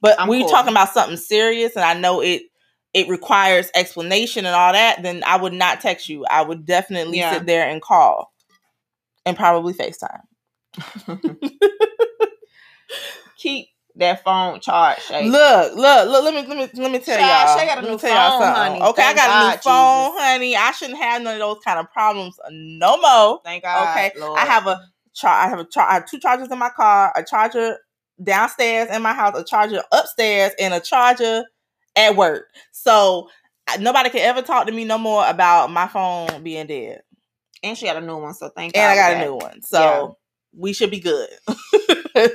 But 0.00 0.20
I'm 0.20 0.28
you're 0.28 0.40
cool. 0.40 0.48
talking 0.48 0.72
about 0.72 0.92
something 0.92 1.16
serious, 1.16 1.76
and 1.76 1.84
I 1.84 1.94
know 1.94 2.20
it 2.20 2.42
it 2.96 3.08
requires 3.10 3.70
explanation 3.76 4.46
and 4.46 4.56
all 4.56 4.72
that, 4.72 5.02
then 5.02 5.22
I 5.26 5.36
would 5.36 5.52
not 5.52 5.82
text 5.82 6.08
you. 6.08 6.24
I 6.26 6.42
would 6.42 6.64
definitely 6.66 7.18
Yeah. 7.18 7.34
sit 7.34 7.46
there 7.46 7.68
and 7.68 7.82
call, 7.82 8.32
and 9.26 9.36
probably 9.36 9.74
Facetime. 9.74 10.22
keep 13.38 13.68
that 13.96 14.24
phone 14.24 14.60
charged. 14.60 15.02
Shay. 15.02 15.28
Look, 15.28 15.74
look, 15.76 16.08
look. 16.08 16.24
Let 16.24 16.34
me 16.34 16.48
let 16.54 16.72
me 16.74 16.82
let 16.82 16.92
me 16.92 16.98
tell 17.00 17.18
y'all. 17.18 17.58
Shay 17.58 17.66
got 17.66 17.78
a 17.78 17.82
new 17.82 17.98
phone, 17.98 18.10
honey. 18.10 18.80
Okay, 18.82 19.02
Thank 19.02 19.18
I 19.18 19.26
got 19.26 19.30
a 19.30 19.34
new 19.34 19.52
God, 19.52 19.60
phone, 19.62 20.10
Jesus. 20.12 20.22
honey. 20.22 20.56
I 20.56 20.70
shouldn't 20.72 20.98
have 20.98 21.22
none 21.22 21.34
of 21.34 21.40
those 21.40 21.58
kind 21.64 21.78
of 21.78 21.92
problems 21.92 22.38
no 22.50 22.96
more. 22.98 23.40
Thank 23.44 23.62
God. 23.64 23.90
Okay, 23.90 24.12
Lord. 24.18 24.38
I 24.40 24.46
have 24.46 24.66
a 24.66 24.80
char- 25.14 25.38
I 25.38 25.48
have 25.48 25.58
a 25.60 25.66
char- 25.66 25.88
I 25.90 25.94
have 25.94 26.06
two 26.10 26.18
chargers 26.18 26.50
in 26.50 26.58
my 26.58 26.70
car, 26.70 27.12
a 27.14 27.22
charger 27.24 27.78
downstairs 28.22 28.90
in 28.90 29.02
my 29.02 29.12
house, 29.12 29.38
a 29.38 29.44
charger 29.44 29.82
upstairs, 29.92 30.52
and 30.58 30.72
a 30.74 30.80
charger 30.80 31.44
at 31.96 32.16
work. 32.16 32.48
So 32.72 33.30
nobody 33.80 34.10
can 34.10 34.20
ever 34.20 34.42
talk 34.42 34.66
to 34.66 34.72
me 34.72 34.84
no 34.84 34.98
more 34.98 35.26
about 35.28 35.70
my 35.72 35.88
phone 35.88 36.42
being 36.44 36.66
dead. 36.68 37.02
and 37.62 37.76
she 37.78 37.86
got 37.86 37.96
a 37.96 38.00
new 38.00 38.18
one, 38.18 38.34
so 38.34 38.48
thank 38.50 38.74
God. 38.74 38.82
And 38.82 38.92
I 38.92 38.96
got 38.96 39.12
a 39.14 39.26
new 39.26 39.36
one, 39.36 39.62
so 39.62 39.80
Yeah. 39.80 40.08
we 40.60 40.72
should 40.72 40.90
be 40.90 41.00
good. 41.00 41.28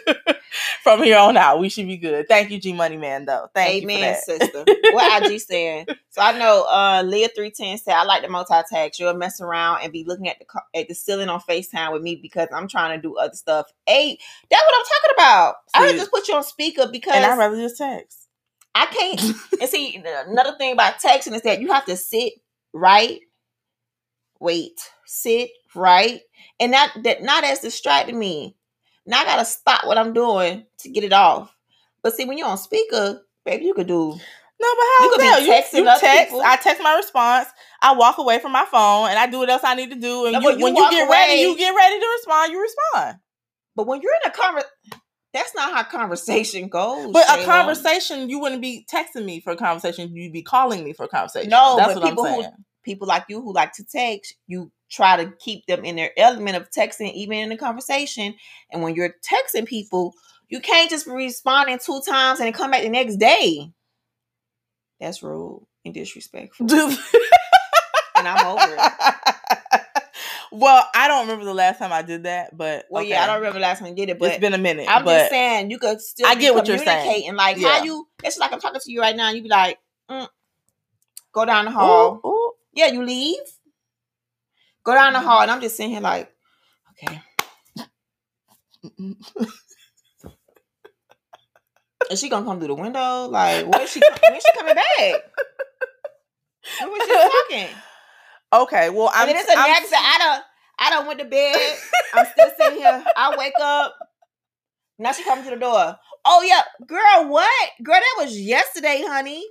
From 0.83 1.03
here 1.03 1.17
on 1.17 1.37
out, 1.37 1.59
we 1.59 1.69
should 1.69 1.87
be 1.87 1.97
good. 1.97 2.27
Thank 2.27 2.51
you, 2.51 2.59
G 2.59 2.73
Money 2.73 2.97
Man. 2.97 3.25
Though, 3.25 3.47
thank 3.55 3.83
Amen, 3.83 3.97
you 3.99 4.15
sister. 4.15 4.67
What 4.89 5.23
IG 5.29 5.39
saying? 5.41 5.87
So 6.11 6.21
I 6.21 6.37
know 6.37 6.65
uh 6.69 7.03
Leah 7.05 7.29
three 7.35 7.51
ten 7.51 7.77
said 7.77 7.95
I 7.95 8.03
like 8.03 8.21
the 8.23 8.29
multitask. 8.29 8.99
You'll 8.99 9.15
mess 9.15 9.41
around 9.41 9.81
and 9.83 9.93
be 9.93 10.05
looking 10.05 10.29
at 10.29 10.39
the 10.39 10.45
co- 10.45 10.59
at 10.75 10.87
the 10.87 10.95
ceiling 10.95 11.29
on 11.29 11.41
Facetime 11.41 11.93
with 11.93 12.03
me 12.03 12.15
because 12.17 12.49
I'm 12.53 12.67
trying 12.67 12.97
to 12.97 13.01
do 13.01 13.17
other 13.17 13.35
stuff. 13.35 13.67
Hey, 13.87 14.19
that's 14.49 14.63
what 14.63 14.75
I'm 14.77 14.85
talking 14.85 15.15
about. 15.17 15.55
I 15.73 15.87
would 15.87 15.97
just 15.97 16.11
put 16.11 16.27
you 16.27 16.35
on 16.35 16.43
speaker 16.43 16.87
because 16.91 17.15
and 17.15 17.25
I'd 17.25 17.37
rather 17.37 17.57
just 17.57 17.77
text. 17.77 18.20
I 18.73 18.85
can't. 18.85 19.21
and 19.61 19.69
see, 19.69 20.01
another 20.27 20.55
thing 20.57 20.73
about 20.73 20.99
texting 20.99 21.33
is 21.33 21.41
that 21.43 21.61
you 21.61 21.71
have 21.71 21.85
to 21.85 21.97
sit 21.97 22.33
right, 22.73 23.19
wait, 24.39 24.79
sit 25.05 25.49
right, 25.75 26.21
and 26.59 26.73
that 26.73 26.93
that 27.03 27.23
not 27.23 27.43
as 27.43 27.59
distracting 27.59 28.17
me. 28.17 28.55
Now 29.05 29.21
I 29.21 29.25
gotta 29.25 29.45
stop 29.45 29.85
what 29.85 29.97
I'm 29.97 30.13
doing 30.13 30.65
to 30.79 30.89
get 30.89 31.03
it 31.03 31.13
off. 31.13 31.53
But 32.03 32.13
see, 32.15 32.25
when 32.25 32.37
you're 32.37 32.47
on 32.47 32.57
speaker, 32.57 33.21
baby, 33.45 33.65
you 33.65 33.73
could 33.73 33.87
do. 33.87 34.19
No, 34.61 34.67
but 34.75 34.85
how 34.97 35.03
You 35.05 35.09
could 35.09 35.17
be 35.17 35.23
that? 35.23 35.43
You, 35.43 35.51
texting 35.51 35.83
you 35.83 35.89
other 35.89 35.99
text. 35.99 36.25
people. 36.25 36.41
I 36.45 36.55
text 36.55 36.83
my 36.83 36.95
response. 36.95 37.47
I 37.81 37.93
walk 37.93 38.19
away 38.19 38.37
from 38.39 38.51
my 38.51 38.65
phone 38.65 39.09
and 39.09 39.17
I 39.17 39.25
do 39.25 39.39
what 39.39 39.49
else 39.49 39.63
I 39.63 39.73
need 39.73 39.89
to 39.89 39.95
do. 39.99 40.25
And 40.27 40.33
No, 40.33 40.39
you, 40.39 40.57
you 40.57 40.63
when 40.63 40.75
you 40.75 40.89
get 40.91 41.09
ready, 41.09 41.41
you 41.41 41.57
get 41.57 41.75
ready 41.75 41.99
to 41.99 42.05
respond. 42.05 42.51
You 42.51 42.61
respond. 42.61 43.17
But 43.75 43.87
when 43.87 44.01
you're 44.01 44.11
in 44.23 44.31
a 44.31 44.33
conver, 44.33 44.63
that's 45.33 45.55
not 45.55 45.73
how 45.73 45.83
conversation 45.83 46.67
goes. 46.67 47.11
But 47.13 47.25
a 47.29 47.45
conversation, 47.45 48.29
you 48.29 48.39
wouldn't 48.39 48.61
be 48.61 48.85
texting 48.91 49.25
me 49.25 49.39
for 49.39 49.51
a 49.51 49.55
conversation. 49.55 50.13
You'd 50.15 50.33
be 50.33 50.41
calling 50.41 50.83
me 50.83 50.93
for 50.93 51.05
a 51.05 51.07
conversation. 51.09 51.49
No, 51.49 51.75
that's 51.77 51.93
but 51.93 52.01
what 52.03 52.09
people 52.09 52.25
I'm 52.25 52.33
who- 52.35 52.41
saying. 52.41 52.53
people 52.83 53.07
like 53.07 53.25
you 53.29 53.41
who 53.41 53.53
like 53.53 53.73
to 53.73 53.83
text, 53.85 54.35
you 54.47 54.71
try 54.89 55.23
to 55.23 55.31
keep 55.39 55.65
them 55.67 55.85
in 55.85 55.95
their 55.95 56.11
element 56.17 56.57
of 56.57 56.69
texting, 56.69 57.13
even 57.13 57.37
in 57.37 57.51
a 57.51 57.57
conversation. 57.57 58.35
And 58.71 58.81
when 58.81 58.93
you're 58.95 59.15
texting 59.23 59.65
people, 59.65 60.13
you 60.49 60.59
can't 60.59 60.89
just 60.89 61.05
be 61.05 61.13
responding 61.13 61.79
two 61.79 62.01
times 62.05 62.39
and 62.39 62.47
then 62.47 62.53
come 62.53 62.71
back 62.71 62.81
the 62.81 62.89
next 62.89 63.15
day. 63.15 63.71
That's 64.99 65.23
rude 65.23 65.65
and 65.85 65.93
disrespectful. 65.93 66.67
and 66.71 68.27
I'm 68.27 68.45
over 68.47 68.75
it. 68.77 69.35
well, 70.51 70.85
I 70.93 71.07
don't 71.07 71.21
remember 71.21 71.45
the 71.45 71.53
last 71.53 71.79
time 71.79 71.91
I 71.93 72.01
did 72.01 72.23
that, 72.23 72.55
but 72.57 72.85
Well, 72.89 73.01
okay. 73.03 73.11
yeah, 73.11 73.23
I 73.23 73.27
don't 73.27 73.37
remember 73.37 73.59
the 73.59 73.61
last 73.63 73.79
time 73.79 73.89
I 73.89 73.93
did 73.93 74.09
it, 74.09 74.19
but 74.19 74.29
it's 74.31 74.39
been 74.39 74.53
a 74.53 74.57
minute. 74.57 74.87
I'm 74.89 75.05
just 75.05 75.29
saying 75.29 75.71
you 75.71 75.79
could 75.79 76.01
still. 76.01 76.27
I 76.27 76.35
get 76.35 76.53
what 76.53 76.67
you're 76.67 76.77
saying. 76.77 76.99
communicating. 76.99 77.35
Like 77.35 77.57
Yeah. 77.57 77.77
how 77.77 77.83
you? 77.83 78.07
It's 78.23 78.37
like 78.37 78.51
I'm 78.53 78.59
talking 78.59 78.81
to 78.81 78.91
you 78.91 79.01
right 79.01 79.15
now. 79.15 79.27
and 79.27 79.37
You 79.37 79.43
be 79.43 79.49
like, 79.49 79.79
mm, 80.09 80.27
go 81.33 81.45
down 81.45 81.65
the 81.65 81.71
hall. 81.71 82.19
Ooh, 82.23 82.27
ooh. 82.27 82.51
Yeah, 82.73 82.87
you 82.87 83.03
leave. 83.03 83.39
Go 84.83 84.93
down 84.93 85.13
the 85.13 85.21
hall, 85.21 85.41
and 85.41 85.51
I'm 85.51 85.61
just 85.61 85.77
sitting 85.77 85.91
here 85.91 86.01
like, 86.01 86.31
okay. 87.03 87.21
Is 92.09 92.19
she 92.19 92.29
gonna 92.29 92.45
come 92.45 92.57
through 92.59 92.67
the 92.69 92.73
window? 92.75 93.27
Like, 93.27 93.65
what 93.67 93.81
is 93.81 93.91
she? 93.91 94.01
When's 94.01 94.43
she 94.43 94.51
coming 94.57 94.75
back? 94.75 95.21
When 96.81 96.91
was 96.91 97.03
she 97.07 97.13
talking? 97.59 97.75
Okay, 98.53 98.89
well, 98.89 99.09
I'm. 99.13 99.29
and 99.29 99.37
it's 99.37 99.47
the 99.51 99.57
I'm- 99.57 99.69
next. 99.71 99.93
I 99.93 100.17
don't. 100.19 100.43
I 100.79 100.89
don't 100.89 101.05
went 101.07 101.19
to 101.19 101.25
bed. 101.25 101.55
I'm 102.13 102.25
still 102.25 102.49
sitting 102.59 102.79
here. 102.79 103.03
I 103.15 103.35
wake 103.37 103.53
up. 103.61 103.95
Now 104.97 105.11
she 105.11 105.23
comes 105.23 105.43
to 105.45 105.51
the 105.51 105.55
door. 105.59 105.95
Oh 106.25 106.41
yeah, 106.43 106.61
girl. 106.85 107.29
What, 107.29 107.69
girl? 107.83 107.95
That 107.95 108.23
was 108.23 108.39
yesterday, 108.39 109.03
honey. 109.05 109.43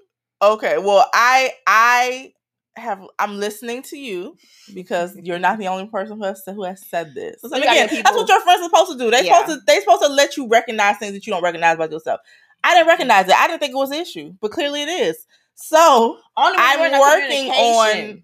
Okay, 0.43 0.79
well, 0.79 1.07
I 1.15 1.53
I 1.67 2.33
have 2.77 3.01
I'm 3.19 3.39
listening 3.39 3.83
to 3.83 3.99
you 3.99 4.37
because 4.75 5.17
you're 5.23 5.39
not 5.39 5.59
the 5.59 5.69
only 5.69 5.87
person 5.87 6.17
who 6.19 6.25
has 6.25 6.43
who 6.47 6.65
has 6.65 6.85
said 6.89 7.15
this. 7.15 7.41
So 7.43 7.49
And 7.53 7.59
you 7.59 7.65
gotta 7.65 7.85
again, 7.87 8.03
that's 8.05 8.17
what 8.17 8.29
your 8.29 8.41
friends 8.41 8.61
are 8.63 8.65
supposed 8.65 8.93
to 8.93 8.99
do. 8.99 9.11
They 9.11 9.25
Yeah. 9.27 9.41
supposed 9.41 9.61
to 9.61 9.65
they 9.67 9.81
supposed 9.81 10.03
to 10.03 10.09
let 10.09 10.37
you 10.37 10.49
recognize 10.49 10.97
things 10.99 11.13
that 11.13 11.27
you 11.27 11.33
don't 11.33 11.43
recognize 11.43 11.75
about 11.75 11.91
yourself. 11.91 12.21
I 12.63 12.75
didn't 12.75 12.89
recognize 12.89 13.27
it. 13.29 13.35
I 13.35 13.47
didn't 13.49 13.61
think 13.61 13.73
it 13.73 13.77
was 13.77 13.91
an 13.91 13.99
issue, 14.01 14.35
but 14.41 14.51
clearly 14.53 14.83
it 14.83 14.89
is. 14.89 15.27
So 15.57 16.19
I'm 16.37 16.55
a 16.95 16.99
working 17.01 17.51
communication. 17.53 18.23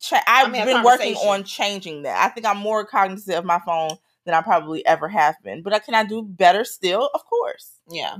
Cha- 0.00 0.22
I've 0.26 0.50
mean, 0.50 0.64
been 0.64 0.82
working 0.82 1.14
on 1.16 1.44
changing 1.44 2.02
that. 2.02 2.24
I 2.24 2.28
think 2.32 2.46
I'm 2.46 2.58
more 2.58 2.84
cognizant 2.84 3.36
of 3.36 3.44
my 3.44 3.60
phone 3.64 3.90
than 4.24 4.34
I 4.34 4.42
probably 4.42 4.84
ever 4.86 5.08
have 5.08 5.36
been. 5.42 5.62
But 5.62 5.72
I 5.72 5.78
can 5.78 5.94
I 5.94 6.04
do 6.04 6.22
better 6.22 6.64
still? 6.64 7.10
Of 7.14 7.24
course. 7.24 7.72
Yeah. 7.90 8.16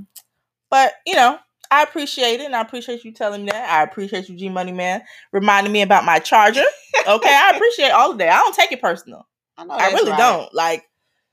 But 0.70 0.94
you 1.06 1.14
know, 1.14 1.38
I 1.70 1.82
appreciate 1.82 2.40
it, 2.40 2.46
and 2.46 2.56
I 2.56 2.60
appreciate 2.60 3.04
you 3.04 3.12
telling 3.12 3.44
me 3.44 3.50
that. 3.50 3.68
I 3.70 3.82
appreciate 3.82 4.28
you, 4.28 4.36
G 4.36 4.48
Money 4.48 4.72
Man, 4.72 5.02
reminding 5.32 5.72
me 5.72 5.82
about 5.82 6.04
my 6.04 6.18
charger. 6.18 6.64
Okay, 7.06 7.28
I 7.34 7.52
appreciate 7.56 7.90
all 7.90 8.12
of 8.12 8.18
that. 8.18 8.30
I 8.30 8.38
don't 8.38 8.54
take 8.54 8.72
it 8.72 8.80
personal. 8.80 9.26
I 9.56 9.64
know. 9.64 9.74
I 9.74 9.88
really 9.92 10.16
don't. 10.16 10.52
Like 10.54 10.84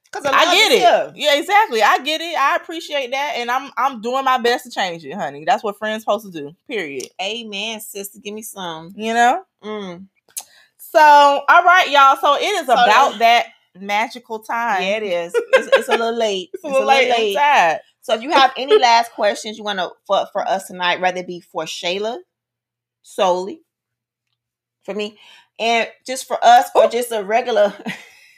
Because 0.05 0.25
I 0.25 0.53
get 0.53 0.71
it. 0.71 1.15
Yeah, 1.15 1.35
exactly. 1.35 1.81
I 1.81 1.99
get 1.99 2.21
it. 2.21 2.37
I 2.37 2.55
appreciate 2.57 3.11
that, 3.11 3.33
and 3.37 3.49
I'm 3.49 3.71
I'm 3.77 4.01
doing 4.01 4.25
my 4.25 4.37
best 4.37 4.65
to 4.65 4.71
change 4.71 5.05
it, 5.05 5.13
honey. 5.13 5.45
That's 5.45 5.63
what 5.63 5.77
friends 5.77 6.03
supposed 6.03 6.25
to 6.25 6.31
do. 6.31 6.53
Period. 6.67 7.07
Amen, 7.21 7.79
sister. 7.79 8.19
Give 8.19 8.33
me 8.33 8.41
some. 8.41 8.93
You 8.95 9.13
know. 9.13 9.43
Mm. 9.63 10.07
So, 10.95 11.01
all 11.49 11.63
right, 11.65 11.89
y'all. 11.91 12.15
So 12.15 12.35
it 12.35 12.45
is 12.45 12.67
So 12.67 12.71
about 12.71 13.19
that 13.19 13.47
magical 13.77 14.39
time. 14.39 14.81
Yeah, 14.81 14.95
it 14.95 15.03
is. 15.03 15.33
It's, 15.35 15.67
it's 15.75 15.89
a 15.89 15.91
little 15.91 16.15
late. 16.17 16.51
It's 16.53 16.63
a 16.63 16.67
little 16.69 16.85
late. 16.87 17.35
I'm. 17.35 17.79
So 17.99 18.13
if 18.13 18.21
you 18.21 18.31
have 18.31 18.53
any 18.55 18.79
last 18.79 19.11
questions 19.11 19.57
you 19.57 19.65
want 19.65 19.79
to 19.79 19.89
for 20.07 20.25
for 20.31 20.47
us 20.47 20.67
tonight, 20.67 21.01
rather 21.01 21.21
be 21.21 21.41
for 21.41 21.65
Shayla 21.65 22.19
solely, 23.01 23.59
for 24.85 24.93
me, 24.93 25.19
and 25.59 25.89
just 26.07 26.29
for 26.29 26.37
us, 26.41 26.69
or 26.73 26.85
Ooh. 26.85 26.89
just 26.89 27.11
a 27.11 27.25
regular. 27.25 27.73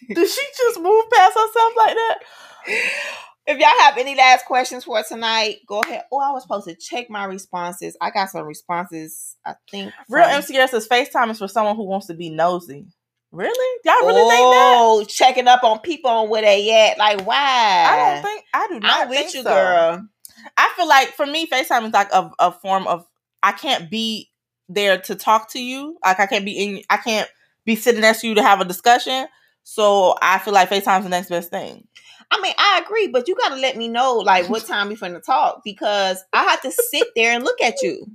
Did 0.07 0.27
she 0.27 0.41
just 0.57 0.79
move 0.79 1.05
past 1.11 1.37
herself 1.37 1.73
like 1.77 1.95
that? 1.95 2.19
if 3.47 3.57
y'all 3.57 3.79
have 3.79 3.97
any 3.97 4.15
last 4.15 4.45
questions 4.45 4.83
for 4.83 5.01
tonight, 5.03 5.59
go 5.65 5.79
ahead. 5.79 6.03
Oh, 6.11 6.19
I 6.19 6.31
was 6.31 6.43
supposed 6.43 6.67
to 6.67 6.75
check 6.75 7.09
my 7.09 7.23
responses. 7.25 7.95
I 8.01 8.11
got 8.11 8.29
some 8.29 8.45
responses. 8.45 9.37
I 9.45 9.55
think 9.71 9.93
Real 10.09 10.25
from- 10.25 10.41
MCR 10.41 10.67
says 10.67 10.87
FaceTime 10.87 11.31
is 11.31 11.39
for 11.39 11.47
someone 11.47 11.75
who 11.75 11.85
wants 11.85 12.07
to 12.07 12.13
be 12.13 12.29
nosy. 12.29 12.87
Really? 13.31 13.79
Y'all 13.83 14.07
really 14.07 14.21
think 14.29 14.53
that? 14.53 14.75
oh, 14.77 15.05
checking 15.07 15.47
up 15.47 15.63
on 15.63 15.79
people 15.79 16.09
on 16.09 16.29
where 16.29 16.41
they 16.41 16.89
at. 16.89 16.97
Like, 16.97 17.25
why? 17.25 17.35
I 17.35 17.95
don't 17.95 18.23
think 18.23 18.43
I 18.53 18.67
do 18.67 18.79
not 18.79 19.03
I'm 19.03 19.09
with 19.09 19.33
you, 19.33 19.43
so. 19.43 19.49
girl. 19.49 20.07
I 20.55 20.73
feel 20.75 20.87
like 20.87 21.09
for 21.09 21.25
me, 21.25 21.47
FaceTime 21.47 21.87
is 21.87 21.93
like 21.93 22.11
a, 22.13 22.31
a 22.39 22.51
form 22.51 22.87
of 22.87 23.05
I 23.43 23.51
can't 23.51 23.89
be 23.89 24.29
there 24.69 24.97
to 25.01 25.15
talk 25.15 25.51
to 25.51 25.59
you. 25.59 25.97
Like 26.03 26.19
I 26.19 26.25
can't 26.25 26.45
be 26.45 26.51
in 26.51 26.83
I 26.89 26.97
can't 26.97 27.29
be 27.65 27.75
sitting 27.75 28.01
next 28.01 28.21
to 28.21 28.27
you 28.27 28.35
to 28.35 28.43
have 28.43 28.61
a 28.61 28.65
discussion. 28.65 29.27
So 29.63 30.15
I 30.21 30.39
feel 30.39 30.53
like 30.53 30.69
FaceTime's 30.69 31.03
the 31.03 31.09
next 31.09 31.29
best 31.29 31.49
thing. 31.49 31.87
I 32.31 32.41
mean, 32.41 32.53
I 32.57 32.81
agree, 32.85 33.07
but 33.07 33.27
you 33.27 33.35
got 33.35 33.49
to 33.49 33.55
let 33.55 33.77
me 33.77 33.87
know 33.87 34.15
like 34.17 34.49
what 34.49 34.65
time 34.67 34.89
we 34.89 34.95
finna 34.95 35.23
talk 35.23 35.61
because 35.63 36.23
I 36.33 36.43
have 36.43 36.61
to 36.61 36.71
sit 36.71 37.07
there 37.15 37.33
and 37.33 37.43
look 37.43 37.61
at 37.61 37.81
you, 37.81 38.05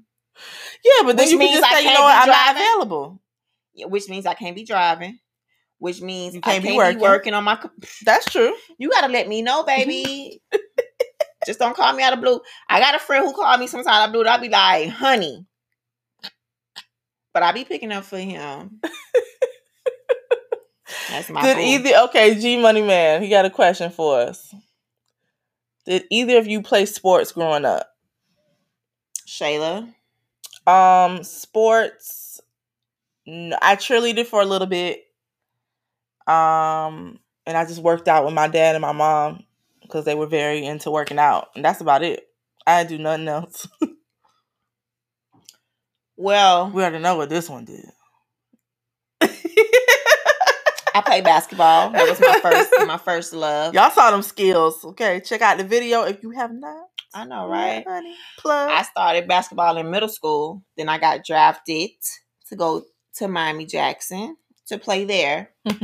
Yeah, 0.85 1.03
but 1.05 1.17
then 1.17 1.27
Which 1.27 1.33
you 1.33 1.39
can 1.39 1.49
means 1.49 1.61
just 1.61 1.65
I 1.65 1.75
say, 1.75 1.85
you 1.87 1.93
know 1.95 2.03
what, 2.03 2.17
I'm 2.17 2.29
not 2.29 2.57
available. 2.57 3.21
Yeah, 3.75 3.87
which 3.87 4.09
means 4.09 4.27
I 4.27 4.35
can't 4.35 4.57
be 4.57 4.65
driving, 4.65 5.19
which 5.79 6.01
means 6.03 6.35
You 6.35 6.41
I 6.43 6.53
can't 6.53 6.63
can't 6.63 6.65
be 6.65 6.73
be 6.73 6.77
working. 6.79 7.01
working, 7.01 7.35
on 7.35 7.45
my. 7.45 7.59
That's 8.05 8.27
true. 8.31 8.55
You 8.79 8.91
got 8.91 9.03
to 9.07 9.13
let 9.13 9.29
me 9.29 9.43
know, 9.43 9.65
baby. 9.65 10.43
just 11.47 11.59
don't 11.59 11.77
call 11.77 11.93
me 11.93 12.03
out 12.03 12.13
of 12.15 12.21
blue. 12.21 12.41
I 12.69 12.81
got 12.81 12.95
a 12.95 12.99
friend 12.99 13.25
who 13.25 13.33
called 13.35 13.61
me 13.61 13.67
sometimes 13.67 13.87
out 13.89 14.07
of 14.09 14.13
blue. 14.13 14.25
I'll 14.25 14.41
be 14.41 14.49
like, 14.49 14.89
honey, 14.91 15.47
but 17.35 17.43
I 17.43 17.53
be 17.53 17.65
picking 17.65 17.93
up 17.93 18.05
for 18.05 18.19
him. 18.19 18.81
That's 21.09 21.31
my 21.31 21.43
Did 21.43 21.57
boo. 21.57 21.63
either 21.63 21.99
okay, 22.09 22.35
G 22.39 22.61
Money 22.61 22.83
Man, 22.83 23.23
he 23.23 23.29
got 23.29 23.45
a 23.45 23.51
question 23.51 23.91
for 23.91 24.21
us. 24.21 24.55
Did 25.87 26.05
either 26.11 26.39
of 26.39 26.47
you 26.47 26.63
play 26.63 26.87
sports 26.87 27.33
growing 27.33 27.65
up? 27.65 27.89
Shayla? 29.27 29.93
Um, 30.67 31.25
sports. 31.25 32.41
I 33.27 33.77
cheerleaded 33.77 34.27
for 34.27 34.41
a 34.41 34.47
little 34.47 34.67
bit. 34.69 35.05
Um, 36.27 37.19
and 37.47 37.57
I 37.57 37.65
just 37.65 37.83
worked 37.83 38.07
out 38.09 38.25
with 38.25 38.35
my 38.35 38.47
dad 38.49 38.77
and 38.77 38.83
my 38.83 38.93
mom 38.93 39.45
because 39.81 40.05
they 40.05 40.15
were 40.15 40.27
very 40.27 40.65
into 40.65 40.91
working 40.91 41.19
out, 41.19 41.49
and 41.57 41.65
that's 41.65 41.81
about 41.81 42.03
it. 42.05 42.29
I 42.67 42.85
didn't 42.85 42.99
do 42.99 43.03
nothing 43.03 43.29
else. 43.29 43.69
Well, 46.17 46.71
we 46.71 46.83
already 46.83 46.99
know 47.01 47.17
what 47.17 47.31
this 47.31 47.49
one 47.49 47.65
did. 47.65 47.87
I 50.95 51.01
played 51.03 51.25
basketball. 51.25 51.91
That 51.91 52.09
was 52.09 52.21
my 52.21 52.41
first, 52.41 52.71
my 52.87 52.99
first 52.99 53.33
love. 53.33 53.75
Y'all 53.75 53.91
saw 53.91 54.11
them 54.11 54.23
skills. 54.23 54.85
Okay, 54.85 55.21
check 55.21 55.43
out 55.43 55.59
the 55.59 55.65
video 55.65 56.03
if 56.05 56.23
you 56.23 56.31
have 56.31 56.53
not. 56.53 56.87
I 57.15 57.25
know, 57.27 57.47
right? 57.49 57.85
Yeah. 57.87 58.03
Plug. 58.39 58.71
I 58.71 58.83
started 58.83 59.29
basketball 59.29 59.77
in 59.79 59.91
middle 59.91 60.09
school. 60.09 60.63
Then 60.77 60.89
I 60.89 60.99
got 60.99 61.25
drafted 61.25 61.91
to 62.49 62.57
go 62.57 62.85
to 63.17 63.29
Miami 63.29 63.67
Jackson 63.67 64.37
to 64.69 64.79
play 64.79 65.05
there. 65.05 65.51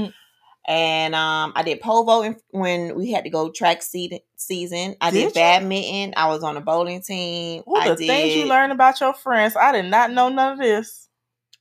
And 0.67 1.15
um, 1.15 1.53
I 1.57 1.63
did 1.63 1.81
pole 1.81 2.05
vaulting 2.05 2.37
when 2.51 2.95
we 2.95 3.11
had 3.11 3.25
to 3.25 3.31
go 3.31 3.51
track 3.51 3.83
se- 3.83 4.25
season. 4.37 4.97
I 5.01 5.11
did, 5.11 5.27
Did 5.27 5.35
badminton. 5.35 6.15
I 6.17 6.29
was 6.29 6.45
on 6.45 6.57
a 6.57 6.61
bowling 6.61 7.03
team. 7.03 7.65
Ooh, 7.69 7.75
I 7.77 7.91
the 7.91 7.97
did. 7.97 8.07
things 8.07 8.35
you 8.37 8.47
learn 8.47 8.71
about 8.71 9.01
your 9.01 9.15
friends. 9.15 9.57
I 9.57 9.73
did 9.73 9.91
not 9.91 10.13
know 10.13 10.29
none 10.29 10.53
of 10.55 10.59
this. 10.61 11.09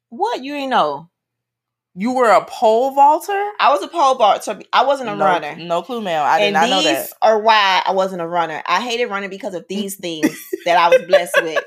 What 0.10 0.44
you 0.44 0.56
ain't 0.56 0.72
know? 0.72 1.10
You 2.00 2.12
were 2.12 2.30
a 2.30 2.46
pole 2.46 2.92
vaulter? 2.92 3.34
I 3.60 3.72
was 3.72 3.82
a 3.82 3.88
pole 3.88 4.14
vaulter. 4.14 4.60
I 4.72 4.86
wasn't 4.86 5.10
a 5.10 5.16
no, 5.16 5.26
runner. 5.26 5.56
No 5.58 5.82
clue, 5.82 6.00
ma'am. 6.00 6.24
I 6.24 6.38
did 6.40 6.46
and 6.46 6.54
not 6.54 6.70
know 6.70 6.84
that. 6.84 7.10
are 7.24 7.40
why 7.40 7.82
I 7.84 7.92
wasn't 7.94 8.22
a 8.22 8.28
runner. 8.28 8.62
I 8.68 8.82
hated 8.82 9.08
running 9.08 9.32
because 9.32 9.56
of 9.56 9.66
these 9.68 9.96
things 10.00 10.40
that 10.66 10.78
I 10.78 10.90
was 10.90 11.02
blessed 11.08 11.42
with. 11.42 11.64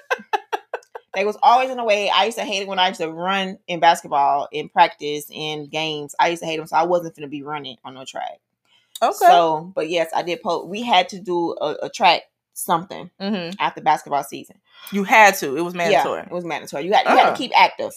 They 1.17 1.25
was 1.25 1.37
always 1.43 1.69
in 1.71 1.77
the 1.77 1.83
way. 1.83 2.11
I 2.11 2.27
used 2.27 2.39
to 2.39 2.45
hate 2.45 2.63
it 2.63 2.69
when 2.69 2.79
I 2.79 2.87
used 2.87 3.01
to 3.01 3.11
run 3.11 3.59
in 3.67 3.81
basketball, 3.81 4.47
in 4.53 4.69
practice, 4.69 5.27
in 5.33 5.67
games. 5.67 6.15
I 6.21 6.29
used 6.29 6.43
to 6.43 6.47
hate 6.47 6.59
them, 6.59 6.69
so 6.69 6.77
I 6.77 6.85
wasn't 6.85 7.17
going 7.17 7.27
to 7.27 7.29
be 7.29 7.43
running 7.43 7.79
on 7.85 7.95
no 7.95 8.05
track. 8.05 8.39
Okay. 9.03 9.17
So, 9.17 9.73
but 9.75 9.91
yes, 9.91 10.11
I 10.15 10.23
did. 10.23 10.41
Po- 10.43 10.65
we 10.65 10.83
had 10.83 11.09
to 11.09 11.19
do 11.19 11.57
a, 11.61 11.77
a 11.87 11.91
track 11.91 12.23
something 12.55 13.11
hmm 13.21 13.51
after 13.59 13.81
basketball 13.81 14.23
season. 14.23 14.61
You 14.93 15.03
had 15.03 15.35
to. 15.39 15.57
It 15.57 15.63
was 15.63 15.75
mandatory. 15.75 16.21
Yeah, 16.21 16.27
it 16.27 16.33
was 16.33 16.45
mandatory. 16.45 16.85
You 16.85 16.93
had 16.93 17.03
you 17.07 17.17
had 17.17 17.27
Uh. 17.27 17.33
to 17.33 17.37
keep 17.37 17.51
active. 17.59 17.91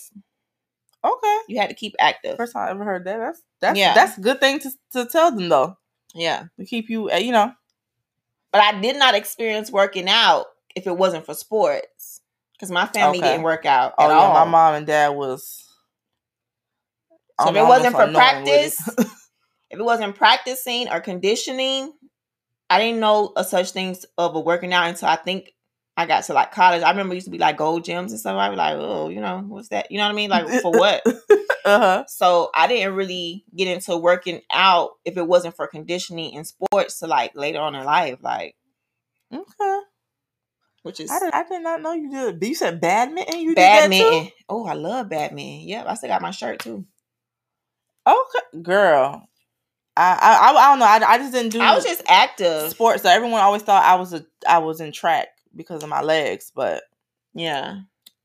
Okay. 1.06 1.40
You 1.50 1.60
had 1.60 1.70
to 1.70 1.76
keep 1.76 1.96
active. 2.00 2.38
First 2.38 2.54
time 2.54 2.68
I 2.68 2.72
ever 2.72 2.84
heard 2.84 3.06
that. 3.06 3.18
That's 3.18 3.42
that's 3.62 3.80
Yeah. 3.80 3.94
that's 3.94 4.18
a 4.18 4.22
good 4.22 4.40
thing 4.40 4.60
to, 4.60 4.72
to 4.94 5.06
tell 5.06 5.32
them 5.32 5.50
though. 5.50 5.78
Yeah, 6.16 6.44
To 6.60 6.66
keep 6.66 6.90
you, 6.90 7.10
uh, 7.12 7.16
you 7.18 7.32
know. 7.32 7.52
but 8.52 8.62
I 8.62 8.80
did 8.80 8.98
not 8.98 9.16
experience 9.16 9.72
working 9.72 10.08
out 10.08 10.46
if 10.76 10.86
it 10.88 10.96
wasn't 10.96 11.26
for 11.26 11.34
sports 11.34 12.22
because 12.54 12.70
my 12.72 12.86
family 12.86 13.18
Okay. 13.20 13.32
didn't 13.32 13.44
work 13.44 13.66
out 13.66 13.96
Oh 13.98 14.08
yeah, 14.10 14.28
all. 14.28 14.34
my 14.34 14.46
mom 14.46 14.76
and 14.76 14.86
dad 14.88 15.10
was. 15.10 15.68
So 17.42 17.50
if 17.50 17.56
it 17.56 17.64
wasn't 17.64 17.96
for 17.96 18.12
practice, 18.14 18.88
it. 18.88 19.08
if 19.72 19.80
it 19.80 19.84
wasn't 19.84 20.16
practicing 20.16 20.88
or 20.90 21.02
conditioning, 21.02 21.92
I 22.70 22.80
didn't 22.80 23.00
know 23.00 23.34
a 23.36 23.44
such 23.44 23.72
things 23.72 24.06
of 24.18 24.36
a 24.36 24.40
working 24.40 24.72
out 24.72 24.88
until 24.88 25.10
I 25.10 25.16
think 25.16 25.52
I 25.96 26.06
got 26.08 26.24
to 26.26 26.34
like 26.34 26.52
college. 26.52 26.82
I 26.82 26.90
remember 26.90 27.14
it 27.14 27.18
used 27.18 27.28
to 27.28 27.32
be 27.32 27.38
like 27.38 27.58
gold 27.58 27.84
gyms 27.86 28.10
and 28.10 28.20
stuff. 28.20 28.36
I'd 28.36 28.50
be 28.50 28.56
like, 28.56 28.76
oh, 28.80 29.10
you 29.10 29.22
know, 29.22 29.44
what's 29.48 29.70
that? 29.70 29.92
You 29.92 30.00
know 30.00 30.06
what 30.06 30.12
I 30.12 30.16
mean? 30.16 30.30
Like 30.32 30.48
for 30.62 30.72
what? 30.72 31.04
uh 31.66 31.80
huh. 31.80 32.04
So 32.08 32.50
I 32.56 32.68
didn't 32.68 32.96
really 32.96 33.46
get 33.56 33.68
into 33.68 33.96
working 33.98 34.42
out 34.52 34.92
if 35.06 35.18
it 35.18 35.28
wasn't 35.28 35.56
for 35.56 35.68
conditioning 35.68 36.36
and 36.36 36.48
sports 36.48 37.00
to 37.00 37.08
like 37.08 37.36
later 37.36 37.60
on 37.60 37.76
in 37.76 37.84
life, 37.86 38.18
like 38.24 38.56
Okay. 39.32 39.80
which 40.82 41.00
is 41.00 41.12
I 41.12 41.20
did, 41.20 41.34
I 41.34 41.44
did 41.48 41.62
not 41.62 41.82
know 41.82 41.94
you 41.94 42.10
did. 42.10 42.44
You 42.44 42.56
said 42.56 42.82
badminton. 42.82 43.40
You 43.42 43.54
badminton. 43.54 44.32
Oh, 44.50 44.66
I 44.66 44.74
love 44.74 45.10
badminton. 45.10 45.68
Yep, 45.68 45.86
I 45.88 45.94
still 45.94 46.10
got 46.10 46.22
my 46.24 46.32
shirt 46.32 46.60
too. 46.60 46.86
Okay, 48.08 48.62
girl. 48.64 49.28
I 49.96 50.18
I 50.20 50.52
I, 50.52 50.56
I 50.56 50.70
don't 50.72 50.80
know. 50.80 50.86
I, 50.86 51.14
I 51.14 51.18
just 51.20 51.34
didn't 51.34 51.52
do. 51.52 51.62
I 51.62 51.76
was 51.76 51.84
just 51.84 52.02
active. 52.08 52.72
sports. 52.72 53.04
So 53.04 53.10
everyone 53.10 53.42
always 53.42 53.62
thought 53.62 53.86
I 53.86 53.96
was 53.96 54.12
a 54.14 54.26
I 54.48 54.58
was 54.58 54.82
in 54.82 54.92
track 54.92 55.28
because 55.56 55.84
of 55.84 55.90
my 55.90 56.02
legs, 56.02 56.52
but 56.54 56.84
Yeah, 57.34 57.82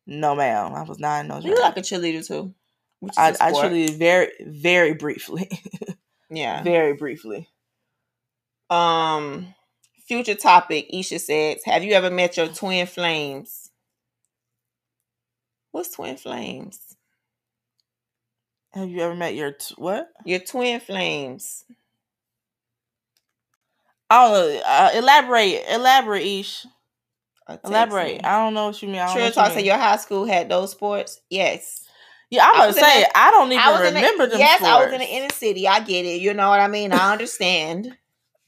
no, 0.06 0.34
ma'am, 0.34 0.74
I 0.74 0.82
was 0.82 0.98
not 0.98 1.20
in 1.20 1.28
no 1.28 1.38
you 1.38 1.50
look 1.50 1.62
like 1.62 1.76
a 1.76 1.80
cheerleader 1.82 2.26
too. 2.26 2.54
Which 3.00 3.12
is 3.12 3.18
I 3.18 3.32
sport. 3.32 3.64
actually 3.66 3.88
very 3.88 4.30
very 4.40 4.94
briefly, 4.94 5.48
yeah. 6.30 6.62
very 6.62 6.94
briefly. 6.94 7.48
Um, 8.70 9.54
future 10.06 10.34
topic. 10.34 10.86
Isha 10.90 11.18
says, 11.20 11.62
"Have 11.64 11.84
you 11.84 11.92
ever 11.92 12.10
met 12.10 12.36
your 12.36 12.48
twin 12.48 12.86
flames?" 12.86 13.70
What's 15.70 15.90
twin 15.90 16.16
flames? 16.16 16.80
Have 18.72 18.88
you 18.90 19.00
ever 19.00 19.14
met 19.14 19.34
your 19.34 19.52
t- 19.52 19.74
what? 19.78 20.08
Your 20.24 20.40
twin 20.40 20.80
flames. 20.80 21.64
I 24.10 24.28
know. 24.30 24.60
Uh, 24.66 24.90
elaborate, 24.94 25.62
elaborate, 25.70 26.22
Ish. 26.26 26.66
Or 27.48 27.58
Elaborate. 27.64 28.16
me. 28.18 28.20
I 28.20 28.38
don't 28.44 28.54
know 28.54 28.66
what 28.66 28.82
you 28.82 28.88
mean. 28.88 28.98
I 28.98 29.06
don't 29.06 29.14
know 29.16 29.20
Trill 29.22 29.32
talks 29.32 29.54
said 29.54 29.64
your 29.64 29.78
high 29.78 29.96
school 29.96 30.26
had 30.26 30.48
those 30.48 30.70
sports. 30.72 31.20
Yes. 31.30 31.84
Yeah, 32.30 32.46
I'm 32.46 32.56
gonna 32.58 32.72
say 32.74 33.02
the- 33.04 33.18
I 33.18 33.30
don't 33.30 33.50
even 33.52 33.58
I 33.64 33.82
remember 33.84 34.26
the, 34.26 34.32
them. 34.32 34.40
Yes, 34.40 34.62
I 34.62 34.84
was 34.84 34.92
in 34.92 35.00
the 35.00 35.06
inner 35.06 35.32
city. 35.32 35.66
I 35.66 35.80
get 35.80 36.04
it. 36.04 36.20
You 36.20 36.34
know 36.34 36.50
what 36.50 36.60
I 36.60 36.68
mean? 36.68 36.92
I 36.92 37.10
understand. 37.12 37.96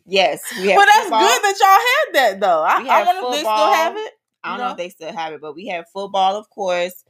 yes, 0.04 0.42
But 0.54 0.84
that's 0.84 0.98
football. 1.04 1.20
good 1.20 1.42
that 1.42 1.54
y'all 1.60 2.20
had 2.28 2.32
that 2.32 2.40
though. 2.40 2.62
I, 2.62 3.00
I 3.00 3.04
wonder 3.04 3.22
if 3.28 3.32
they 3.32 3.38
still 3.40 3.72
have 3.72 3.96
it. 3.96 4.12
I 4.44 4.56
don't 4.56 4.66
know? 4.66 4.70
if 4.72 4.76
they 4.76 4.88
still 4.90 5.12
have 5.12 5.32
it, 5.32 5.40
but 5.40 5.54
we 5.54 5.66
had 5.66 5.84
football, 5.92 6.36
of 6.36 6.48
course, 6.50 7.04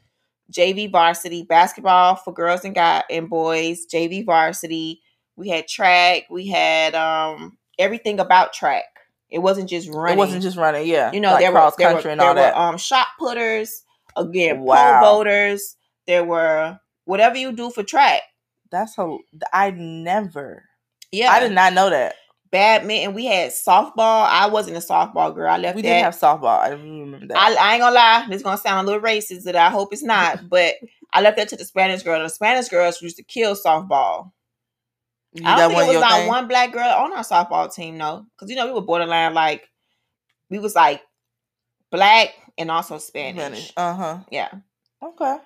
JV 0.53 0.91
varsity, 0.91 1.43
basketball 1.43 2.17
for 2.17 2.33
girls 2.33 2.65
and 2.65 2.75
guys 2.75 3.03
and 3.11 3.29
boys, 3.29 3.87
JV 3.87 4.25
varsity. 4.25 5.01
We 5.37 5.49
had 5.49 5.67
track. 5.67 6.25
We 6.31 6.47
had 6.49 6.95
um 6.95 7.59
everything 7.79 8.21
about 8.21 8.53
track. 8.53 8.85
It 9.31 9.39
wasn't 9.39 9.69
just 9.69 9.89
running. 9.89 10.17
It 10.17 10.19
wasn't 10.19 10.43
just 10.43 10.57
running. 10.57 10.87
Yeah, 10.87 11.13
you 11.13 11.21
know 11.21 11.33
like 11.33 11.41
there 11.41 11.53
cross 11.53 11.73
were 11.73 11.77
there 11.79 11.93
country 11.93 12.09
were, 12.09 12.13
and 12.13 12.21
there 12.21 12.29
all 12.29 12.35
were 12.35 12.41
that. 12.41 12.57
um 12.57 12.77
shot 12.79 13.07
putters 13.19 13.83
again 14.17 14.61
Wow. 14.61 15.01
pole 15.01 15.25
vaulters. 15.25 15.61
There 16.07 16.25
were 16.25 16.79
whatever 17.05 17.37
you 17.37 17.53
do 17.53 17.71
for 17.71 17.83
track. 17.83 18.23
That's 18.71 18.97
how 18.97 19.21
I 19.53 19.71
never. 19.71 20.65
Yeah, 21.13 21.31
I 21.33 21.41
did 21.41 21.53
not 21.53 21.73
know 21.73 21.91
that. 21.91 22.15
badminton. 22.51 23.15
We 23.15 23.27
had 23.27 23.51
softball. 23.53 24.27
I 24.29 24.49
wasn't 24.49 24.77
a 24.77 24.81
softball 24.81 25.35
girl. 25.35 25.51
I 25.51 25.59
left 25.59 25.77
We 25.77 25.83
that. 25.83 25.89
didn't 25.89 26.05
have 26.05 26.15
softball. 26.17 26.59
I 26.61 26.69
remember 26.71 27.27
that. 27.29 27.37
I, 27.37 27.55
I 27.55 27.73
ain't 27.75 27.81
gonna 27.83 27.95
lie, 27.95 28.27
this 28.29 28.43
gonna 28.43 28.57
sound 28.59 28.87
a 28.89 28.91
little 28.93 29.07
racist, 29.07 29.45
that 29.45 29.57
I 29.57 29.71
hope 29.71 29.93
it's 29.93 30.03
not, 30.03 30.49
but 30.49 30.75
I 31.13 31.21
left 31.21 31.37
that 31.39 31.49
to 31.51 31.57
the 31.57 31.65
Spanish 31.65 32.03
girl. 32.03 32.21
The 32.23 32.29
Spanish 32.29 32.69
girls 32.69 33.01
used 33.03 33.17
to 33.17 33.23
kill 33.25 33.55
softball. 33.57 34.33
You- 35.33 35.45
I 35.47 35.57
don't 35.57 35.71
think 35.71 35.83
it 35.83 35.87
was 35.95 36.01
not 36.01 36.13
thing? 36.13 36.29
one 36.29 36.49
black 36.49 36.73
girl 36.73 36.83
on 36.89 37.13
our 37.13 37.23
softball 37.25 37.73
team, 37.73 37.99
though, 37.99 38.27
because 38.35 38.51
you 38.51 38.57
know 38.57 38.67
we 38.67 38.73
were 38.73 38.81
borderline 38.81 39.35
like 39.35 39.69
we 40.51 40.59
was 40.59 40.75
like 40.75 41.03
black 41.91 42.31
and 42.59 42.71
also 42.71 42.99
Spanish. 42.99 43.73
Uh 43.77 43.95
huh. 43.95 44.19
Yeah. 44.31 44.51
Okay. 45.03 45.37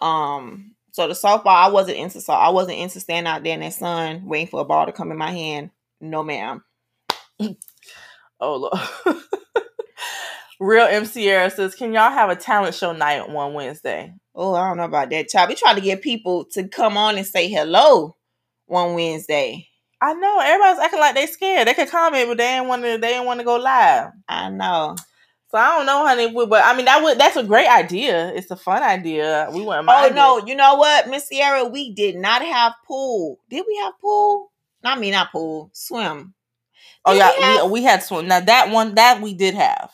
Um. 0.00 0.72
So 0.92 1.08
the 1.08 1.14
softball, 1.14 1.46
I 1.48 1.68
wasn't 1.68 1.98
into. 1.98 2.20
So 2.20 2.32
I 2.32 2.50
wasn't 2.50 2.78
into 2.78 3.00
standing 3.00 3.30
out 3.30 3.42
there 3.42 3.54
in 3.54 3.60
that 3.60 3.72
sun 3.74 4.26
waiting 4.26 4.48
for 4.48 4.60
a 4.60 4.64
ball 4.64 4.86
to 4.86 4.92
come 4.92 5.10
in 5.10 5.18
my 5.18 5.30
hand. 5.30 5.70
No, 6.00 6.22
ma'am. 6.22 6.62
Oh 8.38 8.56
Lord. 8.56 9.18
Real 10.60 10.86
MC 10.86 11.28
Era 11.28 11.50
says, 11.50 11.74
"Can 11.74 11.92
y'all 11.92 12.10
have 12.10 12.30
a 12.30 12.36
talent 12.36 12.74
show 12.74 12.92
night 12.92 13.20
on 13.20 13.32
one 13.32 13.54
Wednesday?" 13.54 14.12
Oh, 14.34 14.54
I 14.54 14.68
don't 14.68 14.76
know 14.76 14.84
about 14.84 15.10
that, 15.10 15.28
child. 15.28 15.48
We 15.48 15.54
try 15.54 15.74
to 15.74 15.80
get 15.80 16.02
people 16.02 16.44
to 16.52 16.68
come 16.68 16.96
on 16.98 17.16
and 17.16 17.26
say 17.26 17.48
hello 17.48 18.16
one 18.66 18.94
Wednesday. 18.94 19.68
I 20.00 20.14
know 20.14 20.40
everybody's 20.40 20.78
acting 20.80 21.00
like 21.00 21.14
they 21.14 21.26
scared. 21.26 21.68
They 21.68 21.74
could 21.74 21.88
comment, 21.90 22.28
but 22.28 22.38
they 22.38 22.44
ain't 22.58 22.66
want 22.66 22.82
to. 22.84 22.98
They 22.98 23.14
ain't 23.14 23.26
want 23.26 23.40
to 23.40 23.44
go 23.44 23.56
live. 23.56 24.10
I 24.28 24.50
know. 24.50 24.96
So 25.50 25.58
I 25.58 25.76
don't 25.78 25.86
know, 25.86 26.06
honey. 26.06 26.32
But 26.32 26.64
I 26.64 26.76
mean, 26.76 26.86
that 26.86 27.02
would 27.02 27.18
that's 27.18 27.36
a 27.36 27.44
great 27.44 27.68
idea. 27.68 28.32
It's 28.34 28.50
a 28.50 28.56
fun 28.56 28.82
idea. 28.82 29.48
We 29.52 29.62
wouldn't 29.62 29.88
Oh 29.88 30.10
no, 30.14 30.38
it. 30.38 30.48
you 30.48 30.54
know 30.56 30.74
what, 30.76 31.08
Miss 31.08 31.28
Sierra? 31.28 31.64
We 31.64 31.94
did 31.94 32.16
not 32.16 32.42
have 32.42 32.74
pool. 32.86 33.38
Did 33.48 33.64
we 33.66 33.76
have 33.78 33.94
pool? 34.00 34.52
Not 34.82 35.00
me, 35.00 35.10
not 35.10 35.32
pool. 35.32 35.70
Swim. 35.72 36.34
Oh 37.04 37.12
yeah, 37.14 37.32
we 37.38 37.42
have- 37.44 37.64
we, 37.66 37.70
we 37.80 37.84
had 37.84 38.02
swim. 38.02 38.26
Now 38.28 38.40
that 38.40 38.70
one 38.70 38.94
that 38.96 39.20
we 39.22 39.34
did 39.34 39.54
have. 39.54 39.90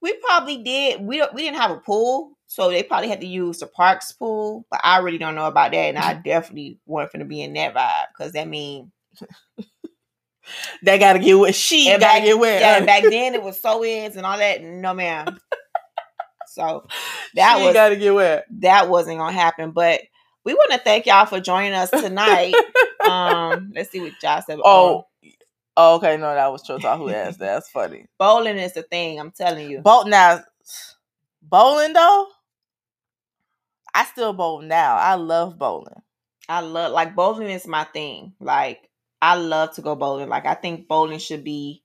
We 0.00 0.14
probably 0.14 0.62
did. 0.62 1.00
We 1.02 1.22
we 1.34 1.42
didn't 1.42 1.60
have 1.60 1.70
a 1.72 1.78
pool, 1.78 2.32
so 2.52 2.68
they 2.68 2.82
probably 2.82 3.08
had 3.08 3.22
to 3.22 3.26
use 3.26 3.60
the 3.60 3.66
parks 3.66 4.12
pool. 4.12 4.66
But 4.70 4.82
I 4.84 4.98
really 4.98 5.16
don't 5.16 5.34
know 5.34 5.46
about 5.46 5.70
that, 5.72 5.78
and 5.78 5.96
I 5.96 6.12
definitely 6.12 6.78
weren't 6.84 7.10
going 7.10 7.20
to 7.20 7.26
be 7.26 7.40
in 7.40 7.54
that 7.54 7.74
vibe 7.74 8.08
because 8.12 8.32
that 8.32 8.46
mean 8.46 8.92
They 10.82 10.98
gotta 10.98 11.18
get 11.18 11.38
wet. 11.38 11.54
She 11.54 11.86
gotta 11.98 12.20
get 12.20 12.38
wet. 12.38 12.60
yeah. 12.60 12.84
Back 12.84 13.02
then 13.10 13.34
it 13.34 13.42
was 13.42 13.58
so 13.58 13.82
ends 13.82 14.18
and 14.18 14.26
all 14.26 14.36
that. 14.36 14.62
No, 14.62 14.92
ma'am. 14.92 15.38
So 16.48 16.86
that 17.36 17.56
she 17.56 17.64
was 17.64 17.72
gotta 17.72 17.96
get 17.96 18.14
wet. 18.14 18.44
that 18.58 18.90
wasn't 18.90 19.16
gonna 19.18 19.32
happen. 19.32 19.70
But 19.70 20.02
we 20.44 20.52
want 20.52 20.72
to 20.72 20.78
thank 20.78 21.06
y'all 21.06 21.24
for 21.24 21.40
joining 21.40 21.72
us 21.72 21.88
tonight. 21.88 22.54
um, 23.08 23.72
let's 23.74 23.90
see 23.90 24.00
what 24.00 24.12
Josh 24.20 24.44
said. 24.44 24.58
Oh, 24.62 25.06
oh, 25.76 25.96
okay. 25.96 26.18
No, 26.18 26.34
that 26.34 26.52
was 26.52 26.62
Chota 26.62 26.96
who 26.98 27.08
asked 27.08 27.38
that. 27.38 27.54
That's 27.54 27.70
funny. 27.70 28.06
bowling 28.18 28.58
is 28.58 28.74
the 28.74 28.82
thing. 28.82 29.20
I'm 29.20 29.30
telling 29.30 29.70
you. 29.70 29.80
Bowl 29.80 30.04
now, 30.06 30.42
bowling 31.40 31.92
though. 31.94 32.26
I 33.94 34.04
still 34.04 34.32
bowl 34.32 34.62
now. 34.62 34.96
I 34.96 35.14
love 35.14 35.58
bowling. 35.58 36.02
I 36.48 36.60
love 36.60 36.92
like 36.92 37.14
bowling 37.14 37.50
is 37.50 37.66
my 37.66 37.84
thing. 37.84 38.34
Like 38.40 38.88
I 39.20 39.36
love 39.36 39.74
to 39.74 39.82
go 39.82 39.94
bowling. 39.94 40.28
Like 40.28 40.46
I 40.46 40.54
think 40.54 40.88
bowling 40.88 41.18
should 41.18 41.44
be 41.44 41.82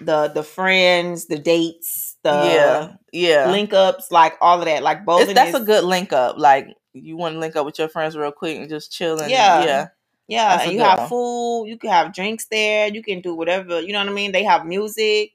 the 0.00 0.28
the 0.28 0.42
friends, 0.42 1.26
the 1.26 1.38
dates, 1.38 2.16
the 2.22 2.30
yeah, 2.30 2.92
yeah. 3.12 3.50
link 3.50 3.72
ups, 3.72 4.10
like 4.10 4.34
all 4.40 4.58
of 4.58 4.64
that. 4.64 4.82
Like 4.82 5.04
bowling. 5.04 5.24
It's, 5.24 5.34
that's 5.34 5.54
is, 5.54 5.62
a 5.62 5.64
good 5.64 5.84
link 5.84 6.12
up. 6.12 6.36
Like 6.38 6.68
you 6.92 7.16
want 7.16 7.34
to 7.34 7.38
link 7.38 7.56
up 7.56 7.66
with 7.66 7.78
your 7.78 7.88
friends 7.88 8.16
real 8.16 8.32
quick 8.32 8.58
and 8.58 8.68
just 8.68 8.92
chill 8.92 9.20
and 9.20 9.30
Yeah. 9.30 9.64
yeah. 9.64 9.88
yeah. 10.26 10.62
And 10.62 10.72
you 10.72 10.80
have 10.80 11.00
one. 11.00 11.08
food. 11.08 11.66
You 11.66 11.78
can 11.78 11.90
have 11.90 12.14
drinks 12.14 12.46
there. 12.46 12.88
You 12.88 13.02
can 13.02 13.20
do 13.20 13.34
whatever. 13.34 13.80
You 13.80 13.92
know 13.92 14.00
what 14.00 14.08
I 14.08 14.12
mean. 14.12 14.32
They 14.32 14.44
have 14.44 14.66
music. 14.66 15.32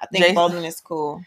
I 0.00 0.06
think 0.06 0.24
Jason- 0.24 0.34
bowling 0.34 0.64
is 0.64 0.80
cool. 0.80 1.22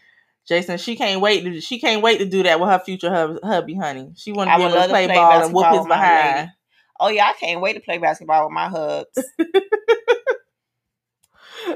Jason, 0.48 0.78
she 0.78 0.96
can't 0.96 1.20
wait 1.20 1.44
to 1.44 1.60
she 1.60 1.78
can't 1.78 2.02
wait 2.02 2.18
to 2.18 2.24
do 2.24 2.42
that 2.42 2.58
with 2.58 2.70
her 2.70 2.78
future 2.78 3.10
hub, 3.12 3.36
hubby, 3.44 3.74
honey. 3.74 4.12
She 4.16 4.32
want 4.32 4.48
to 4.50 4.56
be 4.56 4.62
able 4.62 4.72
to 4.74 4.88
play 4.88 5.06
play 5.06 5.14
ball 5.14 5.44
and 5.44 5.52
whoop 5.52 5.66
his 5.66 5.74
my 5.74 5.80
lady. 5.82 5.88
behind. 5.88 6.50
Oh 6.98 7.08
yeah, 7.08 7.26
I 7.26 7.34
can't 7.34 7.60
wait 7.60 7.74
to 7.74 7.80
play 7.80 7.98
basketball 7.98 8.46
with 8.46 8.54
my 8.54 8.68
hubs. 8.68 9.24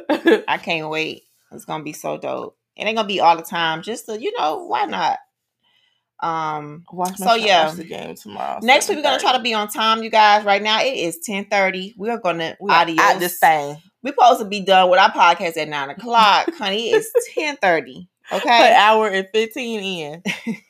I 0.49 0.59
can't 0.59 0.89
wait. 0.89 1.25
It's 1.53 1.67
gonna 1.67 1.85
be 1.85 1.93
so 1.93 2.17
dope. 2.17 2.57
It 2.75 2.85
ain't 2.85 2.97
gonna 2.97 3.07
be 3.07 3.21
all 3.21 3.37
the 3.37 3.43
time. 3.43 3.83
Just 3.83 4.07
to, 4.07 4.19
you 4.21 4.33
know, 4.39 4.65
why 4.65 4.87
not? 4.87 5.19
Um, 6.21 6.85
Watch 6.91 7.19
So, 7.19 7.35
yeah. 7.35 7.67
watch 7.67 7.77
the 7.77 7.85
game 7.85 8.15
tomorrow. 8.15 8.61
next 8.63 8.89
week 8.89 8.97
we're 8.99 9.03
gonna 9.03 9.19
try 9.19 9.37
to 9.37 9.43
be 9.43 9.53
on 9.53 9.69
time, 9.69 10.03
you 10.03 10.09
guys. 10.09 10.45
Right 10.45 10.63
now 10.63 10.81
it 10.83 10.95
is 10.97 11.19
ten 11.19 11.45
thirty. 11.45 11.95
We 11.99 12.09
are 12.09 12.19
gonna 12.19 12.57
We 12.59 12.71
are 12.71 12.87
out 13.01 13.19
this 13.21 13.39
thing. 13.39 13.77
We 14.03 14.13
supposed 14.13 14.41
to 14.41 14.47
be 14.47 14.61
done 14.61 14.89
with 14.89 14.99
our 14.99 15.11
podcast 15.13 15.59
at 15.59 15.69
nine 15.69 15.91
o'clock, 15.91 16.49
honey. 16.55 16.91
It's 16.91 17.13
ten 17.35 17.57
thirty. 17.57 18.09
An 18.33 18.39
Okay. 18.41 18.75
hour 18.77 19.09
and 19.09 19.29
fifteen 19.33 19.81
in. 19.83 20.23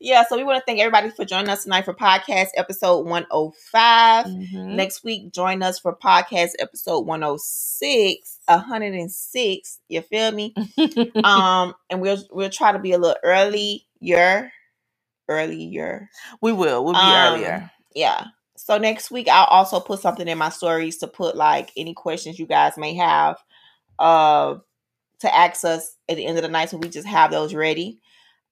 Yeah. 0.00 0.24
So 0.26 0.38
we 0.38 0.44
want 0.44 0.58
to 0.58 0.64
thank 0.64 0.80
everybody 0.80 1.10
for 1.10 1.26
joining 1.26 1.50
us 1.50 1.64
tonight 1.64 1.84
for 1.84 1.92
podcast 1.92 2.48
episode 2.56 3.06
one 3.06 3.26
hundred 3.30 3.52
five. 3.70 4.24
Mhm. 4.24 4.68
Next 4.74 5.04
week, 5.04 5.32
join 5.34 5.62
us 5.62 5.78
for 5.78 5.94
podcast 5.94 6.52
episode 6.58 7.00
106, 7.00 8.38
106. 8.48 9.78
You 9.88 10.00
feel 10.00 10.32
me? 10.32 10.54
um, 11.24 11.74
and 11.90 12.00
we'll 12.00 12.16
we'll 12.32 12.48
try 12.48 12.72
to 12.72 12.78
be 12.78 12.92
a 12.92 12.98
little 12.98 13.18
earlier. 13.22 14.50
Earlier. 15.28 16.08
we 16.40 16.52
will. 16.52 16.82
We'll 16.82 16.94
be 16.94 16.98
Um, 17.00 17.34
earlier. 17.34 17.70
Yeah. 17.94 18.24
So 18.56 18.78
next 18.78 19.10
week 19.10 19.28
I'll 19.28 19.44
also 19.44 19.78
put 19.80 20.00
something 20.00 20.26
in 20.26 20.38
my 20.38 20.48
stories 20.48 20.96
to 20.98 21.06
put 21.06 21.36
like 21.36 21.70
any 21.76 21.92
questions 21.92 22.38
you 22.38 22.46
guys 22.46 22.78
may 22.78 22.94
have 22.94 23.36
uh 23.98 24.54
to 25.20 25.34
ask 25.34 25.64
us 25.64 25.96
at 26.08 26.16
the 26.16 26.26
end 26.26 26.36
of 26.38 26.42
the 26.42 26.48
night 26.48 26.70
so 26.70 26.76
we 26.76 26.88
just 26.88 27.06
have 27.08 27.30
those 27.30 27.54
ready. 27.54 28.00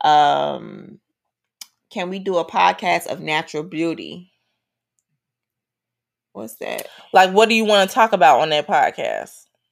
Um 0.02 1.00
can 1.90 2.10
we 2.10 2.18
do 2.18 2.36
a 2.36 2.44
podcast 2.44 3.06
of 3.06 3.20
natural 3.20 3.62
beauty? 3.62 4.30
What's 6.32 6.56
that? 6.56 6.86
Like, 7.12 7.30
what 7.32 7.48
do 7.48 7.54
you 7.54 7.64
want 7.64 7.88
to 7.88 7.94
talk 7.94 8.12
about 8.12 8.40
on 8.40 8.50
that 8.50 8.66
podcast? 8.66 9.30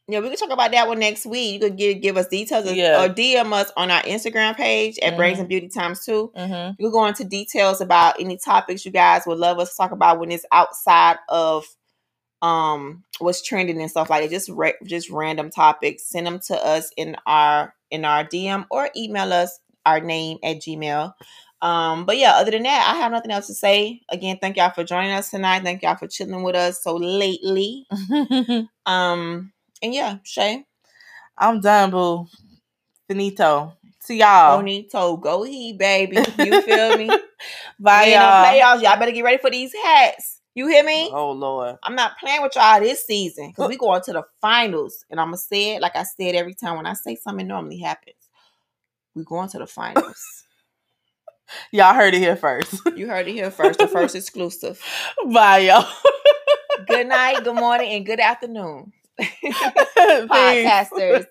Yeah, 0.08 0.20
we 0.20 0.28
can 0.28 0.36
talk 0.36 0.50
about 0.50 0.70
that 0.70 0.86
one 0.88 1.00
next 1.00 1.26
week. 1.26 1.54
You 1.54 1.60
could 1.60 1.76
give 1.76 2.00
give 2.00 2.16
us 2.16 2.28
details 2.28 2.66
or- 2.70 2.74
Yeah. 2.74 3.04
or 3.04 3.08
DM 3.08 3.52
us 3.52 3.72
on 3.76 3.90
our 3.90 4.02
Instagram 4.02 4.56
page 4.56 4.98
at 5.00 5.16
Brains 5.16 5.36
Mhm. 5.36 5.40
and 5.40 5.48
Beauty 5.48 5.68
Times 5.68 6.04
Two. 6.04 6.32
Mm-hmm. 6.36 6.74
We'll 6.82 6.92
go 6.92 7.04
into 7.06 7.24
details 7.24 7.80
about 7.80 8.20
any 8.20 8.36
topics 8.38 8.84
you 8.84 8.92
guys 8.92 9.22
would 9.26 9.38
love 9.38 9.58
us 9.58 9.70
to 9.70 9.76
talk 9.76 9.90
about 9.90 10.20
when 10.20 10.30
it's 10.30 10.46
outside 10.52 11.18
of 11.28 11.66
um 12.42 13.04
what's 13.18 13.42
trending 13.42 13.80
and 13.80 13.90
stuff 13.90 14.10
like 14.10 14.24
it. 14.24 14.30
Just 14.30 14.50
just 14.84 15.10
random 15.10 15.50
topics. 15.50 16.04
Send 16.04 16.26
them 16.26 16.38
to 16.46 16.66
us 16.66 16.90
in 16.96 17.16
our 17.26 17.74
in 17.90 18.04
our 18.04 18.24
DM 18.24 18.66
or 18.70 18.90
email 18.96 19.32
us 19.32 19.58
our 19.84 20.00
name 20.00 20.38
at 20.42 20.56
Gmail. 20.56 21.12
Um, 21.62 22.04
but 22.04 22.18
yeah, 22.18 22.32
other 22.32 22.50
than 22.50 22.64
that, 22.64 22.92
I 22.94 22.98
have 22.98 23.12
nothing 23.12 23.30
else 23.30 23.46
to 23.46 23.54
say. 23.54 24.00
Again, 24.10 24.38
thank 24.40 24.56
y'all 24.56 24.70
for 24.70 24.84
joining 24.84 25.12
us 25.12 25.30
tonight. 25.30 25.62
Thank 25.62 25.82
y'all 25.82 25.96
for 25.96 26.06
chilling 26.06 26.42
with 26.42 26.54
us 26.54 26.82
so 26.82 26.96
lately. 26.96 27.86
Um, 28.86 29.52
and 29.82 29.92
yeah, 29.92 30.18
Shay. 30.22 30.64
I'm 31.36 31.60
done, 31.60 31.90
boo. 31.90 32.26
Finito. 33.08 33.76
See 34.00 34.18
y'all. 34.18 34.58
Bonito, 34.58 35.16
go 35.16 35.42
he 35.42 35.72
baby. 35.72 36.16
You 36.38 36.62
feel 36.62 36.96
me? 36.96 37.10
Bye, 37.80 38.12
y'all. 38.12 38.44
playoffs. 38.44 38.82
Y'all 38.82 38.98
better 38.98 39.10
get 39.10 39.24
ready 39.24 39.38
for 39.38 39.50
these 39.50 39.72
hats. 39.84 40.35
You 40.56 40.68
hear 40.68 40.82
me? 40.82 41.10
Oh 41.12 41.32
Lord. 41.32 41.76
I'm 41.82 41.94
not 41.94 42.18
playing 42.18 42.40
with 42.40 42.56
y'all 42.56 42.80
this 42.80 43.06
season 43.06 43.50
because 43.50 43.68
we 43.68 43.76
going 43.76 44.00
to 44.00 44.12
the 44.14 44.22
finals. 44.40 45.04
And 45.10 45.20
I'm 45.20 45.26
gonna 45.26 45.36
say 45.36 45.76
it 45.76 45.82
like 45.82 45.94
I 45.94 46.02
said 46.02 46.34
every 46.34 46.54
time 46.54 46.76
when 46.78 46.86
I 46.86 46.94
say 46.94 47.14
something 47.14 47.46
normally 47.46 47.76
happens. 47.78 48.16
We 49.14 49.22
going 49.22 49.50
to 49.50 49.58
the 49.58 49.66
finals. 49.66 50.24
Y'all 51.70 51.94
heard 51.94 52.14
it 52.14 52.18
here 52.18 52.36
first. 52.36 52.80
you 52.96 53.06
heard 53.06 53.28
it 53.28 53.32
here 53.32 53.50
first. 53.50 53.78
The 53.78 53.86
first 53.86 54.14
exclusive. 54.16 54.82
Bye, 55.30 55.58
y'all. 55.58 55.86
Good 56.88 57.06
night, 57.06 57.44
good 57.44 57.54
morning, 57.54 57.90
and 57.90 58.06
good 58.06 58.18
afternoon. 58.18 58.92
Podcasters. 59.44 61.26